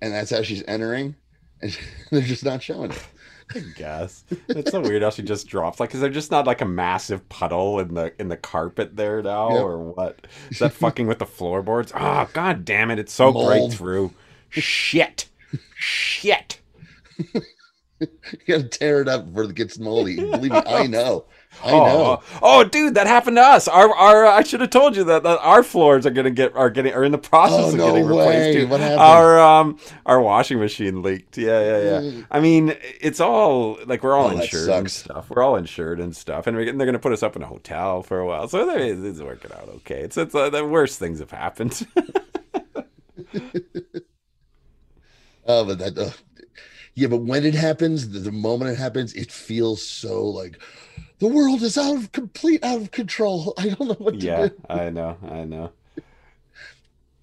and 0.00 0.12
that's 0.12 0.30
how 0.30 0.42
she's 0.42 0.62
entering, 0.66 1.14
and 1.62 1.76
they're 2.10 2.22
just 2.22 2.44
not 2.44 2.62
showing 2.62 2.90
it. 2.90 3.06
I 3.52 3.60
guess 3.74 4.24
it's 4.48 4.70
so 4.70 4.80
weird 4.80 5.02
how 5.02 5.10
she 5.10 5.22
just 5.22 5.48
drops. 5.48 5.80
Like, 5.80 5.92
is 5.92 6.00
there 6.00 6.10
just 6.10 6.30
not 6.30 6.46
like 6.46 6.60
a 6.60 6.66
massive 6.66 7.28
puddle 7.28 7.80
in 7.80 7.94
the 7.94 8.12
in 8.20 8.28
the 8.28 8.36
carpet 8.36 8.96
there 8.96 9.22
now, 9.22 9.50
yep. 9.50 9.62
or 9.62 9.78
what? 9.78 10.26
Is 10.50 10.60
that 10.60 10.72
fucking 10.72 11.08
with 11.08 11.18
the 11.18 11.26
floorboards? 11.26 11.92
Oh, 11.94 12.28
god 12.32 12.64
damn 12.64 12.90
it! 12.90 12.98
It's 12.98 13.12
so 13.12 13.32
Mold. 13.32 13.48
right 13.48 13.72
through. 13.72 14.12
Shit, 14.50 15.28
shit. 15.74 16.60
you 17.18 18.10
gotta 18.46 18.68
tear 18.68 19.00
it 19.02 19.08
up 19.08 19.26
before 19.26 19.44
it 19.44 19.54
gets 19.54 19.78
moldy. 19.78 20.16
Believe 20.16 20.52
me, 20.52 20.62
I 20.66 20.86
know. 20.86 21.24
I 21.62 21.72
oh, 21.72 21.84
know. 21.84 22.22
Oh, 22.34 22.60
oh, 22.60 22.64
dude, 22.64 22.94
that 22.94 23.06
happened 23.06 23.36
to 23.36 23.42
us. 23.42 23.68
Our, 23.68 23.94
our, 23.94 24.26
I 24.26 24.42
should 24.44 24.60
have 24.60 24.70
told 24.70 24.96
you 24.96 25.04
that, 25.04 25.24
that 25.24 25.38
our 25.40 25.62
floors 25.62 26.06
are 26.06 26.10
gonna 26.10 26.30
get 26.30 26.54
are 26.56 26.70
getting 26.70 26.94
are 26.94 27.04
in 27.04 27.12
the 27.12 27.18
process 27.18 27.58
Oh, 27.64 27.68
of 27.68 27.74
no 27.74 27.86
getting 27.88 28.06
replaced 28.06 28.28
way. 28.38 28.52
too. 28.54 28.66
What 28.68 28.80
happened? 28.80 29.00
Our 29.00 29.38
um 29.40 29.78
our 30.06 30.20
washing 30.22 30.58
machine 30.58 31.02
leaked. 31.02 31.36
Yeah, 31.36 31.60
yeah, 31.60 32.00
yeah. 32.00 32.22
I 32.30 32.40
mean, 32.40 32.74
it's 33.00 33.20
all 33.20 33.78
like 33.84 34.02
we're 34.02 34.14
all 34.14 34.28
Oh, 34.28 34.38
insured 34.40 34.70
and 34.70 34.90
stuff. 34.90 35.28
We're 35.28 35.42
all 35.42 35.56
insured 35.56 36.00
and 36.00 36.16
stuff, 36.16 36.46
and, 36.46 36.56
we, 36.56 36.68
and 36.68 36.80
they're 36.80 36.86
gonna 36.86 36.98
put 36.98 37.12
us 37.12 37.22
up 37.22 37.36
in 37.36 37.42
a 37.42 37.46
hotel 37.46 38.02
for 38.02 38.20
a 38.20 38.26
while. 38.26 38.48
So 38.48 38.64
they- 38.64 38.90
it's 38.90 39.20
working 39.20 39.52
out 39.52 39.68
okay. 39.76 40.00
It's 40.00 40.16
it's 40.16 40.34
uh, 40.34 40.48
the 40.50 40.64
worst 40.64 40.98
things 40.98 41.18
have 41.18 41.30
happened. 41.32 41.86
Oh, 45.46 45.64
but 45.64 45.78
that. 45.78 45.98
Uh, 45.98 46.10
yeah, 46.94 47.08
but 47.08 47.18
when 47.22 47.44
it 47.44 47.54
happens, 47.54 48.10
the, 48.10 48.18
the 48.18 48.32
moment 48.32 48.70
it 48.72 48.78
happens, 48.78 49.14
it 49.14 49.30
feels 49.32 49.84
so 49.84 50.24
like 50.26 50.60
the 51.20 51.28
world 51.28 51.62
is 51.62 51.78
out 51.78 51.96
of 51.96 52.12
complete 52.12 52.64
out 52.64 52.80
of 52.80 52.90
control. 52.90 53.54
I 53.58 53.68
don't 53.68 53.88
know 53.88 53.94
what 53.94 54.18
to 54.20 54.26
yeah, 54.26 54.48
do. 54.48 54.54
I 54.68 54.90
know, 54.90 55.16
I 55.22 55.44
know. 55.44 55.72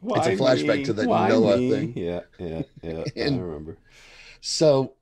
It's 0.04 0.28
a 0.28 0.36
flashback 0.38 0.78
me? 0.78 0.84
to 0.86 0.94
that 0.94 1.08
Why 1.08 1.30
Noah 1.30 1.58
me? 1.58 1.72
thing. 1.72 1.94
Yeah, 1.96 2.22
yeah, 2.40 2.62
yeah. 2.82 3.04
I 3.18 3.30
remember. 3.30 3.78
So 4.42 4.94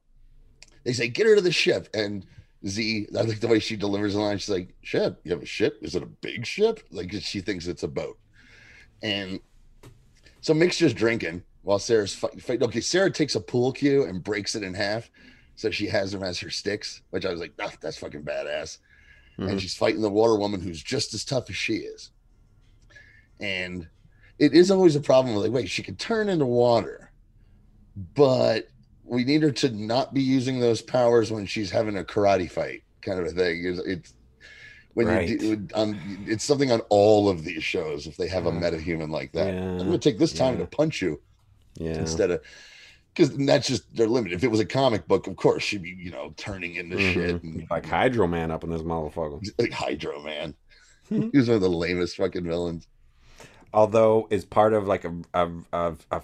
they 0.84 0.94
say, 0.94 1.10
get 1.10 1.28
her 1.28 1.36
to 1.36 1.42
the 1.42 1.52
ship. 1.52 1.90
And 1.94 2.26
Z, 2.66 3.08
I 3.16 3.22
like 3.22 3.42
the 3.42 3.48
way 3.48 3.60
she 3.60 3.76
delivers 3.76 4.14
the 4.14 4.22
line. 4.22 4.38
She's 4.38 4.50
like, 4.50 4.74
ship? 4.82 5.20
You 5.24 5.32
have 5.34 5.44
a 5.44 5.46
ship? 5.46 5.80
Is 5.82 5.96
it 5.96 6.04
a 6.04 6.08
big 6.08 6.46
ship? 6.46 6.80
Like 6.92 7.12
she 7.12 7.42
thinks 7.42 7.68
it's 7.68 7.84
a 7.84 7.88
boat. 7.88 8.18
And 9.04 9.40
so 10.42 10.54
Mick's 10.54 10.78
just 10.78 10.96
drinking 10.96 11.44
while 11.64 11.80
Sarah's 11.80 12.16
fighting. 12.16 12.40
Fight. 12.40 12.64
Okay, 12.64 12.82
Sarah 12.82 13.12
takes 13.12 13.36
a 13.36 13.42
pool 13.42 13.74
cue 13.74 14.06
and 14.06 14.24
breaks 14.24 14.56
it 14.56 14.64
in 14.64 14.74
half. 14.74 15.10
So 15.58 15.70
she 15.72 15.88
has 15.88 16.12
them 16.12 16.24
as 16.24 16.40
her 16.40 16.50
sticks, 16.50 17.02
which 17.12 17.26
I 17.26 17.32
was 17.32 17.40
like, 17.40 17.54
oh, 17.60 17.72
that's 17.82 17.98
fucking 17.98 18.24
badass. 18.24 18.78
Mhm. 19.40 19.50
And 19.52 19.62
she's 19.62 19.76
fighting 19.76 20.02
the 20.02 20.10
water 20.10 20.36
woman 20.38 20.62
who's 20.62 20.82
just 20.82 21.14
as 21.14 21.26
tough 21.26 21.50
as 21.50 21.56
she 21.56 21.76
is. 21.76 22.12
And 23.40 23.88
it 24.40 24.54
is 24.54 24.72
always 24.72 24.96
a 24.96 25.02
problem 25.02 25.36
with 25.36 25.44
like, 25.44 25.52
wait, 25.54 25.70
she 25.70 25.84
can 25.84 25.96
turn 25.96 26.30
into 26.30 26.46
water, 26.46 27.12
but 28.16 28.68
we 29.04 29.24
need 29.24 29.42
her 29.44 29.52
to 29.52 29.70
not 29.70 30.14
be 30.14 30.22
using 30.22 30.60
those 30.60 30.82
powers 30.82 31.32
when 31.32 31.46
she's 31.46 31.70
having 31.70 31.98
a 31.98 32.04
karate 32.04 32.50
fight, 32.50 32.84
kind 33.02 33.20
of 33.20 33.26
a 33.26 33.32
thing. 33.32 33.66
It's, 33.66 33.80
it's 33.80 34.14
when 34.94 35.08
Right. 35.08 35.28
you 35.28 35.38
do, 35.58 35.68
um, 35.74 36.26
it's 36.28 36.44
something 36.44 36.72
on 36.72 36.80
all 36.90 37.28
of 37.30 37.44
these 37.44 37.64
shows. 37.64 38.08
If 38.08 38.16
they 38.18 38.28
have 38.30 38.46
a 38.46 38.50
Yeah. 38.52 38.60
metahuman 38.62 39.10
like 39.10 39.34
that, 39.34 39.54
Yeah. 39.54 39.72
I'm 39.72 39.78
gonna 39.80 39.98
take 40.00 40.18
this 40.18 40.34
time 40.34 40.54
Yeah. 40.56 40.62
to 40.62 40.68
punch 40.68 41.02
you 41.02 41.22
Yeah. 41.78 41.98
instead 42.00 42.32
of 42.32 42.42
because 43.16 43.36
that's 43.38 43.68
just 43.68 43.84
they're 43.96 44.08
limited. 44.08 44.36
If 44.36 44.44
it 44.44 44.52
was 44.52 44.60
a 44.60 44.66
comic 44.66 45.08
book, 45.08 45.28
of 45.28 45.36
course 45.38 45.64
she'd 45.64 45.84
be 45.84 45.90
you 45.98 46.12
know 46.12 46.34
turning 46.38 46.76
into 46.76 46.98
shit 47.00 47.42
Mhm. 47.42 47.44
and 47.44 47.68
Like 47.70 47.86
Hydro 47.86 48.28
Man 48.28 48.52
up 48.52 48.64
in 48.64 48.70
this 48.70 48.82
motherfucker. 48.82 49.42
like 49.58 49.72
Hydro 49.72 50.22
Man. 50.22 50.54
He 51.10 51.30
was 51.34 51.48
one 51.48 51.56
of 51.56 51.62
the 51.62 51.70
lamest 51.70 52.18
fucking 52.18 52.44
villains. 52.44 52.88
Although 53.74 54.28
is 54.32 54.44
part 54.46 54.74
of 54.74 54.88
like 54.88 55.06
a 55.06 55.14
a 55.34 55.50
a, 55.74 55.94
a, 56.12 56.22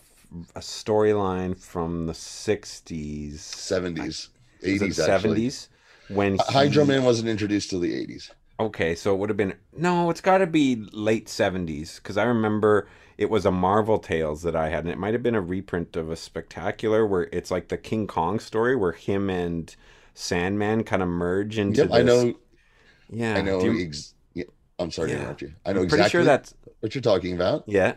a 0.55 0.59
storyline 0.59 1.57
from 1.57 2.07
the 2.07 2.13
sixties, 2.13 3.41
Seventies, 3.41 4.29
eighties, 4.63 4.95
seventies, 4.97 5.69
when 6.09 6.33
H- 6.35 6.41
Hydro 6.47 6.85
Man 6.85 7.03
wasn't 7.03 7.29
introduced 7.29 7.69
till 7.69 7.79
the 7.79 7.93
eighties. 7.93 8.31
Okay, 8.59 8.93
so 8.95 9.13
it 9.13 9.17
would 9.17 9.29
have 9.29 9.37
been 9.37 9.55
no. 9.75 10.09
It's 10.09 10.21
got 10.21 10.37
to 10.39 10.47
be 10.47 10.75
late 10.93 11.27
seventies 11.29 11.95
because 11.95 12.17
I 12.17 12.23
remember 12.23 12.87
it 13.22 13.30
was 13.30 13.45
a 13.45 13.51
Marvel 13.51 13.99
Tales 13.99 14.41
that 14.41 14.55
I 14.55 14.69
had, 14.69 14.80
and 14.80 14.89
it 14.89 14.97
might 14.97 15.13
have 15.13 15.22
been 15.22 15.36
a 15.36 15.41
reprint 15.41 15.95
of 15.95 16.09
a 16.09 16.15
Spectacular 16.15 17.05
where 17.05 17.30
it's 17.32 17.51
like 17.51 17.67
the 17.67 17.78
King 17.78 18.07
Kong 18.07 18.39
story 18.39 18.76
where 18.76 18.93
him 18.93 19.30
and 19.30 19.74
Sandman 20.15 20.84
kind 20.84 21.03
of 21.03 21.07
merge 21.07 21.59
into. 21.59 21.82
Yep, 21.84 21.89
I 21.93 22.01
know. 22.01 22.34
Yeah, 23.11 23.36
I 23.36 23.41
know. 23.41 23.61
you- 23.63 23.86
Ex- 23.86 24.15
yeah, 24.34 24.45
I'm 24.80 24.89
sorry 24.89 25.09
to 25.09 25.13
Yeah. 25.13 25.22
interrupt 25.22 25.41
you. 25.43 25.53
I 25.67 25.74
know 25.74 25.80
I'm 25.82 25.86
exactly 25.86 26.09
sure 26.09 26.24
that's 26.24 26.55
what 26.80 26.95
you're 26.95 27.01
talking 27.03 27.36
about, 27.36 27.63
yeah. 27.67 27.93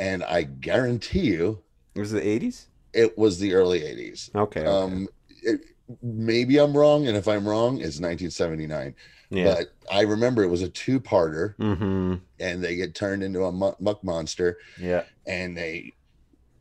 and 0.00 0.24
I 0.24 0.42
guarantee 0.42 1.20
you, 1.26 1.60
It 1.94 2.00
was 2.00 2.10
the 2.10 2.26
eighties. 2.26 2.66
it 2.92 3.16
was 3.16 3.38
the 3.38 3.54
early 3.54 3.84
eighties. 3.84 4.30
Okay. 4.34 4.62
okay. 4.62 4.68
Um, 4.68 5.06
it, 5.42 5.60
maybe 6.02 6.58
I'm 6.58 6.76
wrong, 6.76 7.06
and 7.06 7.16
if 7.16 7.28
I'm 7.28 7.46
wrong, 7.46 7.74
it's 7.76 8.00
1979. 8.00 8.96
Yeah. 9.30 9.54
But 9.54 9.72
I 9.90 10.02
remember 10.02 10.42
it 10.42 10.48
was 10.48 10.62
a 10.62 10.68
two-parter, 10.68 11.56
mm-hmm. 11.56 12.14
and 12.40 12.64
they 12.64 12.76
get 12.76 12.94
turned 12.94 13.22
into 13.22 13.44
a 13.44 13.52
mu- 13.52 13.74
muck 13.80 14.02
monster, 14.04 14.58
Yeah. 14.80 15.04
and 15.26 15.56
they 15.56 15.94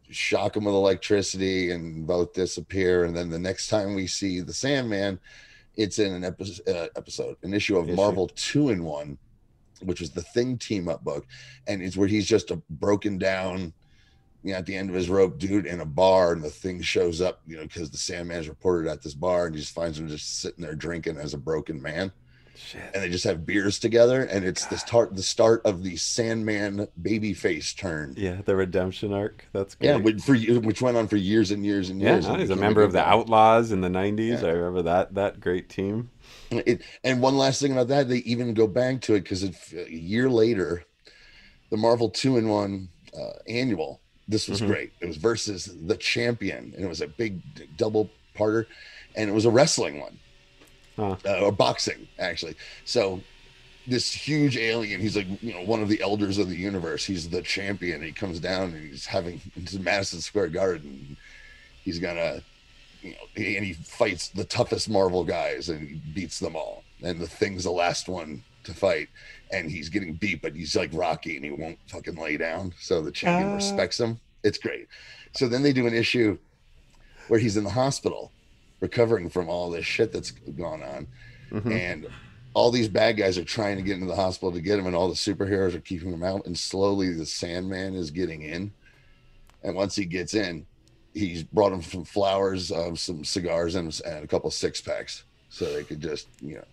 shock 0.09 0.53
them 0.53 0.65
with 0.65 0.73
electricity 0.75 1.71
and 1.71 2.05
both 2.05 2.33
disappear 2.33 3.05
and 3.05 3.15
then 3.15 3.29
the 3.29 3.39
next 3.39 3.67
time 3.69 3.95
we 3.95 4.05
see 4.05 4.39
the 4.39 4.53
sandman 4.53 5.19
it's 5.77 5.99
in 5.99 6.13
an 6.13 6.23
episode, 6.23 6.67
uh, 6.69 6.87
episode 6.95 7.35
an 7.43 7.53
issue 7.53 7.77
of 7.77 7.87
Issue. 7.87 7.95
marvel 7.95 8.27
two 8.35 8.69
in 8.69 8.83
one 8.83 9.17
which 9.81 9.99
was 9.99 10.11
the 10.11 10.21
thing 10.21 10.57
team 10.57 10.87
up 10.87 11.03
book 11.03 11.25
and 11.67 11.81
it's 11.81 11.97
where 11.97 12.07
he's 12.07 12.27
just 12.27 12.51
a 12.51 12.57
broken 12.69 13.17
down 13.17 13.73
you 14.43 14.51
know 14.51 14.59
at 14.59 14.65
the 14.67 14.75
end 14.75 14.89
of 14.89 14.95
his 14.95 15.09
rope 15.09 15.39
dude 15.39 15.65
in 15.65 15.81
a 15.81 15.85
bar 15.85 16.33
and 16.33 16.43
the 16.43 16.49
thing 16.49 16.81
shows 16.81 17.19
up 17.19 17.41
you 17.47 17.57
know 17.57 17.63
because 17.63 17.89
the 17.89 17.97
sandman's 17.97 18.47
reported 18.47 18.89
at 18.89 19.01
this 19.01 19.15
bar 19.15 19.47
and 19.47 19.55
he 19.55 19.61
just 19.61 19.73
finds 19.73 19.97
him 19.99 20.07
just 20.07 20.39
sitting 20.39 20.63
there 20.63 20.75
drinking 20.75 21.17
as 21.17 21.33
a 21.33 21.37
broken 21.37 21.81
man 21.81 22.11
Shit. 22.57 22.81
and 22.93 23.03
they 23.03 23.09
just 23.09 23.23
have 23.25 23.45
beers 23.45 23.79
together 23.79 24.23
and 24.23 24.45
it's 24.45 24.65
the 24.65 24.77
start 24.77 25.15
the 25.15 25.23
start 25.23 25.61
of 25.65 25.83
the 25.83 25.95
sandman 25.97 26.87
baby 27.01 27.33
face 27.33 27.73
turn 27.73 28.13
Yeah, 28.17 28.41
the 28.45 28.55
redemption 28.55 29.13
arc. 29.13 29.45
That's 29.53 29.75
great. 29.75 29.87
yeah, 29.89 29.95
which, 29.97 30.21
for 30.21 30.35
which 30.35 30.81
went 30.81 30.97
on 30.97 31.07
for 31.07 31.17
years 31.17 31.51
and 31.51 31.65
years 31.65 31.89
and 31.89 32.01
Yeah, 32.01 32.13
years. 32.13 32.25
and 32.25 32.39
he's 32.39 32.49
a 32.49 32.55
member 32.55 32.81
of 32.81 32.91
the. 32.91 33.05
Outlaws 33.05 33.71
in 33.71 33.81
the 33.81 33.89
'90s. 33.89 34.41
Yeah. 34.41 34.47
I 34.47 34.51
remember 34.51 34.81
that 34.83 35.13
that 35.15 35.39
great 35.39 35.69
team. 35.69 36.09
It, 36.51 36.81
and 37.03 37.21
one 37.21 37.37
last 37.37 37.61
thing 37.61 37.71
about 37.71 37.87
that, 37.89 38.09
they 38.09 38.17
even 38.19 38.53
go 38.53 38.67
back 38.67 39.01
to 39.01 39.13
it 39.15 39.21
because 39.21 39.43
a 39.43 39.53
year 39.91 40.29
later, 40.29 40.83
the 41.69 41.77
Marvel 41.77 42.09
two 42.09 42.37
in 42.37 42.47
one 42.49 42.89
uh, 43.17 43.31
annual. 43.47 44.01
This 44.27 44.47
was 44.47 44.59
Mhm. 44.61 44.67
great. 44.67 44.91
It 45.01 45.05
was 45.05 45.17
versus 45.17 45.69
the 45.85 45.95
champion, 45.97 46.73
and 46.75 46.83
it 46.83 46.87
was 46.87 47.01
a 47.01 47.07
big 47.07 47.41
double 47.77 48.09
parter, 48.35 48.65
and 49.15 49.29
it 49.29 49.33
was 49.33 49.45
a 49.45 49.51
wrestling 49.51 49.99
one, 49.99 50.17
Huh. 50.95 51.15
uh, 51.25 51.39
or 51.41 51.51
boxing 51.51 52.07
actually. 52.19 52.55
So 52.85 53.21
this 53.87 54.11
huge 54.11 54.57
alien, 54.57 54.99
he's 55.01 55.15
like 55.15 55.27
you 55.41 55.53
know 55.53 55.61
one 55.63 55.81
of 55.81 55.89
the 55.89 56.01
elders 56.01 56.37
of 56.37 56.49
the 56.49 56.55
universe. 56.55 57.05
He's 57.05 57.29
the 57.29 57.41
champion. 57.41 58.01
He 58.01 58.11
comes 58.11 58.39
down 58.39 58.73
and 58.73 58.89
he's 58.91 59.05
having 59.05 59.41
into 59.55 59.79
Madison 59.79 60.21
Square 60.21 60.49
Garden. 60.49 61.17
He's 61.83 61.99
gonna 61.99 62.41
you 63.01 63.11
know, 63.11 63.17
and 63.35 63.65
he 63.65 63.73
fights 63.73 64.29
the 64.29 64.45
toughest 64.45 64.89
Marvel 64.89 65.23
guys 65.23 65.69
and 65.69 65.87
he 65.87 65.95
beats 66.13 66.39
them 66.39 66.55
all. 66.55 66.83
And 67.03 67.19
the 67.19 67.27
thing's 67.27 67.65
the 67.65 67.71
last 67.71 68.07
one 68.07 68.41
to 68.63 68.73
fight, 68.73 69.09
and 69.51 69.69
he's 69.69 69.89
getting 69.89 70.13
beat, 70.13 70.41
but 70.41 70.55
he's 70.55 70.75
like 70.75 70.89
Rocky 70.91 71.35
and 71.35 71.45
he 71.45 71.51
won't 71.51 71.77
fucking 71.87 72.15
lay 72.15 72.37
down. 72.37 72.73
So 72.79 73.01
the 73.03 73.11
champion 73.11 73.51
Ah. 73.51 73.55
respects 73.57 73.99
him. 73.99 74.19
It's 74.43 74.57
great. 74.57 74.87
So 75.33 75.47
then 75.47 75.61
they 75.61 75.73
do 75.73 75.85
an 75.85 75.93
issue 75.93 76.37
where 77.27 77.39
he's 77.39 77.57
in 77.57 77.63
the 77.63 77.69
hospital 77.69 78.31
recovering 78.89 79.29
from 79.29 79.49
all 79.49 79.69
this 79.71 79.85
shit 79.85 80.11
that's 80.11 80.31
gone 80.31 80.83
on, 80.83 81.07
Mhm. 81.51 81.71
and 81.71 82.07
all 82.53 82.71
these 82.71 82.87
bad 82.87 83.17
guys 83.17 83.37
are 83.37 83.43
trying 83.43 83.77
to 83.77 83.81
get 83.83 83.95
into 83.95 84.05
the 84.05 84.15
hospital 84.15 84.51
to 84.53 84.61
get 84.61 84.79
him, 84.79 84.85
and 84.87 84.95
all 84.95 85.09
the 85.09 85.15
superheroes 85.15 85.73
are 85.73 85.79
keeping 85.81 86.11
him 86.13 86.23
out. 86.23 86.45
And 86.45 86.57
slowly, 86.57 87.11
the 87.13 87.25
Sandman 87.25 87.95
is 87.95 88.11
getting 88.11 88.43
in, 88.43 88.71
and 89.63 89.75
once 89.75 89.95
he 89.95 90.05
gets 90.05 90.33
in, 90.35 90.65
he's 91.13 91.43
brought 91.43 91.73
him 91.73 91.81
some 91.81 92.03
flowers, 92.05 92.71
uh, 92.71 92.93
some 92.95 93.23
cigars, 93.25 93.75
and, 93.75 93.99
and 94.05 94.23
a 94.23 94.27
couple 94.27 94.49
six 94.51 94.79
packs, 94.81 95.23
so 95.49 95.65
they 95.73 95.83
could 95.83 95.99
just 96.01 96.27
you 96.41 96.55
know 96.55 96.65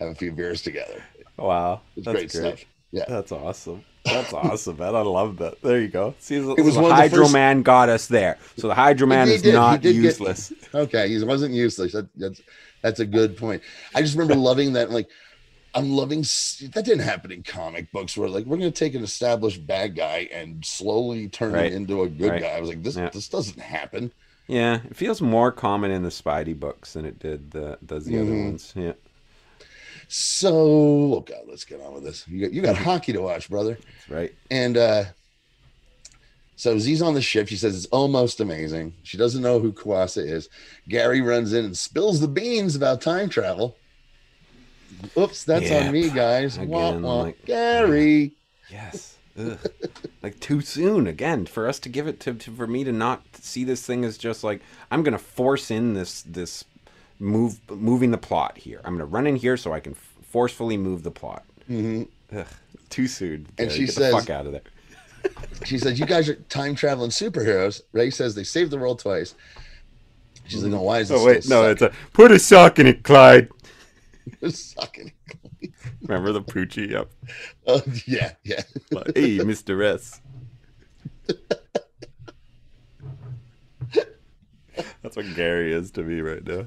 have 0.00 0.08
a 0.10 0.14
few 0.14 0.30
beers 0.32 0.62
together. 0.62 1.02
Wow, 1.36 1.80
It's 1.96 2.04
that's 2.06 2.14
great, 2.18 2.30
stuff. 2.30 2.64
Yeah. 2.92 3.04
That's 3.08 3.32
awesome. 3.32 3.84
That's 4.06 4.32
awesome, 4.32 4.78
man. 4.78 4.94
I 4.94 5.00
love 5.02 5.36
that. 5.38 5.60
There 5.62 5.80
you 5.80 5.88
go. 5.88 6.14
See, 6.18 6.36
it 6.36 6.44
was 6.64 6.74
the 6.74 6.82
Hydro 6.94 7.24
first- 7.24 7.32
Man 7.32 7.62
got 7.62 7.88
us 7.88 8.06
there. 8.06 8.38
So 8.56 8.68
the 8.68 8.74
Hydro 8.74 9.06
Man 9.06 9.28
is 9.28 9.42
did. 9.42 9.54
Not 9.54 9.80
did 9.82 9.94
get- 9.94 10.02
useless. 10.02 10.52
Okay, 10.74 11.08
he 11.08 11.22
wasn't 11.24 11.54
useless. 11.54 11.92
That, 11.92 12.06
that's 12.16 12.40
that's 12.82 13.00
a 13.00 13.06
good 13.06 13.36
point. 13.36 13.62
I 13.94 14.02
just 14.02 14.14
remember 14.14 14.34
loving 14.34 14.74
that. 14.74 14.90
Like, 14.90 15.08
I'm 15.74 15.90
loving 15.90 16.20
that 16.20 16.82
didn't 16.84 17.00
happen 17.00 17.32
in 17.32 17.42
comic 17.42 17.90
books 17.92 18.16
where 18.16 18.28
like 18.28 18.44
we're 18.44 18.58
gonna 18.58 18.70
take 18.70 18.94
an 18.94 19.02
established 19.02 19.66
bad 19.66 19.96
guy 19.96 20.28
and 20.32 20.64
slowly 20.64 21.28
turn 21.28 21.52
Right. 21.52 21.72
him 21.72 21.78
into 21.82 22.02
a 22.02 22.08
good 22.08 22.30
Right. 22.30 22.42
guy. 22.42 22.48
I 22.48 22.60
was 22.60 22.68
like, 22.68 22.82
this 22.82 22.96
Yeah. 22.96 23.08
this 23.10 23.28
doesn't 23.28 23.58
happen. 23.60 24.12
Yeah, 24.48 24.80
it 24.84 24.94
feels 24.94 25.20
more 25.22 25.50
common 25.50 25.90
in 25.90 26.02
the 26.02 26.08
Spidey 26.10 26.58
books 26.58 26.92
than 26.92 27.04
it 27.06 27.18
did 27.18 27.50
the 27.52 27.78
does 27.84 28.04
the 28.04 28.20
other 28.20 28.30
Mhm. 28.30 28.44
ones. 28.44 28.72
Yeah, 28.76 28.92
So, 30.08 30.54
oh 30.54 31.20
god, 31.20 31.42
let's 31.48 31.64
get 31.64 31.80
on 31.80 31.94
with 31.94 32.04
this. 32.04 32.26
You 32.28 32.40
got 32.42 32.52
you 32.52 32.62
got 32.62 32.76
hockey 32.76 33.12
to 33.12 33.20
watch, 33.20 33.48
brother. 33.50 33.74
that's 33.74 34.08
right. 34.10 34.32
And 34.50 34.76
uh 34.76 35.04
so 36.58 36.78
Z's 36.78 37.02
on 37.02 37.14
the 37.14 37.20
ship. 37.20 37.48
She 37.48 37.56
says 37.56 37.76
it's 37.76 37.86
almost 37.86 38.40
amazing. 38.40 38.94
She 39.02 39.18
doesn't 39.18 39.42
know 39.42 39.58
who 39.60 39.72
Kuasa 39.72 40.24
is. 40.26 40.48
Gary 40.88 41.20
runs 41.20 41.52
in 41.52 41.64
and 41.66 41.76
spills 41.76 42.20
the 42.20 42.28
beans 42.28 42.74
about 42.76 43.00
time 43.02 43.28
travel. 43.28 43.76
Oops, 45.18 45.44
that's 45.44 45.68
Yep. 45.68 45.86
on 45.86 45.92
me, 45.92 46.08
guys. 46.08 46.58
Wah, 46.58 46.88
Again, 46.90 47.02
wah. 47.02 47.22
like- 47.24 47.44
Gary. 47.44 48.32
Yes. 48.70 49.16
Like 50.22 50.40
too 50.40 50.62
soon 50.62 51.06
again 51.06 51.44
for 51.44 51.68
us 51.68 51.78
to 51.80 51.90
give 51.90 52.06
it 52.06 52.20
to, 52.20 52.32
to 52.32 52.50
for 52.52 52.66
me 52.66 52.84
to 52.84 52.92
not 52.92 53.22
see 53.36 53.64
this 53.64 53.84
thing 53.84 54.02
as 54.04 54.16
just 54.16 54.42
like 54.42 54.62
I'm 54.90 55.02
gonna 55.02 55.18
force 55.18 55.70
in 55.70 55.92
this 55.92 56.22
this 56.22 56.64
move 57.18 57.58
moving 57.70 58.10
the 58.10 58.18
plot 58.18 58.56
here. 58.58 58.80
I'm 58.84 58.94
gonna 58.94 59.06
run 59.06 59.26
in 59.26 59.36
here 59.36 59.56
so 59.56 59.72
I 59.72 59.80
can 59.80 59.92
f- 59.92 60.14
forcefully 60.30 60.76
move 60.76 61.02
the 61.02 61.10
plot. 61.10 61.44
Mm-hmm. 61.70 62.38
Ugh, 62.38 62.46
too 62.90 63.06
soon. 63.06 63.46
And 63.58 63.68
Gotta 63.68 63.70
she 63.70 63.86
get 63.86 63.94
says- 63.94 64.12
the 64.12 64.20
fuck 64.20 64.30
out 64.30 64.46
of 64.46 64.52
there. 64.52 64.62
She 65.64 65.78
says, 65.78 65.98
"You 65.98 66.06
guys 66.06 66.28
are 66.28 66.36
time 66.36 66.76
traveling 66.76 67.10
superheroes." 67.10 67.80
Ray 67.92 68.10
says 68.10 68.36
they 68.36 68.44
saved 68.44 68.70
the 68.70 68.78
world 68.78 69.00
twice. 69.00 69.34
She's 70.46 70.62
like, 70.62 70.72
"Oh, 70.72 70.82
why 70.82 71.00
is 71.00 71.10
it 71.10 71.14
Oh 71.14 71.24
wait, 71.26 71.48
no, 71.48 71.68
it's 71.68 71.82
a 71.82 71.90
put 72.12 72.30
a 72.30 72.38
sock 72.38 72.78
in 72.78 72.86
it, 72.86 73.02
Clyde. 73.02 73.48
it's 74.40 74.74
sucking." 74.74 75.12
Remember 76.02 76.30
the 76.30 76.42
Poochie? 76.42 76.90
Yep. 76.90 77.10
Oh 77.66 77.82
yeah, 78.06 78.32
yeah. 78.44 78.62
Hey, 79.16 79.38
Mr. 79.38 79.84
S. 79.84 80.20
That's 85.06 85.16
what 85.16 85.34
Gary 85.36 85.72
is 85.72 85.92
to 85.92 86.02
me 86.02 86.20
right 86.20 86.44
now. 86.44 86.66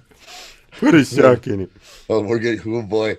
Put 0.72 0.96
a 0.96 1.04
sock 1.04 1.46
in 1.48 1.60
it. 1.60 1.72
Oh, 2.10 2.22
we're 2.22 2.40
good. 2.40 2.62
Oh 2.66 2.82
boy, 2.84 3.18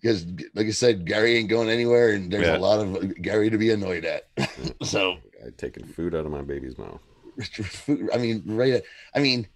because 0.00 0.26
like 0.54 0.66
I 0.66 0.70
said, 0.70 1.06
Gary 1.06 1.36
ain't 1.36 1.50
going 1.50 1.68
anywhere, 1.68 2.12
and 2.12 2.32
there's 2.32 2.48
Yeah. 2.48 2.56
a 2.56 2.56
lot 2.56 2.80
of 2.80 3.22
Gary 3.22 3.50
to 3.50 3.58
be 3.58 3.70
annoyed 3.70 4.06
at. 4.06 4.22
so, 4.82 5.18
I 5.44 5.50
taking 5.58 5.84
food 5.86 6.14
out 6.14 6.26
of 6.26 6.32
my 6.32 6.42
baby's 6.42 6.78
mouth. 6.78 7.02
I 8.14 8.18
mean, 8.18 8.42
right? 8.46 8.82
I 9.14 9.18
mean, 9.20 9.46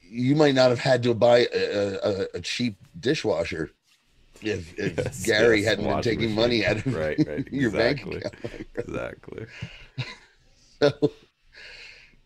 you 0.00 0.34
might 0.36 0.54
not 0.54 0.70
have 0.70 0.78
had 0.80 1.02
to 1.04 1.14
buy 1.14 1.46
a, 1.52 1.96
a, 2.02 2.26
a 2.34 2.40
cheap 2.40 2.76
dishwasher 2.98 3.70
if, 4.42 4.74
if 4.78 4.98
Yes, 4.98 5.22
Gary 5.22 5.62
yes, 5.62 5.64
hadn't 5.64 5.88
been 5.88 6.00
taking 6.00 6.34
machine. 6.34 6.34
money 6.34 6.64
out 6.64 6.78
of 6.78 6.84
Right, 6.86 7.20
right, 7.26 7.46
your 7.52 7.70
bank 7.70 8.02
exactly. 8.02 8.22
account. 8.24 8.34
Exactly. 8.76 9.46
So 10.82 11.12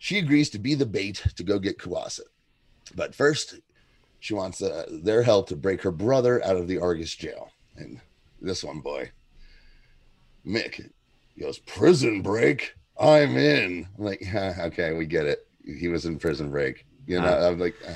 she 0.02 0.18
agrees 0.18 0.50
to 0.50 0.58
be 0.58 0.74
the 0.74 0.84
bait 0.84 1.22
to 1.36 1.44
go 1.44 1.60
get 1.60 1.78
Kuasa. 1.78 2.22
But 2.96 3.14
first, 3.14 3.60
she 4.18 4.34
wants 4.34 4.60
uh, 4.60 4.84
their 4.90 5.22
help 5.22 5.46
to 5.50 5.56
break 5.56 5.80
her 5.82 5.92
brother 5.92 6.44
out 6.44 6.56
of 6.56 6.66
the 6.66 6.78
Argus 6.78 7.14
jail. 7.14 7.52
And 7.76 8.00
this 8.40 8.64
one, 8.64 8.80
boy, 8.80 9.12
Mick 10.44 10.90
goes, 11.38 11.60
Prison 11.60 12.20
break? 12.20 12.74
I'm 12.98 13.36
in. 13.36 13.86
I'm 13.96 14.04
like, 14.04 14.20
yeah, 14.20 14.56
okay, 14.66 14.92
we 14.92 15.06
get 15.06 15.26
it. 15.26 15.46
He 15.64 15.86
was 15.86 16.04
in 16.04 16.18
prison 16.18 16.50
break. 16.50 16.84
You 17.06 17.20
know, 17.20 17.28
Uh, 17.28 17.50
I'm 17.50 17.60
like, 17.60 17.76
uh, 17.86 17.94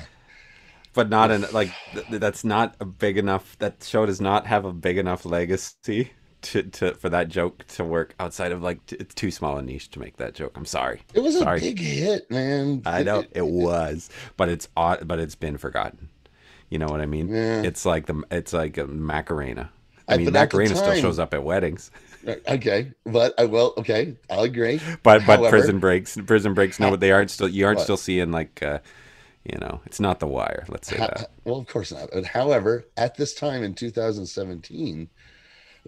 But 0.93 1.09
not 1.09 1.29
in 1.29 1.45
like 1.51 1.71
th- 1.91 2.21
that's 2.21 2.45
not 2.45 2.75
a 2.79 2.85
big 2.85 3.17
enough. 3.17 3.57
That 3.59 3.83
show 3.83 4.05
does 4.05 4.21
not 4.21 4.47
have 4.47 4.63
a 4.63 4.71
big 4.71 4.97
enough 4.97 5.25
legacy 5.25 6.11
to, 6.43 6.63
to 6.63 6.93
for 6.93 7.09
that 7.09 7.29
joke 7.29 7.65
to 7.67 7.83
work 7.83 8.13
outside 8.19 8.51
of 8.51 8.61
like 8.61 8.85
t- 8.85 8.97
it's 8.99 9.13
too 9.15 9.31
small 9.31 9.57
a 9.57 9.61
niche 9.61 9.89
to 9.91 9.99
make 9.99 10.17
that 10.17 10.33
joke. 10.33 10.53
I'm 10.55 10.65
sorry. 10.65 11.01
it 11.13 11.19
was 11.21 11.37
Sorry. 11.37 11.57
a 11.59 11.61
big 11.61 11.79
hit, 11.79 12.29
man. 12.31 12.83
I 12.85 13.03
know 13.03 13.23
it 13.31 13.45
was, 13.47 14.09
but 14.37 14.49
it's 14.49 14.67
odd, 14.77 15.07
but 15.07 15.19
it's 15.19 15.35
been 15.35 15.57
forgotten. 15.57 16.09
You 16.69 16.79
know 16.79 16.87
what 16.87 17.01
I 17.01 17.05
mean? 17.05 17.29
Yeah. 17.29 17.61
It's 17.63 17.85
like 17.85 18.05
the 18.05 18.23
it's 18.31 18.53
like 18.53 18.77
a 18.77 18.85
Macarena. 18.87 19.71
I, 20.07 20.13
I- 20.13 20.17
mean, 20.17 20.25
but 20.27 20.33
Macarena 20.33 20.75
still 20.75 20.95
shows 20.95 21.19
up 21.19 21.33
at 21.33 21.43
weddings, 21.43 21.91
Okay, 22.47 22.91
but 23.05 23.33
I 23.39 23.45
will. 23.45 23.73
Okay, 23.77 24.15
I'll 24.29 24.43
agree. 24.43 24.79
but 25.03 25.25
but 25.25 25.39
However- 25.39 25.49
prison 25.49 25.79
breaks, 25.79 26.17
prison 26.25 26.53
breaks. 26.53 26.79
No, 26.79 26.89
but 26.91 26.99
they 26.99 27.11
aren't 27.11 27.31
still. 27.31 27.47
You 27.49 27.65
aren't 27.65 27.77
What? 27.77 27.83
still 27.83 27.97
seeing 27.97 28.31
like, 28.31 28.61
uh, 28.61 28.79
you 29.45 29.57
know, 29.59 29.79
it's 29.85 29.99
not 30.01 30.19
The 30.19 30.27
Wire. 30.27 30.65
Let's 30.69 30.89
say 30.89 30.97
that. 30.97 31.31
well, 31.45 31.57
of 31.57 31.67
course 31.67 31.91
not. 31.93 32.09
But 32.13 32.25
however, 32.25 32.85
at 32.97 33.15
this 33.15 33.33
time 33.33 33.63
in 33.63 33.73
2017, 33.73 35.09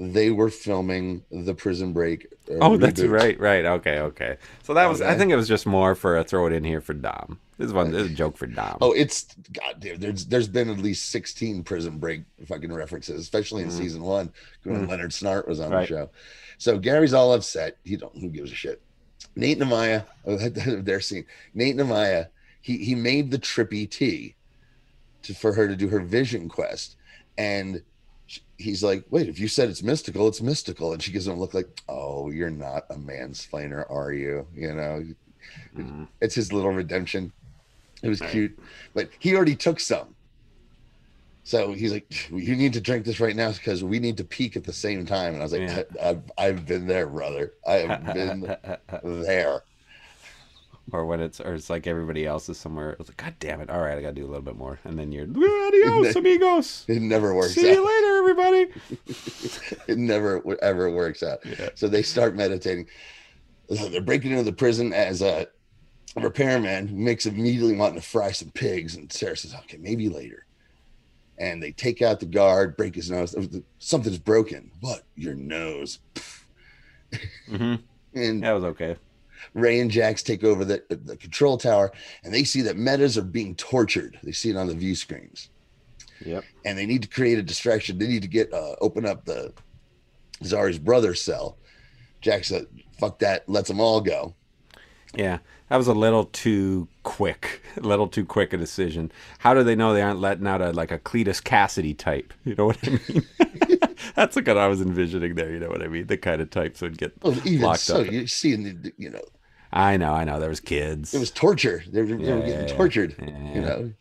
they 0.02 0.32
were 0.32 0.50
filming 0.50 1.24
the 1.30 1.54
Prison 1.54 1.92
Break. 1.92 2.26
uh, 2.50 2.56
Oh, 2.62 2.78
that's 2.78 3.02
reboot. 3.02 3.12
right, 3.12 3.40
right. 3.40 3.66
Okay, 3.66 4.00
okay. 4.00 4.38
So 4.64 4.74
that 4.74 4.88
was. 4.88 5.02
I 5.02 5.16
think 5.18 5.30
it 5.32 5.36
was 5.36 5.48
just 5.50 5.66
more 5.66 5.94
for 5.94 6.18
a 6.18 6.24
throw 6.24 6.48
it 6.48 6.54
in 6.54 6.64
here 6.64 6.80
for 6.80 6.94
Dom. 6.94 7.38
This 7.58 7.68
is 7.68 7.74
one. 7.74 7.92
This 7.92 8.04
is 8.06 8.12
a 8.12 8.16
joke 8.16 8.38
for 8.38 8.48
Dom. 8.48 8.78
Oh, 8.80 8.94
it's 8.94 9.26
God, 9.52 9.82
there's 9.82 10.26
there's 10.26 10.48
been 10.48 10.70
at 10.70 10.78
least 10.78 11.10
16 11.10 11.64
Prison 11.64 11.98
Break 11.98 12.22
fucking 12.48 12.72
references, 12.72 13.20
especially 13.20 13.62
in 13.64 13.70
season 13.72 14.02
one 14.02 14.32
when 14.64 14.88
Leonard 14.88 15.12
Snart 15.12 15.46
was 15.50 15.60
on. 15.60 15.72
Right. 15.72 15.82
the 15.82 15.88
show. 15.88 16.10
So 16.58 16.78
Gary's 16.80 17.14
all 17.14 17.34
upset. 17.34 17.76
He 17.84 17.98
don't. 17.98 18.16
Who 18.18 18.30
gives 18.30 18.54
a 18.54 18.56
shit? 18.56 18.82
Nate 19.36 19.62
and 19.62 19.70
Amaya, 19.70 20.06
oh, 20.26 20.38
their 20.38 21.02
scene. 21.02 21.26
Nate 21.54 21.78
and 21.78 21.90
Amaya, 21.90 22.28
he 22.62 22.78
he 22.78 22.96
made 22.96 23.32
the 23.32 23.38
trippy 23.40 23.90
tea 23.90 24.36
to 25.24 25.34
for 25.36 25.52
her 25.52 25.68
to 25.68 25.76
do 25.76 25.90
her 25.90 26.00
vision 26.00 26.48
quest, 26.48 26.96
and 27.38 27.82
he's 28.60 28.84
like, 28.84 29.06
"Wait, 29.10 29.30
if 29.30 29.40
you 29.40 29.48
said 29.48 29.70
it's 29.70 29.84
mystical, 29.84 30.28
it's 30.28 30.42
mystical." 30.42 30.94
And 30.94 31.02
she 31.04 31.12
gives 31.14 31.28
him 31.28 31.36
a 31.36 31.40
look 31.40 31.54
like, 31.56 31.68
"Oh, 31.90 32.30
you're 32.32 32.52
not 32.52 32.86
a 32.92 32.96
mansplainer, 32.96 33.90
are 33.92 34.14
you?" 34.14 34.48
You 34.54 34.76
know, 34.76 35.04
Mhm. 35.74 36.10
it's 36.22 36.36
his 36.36 36.54
little 36.54 36.72
redemption. 36.72 37.34
It 38.04 38.10
was 38.10 38.22
Right. 38.22 38.32
cute, 38.32 38.60
but 38.94 39.12
he 39.20 39.36
already 39.36 39.56
took 39.56 39.80
some. 39.80 40.16
So 41.44 41.74
he's 41.74 41.92
like, 41.92 42.30
"You 42.30 42.56
need 42.56 42.74
to 42.74 42.82
drink 42.82 43.06
this 43.06 43.20
right 43.20 43.36
now 43.36 43.52
because 43.52 43.84
we 43.84 44.00
need 44.00 44.18
to 44.18 44.24
peak 44.24 44.56
at 44.56 44.64
the 44.66 44.74
same 44.74 45.06
time." 45.06 45.34
And 45.34 45.42
I 45.42 45.46
was 45.46 45.54
like, 45.54 45.68
Yeah. 45.68 45.84
"I've 46.02 46.32
I've 46.38 46.66
been 46.66 46.86
there, 46.88 47.08
brother. 47.08 47.54
I 47.68 47.76
have 47.76 48.14
been 48.14 48.56
there." 49.04 49.64
Or 50.92 51.06
when 51.06 51.20
it's 51.20 51.40
or 51.40 51.54
it's 51.54 51.70
like 51.70 51.88
everybody 51.88 52.26
else 52.26 52.50
is 52.50 52.58
somewhere. 52.58 52.96
It's 53.00 53.10
like, 53.10 53.18
God 53.18 53.36
damn 53.40 53.62
it! 53.62 53.70
All 53.70 53.82
right, 53.82 53.98
I 53.98 54.02
gotta 54.02 54.14
do 54.14 54.26
a 54.26 54.28
little 54.28 54.42
bit 54.42 54.58
more, 54.58 54.80
and 54.84 54.98
then 54.98 55.12
you're 55.12 55.28
adios, 55.68 56.16
amigos. 56.16 56.86
It 56.88 57.02
never 57.02 57.34
works 57.34 57.54
See 57.54 57.72
you 57.72 57.86
later, 57.86 58.18
everybody. 58.18 58.68
It 59.88 59.98
never 59.98 60.44
ever 60.62 60.92
works 60.92 61.24
out. 61.24 61.40
Yeah. 61.46 61.70
So 61.76 61.88
they 61.88 62.04
start 62.04 62.36
meditating. 62.36 62.88
They're 63.70 64.02
breaking 64.02 64.32
into 64.32 64.44
the 64.44 64.54
prison 64.54 64.94
as 64.94 65.22
a 65.22 65.48
repairman 66.16 67.04
makes 67.04 67.26
immediately 67.26 67.76
wanting 67.76 68.00
to 68.02 68.08
fry 68.08 68.32
some 68.32 68.52
pigs. 68.52 68.96
And 68.96 69.12
Sarah 69.12 69.38
says, 69.38 69.54
okay, 69.54 69.78
maybe 69.78 70.10
later. 70.10 70.46
And 71.38 71.62
they 71.64 71.72
take 71.72 72.02
out 72.02 72.20
the 72.20 72.26
guard, 72.26 72.76
break 72.76 72.96
his 72.96 73.10
nose. 73.10 73.36
Something's 73.78 74.20
broken. 74.20 74.72
What? 74.82 75.04
Your 75.16 75.36
nose. 75.36 76.00
hmm 77.48 77.76
And 78.16 78.44
That 78.44 78.54
was 78.54 78.64
okay. 78.64 78.98
Ray 79.54 79.80
and 79.80 79.92
Jax 79.92 80.24
take 80.24 80.44
over 80.44 80.66
the, 80.66 80.84
the 80.90 81.18
control 81.18 81.58
tower 81.58 81.92
and 82.24 82.34
they 82.34 82.44
see 82.44 82.62
that 82.62 82.78
metas 82.78 83.18
are 83.18 83.24
being 83.24 83.56
tortured. 83.56 84.20
They 84.24 84.32
see 84.32 84.50
it 84.50 84.58
on 84.58 84.68
the 84.68 84.76
view 84.76 84.96
screens. 84.96 85.50
Yep. 86.26 86.44
and 86.66 86.78
they 86.78 86.86
need 86.86 87.04
to 87.04 87.08
create 87.08 87.40
a 87.40 87.42
distraction. 87.42 87.98
They 87.98 88.08
need 88.08 88.24
to 88.24 88.28
get 88.28 88.54
uh, 88.54 88.76
open 88.82 89.06
up 89.06 89.24
the 89.24 89.54
Zari's 90.44 90.78
brother 90.80 91.14
cell. 91.16 91.58
Jack 92.22 92.44
said, 92.44 92.68
"Fuck 93.00 93.20
that, 93.20 93.48
lets 93.48 93.70
them 93.70 93.80
all 93.80 94.02
go." 94.02 94.36
Yeah, 95.16 95.40
that 95.70 95.78
was 95.78 95.88
a 95.88 95.94
little 95.94 96.26
too 96.26 96.88
quick. 97.04 97.62
A 97.78 97.82
little 97.82 98.08
too 98.08 98.26
quick 98.26 98.52
a 98.52 98.58
decision. 98.58 99.10
How 99.38 99.54
do 99.54 99.64
they 99.64 99.76
know 99.76 99.94
they 99.94 100.02
aren't 100.02 100.20
letting 100.20 100.46
out 100.46 100.62
a 100.62 100.72
like 100.74 100.92
a 100.92 101.00
Cletus 101.00 101.42
Kasady 101.42 101.98
type? 101.98 102.34
You 102.44 102.56
know 102.56 102.66
what 102.66 102.78
I 102.84 102.90
mean? 102.90 103.26
That's 104.16 104.36
like 104.36 104.48
what 104.48 104.58
I 104.58 104.68
was 104.68 104.82
envisioning 104.82 105.36
there. 105.36 105.52
You 105.52 105.60
know 105.60 105.70
what 105.70 105.82
I 105.82 105.88
mean? 105.88 106.08
The 106.08 106.18
kind 106.18 106.42
of 106.42 106.50
types 106.50 106.82
would 106.82 106.98
get 106.98 107.14
Well, 107.22 107.36
even 107.46 107.62
locked 107.62 107.82
so, 107.82 108.02
up. 108.02 108.12
you 108.12 108.28
see, 108.28 108.54
in 108.54 108.64
the, 108.82 108.94
you 108.98 109.10
know, 109.10 109.22
I 109.72 109.98
know, 109.98 110.14
I 110.14 110.24
know. 110.24 110.40
There 110.40 110.50
was 110.50 110.60
kids. 110.60 111.14
it 111.14 111.20
was 111.20 111.32
torture. 111.32 111.84
They 111.88 112.02
were, 112.02 112.18
they 112.18 112.34
were 112.34 112.42
getting 112.46 112.76
tortured. 112.76 113.16
Yeah. 113.20 113.54
You 113.54 113.62
know, 113.62 113.94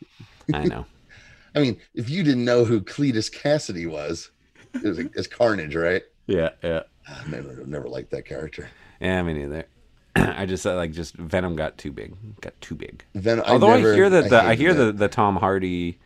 I 0.55 0.65
know. 0.65 0.87
I 1.55 1.61
mean, 1.61 1.79
if 1.95 2.09
you 2.09 2.23
didn't 2.23 2.45
know 2.45 2.65
who 2.65 2.81
Cletus 2.81 3.31
Kasady 3.31 3.89
was, 3.91 4.31
it 4.75 4.83
was 4.85 4.99
it's 4.99 5.27
Carnage, 5.27 5.75
right? 5.75 6.03
Yeah, 6.27 6.51
yeah. 6.63 6.83
I 7.09 7.27
never, 7.29 7.65
never 7.67 7.89
liked 7.89 8.11
that 8.11 8.27
character. 8.27 8.69
Yeah, 9.01 9.23
me 9.23 9.33
neither. 9.35 9.67
I 10.17 10.47
just 10.47 10.67
uh, 10.67 10.75
like 10.77 10.93
just 10.93 11.15
Venom 11.15 11.57
got 11.57 11.79
too 11.79 11.91
big. 11.93 12.15
Got 12.41 12.59
too 12.61 12.75
big. 12.75 13.05
Then 13.15 13.41
Although 13.41 13.71
I, 13.71 13.77
never- 13.77 13.95
hear 13.95 14.11
that 14.11 14.31
the, 14.31 14.41
I 14.43 14.55
hear 14.57 14.71
it. 14.71 14.75
the 14.75 14.93
the 14.93 15.09
Tom 15.09 15.37
Hardy 15.37 15.99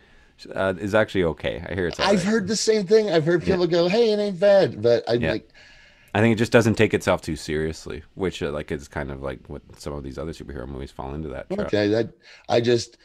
uh, 0.55 0.75
is 0.79 0.95
actually 0.95 1.25
okay. 1.25 1.65
I 1.69 1.75
hear 1.75 1.87
it's. 1.89 2.01
I've 2.01 2.17
right. 2.17 2.23
heard 2.23 2.49
the 2.49 2.57
same 2.57 2.87
thing. 2.87 3.11
I've 3.11 3.25
heard 3.25 3.43
people 3.45 3.67
go, 3.67 3.89
"Hey, 3.89 4.13
it 4.13 4.19
ain't 4.19 4.41
bad," 4.41 4.83
but 4.83 5.05
I'm 5.09 5.21
Yeah. 5.21 5.33
like, 5.33 5.49
I 6.15 6.21
think 6.21 6.35
it 6.35 6.39
just 6.39 6.53
doesn't 6.53 6.75
take 6.75 6.93
itself 6.95 7.23
too 7.23 7.37
seriously, 7.37 8.03
which 8.15 8.43
uh, 8.43 8.51
like 8.51 8.71
is 8.73 8.89
kind 8.89 9.11
of 9.11 9.23
like 9.23 9.41
what 9.49 9.63
some 9.79 9.93
of 9.95 10.03
these 10.03 10.19
other 10.19 10.33
superhero 10.33 10.67
movies 10.69 10.91
fall 10.91 11.15
into 11.15 11.29
that. 11.31 11.49
trap. 11.51 11.67
Okay, 11.69 11.89
that 11.89 12.13
I 12.49 12.61
just 12.61 12.97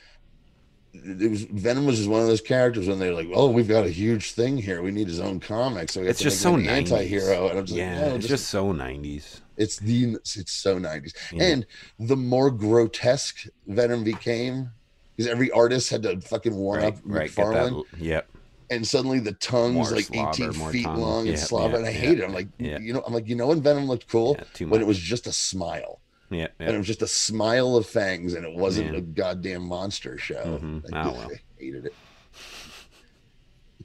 it 0.94 1.30
was 1.30 1.44
Venom 1.44 1.86
was 1.86 1.98
just 1.98 2.10
one 2.10 2.22
of 2.22 2.28
those 2.28 2.42
characters 2.42 2.88
when 2.88 2.98
they're 3.00 3.14
like, 3.14 3.28
"Oh, 3.34 3.50
we've 3.52 3.68
got 3.68 3.86
a 3.86 3.90
huge 3.90 4.32
thing 4.32 4.58
here. 4.58 4.82
We 4.82 4.92
need 4.92 5.08
his 5.08 5.20
own 5.20 5.40
comic." 5.40 5.92
So 5.92 6.02
It's 6.02 6.20
just 6.22 6.42
so 6.42 6.56
an 6.56 6.64
90s. 6.64 6.68
anti-hero, 6.70 7.50
and 7.50 7.60
I'm 7.60 7.66
just 7.66 7.78
yeah, 7.78 7.92
like, 8.00 8.10
no, 8.10 8.16
it's 8.16 8.28
just, 8.28 8.30
just 8.30 8.50
so 8.50 8.72
nineties. 8.72 9.42
it's 9.58 9.78
the 9.78 10.16
it's 10.16 10.52
so 10.52 10.80
90s. 10.80 11.14
Yeah. 11.32 11.44
And 11.44 11.66
the 12.00 12.16
more 12.18 12.50
grotesque 12.50 13.46
Venom 13.68 14.04
became, 14.04 14.72
because 15.18 15.30
every 15.30 15.50
artist 15.52 15.90
had 15.90 16.04
to 16.04 16.22
fucking 16.22 16.56
warm 16.56 16.80
Right, 16.80 16.94
up 16.94 17.00
right. 17.04 17.36
That. 17.36 17.44
McFarlane, 17.46 17.84
Yep. 17.98 18.30
and 18.70 18.88
suddenly 18.88 19.20
the 19.20 19.32
tongue 19.34 19.76
was 19.76 19.90
More 19.90 19.98
like 19.98 20.06
slobber, 20.06 20.30
18 20.30 20.54
feet 20.72 20.86
tongue. 20.86 20.98
long 21.02 21.28
and 21.28 21.38
Yeah, 21.38 21.44
slobber, 21.44 21.74
yeah, 21.74 21.78
and 21.80 21.86
I 21.88 21.90
yeah, 21.92 21.98
hate 21.98 22.20
it. 22.20 22.24
I'm 22.24 22.34
like, 22.34 22.48
you 22.60 22.94
know, 22.94 23.02
I'm 23.06 23.14
like, 23.14 23.28
you 23.28 23.36
know 23.36 23.48
when 23.48 23.62
Venom 23.62 23.86
looked 23.88 24.08
cool 24.08 24.38
when 24.60 24.80
it 24.82 24.88
was 24.88 25.00
just 25.00 25.26
a 25.28 25.34
smile. 25.34 26.00
Yeah. 26.30 26.48
and 26.60 26.76
it 26.76 26.78
was 26.78 26.88
just 26.88 27.02
a 27.02 27.08
smile 27.08 27.78
of 27.78 27.86
fangs, 27.88 28.34
and 28.34 28.46
it 28.46 28.54
wasn't 28.54 28.92
Yeah. 28.92 28.98
a 28.98 29.02
goddamn 29.02 29.64
monster 29.66 30.18
show. 30.18 30.60
Mhm. 30.62 30.84
I 30.94 31.04
just 31.04 31.18
well. 31.18 31.32
hated 31.58 31.86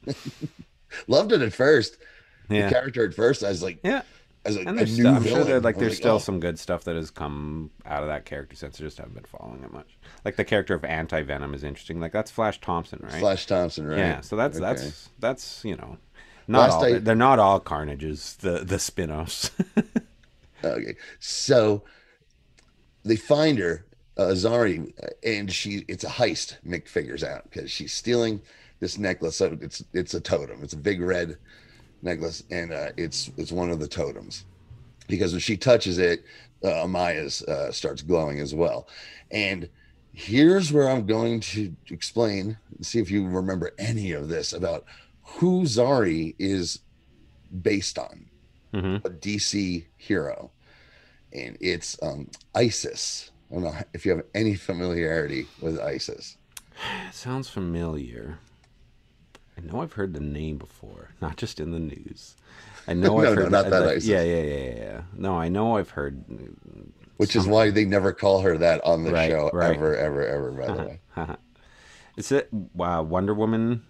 it. 0.06 0.16
Loved 1.06 1.32
it 1.32 1.40
at 1.42 1.52
first. 1.52 1.96
Yeah. 2.50 2.66
The 2.68 2.74
character 2.74 3.06
at 3.06 3.14
first, 3.14 3.44
I 3.44 3.48
was 3.48 3.62
like, 3.62 3.78
Yeah. 3.84 4.02
As 4.44 4.56
a, 4.56 4.60
and 4.60 4.78
a 4.78 4.84
new 4.84 5.08
I'm 5.08 5.24
sure 5.24 5.44
that 5.44 5.62
like 5.62 5.78
there's 5.78 5.96
still 5.96 6.16
oh, 6.16 6.18
some 6.18 6.40
good 6.40 6.58
stuff 6.58 6.84
that 6.84 6.96
has 6.96 7.10
come 7.10 7.70
out 7.86 8.02
of 8.02 8.08
that 8.08 8.24
character 8.24 8.56
since 8.56 8.80
I 8.80 8.84
just 8.84 8.98
haven't 8.98 9.14
been 9.14 9.24
following 9.24 9.62
it 9.62 9.72
much. 9.72 9.96
Like 10.24 10.36
the 10.36 10.44
character 10.44 10.74
of 10.74 10.84
Anti 10.84 11.22
Venom 11.22 11.54
is 11.54 11.62
interesting. 11.62 12.00
Like 12.00 12.12
that's 12.12 12.30
Flash 12.30 12.60
Thompson, 12.60 13.00
right? 13.02 13.20
Flash 13.20 13.46
Thompson, 13.46 13.86
right? 13.86 13.98
Yeah, 13.98 14.20
so 14.20 14.36
that's 14.36 14.56
Okay. 14.58 14.66
that's 14.66 15.08
that's 15.20 15.64
you 15.64 15.76
know, 15.76 15.96
not 16.48 16.58
Last 16.70 16.74
all. 16.74 16.84
I- 16.84 16.98
they're 16.98 17.14
not 17.14 17.38
all 17.38 17.60
Carnages. 17.60 18.36
The 18.38 18.58
the 18.64 18.78
spin-offs. 18.78 19.50
Okay, 20.64 20.94
so 21.18 21.82
they 23.04 23.16
find 23.16 23.58
her, 23.58 23.84
uh, 24.16 24.26
Zari, 24.28 24.92
and 25.24 25.50
she 25.50 25.84
it's 25.88 26.04
a 26.04 26.08
heist. 26.08 26.56
Mick 26.64 26.86
figures 26.86 27.24
out 27.24 27.44
because 27.50 27.68
she's 27.70 27.92
stealing 27.92 28.40
this 28.78 28.96
necklace. 28.98 29.36
So 29.36 29.58
it's 29.60 29.82
it's 29.92 30.14
a 30.14 30.20
totem. 30.20 30.62
It's 30.62 30.72
a 30.72 30.76
big 30.78 31.00
red 31.00 31.36
necklace, 32.02 32.42
and 32.50 32.72
uh, 32.72 32.88
it's 32.96 33.30
it's 33.36 33.52
one 33.52 33.70
of 33.70 33.78
the 33.80 33.88
totems 33.88 34.44
because 35.08 35.32
when 35.32 35.40
she 35.40 35.56
touches 35.56 35.98
it, 35.98 36.24
uh, 36.64 36.68
Amaya's 36.68 37.42
uh, 37.42 37.70
starts 37.72 38.02
glowing 38.02 38.38
as 38.40 38.54
well. 38.54 38.88
And 39.30 39.68
here's 40.12 40.72
where 40.72 40.88
I'm 40.88 41.06
going 41.06 41.40
to 41.40 41.74
explain, 41.90 42.56
see 42.80 42.98
if 42.98 43.10
you 43.10 43.26
remember 43.26 43.72
any 43.78 44.12
of 44.12 44.28
this 44.28 44.52
about 44.52 44.84
who 45.22 45.62
Zari 45.62 46.34
is 46.38 46.80
based 47.62 47.98
on 47.98 48.26
hmm 48.72 48.96
a 48.96 49.10
DC 49.10 49.84
hero, 49.98 50.50
and 51.32 51.56
it's 51.60 52.00
um, 52.02 52.28
ISIS. 52.54 53.30
I 53.50 53.54
don't 53.54 53.64
know 53.64 53.74
if 53.92 54.06
you 54.06 54.12
have 54.12 54.24
any 54.34 54.54
familiarity 54.54 55.46
with 55.60 55.78
ISIS. 55.80 56.36
It 57.08 57.14
sounds 57.14 57.48
familiar. 57.50 58.38
I 59.56 59.60
know 59.60 59.82
I've 59.82 59.92
heard 59.92 60.14
the 60.14 60.20
name 60.20 60.56
before, 60.58 61.10
not 61.20 61.36
just 61.36 61.60
in 61.60 61.70
the 61.72 61.78
news. 61.78 62.36
I 62.88 62.94
know 62.94 63.08
No, 63.08 63.18
I've 63.18 63.36
no, 63.36 63.42
heard 63.42 63.52
not 63.52 63.70
that 63.70 63.84
like- 63.86 64.04
Yeah, 64.04 64.22
yeah, 64.22 64.42
yeah, 64.42 64.74
yeah. 64.74 65.00
No, 65.16 65.38
I 65.38 65.48
know 65.48 65.76
I've 65.76 65.90
heard. 65.90 66.24
Which 67.18 67.36
is 67.36 67.46
why 67.46 67.70
they 67.70 67.84
never 67.84 68.12
call 68.12 68.40
her 68.40 68.56
that 68.58 68.82
on 68.84 69.04
the 69.04 69.12
Right, 69.12 69.30
show 69.30 69.50
right. 69.52 69.74
ever, 69.76 69.94
ever, 69.96 70.26
ever. 70.26 70.50
By 70.52 70.66
the 70.74 70.82
way, 70.84 71.36
Is 72.16 72.32
it 72.32 72.48
uh, 72.80 73.04
Wonder 73.06 73.34
Woman 73.34 73.84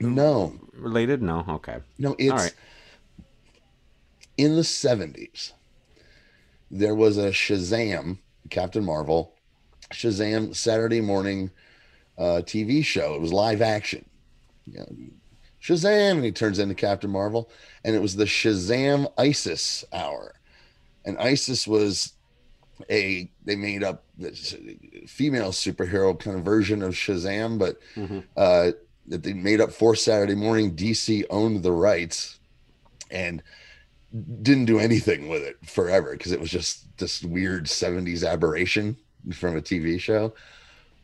no, 0.00 0.58
related? 0.74 1.22
No. 1.22 1.44
Okay. 1.48 1.78
no, 1.98 2.14
it's 2.18 2.32
right. 2.32 2.54
in 4.36 4.56
the 4.56 4.64
seventies. 4.64 5.52
There 6.70 6.94
was 6.94 7.16
a 7.16 7.30
Shazam, 7.30 8.18
Captain 8.50 8.84
Marvel, 8.84 9.32
Shazam 9.90 10.54
Saturday 10.54 11.00
morning 11.00 11.50
uh, 12.18 12.42
TV 12.44 12.84
show. 12.84 13.14
It 13.14 13.22
was 13.22 13.32
live 13.32 13.62
action. 13.62 14.04
You 14.72 14.78
know, 14.80 14.86
Shazam, 15.62 16.12
and 16.12 16.24
he 16.24 16.32
turns 16.32 16.58
into 16.58 16.74
Captain 16.74 17.10
Marvel, 17.10 17.50
and 17.84 17.94
it 17.96 18.02
was 18.02 18.16
the 18.16 18.24
Shazam 18.24 19.10
ISIS 19.18 19.84
hour, 19.92 20.34
and 21.04 21.18
ISIS 21.18 21.66
was 21.66 22.12
a 22.90 23.28
they 23.44 23.56
made 23.56 23.82
up 23.82 24.04
this 24.16 24.54
female 25.08 25.50
superhero 25.50 26.18
kind 26.18 26.38
of 26.38 26.44
version 26.44 26.82
of 26.82 26.94
Shazam, 26.94 27.58
but 27.58 27.78
Mhm. 27.96 28.24
uh, 28.36 28.72
that 29.08 29.22
they 29.22 29.32
made 29.32 29.60
up 29.60 29.72
for 29.72 29.96
Saturday 29.96 30.34
morning. 30.34 30.76
DC 30.76 31.24
owned 31.30 31.62
the 31.62 31.72
rights 31.72 32.38
and 33.10 33.42
didn't 34.42 34.66
do 34.66 34.78
anything 34.78 35.28
with 35.28 35.42
it 35.42 35.56
forever 35.64 36.12
because 36.12 36.30
it 36.30 36.38
was 36.40 36.50
just 36.50 36.84
this 36.98 37.22
weird 37.24 37.68
70s 37.68 38.22
aberration 38.22 38.96
from 39.32 39.56
a 39.56 39.60
TV 39.62 39.98
show. 39.98 40.34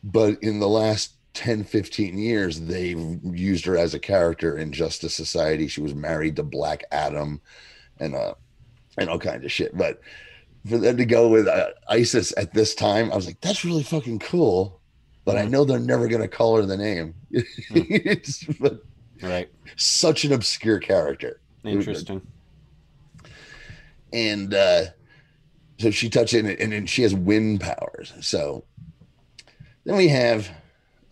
But 0.02 0.42
in 0.42 0.60
the 0.60 0.68
last 0.68 1.12
10, 1.34 1.64
15 1.64 2.16
years, 2.18 2.60
they've 2.60 3.18
used 3.24 3.64
her 3.66 3.76
as 3.76 3.92
a 3.94 3.98
character 3.98 4.56
in 4.56 4.72
Justice 4.72 5.14
Society. 5.14 5.66
She 5.68 5.80
was 5.80 5.94
married 5.94 6.36
to 6.36 6.42
Black 6.42 6.84
Adam 6.92 7.40
and 7.98 8.14
uh 8.14 8.34
and 8.96 9.10
all 9.10 9.18
kinds 9.18 9.44
of 9.44 9.52
shit. 9.52 9.76
But 9.76 9.98
for 10.68 10.78
them 10.78 10.96
to 10.96 11.04
go 11.04 11.28
with 11.28 11.48
uh, 11.48 11.70
ISIS 11.88 12.32
at 12.36 12.54
this 12.54 12.74
time, 12.74 13.12
I 13.12 13.16
was 13.16 13.26
like, 13.26 13.40
that's 13.40 13.64
really 13.64 13.82
fucking 13.82 14.20
cool. 14.20 14.80
But 15.26 15.36
I 15.36 15.44
Mhm. 15.44 15.50
know 15.50 15.64
they're 15.64 15.78
never 15.80 16.06
going 16.08 16.22
to 16.22 16.28
call 16.28 16.56
her 16.56 16.66
the 16.66 16.76
name. 16.76 17.14
it's 17.30 18.44
but 18.60 18.78
Right. 19.22 19.48
such 19.76 20.24
an 20.24 20.32
obscure 20.32 20.78
character 20.78 21.40
Interesting. 21.64 22.22
and 24.12 24.52
uh 24.54 24.84
so 25.80 25.90
she 25.90 26.08
touches 26.10 26.44
it 26.44 26.60
and 26.60 26.72
then 26.72 26.86
she 26.86 27.02
has 27.02 27.14
wind 27.14 27.60
powers 27.60 28.12
so 28.20 28.64
then 29.84 29.96
we 29.96 30.08
have 30.08 30.50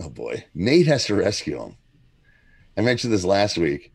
oh 0.01 0.09
boy. 0.11 0.45
Nate 0.55 0.87
has 0.87 1.07
to 1.07 1.15
rescue 1.15 1.61
him. 1.63 1.77
I 2.77 2.81
mentioned 2.81 3.13
this 3.13 3.25
last 3.25 3.59
week 3.59 3.93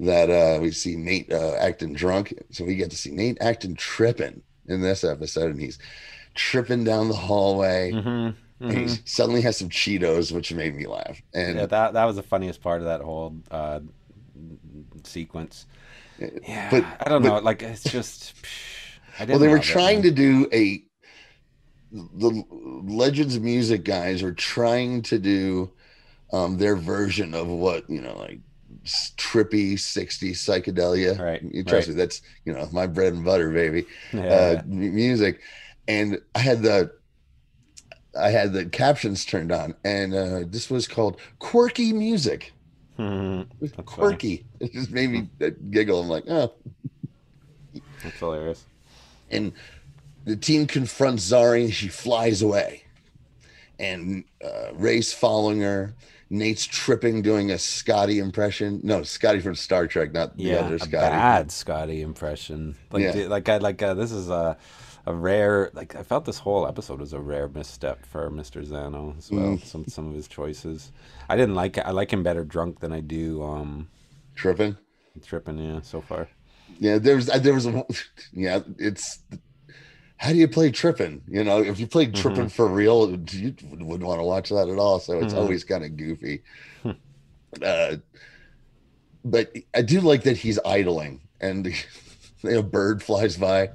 that 0.00 0.30
uh 0.30 0.60
we 0.60 0.70
see 0.72 0.96
nate 0.96 1.32
uh 1.32 1.54
acting 1.58 1.92
drunk. 1.92 2.34
So 2.50 2.64
we 2.64 2.74
get 2.76 2.90
to 2.90 2.96
see 2.96 3.10
nate 3.10 3.38
acting 3.40 3.74
tripping 3.74 4.42
in 4.66 4.80
this 4.80 5.04
episode 5.04 5.50
and 5.50 5.60
he's 5.60 5.78
tripping 6.34 6.84
down 6.84 7.08
the 7.08 7.14
hallway. 7.14 7.92
Hmm 7.92 8.30
and 8.60 8.88
he 8.88 8.96
suddenly 9.06 9.40
has 9.40 9.56
some 9.56 9.68
cheetos 9.68 10.30
which 10.30 10.52
made 10.54 10.74
me 10.76 10.86
laugh. 10.86 11.20
And 11.34 11.58
Yeah, 11.58 11.66
that 11.66 11.94
that 11.94 12.04
was 12.04 12.14
the 12.14 12.22
funniest 12.22 12.62
part 12.62 12.80
of 12.80 12.86
that 12.86 13.00
whole 13.00 13.36
uh, 13.50 13.80
sequence. 15.04 15.66
Yeah, 16.18 16.70
But- 16.70 16.84
I 17.00 17.08
don't 17.08 17.22
but- 17.22 17.28
know. 17.28 17.38
Like 17.40 17.62
it's 17.62 17.82
just. 17.84 18.34
I 19.18 19.24
well 19.26 19.38
they 19.38 19.48
were 19.48 19.58
trying 19.58 20.02
to 20.02 20.10
do 20.10 20.48
a 20.52 20.82
the 21.92 22.42
legends 22.88 23.38
music 23.38 23.84
guys 23.84 24.22
are 24.22 24.32
trying 24.32 25.02
to 25.02 25.18
do 25.18 25.70
um 26.32 26.56
their 26.58 26.76
version 26.76 27.34
of 27.34 27.46
what 27.48 27.88
you 27.90 28.00
know 28.00 28.16
like 28.18 28.40
trippy 29.18 29.74
60s 29.74 30.38
psychedelia 30.38 31.18
Right, 31.20 31.42
you 31.42 31.62
trust 31.62 31.88
right. 31.88 31.94
me 31.96 32.00
that's 32.00 32.22
you 32.44 32.52
know 32.54 32.66
my 32.72 32.86
bread 32.86 33.12
and 33.12 33.24
butter 33.24 33.50
baby 33.50 33.84
Yeah, 34.12 34.56
uh 34.58 34.62
music 34.66 35.40
and 35.86 36.18
i 36.34 36.38
had 36.38 36.62
the 36.62 36.90
i 38.18 38.30
had 38.30 38.52
the 38.52 38.64
captions 38.66 39.24
turned 39.24 39.52
on 39.52 39.74
and 39.84 40.14
uh 40.14 40.40
this 40.48 40.70
was 40.70 40.88
called 40.88 41.20
quirky 41.38 41.92
music 41.92 42.52
Mhm. 42.98 43.46
That's 43.60 43.72
funny. 43.72 43.84
quirky 43.84 44.46
it 44.60 44.72
just 44.72 44.90
made 44.90 45.10
me 45.10 45.28
uh, 45.40 45.50
giggle 45.70 46.00
i'm 46.00 46.08
like 46.08 46.24
oh 46.28 46.52
That's 48.02 48.18
hilarious. 48.18 48.64
and 49.30 49.52
the 50.24 50.36
team 50.36 50.66
confronts 50.66 51.30
Zari. 51.30 51.72
She 51.72 51.88
flies 51.88 52.42
away, 52.42 52.84
and 53.78 54.24
uh, 54.44 54.72
Ray's 54.74 55.12
following 55.12 55.60
her. 55.60 55.94
Nate's 56.30 56.64
tripping, 56.64 57.20
doing 57.20 57.50
a 57.50 57.58
Scotty 57.58 58.18
impression. 58.18 58.80
No, 58.82 59.02
Scotty 59.02 59.40
from 59.40 59.54
Star 59.54 59.86
Trek, 59.86 60.12
not 60.14 60.34
the 60.38 60.44
Yeah, 60.44 60.56
other 60.60 60.76
a 60.76 60.78
Scotty. 60.78 60.92
bad 60.92 61.52
Scotty 61.52 62.00
impression. 62.00 62.74
Like, 62.90 63.02
Yeah. 63.14 63.26
like 63.26 63.48
I 63.50 63.58
like 63.58 63.82
uh, 63.82 63.92
this 63.94 64.12
is 64.12 64.30
a 64.30 64.56
a 65.04 65.12
rare. 65.12 65.70
Like 65.74 65.94
I 65.94 66.02
felt 66.02 66.24
this 66.24 66.38
whole 66.38 66.66
episode 66.66 67.00
was 67.00 67.12
a 67.12 67.20
rare 67.20 67.48
misstep 67.48 68.06
for 68.06 68.30
Mr. 68.30 68.64
Zano 68.66 69.18
as 69.18 69.30
well. 69.30 69.56
Mm. 69.58 69.64
Some 69.64 69.84
some 69.88 70.08
of 70.08 70.14
his 70.14 70.26
choices. 70.26 70.90
I 71.28 71.36
didn't 71.36 71.54
like. 71.54 71.76
I 71.76 71.90
like 71.90 72.10
him 72.10 72.22
better 72.22 72.44
drunk 72.44 72.80
than 72.80 72.92
I 72.92 73.00
do 73.00 73.42
um 73.42 73.88
Tripping. 74.34 74.78
tripping. 75.22 75.58
Yeah, 75.58 75.80
so 75.82 76.00
far. 76.00 76.28
Yeah, 76.80 76.96
there 76.96 77.16
was 77.16 77.26
there 77.26 77.52
was 77.52 77.66
a 77.66 77.84
yeah. 78.32 78.60
It's 78.78 79.18
how 80.22 80.30
do 80.32 80.38
you 80.38 80.46
play 80.48 80.70
tripping? 80.70 81.20
You 81.28 81.42
know, 81.44 81.60
if 81.62 81.80
you 81.80 81.86
played 81.88 82.12
Mm-hmm. 82.12 82.22
tripping 82.22 82.48
for 82.48 82.68
real, 82.68 83.10
you 83.32 83.54
wouldn't 83.64 84.08
want 84.08 84.20
to 84.20 84.24
watch 84.24 84.50
that 84.50 84.68
at 84.68 84.78
all. 84.78 85.00
So 85.00 85.18
it's 85.18 85.34
Mhm. 85.34 85.38
always 85.38 85.64
kind 85.64 85.84
of 85.84 85.96
goofy. 85.96 86.42
Hmm. 86.82 86.90
uh, 87.62 87.96
but 89.24 89.52
I 89.74 89.82
do 89.82 90.00
like 90.00 90.22
that 90.22 90.36
he's 90.36 90.58
idling 90.64 91.20
and 91.40 91.72
a 92.44 92.62
bird 92.62 93.02
flies 93.02 93.36
by. 93.36 93.70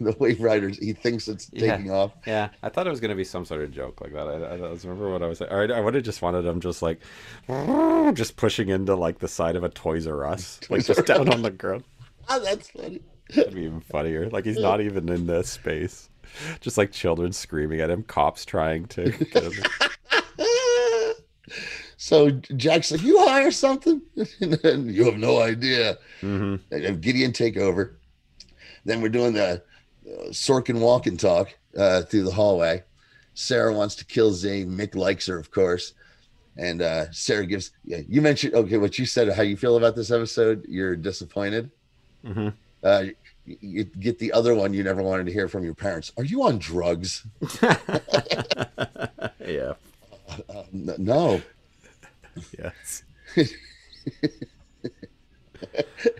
The 0.00 0.12
Waveriders, 0.12 0.80
he 0.80 0.92
thinks 0.92 1.26
it's 1.28 1.48
Yeah. 1.52 1.76
taking 1.76 1.90
off. 1.90 2.12
Yeah, 2.26 2.50
I 2.62 2.68
thought 2.68 2.86
it 2.86 2.90
was 2.90 3.00
gonna 3.00 3.14
be 3.16 3.24
some 3.24 3.44
sort 3.44 3.62
of 3.62 3.70
joke 3.72 4.00
like 4.00 4.12
that. 4.12 4.26
I, 4.28 4.32
I, 4.32 4.54
I 4.54 4.56
remember 4.84 5.10
what 5.10 5.22
I 5.22 5.26
was 5.26 5.38
saying. 5.38 5.50
I, 5.52 5.64
I 5.76 5.80
would 5.80 5.94
have 5.94 6.04
just 6.04 6.20
wanted 6.22 6.44
him 6.44 6.60
just 6.60 6.82
like, 6.82 7.00
just 8.14 8.36
pushing 8.36 8.68
into 8.68 8.94
like 8.94 9.18
the 9.20 9.28
side 9.28 9.56
of 9.56 9.64
a 9.64 9.68
Toys 9.68 10.06
R 10.06 10.24
Us, 10.26 10.60
like 10.68 10.84
Toys 10.86 10.90
R 10.90 10.94
just 10.96 11.06
down 11.06 11.28
on 11.32 11.42
the 11.42 11.50
ground. 11.50 11.84
Oh, 12.28 12.38
that's 12.40 12.70
funny. 12.70 13.00
That'd 13.34 13.54
be 13.54 13.62
even 13.64 13.80
funnier. 13.80 14.28
Like 14.30 14.44
he's 14.44 14.58
not 14.58 14.80
even 14.80 15.08
in 15.08 15.26
this 15.26 15.50
space. 15.50 16.08
Just 16.60 16.78
like 16.78 16.92
children 16.92 17.32
screaming 17.32 17.80
at 17.80 17.90
him, 17.90 18.02
cops 18.02 18.44
trying 18.44 18.86
to. 18.88 19.10
Get 19.10 19.44
him. 19.44 19.52
so 21.96 22.30
Jack's 22.30 22.90
like, 22.90 23.02
"You 23.02 23.24
hire 23.26 23.50
something?" 23.50 24.02
and 24.40 24.52
then 24.62 24.88
you 24.88 25.04
have 25.04 25.16
no 25.18 25.40
idea. 25.40 25.98
hmm 26.20 26.56
And 26.70 27.00
Gideon 27.00 27.32
take 27.32 27.56
over. 27.56 27.98
Then 28.84 29.00
we're 29.00 29.08
doing 29.08 29.32
the 29.34 29.62
uh, 30.06 30.28
Sorkin 30.30 30.80
walk 30.80 31.06
and 31.06 31.18
talk 31.18 31.54
uh, 31.76 32.02
through 32.02 32.24
the 32.24 32.30
hallway. 32.32 32.84
Sarah 33.34 33.72
wants 33.72 33.94
to 33.96 34.04
kill 34.04 34.32
Zane. 34.32 34.70
Mick 34.70 34.94
likes 34.94 35.26
her, 35.26 35.38
of 35.38 35.50
course. 35.50 35.94
And 36.56 36.82
uh, 36.82 37.10
Sarah 37.12 37.46
gives, 37.46 37.70
yeah, 37.84 38.00
you 38.08 38.20
mentioned, 38.20 38.54
okay, 38.54 38.78
what 38.78 38.98
you 38.98 39.06
said, 39.06 39.28
how 39.28 39.42
you 39.42 39.56
feel 39.56 39.76
about 39.76 39.94
this 39.94 40.10
episode. 40.10 40.64
You're 40.68 40.96
disappointed. 40.96 41.70
hmm 42.24 42.48
Uh, 42.82 43.04
you, 43.44 43.84
get 43.84 44.18
the 44.18 44.32
other 44.32 44.54
one 44.54 44.72
you 44.74 44.82
never 44.82 45.02
wanted 45.02 45.26
to 45.26 45.32
hear 45.32 45.48
from 45.48 45.64
your 45.64 45.74
parents. 45.74 46.12
Are 46.16 46.24
you 46.24 46.42
on 46.44 46.58
drugs? 46.58 47.26
yeah. 49.44 49.74
Uh, 50.48 50.62
no. 50.72 51.40
Yes. 52.58 53.02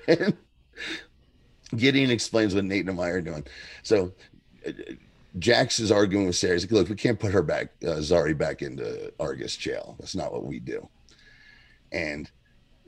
and 0.09 0.37
Gideon 1.77 2.11
explains 2.11 2.55
what 2.55 2.65
Nate 2.65 2.89
and 2.89 2.99
Amaya 2.99 3.15
are 3.15 3.21
doing. 3.21 3.47
So 3.83 4.13
uh, 4.67 4.73
Jax 5.39 5.79
is 5.79 5.93
arguing 5.93 6.27
with 6.27 6.37
Sarah. 6.37 6.55
He's 6.55 6.65
like, 6.65 6.73
look, 6.73 6.89
we 6.89 6.97
can't 6.97 7.21
put 7.21 7.33
her 7.33 7.43
back, 7.43 7.69
uh, 7.85 7.99
Zari 7.99 8.37
back 8.37 8.63
into 8.63 9.13
Argus 9.21 9.57
jail. 9.57 9.97
That's 9.99 10.17
not 10.17 10.33
what 10.33 10.45
we 10.45 10.59
do. 10.59 10.89
And 11.93 12.31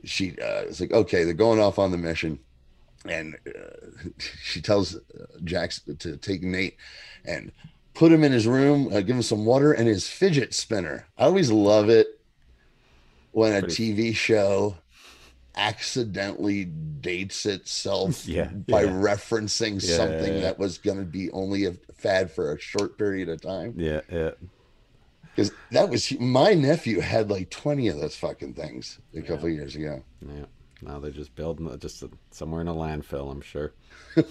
she 0.03 0.35
uh, 0.39 0.63
is 0.63 0.81
like, 0.81 0.91
okay, 0.91 1.23
they're 1.23 1.33
going 1.33 1.59
off 1.59 1.79
on 1.79 1.91
the 1.91 1.97
mission. 1.97 2.39
And 3.07 3.37
uh, 3.47 4.11
she 4.43 4.61
tells 4.61 4.95
uh, 4.95 4.99
Jax 5.43 5.81
to 5.99 6.17
take 6.17 6.43
Nate 6.43 6.77
and 7.25 7.51
put 7.93 8.11
him 8.11 8.23
in 8.23 8.31
his 8.31 8.47
room, 8.47 8.87
uh, 8.87 9.01
give 9.01 9.15
him 9.15 9.21
some 9.21 9.45
water 9.45 9.73
and 9.73 9.87
his 9.87 10.07
fidget 10.07 10.53
spinner. 10.53 11.07
I 11.17 11.25
always 11.25 11.51
love 11.51 11.89
it 11.89 12.07
when 13.31 13.53
a 13.53 13.65
TV 13.65 14.15
show 14.15 14.77
accidentally 15.55 16.65
dates 16.65 17.45
itself 17.45 18.25
yeah, 18.27 18.45
by 18.45 18.83
yeah. 18.83 18.89
referencing 18.89 19.81
yeah, 19.81 19.97
something 19.97 20.41
that 20.41 20.57
was 20.57 20.77
going 20.77 20.97
to 20.97 21.05
be 21.05 21.29
only 21.31 21.65
a 21.65 21.73
fad 21.93 22.31
for 22.31 22.53
a 22.53 22.59
short 22.59 22.97
period 22.97 23.29
of 23.29 23.41
time. 23.41 23.73
Yeah, 23.77 24.01
yeah. 24.11 24.31
Because 25.23 25.51
that 25.71 25.89
was 25.89 26.11
my 26.19 26.53
nephew 26.53 26.99
had 26.99 27.29
like 27.29 27.49
20 27.49 27.87
of 27.87 27.99
those 27.99 28.15
fucking 28.17 28.53
things 28.53 28.99
a 29.15 29.21
couple 29.21 29.47
years 29.47 29.75
ago. 29.75 30.03
Yeah. 30.21 30.45
Now 30.81 30.99
they're 30.99 31.11
just 31.11 31.35
building 31.35 31.77
just 31.79 32.03
somewhere 32.31 32.61
in 32.61 32.67
a 32.67 32.73
landfill, 32.73 33.31
I'm 33.31 33.41
sure. 33.41 33.73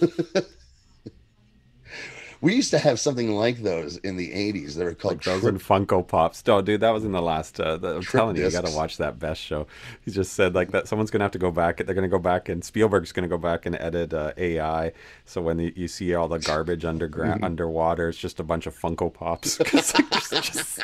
We 2.41 2.55
used 2.55 2.71
to 2.71 2.79
have 2.79 2.99
something 2.99 3.29
like 3.29 3.61
those 3.61 3.97
in 3.97 4.17
the 4.17 4.31
'80s. 4.31 4.73
They 4.73 4.83
were 4.83 4.95
called 4.95 5.13
like 5.13 5.23
those 5.23 5.43
Funko 5.43 6.05
Pops. 6.07 6.45
No, 6.47 6.59
dude, 6.59 6.81
that 6.81 6.89
was 6.89 7.05
in 7.05 7.11
the 7.11 7.21
last. 7.21 7.59
Uh, 7.59 7.77
the, 7.77 7.97
I'm 7.97 8.01
telling 8.01 8.35
you, 8.35 8.43
you 8.43 8.51
got 8.51 8.65
to 8.65 8.75
watch 8.75 8.97
that 8.97 9.19
best 9.19 9.39
show. 9.39 9.67
He 10.03 10.09
just 10.09 10.33
said 10.33 10.55
like 10.55 10.71
that. 10.71 10.87
Someone's 10.87 11.11
gonna 11.11 11.23
have 11.23 11.31
to 11.33 11.39
go 11.39 11.51
back. 11.51 11.85
They're 11.85 11.93
gonna 11.93 12.07
go 12.07 12.17
back, 12.17 12.49
and 12.49 12.63
Spielberg's 12.63 13.11
gonna 13.11 13.27
go 13.27 13.37
back 13.37 13.67
and 13.67 13.75
edit 13.75 14.15
uh, 14.15 14.33
AI. 14.37 14.91
So 15.25 15.39
when 15.39 15.57
the, 15.57 15.71
you 15.75 15.87
see 15.87 16.15
all 16.15 16.27
the 16.27 16.39
garbage 16.39 16.83
underground, 16.83 17.35
mm-hmm. 17.35 17.43
underwater, 17.43 18.09
it's 18.09 18.17
just 18.17 18.39
a 18.39 18.43
bunch 18.43 18.65
of 18.65 18.75
Funko 18.75 19.13
Pops. 19.13 19.59
like, 19.59 19.71
there's, 19.71 20.49
just, 20.49 20.79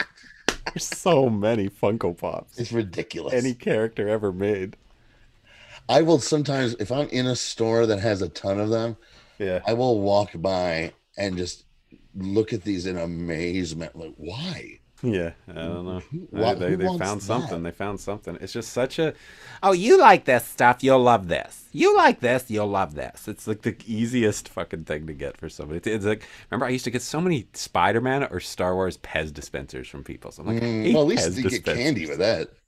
there's 0.65 0.85
so 0.85 1.27
many 1.27 1.69
Funko 1.69 2.15
Pops. 2.15 2.59
It's 2.59 2.71
ridiculous. 2.71 3.33
Any 3.33 3.55
character 3.55 4.07
ever 4.07 4.31
made. 4.31 4.77
I 5.89 6.01
will 6.01 6.19
sometimes, 6.19 6.75
if 6.79 6.91
I'm 6.91 7.07
in 7.09 7.27
a 7.27 7.35
store 7.35 7.85
that 7.85 7.99
has 7.99 8.21
a 8.21 8.29
ton 8.29 8.59
of 8.59 8.69
them, 8.69 8.97
yeah, 9.39 9.61
I 9.65 9.73
will 9.73 10.01
walk 10.01 10.31
by 10.35 10.93
and 11.17 11.37
just 11.37 11.65
look 12.15 12.53
at 12.53 12.63
these 12.63 12.85
in 12.85 12.97
amazement. 12.97 13.95
Like, 13.95 14.13
why? 14.17 14.79
Yeah, 15.03 15.33
I 15.47 15.53
don't 15.53 15.85
know. 15.85 16.01
Why, 16.31 16.55
they 16.55 16.73
they 16.73 16.97
found 16.97 17.21
something. 17.21 17.61
They 17.61 17.71
found 17.71 17.99
something. 17.99 18.35
It's 18.41 18.53
just 18.53 18.73
such 18.73 18.97
a. 18.97 19.13
Oh, 19.61 19.71
you 19.71 19.99
like 19.99 20.25
this 20.25 20.43
stuff? 20.43 20.83
You'll 20.83 21.03
love 21.03 21.27
this. 21.27 21.65
You 21.71 21.95
like 21.95 22.19
this? 22.19 22.49
You'll 22.49 22.67
love 22.67 22.95
this. 22.95 23.27
It's 23.27 23.47
like 23.47 23.61
the 23.61 23.77
easiest 23.85 24.49
fucking 24.49 24.85
thing 24.85 25.05
to 25.05 25.13
get 25.13 25.37
for 25.37 25.49
somebody. 25.49 25.91
It's 25.91 26.05
like 26.05 26.27
remember 26.49 26.65
I 26.65 26.69
used 26.69 26.85
to 26.85 26.91
get 26.91 27.03
so 27.03 27.21
many 27.21 27.47
Spider 27.53 28.01
Man 28.01 28.23
or 28.23 28.39
Star 28.39 28.73
Wars 28.73 28.97
Pez 28.97 29.31
dispensers 29.31 29.87
from 29.87 30.03
people. 30.03 30.31
So 30.31 30.41
I'm 30.41 30.47
like, 30.47 30.63
mm, 30.63 30.93
well, 30.93 31.03
at 31.03 31.07
least 31.07 31.37
you 31.37 31.47
get 31.47 31.63
candy 31.63 32.07
with 32.07 32.19
that. 32.19 32.49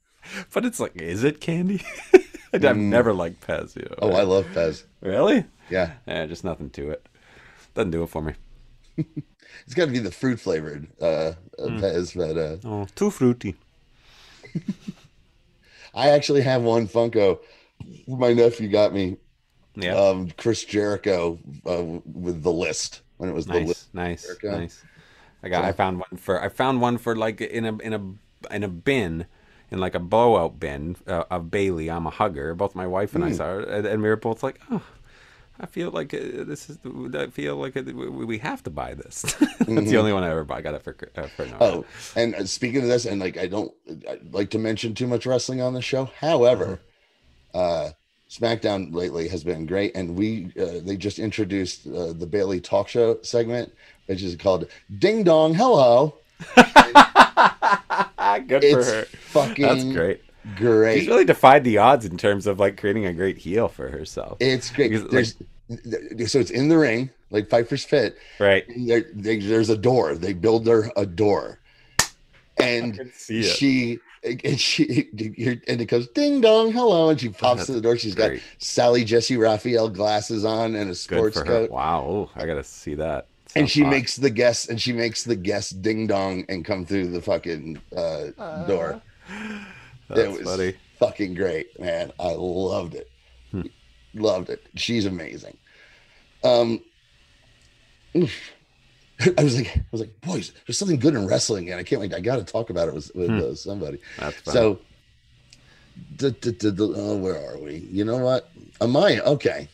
But 0.52 0.66
it's 0.66 0.78
like, 0.78 0.94
is 0.96 1.24
it 1.24 1.40
candy? 1.40 1.82
I've 2.54 2.62
mm. 2.62 2.76
never 2.76 3.12
liked 3.12 3.46
Pez. 3.46 3.76
You 3.76 3.82
know, 3.82 3.96
oh, 4.02 4.12
I 4.12 4.22
love 4.22 4.46
Pez. 4.46 4.84
Really? 5.00 5.44
Yeah. 5.70 5.92
Yeah, 6.06 6.26
just 6.26 6.44
nothing 6.44 6.70
to 6.70 6.90
it. 6.90 7.06
Doesn't 7.74 7.92
do 7.92 8.02
it 8.02 8.08
for 8.08 8.22
me. 8.22 8.34
it's 8.96 9.74
got 9.74 9.86
to 9.86 9.92
be 9.92 10.00
the 10.00 10.10
fruit 10.10 10.40
flavored 10.40 10.88
uh, 11.00 11.32
mm. 11.58 11.80
Pez, 11.80 12.16
but 12.16 12.36
uh, 12.36 12.56
oh, 12.68 12.86
too 12.96 13.10
fruity. 13.10 13.54
I 15.94 16.10
actually 16.10 16.42
have 16.42 16.62
one 16.62 16.88
Funko. 16.88 17.38
My 18.06 18.32
nephew 18.32 18.68
got 18.68 18.92
me. 18.92 19.16
Yeah. 19.76 19.94
Um, 19.94 20.30
Chris 20.36 20.64
Jericho 20.64 21.38
uh, 21.64 22.00
with 22.04 22.42
the 22.42 22.52
list 22.52 23.02
when 23.18 23.30
it 23.30 23.32
was 23.32 23.46
nice, 23.46 23.60
the 23.60 23.66
list. 23.66 23.94
Nice, 23.94 24.22
Jericho. 24.24 24.58
nice. 24.58 24.82
I 25.42 25.48
got. 25.48 25.62
So, 25.62 25.68
I 25.68 25.72
found 25.72 25.98
one 25.98 26.16
for. 26.18 26.42
I 26.42 26.48
found 26.48 26.80
one 26.80 26.98
for 26.98 27.14
like 27.14 27.40
in 27.40 27.64
a 27.64 27.76
in 27.78 27.92
a 27.94 28.52
in 28.54 28.64
a 28.64 28.68
bin 28.68 29.26
in 29.70 29.78
like 29.78 29.94
a 29.94 30.00
blowout 30.00 30.58
bin 30.58 30.96
uh, 31.06 31.24
of 31.30 31.50
Bayley. 31.50 31.90
I'm 31.90 32.06
a 32.06 32.10
hugger. 32.10 32.54
Both 32.54 32.74
my 32.74 32.86
wife 32.86 33.14
and 33.14 33.24
mm. 33.24 33.28
I 33.28 33.30
hmm. 33.30 33.36
saw 33.36 33.58
it, 33.58 33.68
and, 33.68 33.86
and 33.86 34.02
we 34.02 34.08
were 34.08 34.16
both 34.16 34.42
like, 34.42 34.60
"Oh, 34.70 34.82
I 35.60 35.66
feel 35.66 35.90
like 35.90 36.14
uh, 36.14 36.44
this 36.44 36.70
is. 36.70 36.78
I 37.14 37.26
feel 37.26 37.56
like 37.56 37.76
uh, 37.76 37.82
we 37.82 38.38
have 38.38 38.62
to 38.62 38.70
buy 38.70 38.94
this. 38.94 39.22
That's 39.40 39.52
mm-hmm. 39.62 39.84
the 39.84 39.96
only 39.98 40.12
one 40.12 40.24
I 40.24 40.30
ever 40.30 40.44
bought. 40.44 40.58
I 40.58 40.62
got 40.62 40.74
it 40.74 40.82
for 40.82 40.96
uh, 41.16 41.26
for 41.28 41.44
no. 41.46 41.56
Oh, 41.60 41.84
and 42.16 42.34
uh, 42.34 42.44
speaking 42.46 42.82
of 42.82 42.88
this, 42.88 43.04
and 43.04 43.20
like 43.20 43.36
I 43.36 43.46
don't 43.46 43.72
I 44.08 44.18
like 44.30 44.50
to 44.50 44.58
mention 44.58 44.94
too 44.94 45.06
much 45.06 45.26
wrestling 45.26 45.60
on 45.60 45.74
the 45.74 45.82
show. 45.82 46.06
However, 46.18 46.80
uh-huh. 47.52 47.58
uh, 47.58 47.90
SmackDown 48.30 48.94
lately 48.94 49.28
has 49.28 49.44
been 49.44 49.66
great, 49.66 49.94
and 49.94 50.16
we 50.16 50.50
uh, 50.58 50.80
they 50.82 50.96
just 50.96 51.18
introduced 51.18 51.86
uh, 51.86 52.14
the 52.14 52.26
Bayley 52.26 52.60
Talk 52.60 52.88
Show 52.88 53.20
segment, 53.22 53.72
which 54.06 54.22
is 54.22 54.36
called 54.36 54.66
Ding 54.98 55.24
Dong 55.24 55.54
Hello. 55.54 56.14
Good 58.38 58.62
for 58.62 58.84
her. 58.84 59.04
Fucking 59.04 59.66
That's 59.66 59.84
great 59.84 60.22
great. 60.56 61.00
She's 61.00 61.08
really 61.08 61.24
defied 61.24 61.64
the 61.64 61.78
odds 61.78 62.04
in 62.04 62.16
terms 62.16 62.46
of 62.46 62.58
like 62.58 62.78
creating 62.78 63.06
a 63.06 63.12
great 63.12 63.38
heel 63.38 63.68
for 63.68 63.88
herself. 63.88 64.38
It's 64.40 64.70
great. 64.70 64.90
Because, 64.90 65.08
there's 65.10 65.36
like, 65.68 66.28
so 66.28 66.40
it's 66.40 66.50
in 66.50 66.68
the 66.68 66.78
ring, 66.78 67.10
like 67.30 67.48
Piper's 67.48 67.84
Pit. 67.84 68.16
Right. 68.38 68.64
There, 68.76 69.04
they, 69.12 69.38
there's 69.38 69.70
a 69.70 69.76
door. 69.76 70.14
They 70.14 70.32
build 70.32 70.66
her 70.66 70.90
a 70.96 71.06
door, 71.06 71.60
and 72.58 73.12
she 73.14 73.98
and 74.22 74.60
she 74.60 75.08
and 75.66 75.80
it 75.80 75.86
goes 75.86 76.06
ding 76.08 76.42
dong 76.42 76.70
hello 76.70 77.08
and 77.08 77.18
she 77.18 77.30
pops 77.30 77.64
to 77.64 77.72
the 77.72 77.80
door 77.80 77.96
she's 77.96 78.14
great. 78.14 78.34
got 78.34 78.42
sally 78.58 79.02
jessy 79.02 79.38
raphael 79.38 79.88
glasses 79.88 80.44
on 80.44 80.74
and 80.74 80.90
a 80.90 80.94
sports 80.94 81.40
coat 81.40 81.70
wow 81.70 82.06
Ooh, 82.06 82.30
i 82.36 82.44
gotta 82.44 82.62
see 82.62 82.94
that 82.94 83.28
and 83.56 83.70
she 83.70 83.82
hot. 83.82 83.90
makes 83.90 84.16
the 84.16 84.30
guests 84.30 84.68
and 84.68 84.80
she 84.80 84.92
makes 84.92 85.24
the 85.24 85.36
guests 85.36 85.72
ding 85.72 86.06
dong 86.06 86.44
and 86.48 86.64
come 86.64 86.84
through 86.84 87.08
the 87.08 87.20
fucking 87.22 87.80
uh, 87.96 88.26
uh... 88.38 88.66
door 88.66 89.02
That's 90.08 90.20
it 90.20 90.30
was 90.30 90.42
funny. 90.42 90.74
fucking 90.98 91.34
great, 91.34 91.78
man. 91.78 92.12
I 92.18 92.32
loved 92.32 92.94
it. 92.94 93.10
Hmm. 93.50 93.62
Loved 94.14 94.50
it. 94.50 94.66
She's 94.76 95.06
amazing. 95.06 95.56
Um, 96.42 96.80
I 98.14 99.42
was 99.44 99.56
like, 99.56 99.76
I 99.76 99.84
was 99.92 100.00
like, 100.00 100.20
boys, 100.22 100.52
there's 100.66 100.78
something 100.78 100.98
good 100.98 101.14
in 101.14 101.26
wrestling, 101.26 101.70
and 101.70 101.78
I 101.78 101.82
can't 101.82 102.00
wait. 102.00 102.14
I 102.14 102.20
got 102.20 102.36
to 102.36 102.44
talk 102.44 102.70
about 102.70 102.88
it 102.88 102.94
with, 102.94 103.10
with 103.14 103.28
hmm. 103.28 103.38
uh, 103.38 103.54
somebody. 103.54 103.98
So, 104.44 104.80
d- 106.16 106.30
d- 106.30 106.52
d- 106.52 106.74
oh, 106.78 107.16
where 107.18 107.36
are 107.36 107.58
we? 107.58 107.86
You 107.90 108.04
know 108.04 108.18
what? 108.18 108.50
Amaya, 108.80 109.20
okay. 109.20 109.68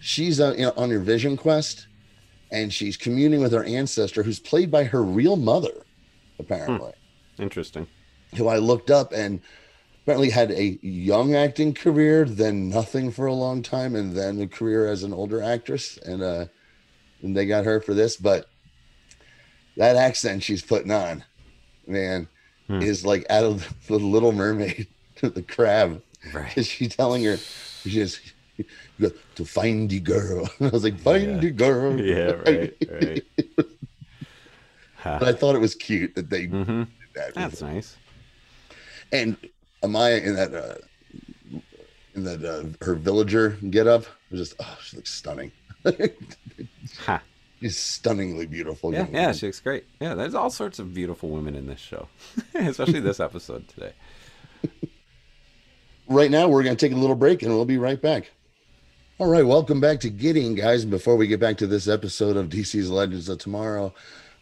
She's 0.00 0.40
uh, 0.40 0.54
you 0.56 0.66
know, 0.66 0.72
on 0.76 0.90
your 0.90 1.00
vision 1.00 1.36
quest, 1.36 1.86
and 2.52 2.72
she's 2.72 2.96
communing 2.96 3.40
with 3.40 3.50
her 3.52 3.64
ancestor, 3.64 4.22
who's 4.22 4.38
played 4.38 4.70
by 4.70 4.84
her 4.84 5.02
real 5.02 5.34
mother, 5.34 5.84
apparently. 6.38 6.92
Hmm. 7.36 7.42
Interesting 7.42 7.88
who 8.36 8.48
I 8.48 8.56
looked 8.56 8.90
up 8.90 9.12
and 9.12 9.40
apparently 10.02 10.30
had 10.30 10.50
a 10.50 10.78
young 10.82 11.34
acting 11.34 11.74
career, 11.74 12.24
then 12.24 12.68
nothing 12.68 13.10
for 13.10 13.26
a 13.26 13.34
long 13.34 13.62
time, 13.62 13.94
and 13.94 14.16
then 14.16 14.40
a 14.40 14.48
career 14.48 14.86
as 14.86 15.02
an 15.02 15.12
older 15.12 15.42
actress. 15.42 15.98
And 15.98 16.22
uh, 16.22 16.46
and 17.22 17.36
they 17.36 17.46
got 17.46 17.64
her 17.64 17.80
for 17.80 17.94
this, 17.94 18.16
but 18.16 18.46
that 19.76 19.96
accent 19.96 20.42
she's 20.42 20.62
putting 20.62 20.90
on, 20.90 21.24
man, 21.86 22.28
hmm. 22.66 22.82
is 22.82 23.04
like 23.04 23.24
out 23.30 23.44
of 23.44 23.72
the 23.86 23.98
Little 23.98 24.32
Mermaid, 24.32 24.88
to 25.16 25.30
the 25.30 25.42
crab. 25.42 26.02
Right? 26.32 26.56
Is 26.56 26.68
she 26.68 26.88
telling 26.88 27.24
her 27.24 27.36
she's 28.98 29.12
to 29.36 29.44
find 29.44 29.90
the 29.90 30.00
girl? 30.00 30.48
I 30.60 30.68
was 30.68 30.84
like, 30.84 30.98
find 30.98 31.24
yeah. 31.24 31.38
the 31.38 31.50
girl. 31.50 32.00
Yeah, 32.00 32.32
right, 32.46 32.74
right. 32.90 33.24
but 35.04 35.28
I 35.28 35.32
thought 35.32 35.54
it 35.54 35.60
was 35.60 35.74
cute 35.74 36.14
that 36.14 36.30
they 36.30 36.46
mm-hmm. 36.46 36.84
that. 37.14 37.34
That's 37.34 37.62
nice 37.62 37.96
and 39.12 39.36
Amaya 39.82 40.22
in 40.22 40.34
that 40.34 40.54
uh, 40.54 40.74
in 42.14 42.24
that 42.24 42.44
uh, 42.44 42.84
her 42.84 42.94
villager 42.94 43.50
get 43.70 43.86
up 43.86 44.04
was 44.30 44.40
just 44.40 44.54
oh 44.60 44.78
she 44.82 44.96
looks 44.96 45.12
stunning. 45.12 45.52
huh. 46.98 47.18
She's 47.60 47.78
stunningly 47.78 48.46
beautiful. 48.46 48.92
Yeah, 48.92 49.06
yeah, 49.12 49.32
she 49.32 49.46
looks 49.46 49.60
great. 49.60 49.84
Yeah, 50.00 50.14
there's 50.14 50.34
all 50.34 50.50
sorts 50.50 50.80
of 50.80 50.92
beautiful 50.92 51.28
women 51.28 51.54
in 51.54 51.66
this 51.66 51.78
show, 51.78 52.08
especially 52.54 52.98
this 52.98 53.20
episode 53.20 53.68
today. 53.68 53.92
right 56.08 56.30
now, 56.30 56.48
we're 56.48 56.64
going 56.64 56.76
to 56.76 56.86
take 56.86 56.92
a 56.92 57.00
little 57.00 57.14
break 57.14 57.42
and 57.42 57.52
we'll 57.52 57.64
be 57.64 57.78
right 57.78 58.02
back. 58.02 58.32
All 59.22 59.28
right, 59.28 59.46
welcome 59.46 59.80
back 59.80 60.00
to 60.00 60.10
Gideon, 60.10 60.56
guys. 60.56 60.84
Before 60.84 61.14
we 61.14 61.28
get 61.28 61.38
back 61.38 61.56
to 61.58 61.66
this 61.68 61.86
episode 61.86 62.36
of 62.36 62.48
DC's 62.48 62.90
Legends 62.90 63.28
of 63.28 63.38
Tomorrow, 63.38 63.94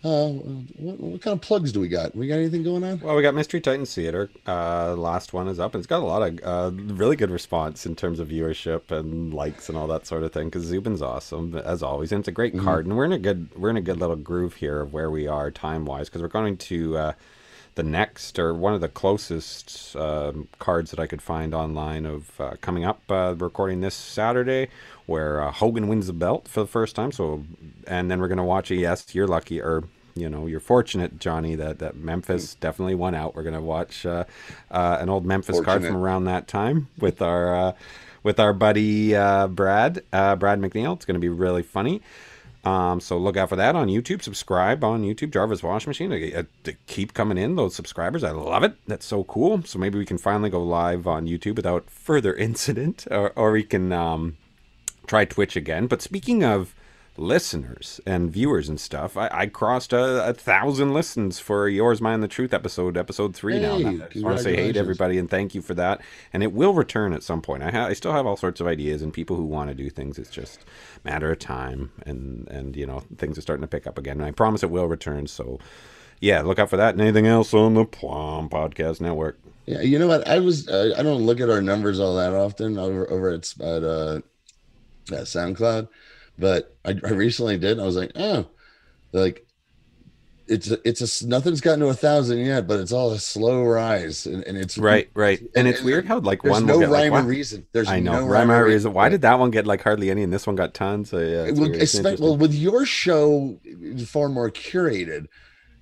uh, 0.02 0.28
what, 0.28 0.98
what, 0.98 1.20
kind 1.20 1.34
of 1.34 1.42
plugs 1.42 1.70
do 1.70 1.80
we 1.80 1.88
got? 1.88 2.16
We 2.16 2.26
got 2.26 2.36
anything 2.36 2.62
going 2.62 2.82
on? 2.82 2.98
Well, 3.00 3.14
we 3.14 3.20
got 3.20 3.34
Mystery 3.34 3.60
Titans 3.60 3.94
Theater. 3.94 4.30
Uh, 4.46 4.94
last 4.96 5.34
one 5.34 5.48
is 5.48 5.60
up, 5.60 5.74
and 5.74 5.82
it's 5.82 5.86
got 5.86 6.00
a 6.00 6.06
lot 6.06 6.22
of 6.22 6.40
uh, 6.42 6.94
really 6.94 7.14
good 7.14 7.30
response 7.30 7.84
in 7.84 7.94
terms 7.94 8.18
of 8.20 8.28
viewership 8.28 8.90
and 8.90 9.34
likes 9.34 9.68
and 9.68 9.76
all 9.76 9.86
that 9.88 10.06
sort 10.06 10.22
of 10.22 10.32
thing. 10.32 10.46
Because 10.46 10.64
Zubin's 10.64 11.02
awesome 11.02 11.56
as 11.56 11.82
always, 11.82 12.10
and 12.10 12.20
it's 12.20 12.28
a 12.28 12.32
great 12.32 12.54
mm-hmm. 12.54 12.64
card. 12.64 12.86
And 12.86 12.96
we're 12.96 13.04
in 13.04 13.12
a 13.12 13.18
good 13.18 13.50
we're 13.54 13.68
in 13.68 13.76
a 13.76 13.82
good 13.82 14.00
little 14.00 14.16
groove 14.16 14.54
here 14.54 14.80
of 14.80 14.94
where 14.94 15.10
we 15.10 15.28
are 15.28 15.50
time 15.50 15.84
wise 15.84 16.08
because 16.08 16.22
we're 16.22 16.28
going 16.28 16.56
to 16.56 16.96
uh, 16.96 17.12
the 17.74 17.82
next 17.82 18.38
or 18.38 18.52
one 18.54 18.74
of 18.74 18.80
the 18.80 18.88
closest 18.88 19.94
uh, 19.96 20.32
cards 20.58 20.90
that 20.90 21.00
I 21.00 21.06
could 21.06 21.22
find 21.22 21.54
online 21.54 22.06
of 22.06 22.40
uh, 22.40 22.54
coming 22.60 22.84
up. 22.84 23.00
Uh, 23.08 23.34
recording 23.38 23.80
this 23.80 23.94
Saturday, 23.94 24.68
where 25.06 25.40
uh, 25.40 25.50
Hogan 25.50 25.88
wins 25.88 26.06
the 26.06 26.12
belt 26.12 26.48
for 26.48 26.60
the 26.60 26.66
first 26.66 26.96
time. 26.96 27.12
So, 27.12 27.44
and 27.86 28.10
then 28.10 28.20
we're 28.20 28.28
gonna 28.28 28.44
watch. 28.44 28.70
A, 28.70 28.74
yes, 28.74 29.14
you're 29.14 29.26
lucky, 29.26 29.60
or 29.60 29.84
you 30.14 30.28
know, 30.28 30.46
you're 30.46 30.60
fortunate, 30.60 31.18
Johnny, 31.18 31.54
that 31.54 31.78
that 31.78 31.96
Memphis 31.96 32.54
mm. 32.54 32.60
definitely 32.60 32.94
won 32.94 33.14
out. 33.14 33.34
We're 33.34 33.44
gonna 33.44 33.60
watch 33.60 34.04
uh, 34.04 34.24
uh, 34.70 34.98
an 35.00 35.08
old 35.08 35.24
Memphis 35.24 35.56
fortunate. 35.56 35.72
card 35.72 35.86
from 35.86 35.96
around 35.96 36.24
that 36.24 36.48
time 36.48 36.88
with 36.98 37.22
our 37.22 37.74
with 38.22 38.38
our 38.38 38.52
buddy 38.52 39.12
Brad 39.12 40.02
Brad 40.10 40.60
McNeil. 40.60 40.96
It's 40.96 41.04
gonna 41.04 41.18
be 41.18 41.28
really 41.28 41.62
funny. 41.62 42.02
Um, 42.64 43.00
so 43.00 43.16
look 43.16 43.36
out 43.36 43.48
for 43.48 43.56
that 43.56 43.74
on 43.74 43.88
YouTube. 43.88 44.22
Subscribe 44.22 44.84
on 44.84 45.02
YouTube, 45.02 45.32
Jarvis 45.32 45.62
Wash 45.62 45.86
Machine. 45.86 46.10
To, 46.10 46.46
to 46.64 46.72
keep 46.86 47.14
coming 47.14 47.38
in 47.38 47.56
those 47.56 47.74
subscribers, 47.74 48.22
I 48.22 48.32
love 48.32 48.64
it. 48.64 48.74
That's 48.86 49.06
so 49.06 49.24
cool. 49.24 49.62
So 49.62 49.78
maybe 49.78 49.98
we 49.98 50.04
can 50.04 50.18
finally 50.18 50.50
go 50.50 50.62
live 50.62 51.06
on 51.06 51.26
YouTube 51.26 51.56
without 51.56 51.88
further 51.88 52.34
incident, 52.48 53.06
or 53.10 53.32
or 53.36 53.52
we 53.52 53.62
can 53.62 53.92
um, 53.92 54.36
try 55.06 55.24
Twitch 55.24 55.56
again. 55.56 55.86
But 55.86 56.02
speaking 56.02 56.44
of 56.44 56.74
listeners 57.20 58.00
and 58.06 58.32
viewers 58.32 58.68
and 58.68 58.80
stuff. 58.80 59.16
I, 59.16 59.28
I 59.30 59.46
crossed 59.46 59.92
a, 59.92 60.28
a, 60.28 60.32
thousand 60.32 60.94
listens 60.94 61.38
for 61.38 61.68
Yours, 61.68 62.00
Mine, 62.00 62.20
the 62.20 62.28
Truth 62.28 62.54
episode, 62.54 62.96
episode 62.96 63.36
three 63.36 63.60
hey, 63.60 63.60
now. 63.60 64.04
I 64.04 64.08
just 64.08 64.24
want 64.24 64.38
to 64.38 64.42
say 64.42 64.56
hey 64.56 64.72
to 64.72 64.78
everybody 64.78 65.18
and 65.18 65.28
thank 65.28 65.54
you 65.54 65.60
for 65.60 65.74
that. 65.74 66.00
And 66.32 66.42
it 66.42 66.52
will 66.52 66.72
return 66.72 67.12
at 67.12 67.22
some 67.22 67.42
point. 67.42 67.62
I, 67.62 67.70
ha- 67.70 67.86
I 67.86 67.92
still 67.92 68.12
have 68.12 68.26
all 68.26 68.36
sorts 68.36 68.60
of 68.60 68.66
ideas 68.66 69.02
and 69.02 69.12
people 69.12 69.36
who 69.36 69.44
want 69.44 69.68
to 69.68 69.74
do 69.74 69.90
things. 69.90 70.18
It's 70.18 70.30
just 70.30 70.60
a 71.04 71.08
matter 71.08 71.30
of 71.30 71.38
time. 71.38 71.92
And, 72.06 72.48
and, 72.48 72.74
you 72.74 72.86
know, 72.86 73.02
things 73.18 73.36
are 73.36 73.42
starting 73.42 73.62
to 73.62 73.68
pick 73.68 73.86
up 73.86 73.98
again. 73.98 74.16
And 74.16 74.24
I 74.24 74.30
promise 74.30 74.62
it 74.62 74.70
will 74.70 74.88
return. 74.88 75.26
So, 75.26 75.58
yeah, 76.20 76.40
look 76.40 76.58
out 76.58 76.70
for 76.70 76.78
that 76.78 76.94
and 76.94 77.02
anything 77.02 77.26
else 77.26 77.52
on 77.52 77.74
the 77.74 77.84
Plum 77.84 78.48
Podcast 78.48 79.00
Network. 79.00 79.38
Yeah, 79.66 79.82
you 79.82 79.98
know 79.98 80.08
what? 80.08 80.26
I 80.26 80.38
was 80.38 80.68
uh, 80.68 80.94
I 80.96 81.02
don't 81.02 81.22
look 81.22 81.38
at 81.38 81.50
our 81.50 81.62
numbers 81.62 82.00
all 82.00 82.16
that 82.16 82.34
often 82.34 82.76
over 82.76 83.08
over 83.08 83.30
at, 83.30 83.54
at 83.60 83.84
uh, 83.84 84.16
at 85.12 85.24
SoundCloud 85.26 85.88
but 86.40 86.76
I, 86.84 86.90
I 86.90 87.10
recently 87.10 87.58
did. 87.58 87.72
and 87.72 87.80
I 87.80 87.84
was 87.84 87.96
like, 87.96 88.12
oh, 88.16 88.46
like 89.12 89.46
it's 90.50 90.70
a, 90.70 90.78
it's 90.84 91.22
a 91.22 91.26
nothing's 91.28 91.60
gotten 91.60 91.80
to 91.80 91.86
a 91.86 91.94
thousand 91.94 92.38
yet, 92.38 92.66
but 92.66 92.80
it's 92.80 92.90
all 92.90 93.12
a 93.12 93.18
slow 93.20 93.62
rise, 93.62 94.26
and, 94.26 94.42
and 94.44 94.58
it's 94.58 94.76
right, 94.76 95.08
right. 95.14 95.38
And, 95.38 95.50
and 95.54 95.68
it's 95.68 95.78
and, 95.78 95.86
weird 95.86 96.06
how 96.06 96.18
like 96.18 96.42
one 96.42 96.66
no 96.66 96.80
rhyme 96.80 97.12
like, 97.12 97.24
or 97.24 97.26
reason. 97.26 97.66
There's 97.72 97.88
I 97.88 98.00
know 98.00 98.20
no 98.20 98.26
rhyme 98.26 98.50
or 98.50 98.64
reason. 98.64 98.92
Why 98.92 99.08
did 99.08 99.22
that 99.22 99.38
one 99.38 99.52
get 99.52 99.66
like 99.66 99.82
hardly 99.82 100.10
any, 100.10 100.24
and 100.24 100.32
this 100.32 100.48
one 100.48 100.56
got 100.56 100.74
tons? 100.74 101.10
So, 101.10 101.18
yeah, 101.18 101.52
well, 101.52 102.16
well, 102.18 102.36
with 102.36 102.52
your 102.52 102.84
show, 102.84 103.60
far 104.06 104.28
more 104.28 104.50
curated 104.50 105.26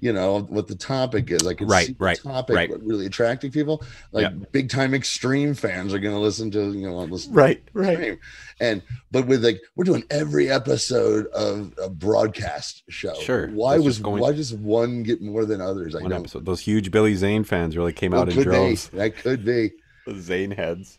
you 0.00 0.12
know 0.12 0.40
what 0.40 0.68
the 0.68 0.74
topic 0.74 1.30
is. 1.30 1.46
I 1.46 1.54
can 1.54 1.66
right, 1.66 1.86
see 1.86 1.96
right, 1.98 2.18
topic 2.20 2.56
right. 2.56 2.70
really 2.82 3.06
attracting 3.06 3.50
people. 3.50 3.82
Like 4.12 4.22
yeah. 4.22 4.44
big 4.52 4.70
time 4.70 4.94
extreme 4.94 5.54
fans 5.54 5.92
are 5.92 5.98
going 5.98 6.14
to 6.14 6.20
listen 6.20 6.50
to 6.52 6.72
you 6.72 6.88
know 6.88 6.98
listen 6.98 7.32
right, 7.32 7.62
right. 7.72 8.18
And 8.60 8.82
but 9.10 9.26
with 9.26 9.44
like 9.44 9.60
we're 9.76 9.84
doing 9.84 10.04
every 10.10 10.50
episode 10.50 11.26
of 11.28 11.74
a 11.82 11.88
broadcast 11.88 12.84
show. 12.88 13.14
Sure. 13.14 13.48
Why 13.48 13.78
was 13.78 13.98
going... 13.98 14.20
why 14.20 14.32
does 14.32 14.54
one 14.54 15.02
get 15.02 15.20
more 15.20 15.44
than 15.44 15.60
others? 15.60 15.94
I 15.94 16.00
one 16.00 16.10
know 16.10 16.16
episode. 16.16 16.44
Those 16.44 16.60
huge 16.60 16.90
Billy 16.90 17.14
Zane 17.14 17.44
fans 17.44 17.76
really 17.76 17.92
came 17.92 18.12
well, 18.12 18.22
out 18.22 18.28
in 18.28 18.42
droves. 18.42 18.88
Be. 18.88 18.98
That 18.98 19.16
could 19.16 19.44
be 19.44 19.72
the 20.06 20.20
Zane 20.20 20.50
heads. 20.52 20.98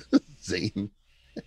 Zane. 0.42 0.90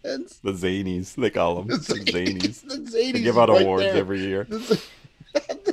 Heads. 0.04 0.40
The 0.40 0.52
Zanies, 0.52 1.14
they 1.14 1.30
call 1.30 1.62
them. 1.62 1.68
The 1.68 1.76
Zanies. 1.76 2.62
The 2.68 2.78
Zanies. 2.78 3.14
They 3.14 3.22
give 3.22 3.38
out 3.38 3.50
right 3.50 3.62
awards 3.62 3.84
there. 3.84 3.96
every 3.96 4.22
year. 4.22 4.48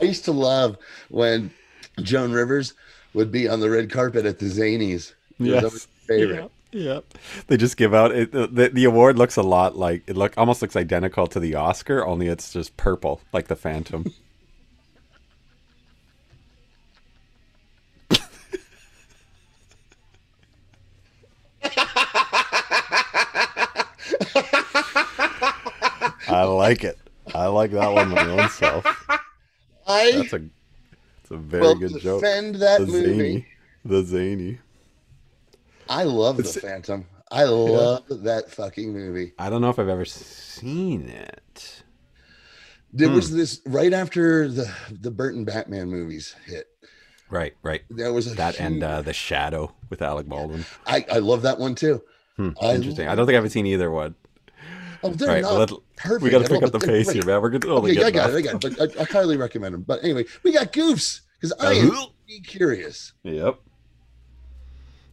I 0.00 0.04
used 0.04 0.24
to 0.24 0.32
love 0.32 0.78
when 1.08 1.50
Joan 2.02 2.32
Rivers 2.32 2.74
would 3.12 3.30
be 3.30 3.48
on 3.48 3.60
the 3.60 3.68
red 3.70 3.90
carpet 3.90 4.24
at 4.24 4.38
the 4.38 4.46
Zanies. 4.46 5.12
Yes. 5.38 5.86
favorite. 6.06 6.36
Yeah. 6.36 6.48
Yep. 6.72 7.04
They 7.48 7.56
just 7.56 7.76
give 7.76 7.92
out 7.92 8.12
it, 8.12 8.30
the 8.30 8.70
the 8.72 8.84
award 8.84 9.18
looks 9.18 9.36
a 9.36 9.42
lot 9.42 9.76
like 9.76 10.04
it 10.06 10.16
look 10.16 10.34
almost 10.36 10.62
looks 10.62 10.76
identical 10.76 11.26
to 11.26 11.40
the 11.40 11.56
Oscar, 11.56 12.06
only 12.06 12.28
it's 12.28 12.52
just 12.52 12.76
purple, 12.76 13.20
like 13.32 13.48
the 13.48 13.56
Phantom. 13.56 14.12
I 26.28 26.44
like 26.44 26.84
it. 26.84 26.98
I 27.34 27.46
like 27.48 27.72
that 27.72 27.92
one 27.92 28.10
my 28.10 28.30
own 28.30 28.48
self. 28.50 28.86
I 29.90 30.12
that's 30.12 30.32
a 30.32 30.38
that's 30.38 31.30
a 31.30 31.36
very 31.36 31.62
well, 31.62 31.74
good 31.74 32.00
joke. 32.00 32.20
Defend 32.22 32.56
that 32.56 32.80
the 32.80 32.86
movie. 32.86 33.06
Zany, 33.06 33.46
the 33.84 34.02
zany. 34.02 34.58
I 35.88 36.04
love 36.04 36.38
it's, 36.38 36.54
the 36.54 36.60
Phantom. 36.60 37.06
I 37.30 37.44
love 37.44 38.04
yeah. 38.08 38.16
that 38.22 38.50
fucking 38.50 38.92
movie. 38.92 39.32
I 39.38 39.50
don't 39.50 39.60
know 39.60 39.70
if 39.70 39.78
I've 39.78 39.88
ever 39.88 40.04
seen 40.04 41.08
it. 41.08 41.82
There 42.92 43.08
hmm. 43.08 43.14
was 43.14 43.32
this 43.32 43.60
right 43.66 43.92
after 43.92 44.48
the 44.48 44.72
the 44.90 45.10
Burton 45.10 45.44
Batman 45.44 45.88
movies 45.88 46.34
hit. 46.44 46.66
Right, 47.28 47.54
right. 47.62 47.82
There 47.88 48.12
was 48.12 48.34
that 48.34 48.56
huge... 48.56 48.66
and 48.66 48.82
uh, 48.82 49.02
the 49.02 49.12
Shadow 49.12 49.72
with 49.88 50.02
Alec 50.02 50.26
Baldwin. 50.26 50.64
I 50.86 51.04
I 51.10 51.18
love 51.18 51.42
that 51.42 51.58
one 51.58 51.74
too. 51.74 52.02
Hmm, 52.36 52.50
interesting. 52.62 53.06
I, 53.06 53.12
I 53.12 53.14
don't 53.14 53.26
think 53.26 53.38
I've 53.38 53.50
seen 53.52 53.66
either 53.66 53.90
one. 53.90 54.14
Oh, 55.02 55.10
they're 55.10 55.28
right, 55.28 55.42
not 55.42 55.58
let, 55.58 55.70
perfect. 55.96 56.22
We 56.22 56.30
got 56.30 56.44
to 56.44 56.48
pick 56.48 56.62
up 56.62 56.72
the 56.72 56.78
pace 56.78 57.10
here, 57.10 57.24
man. 57.24 57.40
We're 57.40 57.50
going 57.50 57.62
to 57.62 57.72
only 57.72 57.92
okay, 57.92 58.04
I 58.04 58.10
got 58.10 58.30
it. 58.30 58.36
I 58.36 58.40
got 58.42 58.64
it. 58.64 58.76
But 58.78 58.98
I, 58.98 59.02
I 59.02 59.04
highly 59.04 59.36
recommend 59.36 59.74
them. 59.74 59.82
But 59.82 60.04
anyway, 60.04 60.26
we 60.42 60.52
got 60.52 60.72
goofs 60.72 61.20
because 61.34 61.52
I 61.58 61.74
am 61.74 61.90
uh-huh. 61.90 62.06
curious. 62.46 63.12
Yep. 63.22 63.58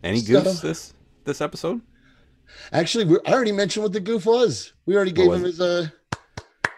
Any 0.04 0.20
so, 0.20 0.34
goofs 0.34 0.62
this 0.62 0.94
this 1.24 1.42
episode? 1.42 1.82
Actually, 2.72 3.06
we, 3.06 3.18
I 3.26 3.34
already 3.34 3.52
mentioned 3.52 3.84
what 3.84 3.94
the 3.94 4.00
goof 4.00 4.26
was. 4.26 4.74
We 4.86 4.96
already 4.96 5.12
gave 5.12 5.32
him 5.32 5.44
his 5.44 5.62
uh, 5.62 5.88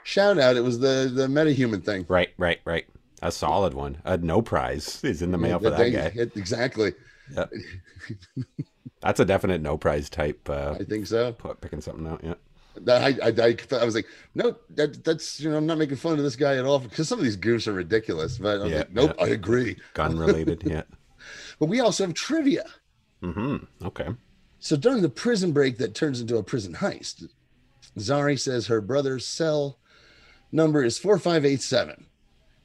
shout 0.03 0.37
out. 0.37 0.55
It 0.55 0.63
was 0.63 0.79
the 0.79 1.11
the 1.13 1.27
metahuman 1.27 1.83
thing. 1.83 2.05
Right, 2.07 2.29
right, 2.37 2.59
right. 2.65 2.85
A 3.21 3.31
solid 3.31 3.73
one. 3.73 4.01
A 4.05 4.17
no 4.17 4.41
prize 4.41 5.03
is 5.03 5.21
in 5.21 5.31
the 5.31 5.37
mail 5.37 5.59
yeah, 5.61 5.69
for 5.69 5.75
that 5.75 5.89
guy. 5.89 6.21
Exactly. 6.35 6.93
Yep. 7.35 7.53
That's 9.01 9.19
a 9.19 9.25
definite 9.25 9.61
no 9.61 9.77
prize 9.77 10.09
type. 10.09 10.49
Uh, 10.49 10.75
I 10.79 10.83
think 10.83 11.07
so. 11.07 11.33
Picking 11.33 11.81
something 11.81 12.07
out. 12.07 12.21
Yeah. 12.23 12.35
I, 12.87 13.17
I, 13.23 13.33
I, 13.37 13.57
I, 13.81 13.85
was 13.85 13.95
like, 13.95 14.07
no, 14.35 14.55
that, 14.75 15.03
that's, 15.03 15.39
you 15.39 15.49
know, 15.49 15.57
I'm 15.57 15.65
not 15.65 15.77
making 15.77 15.97
fun 15.97 16.17
of 16.17 16.23
this 16.23 16.35
guy 16.35 16.57
at 16.57 16.65
all 16.65 16.79
because 16.79 17.07
some 17.07 17.19
of 17.19 17.25
these 17.25 17.37
goofs 17.37 17.67
are 17.67 17.73
ridiculous. 17.73 18.37
But 18.37 18.67
yeah, 18.67 18.77
like, 18.77 18.93
nope, 18.93 19.15
yeah. 19.17 19.25
I 19.25 19.27
agree. 19.29 19.77
Gun 19.93 20.17
related, 20.17 20.63
yeah. 20.65 20.83
but 21.59 21.67
we 21.67 21.79
also 21.79 22.05
have 22.05 22.13
trivia. 22.13 22.65
Mm-hmm. 23.23 23.85
Okay. 23.85 24.07
So 24.59 24.75
during 24.75 25.01
the 25.01 25.09
prison 25.09 25.51
break 25.51 25.77
that 25.77 25.95
turns 25.95 26.21
into 26.21 26.37
a 26.37 26.43
prison 26.43 26.73
heist, 26.73 27.27
Zari 27.97 28.39
says 28.39 28.67
her 28.67 28.81
brother's 28.81 29.25
cell 29.25 29.79
number 30.51 30.83
is 30.83 30.97
4587. 30.97 32.05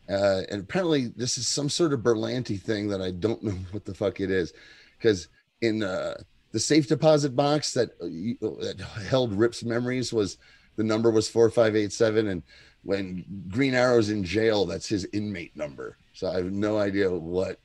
Uh, 0.09 0.43
and 0.51 0.63
apparently, 0.63 1.07
this 1.07 1.39
is 1.39 1.49
some 1.49 1.71
sort 1.71 1.93
of 1.93 2.01
Berlanti 2.01 2.61
thing 2.61 2.89
that 2.89 3.01
I 3.01 3.11
don't 3.11 3.43
know 3.45 3.57
what 3.71 3.85
the 3.85 3.95
fuck 3.95 4.21
it 4.21 4.31
is. 4.31 4.53
Because 4.99 5.29
in 5.61 5.83
uh, 5.83 6.15
the 6.55 6.61
safe 6.61 6.87
deposit 6.87 7.35
box 7.35 7.75
that, 7.75 7.91
uh, 8.01 8.65
that 8.65 8.81
held 9.09 9.35
Rip's 9.35 9.65
memories 9.65 10.13
was 10.13 10.39
the 10.77 10.85
number 10.85 11.11
was 11.11 11.29
4587 11.29 12.29
and 12.29 12.43
when 12.85 13.25
Green 13.49 13.75
Arrow's 13.75 14.09
in 14.09 14.23
jail 14.23 14.65
that's 14.65 14.87
his 14.87 15.05
inmate 15.13 15.57
number. 15.57 15.99
So 16.13 16.29
I 16.29 16.37
have 16.37 16.53
no 16.53 16.79
idea 16.79 17.11
what 17.11 17.59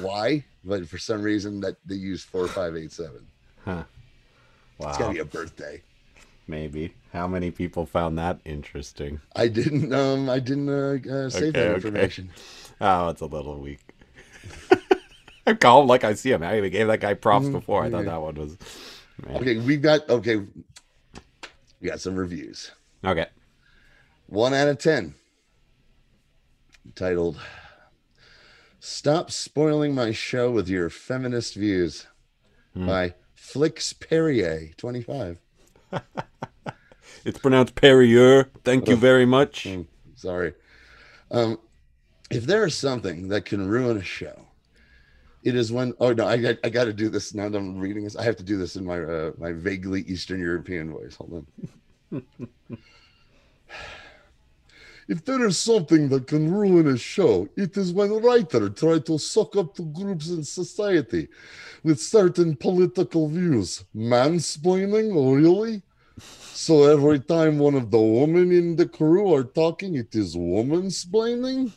why, 0.00 0.44
but 0.64 0.88
for 0.88 0.98
some 0.98 1.22
reason 1.22 1.60
that 1.60 1.76
they 1.86 1.94
use 1.94 2.24
4587. 2.24 3.26
Huh. 3.64 3.84
Wow. 4.78 4.88
It's 4.88 4.98
got 4.98 5.06
to 5.06 5.12
be 5.12 5.20
a 5.20 5.24
birthday. 5.24 5.82
Maybe. 6.48 6.94
How 7.12 7.28
many 7.28 7.52
people 7.52 7.86
found 7.86 8.18
that 8.18 8.40
interesting? 8.44 9.20
I 9.36 9.46
didn't 9.46 9.94
um 9.94 10.28
I 10.28 10.40
didn't 10.40 10.68
uh, 10.68 10.98
uh 11.08 11.30
save 11.30 11.54
okay, 11.54 11.60
that 11.60 11.74
information. 11.76 12.30
Okay. 12.32 12.74
Oh, 12.80 13.08
it's 13.10 13.20
a 13.20 13.26
little 13.26 13.60
weak. 13.60 13.80
I 15.46 15.54
call 15.54 15.82
him 15.82 15.86
like 15.86 16.04
I 16.04 16.14
see 16.14 16.32
him. 16.32 16.42
I 16.42 16.56
even 16.58 16.72
gave 16.72 16.88
that 16.88 17.00
guy 17.00 17.14
props 17.14 17.44
mm-hmm. 17.44 17.54
before. 17.54 17.84
I 17.84 17.90
thought 17.90 18.04
that 18.04 18.20
one 18.20 18.34
was. 18.34 18.56
Man. 19.24 19.36
Okay, 19.36 19.58
We've 19.58 19.80
got 19.80 20.08
okay. 20.10 20.36
We 20.36 21.88
got 21.88 22.00
some 22.00 22.16
reviews. 22.16 22.72
Okay. 23.04 23.26
One 24.26 24.52
out 24.52 24.68
of 24.68 24.78
ten. 24.78 25.14
Titled 26.94 27.40
"Stop 28.80 29.30
spoiling 29.30 29.94
my 29.94 30.12
show 30.12 30.50
with 30.50 30.68
your 30.68 30.90
feminist 30.90 31.54
views" 31.54 32.06
hmm. 32.74 32.86
by 32.86 33.14
Flix 33.34 33.92
Perrier, 33.92 34.70
twenty-five. 34.76 35.38
it's 37.24 37.38
pronounced 37.38 37.74
Perrier. 37.74 38.50
Thank 38.64 38.88
you 38.88 38.96
very 38.96 39.26
much. 39.26 39.66
Mm, 39.76 39.86
sorry. 40.14 40.54
Um, 41.30 41.58
if 42.30 42.46
there 42.46 42.64
is 42.64 42.74
something 42.74 43.28
that 43.28 43.44
can 43.44 43.68
ruin 43.68 43.96
a 43.98 44.02
show, 44.02 44.45
it 45.46 45.54
is 45.54 45.70
when 45.70 45.94
oh 46.00 46.12
no 46.12 46.26
i, 46.26 46.34
I 46.64 46.68
got 46.68 46.84
to 46.84 46.92
do 46.92 47.08
this 47.08 47.32
now 47.32 47.48
that 47.48 47.56
i'm 47.56 47.78
reading 47.78 48.04
this 48.04 48.16
i 48.16 48.24
have 48.24 48.36
to 48.36 48.42
do 48.42 48.58
this 48.58 48.74
in 48.74 48.84
my 48.84 48.98
uh, 49.00 49.30
my 49.38 49.52
vaguely 49.52 50.02
eastern 50.02 50.40
european 50.40 50.90
voice 50.90 51.14
hold 51.14 51.46
on 52.12 52.26
If 55.08 55.24
there 55.24 55.46
is 55.46 55.56
something 55.56 56.08
that 56.08 56.26
can 56.26 56.52
ruin 56.52 56.88
a 56.88 56.98
show, 56.98 57.48
it 57.56 57.76
is 57.76 57.92
when 57.92 58.10
writers 58.10 58.70
try 58.74 58.98
to 58.98 59.18
suck 59.18 59.54
up 59.54 59.72
to 59.76 59.82
groups 59.82 60.30
in 60.30 60.42
society 60.42 61.28
with 61.84 62.00
certain 62.00 62.56
political 62.56 63.28
views. 63.28 63.84
Mansplaining, 63.94 65.14
really? 65.14 65.82
So 66.18 66.90
every 66.90 67.20
time 67.20 67.58
one 67.58 67.76
of 67.76 67.92
the 67.92 68.00
women 68.00 68.50
in 68.50 68.74
the 68.74 68.88
crew 68.88 69.32
are 69.32 69.44
talking, 69.44 69.94
it 69.94 70.12
is 70.16 70.36
woman-splaining? 70.36 71.70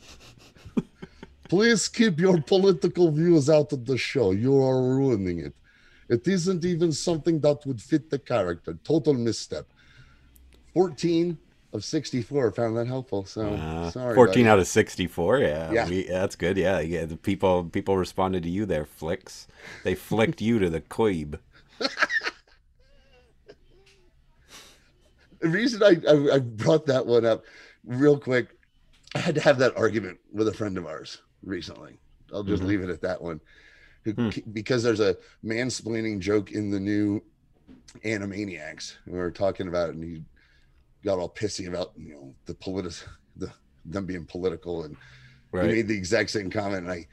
Please 1.50 1.88
keep 1.88 2.20
your 2.20 2.40
political 2.40 3.12
views 3.12 3.50
out 3.50 3.74
of 3.74 3.84
the 3.86 3.98
show. 3.98 4.32
You 4.32 4.62
are 4.64 4.82
ruining 4.82 5.40
it. 5.40 5.56
It 6.08 6.28
isn't 6.28 6.64
even 6.64 6.92
something 6.92 7.40
that 7.42 7.66
would 7.66 7.82
fit 7.82 8.12
the 8.12 8.20
character. 8.20 8.78
Total 8.84 9.16
misstep. 9.16 9.66
14 10.76 11.40
of 11.74 11.84
64 11.84 12.52
found 12.52 12.78
that 12.78 12.86
helpful. 12.86 13.26
So 13.26 13.50
uh, 13.50 13.90
sorry. 13.90 14.14
14 14.14 14.34
buddy. 14.34 14.48
out 14.48 14.60
of 14.60 14.68
64. 14.68 15.40
Yeah. 15.40 15.72
Yeah. 15.72 15.90
We, 15.90 16.04
that's 16.04 16.36
good. 16.36 16.56
Yeah. 16.56 16.80
Yeah. 16.82 17.06
The 17.06 17.18
people 17.18 17.64
people 17.66 17.98
responded 17.98 18.44
to 18.44 18.50
you 18.50 18.68
there, 18.68 18.86
Flicks. 18.86 19.48
They 19.84 19.96
flicked 19.96 20.42
you 20.42 20.60
to 20.60 20.70
the 20.70 20.82
quib. 20.82 21.40
the 21.80 21.90
reason 25.42 25.82
I, 25.82 25.98
I, 26.08 26.36
I 26.36 26.40
brought 26.40 26.86
that 26.86 27.08
one 27.08 27.26
up 27.26 27.44
real 27.84 28.20
quick, 28.20 28.50
I 29.16 29.20
had 29.20 29.34
to 29.36 29.42
have 29.42 29.58
that 29.60 29.76
argument 29.76 30.20
with 30.32 30.48
a 30.48 30.54
friend 30.54 30.78
of 30.78 30.86
ours 30.86 31.22
recently. 31.44 31.98
I'll 32.34 32.44
just 32.44 32.62
mm-hmm. 32.62 32.70
leave 32.70 32.82
it 32.82 32.90
at 32.90 33.02
that 33.02 33.22
one. 33.22 33.42
Hmm. 34.06 34.30
Because 34.54 34.82
there's 34.82 35.02
a 35.02 35.18
mansplaining 35.44 36.20
joke 36.20 36.52
in 36.52 36.72
the 36.72 36.80
new 36.80 37.22
Animaniacs. 38.06 38.96
We 39.06 39.18
were 39.18 39.32
talking 39.32 39.68
about 39.68 39.90
it, 39.90 39.96
and 39.96 40.04
he 40.04 40.24
got 41.04 41.20
all 41.20 41.30
pissy 41.30 41.68
about 41.68 41.92
you 41.98 42.14
know 42.14 42.34
the 42.46 42.54
politic, 42.56 42.94
the 43.36 43.52
them 43.86 44.06
being 44.06 44.26
political, 44.26 44.84
and 44.84 44.96
right. 45.52 45.70
he 45.70 45.76
made 45.76 45.88
the 45.88 45.98
exact 45.98 46.30
same 46.32 46.50
comment. 46.50 46.84
And 46.84 46.92
I 46.92 47.08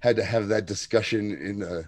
had 0.00 0.16
to 0.16 0.24
have 0.24 0.48
that 0.48 0.66
discussion 0.66 1.32
in 1.32 1.62
uh 1.62 1.82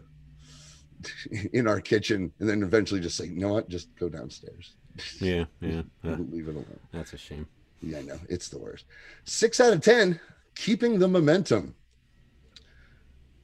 in 1.52 1.68
our 1.68 1.80
kitchen, 1.80 2.32
and 2.38 2.48
then 2.48 2.62
eventually 2.62 3.00
just 3.00 3.16
say, 3.16 3.26
you 3.26 3.38
know 3.38 3.52
what, 3.52 3.68
just 3.68 3.94
go 3.96 4.08
downstairs. 4.08 4.74
Yeah, 5.20 5.44
yeah, 5.60 5.82
uh, 6.04 6.16
leave 6.30 6.48
it 6.48 6.52
alone. 6.52 6.80
That's 6.92 7.12
a 7.12 7.18
shame. 7.18 7.46
Yeah, 7.82 7.98
I 7.98 8.02
know 8.02 8.18
it's 8.28 8.48
the 8.48 8.58
worst. 8.58 8.86
Six 9.24 9.60
out 9.60 9.72
of 9.72 9.82
ten, 9.82 10.18
keeping 10.56 10.98
the 10.98 11.08
momentum 11.08 11.74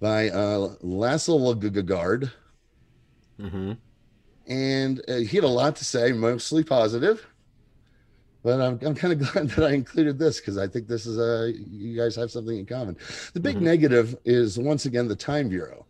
by 0.00 0.28
uh, 0.30 0.74
Lasse 0.80 1.28
Lagard. 1.28 2.30
Mm-hmm. 3.40 3.72
And 4.46 5.02
uh, 5.08 5.16
he 5.16 5.36
had 5.36 5.44
a 5.44 5.48
lot 5.48 5.76
to 5.76 5.84
say, 5.84 6.12
mostly 6.12 6.62
positive. 6.62 7.26
But 8.42 8.60
I'm, 8.60 8.78
I'm 8.82 8.94
kind 8.94 9.12
of 9.12 9.32
glad 9.32 9.48
that 9.50 9.64
I 9.64 9.72
included 9.72 10.18
this 10.18 10.38
because 10.38 10.58
I 10.58 10.68
think 10.68 10.86
this 10.86 11.06
is 11.06 11.18
a 11.18 11.52
you 11.56 11.96
guys 11.96 12.14
have 12.16 12.30
something 12.30 12.58
in 12.58 12.66
common. 12.66 12.96
The 13.32 13.40
big 13.40 13.56
mm-hmm. 13.56 13.64
negative 13.64 14.16
is 14.24 14.58
once 14.58 14.84
again 14.84 15.08
the 15.08 15.16
Time 15.16 15.48
Bureau. 15.48 15.86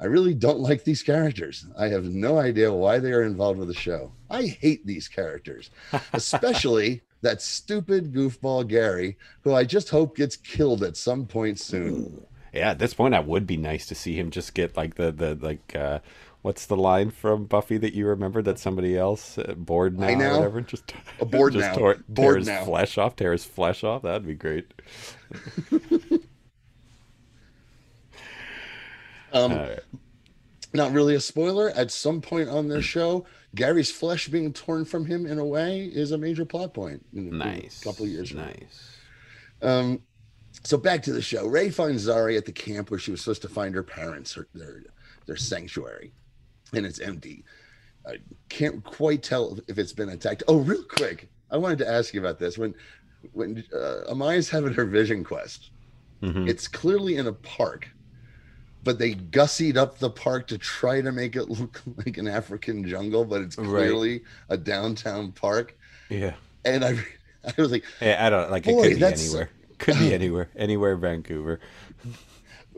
I 0.00 0.06
really 0.06 0.34
don't 0.34 0.60
like 0.60 0.84
these 0.84 1.02
characters. 1.02 1.66
I 1.78 1.88
have 1.88 2.04
no 2.04 2.38
idea 2.38 2.72
why 2.72 2.98
they 2.98 3.12
are 3.12 3.22
involved 3.22 3.58
with 3.58 3.68
the 3.68 3.74
show. 3.74 4.12
I 4.28 4.42
hate 4.42 4.84
these 4.84 5.08
characters, 5.08 5.70
especially 6.12 7.00
that 7.22 7.40
stupid 7.40 8.12
goofball 8.12 8.68
Gary, 8.68 9.16
who 9.42 9.54
I 9.54 9.64
just 9.64 9.88
hope 9.88 10.16
gets 10.16 10.36
killed 10.36 10.82
at 10.82 10.96
some 10.96 11.26
point 11.26 11.58
soon. 11.58 12.26
Yeah, 12.54 12.70
at 12.70 12.78
this 12.78 12.94
point, 12.94 13.14
I 13.14 13.20
would 13.20 13.46
be 13.46 13.56
nice 13.56 13.86
to 13.86 13.96
see 13.96 14.14
him 14.14 14.30
just 14.30 14.54
get 14.54 14.76
like 14.76 14.94
the 14.94 15.10
the 15.10 15.34
like 15.34 15.74
uh, 15.74 15.98
what's 16.42 16.66
the 16.66 16.76
line 16.76 17.10
from 17.10 17.46
Buffy 17.46 17.78
that 17.78 17.94
you 17.94 18.06
remember 18.06 18.42
that 18.42 18.60
somebody 18.60 18.96
else 18.96 19.38
uh, 19.38 19.54
bored 19.56 19.98
now, 19.98 20.14
now, 20.14 20.30
or 20.30 20.36
whatever 20.36 20.60
just 20.60 20.92
a 21.20 21.24
bored 21.24 21.54
just 21.54 21.66
now 21.66 21.74
tore, 21.74 21.96
bored 22.08 22.34
tear 22.34 22.38
his 22.38 22.46
now. 22.46 22.64
flesh 22.64 22.96
off, 22.96 23.16
tear 23.16 23.32
his 23.32 23.44
flesh 23.44 23.82
off. 23.82 24.02
That'd 24.02 24.26
be 24.26 24.34
great. 24.34 24.72
um, 29.32 29.70
not 30.72 30.92
really 30.92 31.16
a 31.16 31.20
spoiler. 31.20 31.70
At 31.70 31.90
some 31.90 32.20
point 32.20 32.48
on 32.48 32.68
this 32.68 32.84
show, 32.84 33.26
Gary's 33.56 33.90
flesh 33.90 34.28
being 34.28 34.52
torn 34.52 34.84
from 34.84 35.06
him 35.06 35.26
in 35.26 35.40
a 35.40 35.44
way 35.44 35.86
is 35.86 36.12
a 36.12 36.18
major 36.18 36.44
plot 36.44 36.72
point. 36.72 37.04
In, 37.12 37.36
nice. 37.36 37.82
In 37.82 37.88
a 37.88 37.92
couple 37.92 38.06
years. 38.06 38.32
Nice. 38.32 38.96
Um, 39.60 40.02
so 40.62 40.76
back 40.76 41.02
to 41.02 41.12
the 41.12 41.22
show. 41.22 41.46
Ray 41.46 41.70
finds 41.70 42.06
Zari 42.06 42.36
at 42.36 42.44
the 42.44 42.52
camp 42.52 42.90
where 42.90 43.00
she 43.00 43.10
was 43.10 43.20
supposed 43.20 43.42
to 43.42 43.48
find 43.48 43.74
her 43.74 43.82
parents, 43.82 44.32
her, 44.34 44.48
their 44.54 44.82
their 45.26 45.36
sanctuary 45.36 46.12
and 46.76 46.86
it's 46.86 47.00
empty. 47.00 47.44
I 48.06 48.18
can't 48.48 48.82
quite 48.84 49.22
tell 49.22 49.58
if 49.68 49.78
it's 49.78 49.92
been 49.92 50.10
attacked. 50.10 50.42
Oh, 50.48 50.58
real 50.58 50.82
quick, 50.82 51.28
I 51.50 51.56
wanted 51.56 51.78
to 51.78 51.88
ask 51.90 52.12
you 52.12 52.20
about 52.20 52.38
this. 52.38 52.58
When 52.58 52.74
when 53.32 53.64
uh, 53.72 54.12
Amaya's 54.12 54.50
having 54.50 54.74
her 54.74 54.84
vision 54.84 55.24
quest, 55.24 55.70
mm-hmm. 56.22 56.46
it's 56.46 56.68
clearly 56.68 57.16
in 57.16 57.26
a 57.26 57.32
park, 57.32 57.88
but 58.82 58.98
they 58.98 59.14
gussied 59.14 59.76
up 59.76 59.98
the 59.98 60.10
park 60.10 60.46
to 60.48 60.58
try 60.58 61.00
to 61.00 61.12
make 61.12 61.36
it 61.36 61.44
look 61.48 61.80
like 61.96 62.18
an 62.18 62.28
African 62.28 62.86
jungle, 62.86 63.24
but 63.24 63.40
it's 63.40 63.56
clearly 63.56 64.12
right. 64.12 64.22
a 64.50 64.56
downtown 64.56 65.32
park. 65.32 65.76
Yeah, 66.10 66.34
and 66.64 66.84
I 66.84 66.90
I 67.44 67.54
was 67.56 67.72
like, 67.72 67.84
hey, 68.00 68.14
I 68.14 68.28
don't 68.28 68.50
like 68.50 68.66
it. 68.66 68.74
Could 68.74 68.98
be 68.98 69.04
anywhere. 69.04 69.50
Could 69.84 69.98
be 69.98 70.14
anywhere. 70.20 70.48
Anywhere, 70.56 70.96
Vancouver. 70.96 71.60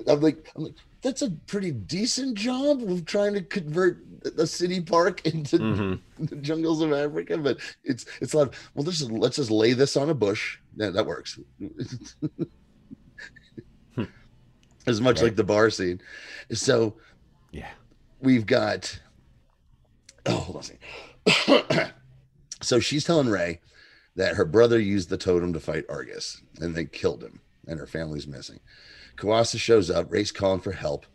I'm 0.09 0.21
like, 0.21 0.51
I'm 0.57 0.65
like, 0.65 0.75
that's 1.03 1.23
a 1.23 1.31
pretty 1.31 1.71
decent 1.71 2.37
job 2.37 2.83
of 2.83 3.05
trying 3.05 3.33
to 3.35 3.43
convert 3.43 3.99
a 4.37 4.45
city 4.47 4.81
park 4.81 5.25
into 5.27 5.59
mm-hmm. 5.59 6.25
the 6.25 6.37
jungles 6.37 6.83
of 6.83 6.93
Africa. 6.93 7.39
But 7.39 7.59
it's 7.85 8.07
it's 8.21 8.35
like, 8.35 8.53
well, 8.75 8.83
this 8.83 9.01
is 9.01 9.09
let's 9.11 9.37
just 9.37 9.53
lay 9.53 9.73
this 9.73 9.97
on 9.97 10.11
a 10.11 10.15
bush. 10.15 10.59
Yeah, 10.77 10.91
that 10.91 11.07
works. 11.07 11.39
as 14.89 15.01
much 15.01 15.19
right. 15.19 15.27
like 15.27 15.37
the 15.37 15.45
bar 15.45 15.71
scene. 15.71 16.01
So, 16.53 16.95
yeah, 17.53 17.71
we've 18.21 18.47
got. 18.47 19.01
Oh, 20.27 20.39
hold 20.39 20.57
on. 20.57 20.63
a 21.27 21.31
second. 21.31 21.93
so 22.63 22.81
she's 22.81 23.05
telling 23.05 23.29
Ray 23.29 23.61
that 24.17 24.35
her 24.37 24.45
brother 24.45 24.79
used 24.79 25.09
the 25.09 25.19
totem 25.19 25.53
to 25.53 25.61
fight 25.61 25.85
Argus, 25.89 26.43
and 26.61 26.75
they 26.75 26.87
killed 26.87 27.23
him, 27.23 27.41
and 27.67 27.79
her 27.79 27.87
family's 27.87 28.27
missing. 28.27 28.61
Kuasa 29.17 29.59
shows 29.59 29.91
up. 29.91 30.11
Ray's 30.11 30.33
calling 30.33 30.61
for 30.61 30.73
help. 30.73 31.07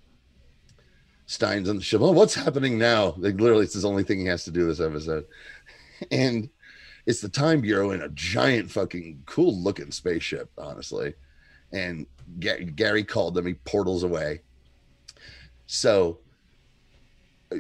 Stein's 1.26 1.70
on 1.70 1.78
the 1.78 1.84
ship. 1.84 2.02
Oh, 2.02 2.12
what's 2.12 2.36
happening 2.36 2.78
now? 2.78 3.16
Like 3.18 3.40
literally, 3.40 3.64
it's 3.64 3.80
the 3.80 3.88
only 3.88 4.04
thing 4.04 4.20
he 4.20 4.26
has 4.26 4.44
to 4.46 4.52
do 4.52 4.66
this 4.66 4.80
episode. 4.80 5.26
And 6.10 6.50
it's 7.06 7.22
the 7.22 7.30
Time 7.30 7.62
Bureau 7.62 7.92
in 7.92 8.02
a 8.02 8.10
giant 8.10 8.72
fucking 8.72 9.22
cool 9.28 9.56
looking 9.56 9.92
spaceship, 9.92 10.50
honestly. 10.58 11.14
And 11.72 12.08
G- 12.40 12.64
Gary 12.64 13.04
called 13.04 13.36
them. 13.36 13.46
He 13.46 13.54
portals 13.54 14.02
away. 14.02 14.42
So 15.68 16.18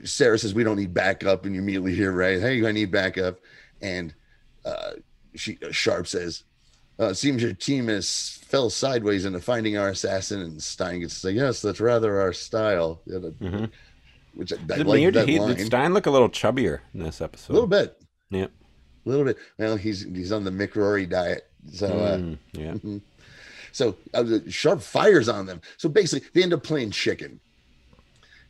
Sarah 0.03 0.39
says, 0.39 0.55
"We 0.55 0.63
don't 0.63 0.77
need 0.77 0.93
backup," 0.93 1.45
and 1.45 1.53
you 1.53 1.61
immediately 1.61 1.93
hear 1.93 2.11
Ray, 2.11 2.39
"Hey, 2.39 2.65
I 2.65 2.71
need 2.71 2.91
backup." 2.91 3.39
And 3.81 4.13
uh, 4.65 4.93
she 5.35 5.57
Sharp 5.71 6.07
says, 6.07 6.43
uh, 6.99 7.13
"Seems 7.13 7.41
your 7.41 7.53
team 7.53 7.87
has 7.87 8.39
fell 8.45 8.69
sideways 8.69 9.25
into 9.25 9.39
finding 9.39 9.77
our 9.77 9.89
assassin, 9.89 10.41
and 10.41 10.61
Stein 10.61 10.99
gets 10.99 11.15
to 11.15 11.19
say, 11.19 11.31
"Yes, 11.31 11.61
that's 11.61 11.79
rather 11.79 12.19
our 12.19 12.33
style." 12.33 13.01
mm-hmm. 13.07 13.65
Which 14.33 14.53
I, 14.53 14.55
I 14.55 14.77
like 14.77 15.13
that 15.13 15.27
he, 15.27 15.39
line. 15.39 15.55
Did 15.55 15.65
Stein 15.65 15.93
look 15.93 16.05
a 16.05 16.11
little 16.11 16.29
chubbier 16.29 16.79
in 16.93 17.03
this 17.03 17.21
episode? 17.21 17.51
A 17.51 17.55
little 17.55 17.67
bit. 17.67 18.01
Yeah. 18.29 18.47
A 19.05 19.09
little 19.09 19.25
bit. 19.25 19.37
Well, 19.57 19.75
he's 19.75 20.03
he's 20.03 20.31
on 20.31 20.43
the 20.43 20.51
McRory 20.51 21.09
diet, 21.09 21.49
so 21.71 21.87
uh, 21.87 22.17
mm, 22.17 22.37
yeah. 22.53 22.71
Mm-hmm. 22.73 22.97
So 23.71 23.95
uh, 24.13 24.39
Sharp 24.49 24.81
fires 24.81 25.27
on 25.27 25.45
them. 25.45 25.61
So 25.77 25.89
basically, 25.89 26.27
they 26.33 26.43
end 26.43 26.53
up 26.53 26.63
playing 26.63 26.91
chicken, 26.91 27.39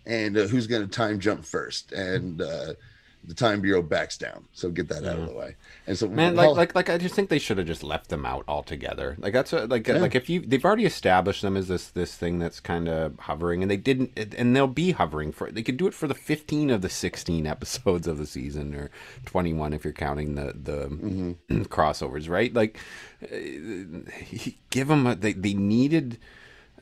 and 0.05 0.37
uh, 0.37 0.47
who's 0.47 0.67
going 0.67 0.81
to 0.81 0.87
time 0.87 1.19
jump 1.19 1.45
first? 1.45 1.93
And 1.93 2.41
uh, 2.41 2.73
the 3.23 3.33
time 3.35 3.61
bureau 3.61 3.81
backs 3.81 4.17
down. 4.17 4.45
So 4.51 4.69
get 4.69 4.87
that 4.89 5.05
out 5.05 5.19
of 5.19 5.27
the 5.27 5.33
way. 5.33 5.55
And 5.85 5.97
so 5.97 6.07
man, 6.07 6.35
like 6.35 6.55
like 6.55 6.75
like 6.75 6.89
I 6.89 6.97
just 6.97 7.13
think 7.13 7.29
they 7.29 7.39
should 7.39 7.57
have 7.59 7.67
just 7.67 7.83
left 7.83 8.09
them 8.09 8.25
out 8.25 8.43
altogether. 8.47 9.15
Like 9.19 9.33
that's 9.33 9.51
what, 9.51 9.69
like 9.69 9.87
yeah. 9.87 9.97
like 9.97 10.15
if 10.15 10.29
you 10.29 10.41
they've 10.41 10.63
already 10.63 10.85
established 10.85 11.43
them 11.43 11.55
as 11.55 11.67
this 11.67 11.89
this 11.89 12.15
thing 12.15 12.39
that's 12.39 12.59
kind 12.59 12.87
of 12.89 13.19
hovering, 13.19 13.61
and 13.61 13.69
they 13.69 13.77
didn't, 13.77 14.11
and 14.35 14.55
they'll 14.55 14.67
be 14.67 14.91
hovering 14.91 15.31
for. 15.31 15.51
They 15.51 15.61
could 15.61 15.77
do 15.77 15.87
it 15.87 15.93
for 15.93 16.07
the 16.07 16.15
fifteen 16.15 16.69
of 16.71 16.81
the 16.81 16.89
sixteen 16.89 17.45
episodes 17.55 18.07
of 18.07 18.17
the 18.17 18.25
season, 18.25 18.73
or 18.73 18.89
twenty 19.25 19.53
one 19.53 19.73
if 19.73 19.83
you're 19.83 19.93
counting 19.93 20.35
the 20.35 20.53
the 20.55 20.87
mm-hmm. 20.87 21.61
crossovers, 21.63 22.27
right? 22.27 22.53
Like 22.53 22.79
give 24.71 24.87
them 24.87 25.05
a, 25.05 25.15
they 25.15 25.33
they 25.33 25.53
needed 25.53 26.17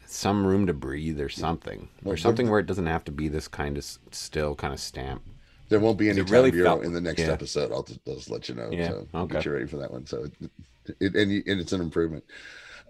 some 0.06 0.48
room 0.48 0.66
to 0.66 0.74
breathe 0.74 1.20
or 1.20 1.30
something 1.30 1.88
or 2.04 2.18
something 2.18 2.50
where 2.50 2.60
it 2.60 2.66
doesn't 2.66 2.88
have 2.88 3.04
to 3.04 3.12
be 3.12 3.28
this 3.28 3.48
kind 3.48 3.78
of 3.78 3.86
still 4.12 4.56
kind 4.56 4.74
of 4.74 4.80
stamp 4.80 5.22
there 5.70 5.80
won't 5.80 5.98
be 5.98 6.10
any 6.10 6.24
time 6.24 6.34
really 6.34 6.52
bureau 6.52 6.72
felt, 6.72 6.84
in 6.84 6.94
the 6.94 7.02
next 7.02 7.22
yeah. 7.22 7.32
episode. 7.32 7.72
I'll 7.72 7.84
just, 7.84 8.00
I'll 8.08 8.16
just, 8.16 8.30
let 8.30 8.50
you 8.50 8.56
know. 8.56 8.70
Yeah. 8.72 8.90
So 8.90 9.08
okay. 9.16 9.34
get 9.34 9.46
you 9.46 9.54
ready 9.54 9.68
for 9.68 9.78
that 9.78 9.92
one. 9.92 10.06
So, 10.06 10.24
it, 10.26 10.52
it, 11.00 11.16
and, 11.16 11.32
you, 11.32 11.44
and 11.46 11.62
it's 11.62 11.72
an 11.72 11.82
improvement. 11.82 12.24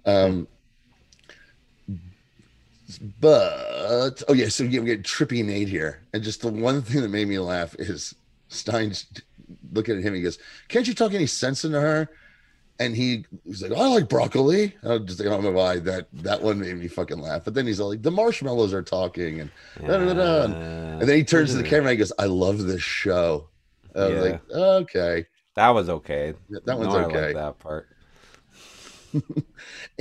Um, 0.06 0.47
but 3.19 4.23
oh 4.27 4.34
yeah, 4.34 4.47
so 4.47 4.64
yeah, 4.64 4.80
we 4.80 4.88
get 4.88 5.03
trippy 5.03 5.45
Nate 5.45 5.68
here, 5.68 6.01
and 6.14 6.23
just 6.23 6.41
the 6.41 6.47
one 6.47 6.81
thing 6.81 7.01
that 7.01 7.10
made 7.10 7.27
me 7.27 7.38
laugh 7.38 7.76
is 7.77 8.15
Stein's 8.47 9.06
looking 9.72 9.97
at 9.97 10.03
him. 10.03 10.14
He 10.15 10.22
goes, 10.22 10.39
"Can't 10.69 10.88
you 10.88 10.95
talk 10.95 11.14
any 11.14 11.27
sense 11.27 11.65
into 11.65 11.80
her?" 11.80 12.10
And 12.81 12.95
he 12.95 13.26
was 13.45 13.61
like, 13.61 13.73
I 13.73 13.88
like 13.88 14.07
broccoli. 14.07 14.73
I 14.88 14.99
just 14.99 15.19
I 15.19 15.26
don't 15.26 15.43
know 15.43 15.51
why 15.51 15.80
that 15.80 16.07
that 16.14 16.41
one 16.41 16.60
made 16.61 16.77
me 16.77 16.88
fucking 16.88 17.19
laugh. 17.19 17.43
But 17.43 17.53
then 17.53 17.68
he's 17.68 17.80
like, 17.81 18.01
the 18.01 18.11
marshmallows 18.11 18.73
are 18.73 18.81
talking, 18.84 19.41
and 19.41 19.51
da, 19.81 19.97
da, 19.97 20.14
da, 20.14 20.43
and 20.45 21.01
then 21.01 21.18
he 21.18 21.23
turns 21.26 21.51
to 21.51 21.57
the 21.57 21.64
camera 21.64 21.89
and 21.89 21.91
he 21.91 21.97
goes, 21.97 22.14
I 22.18 22.26
love 22.26 22.60
this 22.60 22.81
show. 22.81 23.49
I 23.95 23.99
was 24.07 24.11
Yeah. 24.14 24.22
like, 24.22 24.41
okay, 24.51 25.26
That 25.56 25.69
was 25.72 25.89
okay. 25.89 26.34
that 26.65 26.77
one's 26.77 26.93
No, 26.93 26.99
I 26.99 27.03
okay. 27.06 27.26
like 27.27 27.35
that 27.35 27.60
part. 27.60 27.89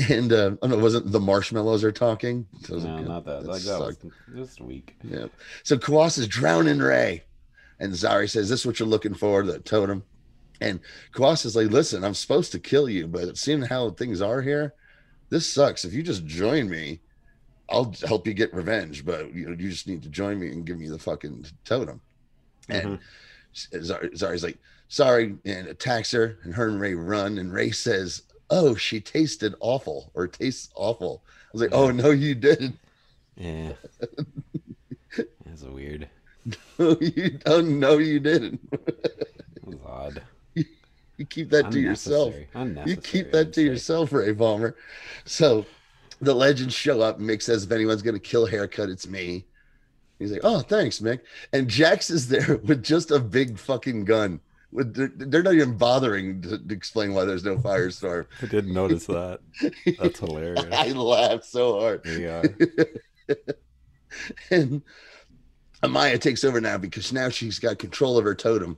And 0.09 0.33
uh, 0.33 0.53
oh 0.63 0.67
no, 0.69 0.79
it 0.79 0.83
wasn't 0.83 1.11
the 1.11 1.19
marshmallows 1.21 1.83
are 1.83 1.91
talking? 1.91 2.47
So 2.65 2.77
No, 2.77 2.95
like, 2.97 3.07
not 3.09 3.25
that. 3.25 3.43
that 3.43 3.51
Like 3.51 3.63
that 3.63 3.81
was 3.81 3.97
just 4.37 4.61
weak. 4.61 4.95
Yeah. 5.03 5.27
So 5.65 5.77
Kuasa's 5.77 6.29
drowning 6.29 6.79
Ray. 6.79 7.25
And 7.81 7.93
Zari 7.93 8.29
says, 8.31 8.49
This 8.49 8.61
is 8.61 8.67
what 8.67 8.79
you're 8.79 8.89
looking 8.89 9.15
for, 9.15 9.43
the 9.43 9.59
totem. 9.59 10.05
And 10.61 10.81
Quas 11.13 11.45
is 11.45 11.57
like, 11.57 11.71
Listen, 11.71 12.05
I'm 12.05 12.15
supposed 12.15 12.53
to 12.53 12.59
kill 12.59 12.89
you, 12.89 13.07
but 13.07 13.39
seeing 13.39 13.63
how 13.63 13.91
things 13.91 14.21
are 14.21 14.43
here, 14.43 14.75
this 15.31 15.47
sucks. 15.47 15.85
If 15.85 15.93
you 15.93 16.03
just 16.03 16.27
join 16.27 16.69
me, 16.69 17.01
I'll 17.71 17.95
help 18.07 18.27
you 18.27 18.35
get 18.35 18.55
revenge, 18.55 19.05
but 19.05 19.33
you 19.35 19.47
know, 19.47 19.51
you 19.51 19.71
just 19.71 19.87
need 19.87 20.03
to 20.03 20.09
join 20.09 20.41
me 20.41 20.49
and 20.49 20.65
give 20.65 20.79
me 20.79 20.89
the 20.89 20.99
fucking 20.99 21.47
totem. 21.65 22.01
And 22.69 22.99
mm-hmm. 22.99 23.79
Zari, 23.79 24.13
Zari's 24.15 24.43
like, 24.43 24.59
sorry, 24.89 25.37
and 25.45 25.69
attacks 25.69 26.11
her, 26.13 26.39
and 26.43 26.55
her 26.55 26.69
and 26.69 26.81
Ray 26.81 26.95
run, 26.95 27.39
and 27.39 27.53
Ray 27.53 27.71
says, 27.71 28.23
Oh, 28.51 28.75
she 28.75 29.01
tasted 29.01 29.55
awful 29.61 30.11
or 30.15 30.27
tastes 30.27 30.71
awful. 30.75 31.23
I 31.27 31.49
was 31.53 31.63
like, 31.63 31.73
Oh 31.73 31.91
no, 31.91 32.11
you 32.11 32.35
didn't. 32.35 32.79
Yeah. 33.37 33.73
That's 35.45 35.63
weird. 35.63 36.09
No, 36.79 36.97
you 37.01 37.39
oh, 37.45 37.61
don't 37.61 37.79
know 37.79 37.99
you 37.99 38.21
didn't. 38.21 38.61
it 38.73 39.67
was 39.67 39.77
odd. 39.85 40.23
You 41.19 41.27
keep 41.27 41.51
that 41.51 41.73
to 41.73 41.81
yourself. 41.81 42.35
You 42.87 42.97
keep 42.97 43.33
that 43.33 43.53
to 43.55 43.63
yourself, 43.63 44.13
Ray 44.13 44.33
Palmer. 44.33 44.77
So 45.25 45.67
the 46.21 46.33
legends 46.33 46.75
show 46.75 47.01
up. 47.01 47.19
Mick 47.19 47.43
says, 47.43 47.65
if 47.65 47.73
anyone's 47.73 48.03
going 48.03 48.15
to 48.15 48.21
kill 48.21 48.47
haircut, 48.47 48.89
it's 48.89 49.07
me. 49.07 49.45
He's 50.21 50.33
like, 50.33 50.43
oh, 50.45 50.61
thanks, 50.61 51.01
Mick. 51.01 51.21
And 51.53 51.69
Jax 51.69 52.09
is 52.09 52.29
there 52.29 52.57
with 52.65 52.85
just 52.85 53.11
a 53.11 53.19
big 53.19 53.59
fucking 53.59 54.05
gun. 54.05 54.41
With 54.71 54.95
they're, 55.31 55.43
not 55.43 55.55
even 55.55 55.77
bothering 55.77 56.43
to, 56.43 56.59
to 56.59 56.75
explain 56.75 57.15
why 57.15 57.25
there's 57.25 57.45
no 57.45 57.57
firestorm. 57.57 58.27
I 58.43 58.47
didn't 58.47 58.75
notice 58.75 59.07
that. 59.07 59.41
That's 59.99 60.19
hilarious. 60.21 60.67
I 60.73 60.89
laughed 60.93 61.47
so 61.47 61.81
hard. 61.81 62.05
Yeah. 62.05 62.43
and 64.51 64.83
Amaya 65.83 66.21
takes 66.21 66.45
over 66.45 66.61
now 66.61 66.77
because 66.77 67.13
now 67.13 67.31
she's 67.31 67.59
got 67.59 67.79
control 67.79 68.19
of 68.19 68.25
her 68.25 68.35
totem, 68.35 68.77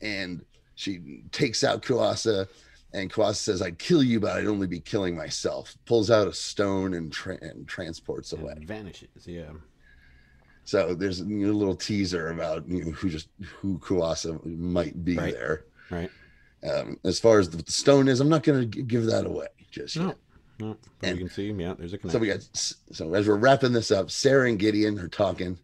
and 0.00 0.44
she 0.80 1.22
takes 1.32 1.62
out 1.62 1.82
Kuasa. 1.82 2.48
And 2.92 3.12
Kuasa 3.12 3.36
says, 3.36 3.62
"I'd 3.62 3.78
kill 3.78 4.02
you, 4.02 4.18
but 4.18 4.32
I'd 4.36 4.46
only 4.48 4.66
be 4.66 4.80
killing 4.80 5.16
myself." 5.16 5.76
Pulls 5.86 6.10
out 6.10 6.26
a 6.26 6.32
stone 6.32 6.94
and, 6.94 7.12
tra- 7.12 7.38
and 7.40 7.68
transports 7.68 8.32
away. 8.32 8.54
It 8.56 8.64
vanishes. 8.66 9.26
Yeah. 9.26 9.52
So 10.64 10.94
there's 10.94 11.20
a 11.20 11.24
little 11.24 11.76
teaser 11.76 12.30
about 12.30 12.68
you 12.68 12.84
know, 12.84 12.90
who 12.90 13.08
just 13.08 13.28
who 13.42 13.78
Kuasa 13.78 14.44
might 14.44 15.04
be 15.04 15.16
Right. 15.16 15.32
there. 15.32 15.64
Right. 15.90 16.10
Um, 16.68 16.98
as 17.04 17.18
far 17.20 17.38
as 17.38 17.48
the 17.50 17.62
stone 17.70 18.08
is, 18.08 18.20
I'm 18.20 18.28
not 18.28 18.42
going 18.42 18.68
to 18.70 18.82
give 18.82 19.06
that 19.06 19.24
away 19.24 19.46
just 19.70 19.94
yet. 19.96 20.04
No. 20.58 20.66
No. 20.66 20.76
And- 21.02 21.18
you 21.18 21.26
can 21.26 21.34
see, 21.34 21.48
him. 21.50 21.60
yeah, 21.60 21.74
there's 21.78 21.92
a 21.94 21.98
connection. 21.98 22.10
So 22.10 22.18
we 22.18 22.26
got 22.26 22.40
so 22.92 23.14
as 23.14 23.28
we're 23.28 23.36
wrapping 23.36 23.72
this 23.72 23.90
up, 23.92 24.10
Sarah 24.10 24.48
and 24.48 24.58
Gideon 24.58 24.98
are 24.98 25.08
talking, 25.08 25.56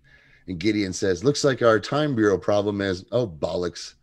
and 0.47 0.59
Gideon 0.61 0.93
says, 0.93 1.25
"Looks 1.25 1.43
like 1.43 1.61
our 1.61 1.79
time 1.81 2.15
bureau 2.15 2.39
problem 2.39 2.81
is 2.81 3.05
oh 3.13 3.27
bollocks, 3.27 3.95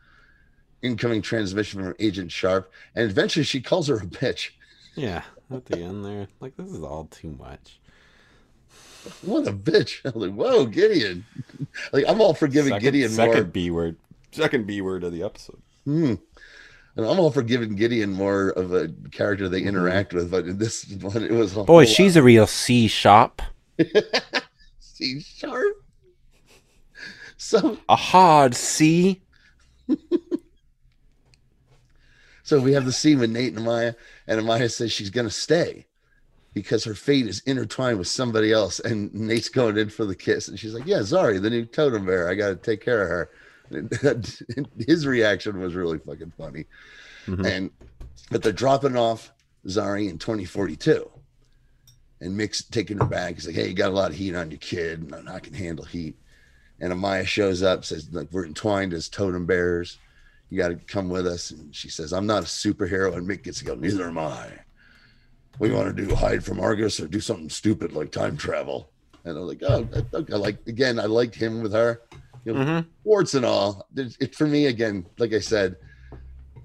incoming 0.84 1.24
transmission 1.24 1.84
from 1.84 1.96
Agent 1.98 2.32
Sharp." 2.32 2.72
And 2.96 3.10
eventually, 3.10 3.44
she 3.44 3.62
calls 3.62 3.88
her 3.88 3.96
a 3.96 4.02
bitch. 4.02 4.52
Yeah. 4.96 5.24
At 5.52 5.66
the 5.66 5.80
end 5.80 6.06
there. 6.06 6.28
Like, 6.40 6.56
this 6.58 6.70
is 6.70 6.84
all 6.84 7.06
too 7.06 7.36
much. 7.40 7.80
What 9.22 9.48
a 9.48 9.54
bitch! 9.54 10.00
I'm 10.06 10.20
like, 10.22 10.32
whoa, 10.34 10.66
Gideon. 10.66 11.26
like 11.94 12.06
I'm 12.08 12.22
all 12.22 12.34
for 12.34 12.48
giving 12.48 12.72
second, 12.72 12.84
Gideon 12.84 13.10
second 13.10 13.34
more. 13.36 13.44
B 13.44 13.72
word. 13.72 13.98
Second 14.32 14.66
B 14.66 14.82
word 14.82 15.04
of 15.04 15.12
the 15.12 15.24
episode. 15.24 15.62
Hmm. 15.86 16.16
And 16.96 17.06
I'm 17.08 17.20
all 17.20 17.32
for 17.32 17.42
giving 17.42 17.76
Gideon 17.76 18.14
more 18.14 18.50
of 18.50 18.74
a 18.74 18.90
character 19.12 19.50
they 19.50 19.62
interact 19.62 20.14
with, 20.14 20.30
but 20.30 20.46
in 20.46 20.60
this 20.60 20.86
one, 21.02 21.24
it 21.24 21.32
was 21.32 21.54
a 21.58 21.64
Boy, 21.64 21.86
whole 21.86 21.94
she's 21.94 22.16
a 22.16 22.22
real 22.24 22.46
C 22.46 22.88
sharp. 22.88 23.42
C 24.80 25.20
sharp. 25.22 25.84
So 27.38 27.78
A 27.90 27.96
hard 27.96 28.56
C. 28.56 29.22
So 32.54 32.62
we 32.62 32.74
have 32.74 32.86
the 32.86 32.92
scene 32.92 33.18
with 33.18 33.32
Nate 33.32 33.56
and 33.58 33.66
Amaya, 33.66 33.96
and 34.28 34.40
Amaya 34.40 34.72
says 34.72 34.92
she's 34.92 35.10
going 35.10 35.26
to 35.26 35.34
stay 35.34 35.88
because 36.54 36.84
her 36.84 36.94
fate 36.94 37.26
is 37.26 37.42
intertwined 37.48 37.98
with 37.98 38.08
somebody 38.08 38.52
else. 38.52 38.80
And 38.80 39.12
Nate's 39.12 39.50
going 39.50 39.76
in 39.76 39.90
for 39.90 40.06
the 40.06 40.14
kiss, 40.16 40.48
and 40.48 40.60
she's 40.60 40.76
like, 40.76 40.86
"Yeah, 40.86 41.00
Zari, 41.00 41.42
the 41.42 41.50
new 41.50 41.66
totem 41.66 42.06
bear. 42.06 42.30
I 42.30 42.36
got 42.36 42.50
to 42.50 42.56
take 42.56 42.82
care 42.82 43.02
of 43.02 43.10
her." 43.72 44.22
His 44.88 45.08
reaction 45.08 45.60
was 45.62 45.74
really 45.74 45.98
fucking 45.98 46.34
funny. 46.38 46.66
Mhm. 47.26 47.44
And 47.44 47.72
but 48.30 48.44
they're 48.44 48.52
dropping 48.52 48.98
off 48.98 49.34
Zari 49.66 50.08
in 50.08 50.20
2042, 50.20 51.10
and 52.22 52.38
Mick's 52.38 52.64
taking 52.64 53.00
her 53.00 53.06
back. 53.06 53.34
He's 53.34 53.48
like, 53.48 53.56
"Hey, 53.56 53.70
you 53.70 53.74
got 53.74 53.90
a 53.90 53.96
lot 53.96 54.12
of 54.12 54.18
heat 54.18 54.36
on 54.36 54.52
your 54.52 54.60
kid, 54.60 55.12
and 55.12 55.28
I 55.28 55.40
can 55.40 55.56
handle 55.56 55.86
heat." 55.86 56.16
And 56.80 56.94
Amaya 56.94 57.26
shows 57.26 57.64
up, 57.64 57.84
says, 57.84 58.10
"Like 58.12 58.28
we're 58.32 58.46
entwined 58.46 58.94
as 58.94 59.10
totem 59.10 59.48
bearers." 59.48 59.98
You 60.54 60.60
got 60.60 60.68
to 60.68 60.76
come 60.76 61.10
with 61.10 61.26
us. 61.26 61.50
And 61.50 61.76
she 61.76 61.90
says, 61.90 62.14
I'm 62.14 62.28
not 62.28 62.44
a 62.44 62.46
superhero. 62.46 63.18
And 63.18 63.28
Mick 63.28 63.42
gets 63.44 63.58
to 63.60 63.66
go, 63.66 63.74
neither 63.74 64.08
am 64.08 64.20
I. 64.20 64.52
We 65.58 65.72
want 65.72 65.96
to 65.96 66.06
do 66.06 66.14
hide 66.14 66.44
from 66.46 66.60
Argus 66.60 67.00
or 67.00 67.08
do 67.08 67.20
something 67.20 67.50
stupid 67.50 67.94
like 67.94 68.12
time 68.12 68.38
travel. 68.38 68.92
And 69.26 69.36
I'm 69.36 69.48
like, 69.48 69.62
oh, 69.64 69.88
I, 70.14 70.18
I 70.18 70.38
like, 70.38 70.60
again, 70.68 71.00
I 71.00 71.06
liked 71.06 71.34
him 71.34 71.64
with 71.64 71.74
her, 71.74 72.02
you 72.46 72.54
know, 72.54 72.60
Mm-hmm. 72.60 72.90
warts 73.04 73.34
and 73.34 73.46
all. 73.46 73.88
It, 73.96 74.16
it, 74.20 74.36
for 74.36 74.46
me, 74.46 74.68
again, 74.68 75.08
like 75.18 75.34
I 75.34 75.40
said, 75.40 75.76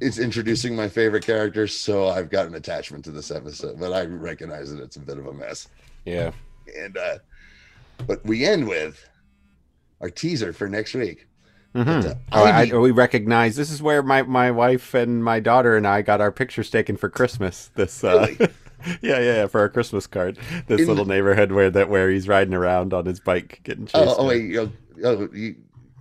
it's 0.01 0.19
introducing 0.19 0.77
my 0.77 0.89
favorite 0.89 1.25
characters. 1.25 1.75
So 1.75 2.09
I've 2.09 2.29
got 2.29 2.47
an 2.47 2.55
attachment 2.57 3.05
to 3.07 3.11
this 3.11 3.31
episode, 3.31 3.81
but 3.81 3.93
I 3.95 4.05
recognize 4.05 4.71
that 4.75 4.83
it's 4.83 4.97
a 4.97 5.01
bit 5.01 5.17
of 5.17 5.27
a 5.27 5.33
mess. 5.33 5.69
Yeah. 6.05 6.33
And, 6.77 6.97
uh, 6.99 7.19
but 8.07 8.23
we 8.27 8.45
end 8.45 8.69
with 8.69 9.03
our 10.03 10.11
teaser 10.11 10.53
for 10.53 10.69
next 10.69 10.95
week. 10.95 11.27
Mm-hmm. 11.85 12.19
Oh, 12.33 12.45
I, 12.45 12.65
we 12.77 12.91
recognize 12.91 13.57
this 13.57 13.71
is 13.71 13.81
where 13.83 14.03
my, 14.03 14.23
my 14.23 14.51
wife 14.51 14.95
and 14.95 15.23
my 15.23 15.41
daughter 15.41 15.77
and 15.77 15.87
I 15.87 16.03
got 16.03 16.21
our 16.21 16.33
pictures 16.33 16.71
taken 16.71 16.97
for 16.97 17.09
Christmas. 17.09 17.71
This, 17.75 18.03
uh, 18.03 18.27
Really? 18.39 18.53
yeah, 19.03 19.19
yeah, 19.19 19.21
yeah, 19.21 19.47
for 19.47 19.61
our 19.61 19.69
Christmas 19.69 20.07
card. 20.07 20.39
This 20.67 20.81
In 20.81 20.87
little 20.89 21.05
the- 21.05 21.15
neighborhood 21.15 21.53
where 21.53 21.71
that 21.71 21.89
where 21.89 22.11
he's 22.11 22.27
riding 22.29 22.55
around 22.55 22.93
on 22.93 23.07
his 23.07 23.21
bike 23.21 23.61
getting 23.65 23.87
chased. 23.87 23.97
Oh, 24.09 24.17
oh 24.19 24.27
wait, 24.27 24.45
you 24.45 24.73
oh, 25.05 25.29
you, 25.33 25.57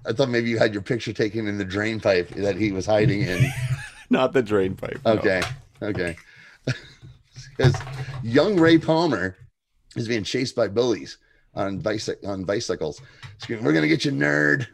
I 0.06 0.14
thought 0.14 0.30
maybe 0.30 0.50
you 0.50 0.58
had 0.58 0.74
your 0.74 0.82
picture 0.84 1.14
taken 1.14 1.48
in 1.48 1.58
the 1.58 1.66
drain 1.66 2.00
pipe 2.00 2.30
that 2.30 2.56
he 2.56 2.72
was 2.72 2.86
hiding 2.86 3.22
in. 3.22 3.52
not 4.10 4.34
the 4.34 4.42
drain 4.42 4.76
pipe. 4.76 5.00
no. 5.06 5.12
Okay, 5.14 5.42
okay. 5.82 6.16
Because 7.56 7.76
young 8.24 8.60
Ray 8.60 8.78
Palmer 8.78 9.36
is 9.96 10.08
being 10.08 10.24
chased 10.24 10.56
by 10.56 10.68
bullies 10.68 11.18
on 11.56 11.82
bicy- 11.82 12.24
on 12.28 12.44
bicycles. 12.44 13.02
Screaming, 13.40 13.66
"We're 13.66 13.74
gonna 13.74 13.88
get 13.88 14.06
you, 14.06 14.12
nerd!" 14.12 14.68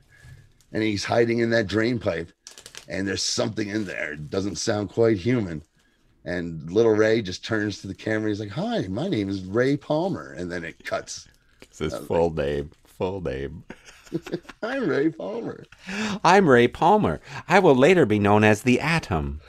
And 0.74 0.82
he's 0.84 1.06
hiding 1.06 1.40
in 1.40 1.52
that 1.52 1.68
drain 1.68 2.00
pipe, 2.00 2.32
and 2.90 3.08
there's 3.08 3.22
something 3.24 3.70
in 3.70 3.86
there. 3.86 4.14
It 4.14 4.30
doesn't 4.30 4.56
sound 4.58 4.90
quite 4.90 5.18
human. 5.18 5.62
And 6.26 6.72
little 6.72 6.94
Ray 6.94 7.22
just 7.22 7.45
turns 7.45 7.80
to 7.82 7.88
the 7.88 7.94
camera. 7.94 8.30
He's 8.30 8.40
like, 8.40 8.50
"Hi, 8.50 8.88
my 8.90 9.08
name 9.08 9.30
is 9.30 9.41
Ray 9.44 9.78
Palmer," 9.78 10.34
and 10.34 10.52
then 10.52 10.64
it 10.64 10.84
cuts. 10.84 11.28
It's 11.62 11.80
his 11.80 11.94
uh, 11.94 12.00
full 12.02 12.34
name. 12.34 12.72
Full 12.86 13.22
name. 13.22 13.64
I'm 14.64 14.88
Ray 14.88 15.10
Palmer. 15.10 15.66
I'm 16.24 16.48
Ray 16.50 16.68
Palmer. 16.68 17.20
I 17.48 17.60
will 17.60 17.76
later 17.76 18.06
be 18.06 18.20
known 18.20 18.44
as 18.44 18.62
the 18.64 18.80
Atom. 18.80 19.41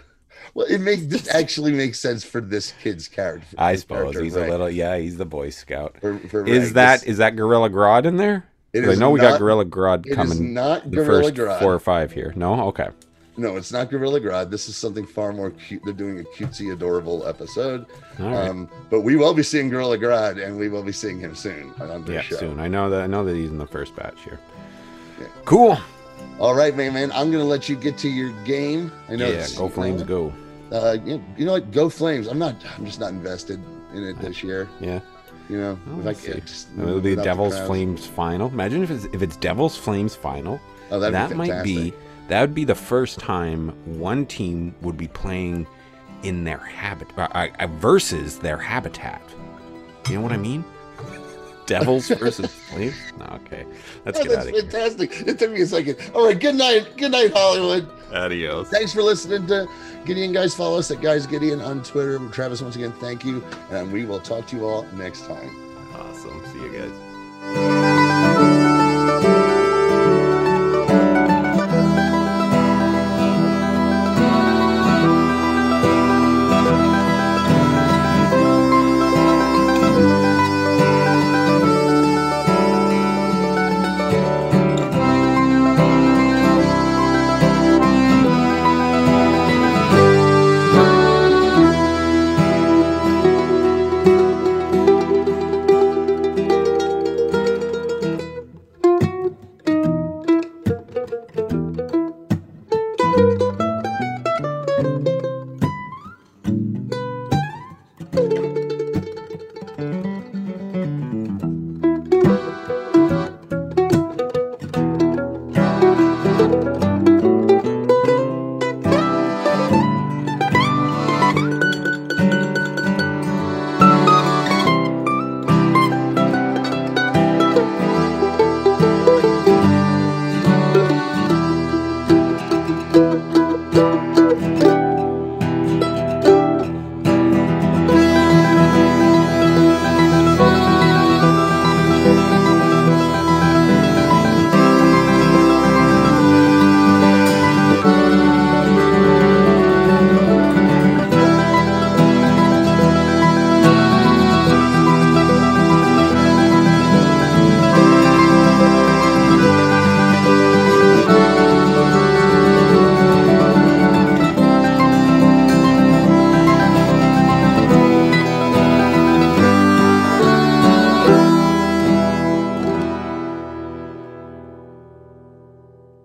Well, 0.52 0.66
it 0.68 0.80
makes 0.80 1.06
this 1.06 1.32
actually 1.32 1.72
makes 1.72 2.00
sense 2.00 2.24
for 2.24 2.40
this 2.40 2.72
kid's 2.82 3.08
character. 3.08 3.56
I 3.56 3.76
suppose 3.76 3.98
character, 4.14 4.24
he's 4.24 4.34
right? 4.34 4.48
a 4.48 4.50
little. 4.50 4.70
Yeah, 4.70 4.96
he's 4.98 5.16
the 5.16 5.24
Boy 5.24 5.50
Scout. 5.50 5.96
For, 6.00 6.18
for 6.18 6.46
Is 6.46 6.66
Ray. 6.68 6.72
that 6.74 7.00
This- 7.00 7.08
is 7.10 7.16
that 7.18 7.36
Gorilla 7.36 7.70
Grodd 7.70 8.04
in 8.04 8.16
there? 8.16 8.46
It 8.74 8.80
'Cause 8.80 8.88
I 8.90 8.92
is 8.92 8.98
know 8.98 9.10
we 9.10 9.20
not- 9.20 9.30
got 9.32 9.38
Gorilla 9.38 9.64
Grodd 9.64 10.04
it 10.04 10.10
is 10.10 10.16
coming 10.16 10.52
not 10.52 10.90
the 10.90 11.04
first 11.04 11.32
Grodd. 11.34 11.60
four 11.60 11.72
or 11.72 11.78
five 11.78 12.12
here. 12.12 12.32
No, 12.36 12.60
okay. 12.68 12.88
No, 13.36 13.56
it's 13.56 13.72
not 13.72 13.88
Gorilla 13.90 14.20
Grodd. 14.20 14.50
This 14.50 14.68
is 14.68 14.76
something 14.76 15.06
far 15.06 15.32
more 15.32 15.50
cute. 15.50 15.82
They're 15.84 15.92
doing 15.94 16.20
a 16.20 16.22
cutesy, 16.36 16.72
adorable 16.72 17.26
episode. 17.26 17.86
Right. 18.18 18.48
Um, 18.48 18.68
but 18.90 19.00
we 19.02 19.16
will 19.16 19.32
be 19.34 19.42
seeing 19.42 19.68
Gorilla 19.70 19.96
Grodd, 19.98 20.44
and 20.44 20.56
we 20.58 20.68
will 20.68 20.82
be 20.84 20.92
seeing 20.92 21.18
him 21.18 21.34
soon 21.34 21.72
on 21.80 22.04
this 22.04 22.14
yeah, 22.14 22.20
show. 22.22 22.36
soon. 22.36 22.60
I 22.60 22.68
know 22.68 22.90
that. 22.90 23.00
I 23.02 23.06
know 23.06 23.24
that 23.24 23.34
he's 23.34 23.50
in 23.50 23.58
the 23.58 23.66
first 23.66 23.94
batch 23.96 24.20
here. 24.22 24.38
Yeah. 25.20 25.26
Cool. 25.44 25.78
All 26.40 26.54
right, 26.54 26.76
man, 26.76 26.94
man. 26.94 27.12
I'm 27.12 27.30
gonna 27.30 27.44
let 27.44 27.68
you 27.68 27.76
get 27.76 27.96
to 27.98 28.08
your 28.08 28.30
game. 28.44 28.90
I 29.08 29.16
know. 29.16 29.28
Yeah, 29.28 29.46
go 29.56 29.68
Flames, 29.68 30.02
go. 30.02 30.32
Uh, 30.72 30.96
you, 31.04 31.22
you 31.36 31.44
know 31.44 31.52
what? 31.52 31.70
Go 31.70 31.88
Flames. 31.88 32.26
I'm 32.26 32.38
not. 32.38 32.56
I'm 32.76 32.84
just 32.84 32.98
not 33.00 33.10
invested 33.10 33.60
in 33.94 34.02
it 34.04 34.20
this 34.20 34.42
year. 34.42 34.68
Yeah. 34.80 34.98
You 35.48 35.58
know, 35.58 35.78
Oh, 35.90 36.00
if 36.00 36.06
I 36.06 36.10
I 36.10 36.12
see. 36.14 36.32
could 36.32 36.46
just 36.46 36.68
It'll 36.78 37.00
be 37.00 37.14
the 37.14 37.22
Devil's. 37.22 37.58
Flames 37.66 38.06
final. 38.06 38.48
Imagine 38.48 38.82
if 38.82 38.90
it's 38.90 39.04
if 39.12 39.22
it's 39.22 39.36
Devil's 39.36 39.76
Flames 39.76 40.14
final. 40.14 40.60
Oh, 40.90 40.98
that 41.00 41.30
be 41.30 41.34
might 41.34 41.62
be 41.62 41.92
that 42.28 42.40
would 42.40 42.54
be 42.54 42.64
the 42.64 42.74
first 42.74 43.18
time 43.18 43.68
one 43.98 44.24
team 44.26 44.74
would 44.82 44.96
be 44.96 45.08
playing 45.08 45.66
in 46.22 46.44
their 46.44 46.58
habit 46.58 47.08
uh, 47.18 47.28
uh, 47.58 47.66
versus 47.78 48.38
their 48.38 48.56
habitat. 48.56 49.22
You 50.08 50.16
know 50.16 50.22
what 50.22 50.32
I 50.32 50.36
mean? 50.38 50.64
Devils 51.66 52.08
versus 52.08 52.52
flames. 52.70 52.94
No, 53.18 53.26
okay, 53.44 53.64
let's 54.04 54.22
get 54.22 54.32
out 54.36 54.46
of 54.48 54.54
fantastic. 54.54 55.12
here. 55.12 55.28
It 55.28 55.38
took 55.38 55.50
me 55.50 55.60
a 55.62 55.66
second. 55.66 55.96
All 56.14 56.26
right, 56.26 56.38
good 56.38 56.54
night. 56.54 56.96
Good 56.96 57.12
night, 57.12 57.32
Hollywood. 57.32 57.88
Adios. 58.12 58.68
Thanks 58.68 58.92
for 58.92 59.02
listening 59.02 59.46
to 59.48 59.68
Gideon 60.04 60.32
Guys. 60.32 60.54
Follow 60.54 60.78
us 60.78 60.90
at 60.90 61.00
Guys 61.00 61.26
Gideon 61.26 61.60
on 61.60 61.82
Twitter. 61.82 62.18
Travis, 62.30 62.62
once 62.62 62.76
again, 62.76 62.92
thank 62.92 63.24
you, 63.24 63.42
and 63.70 63.92
we 63.92 64.04
will 64.04 64.20
talk 64.20 64.46
to 64.48 64.56
you 64.56 64.66
all 64.66 64.82
next 64.94 65.26
time. 65.26 65.50
Awesome. 65.94 66.44
See 66.52 66.58
you 66.60 66.72
guys. 66.72 67.73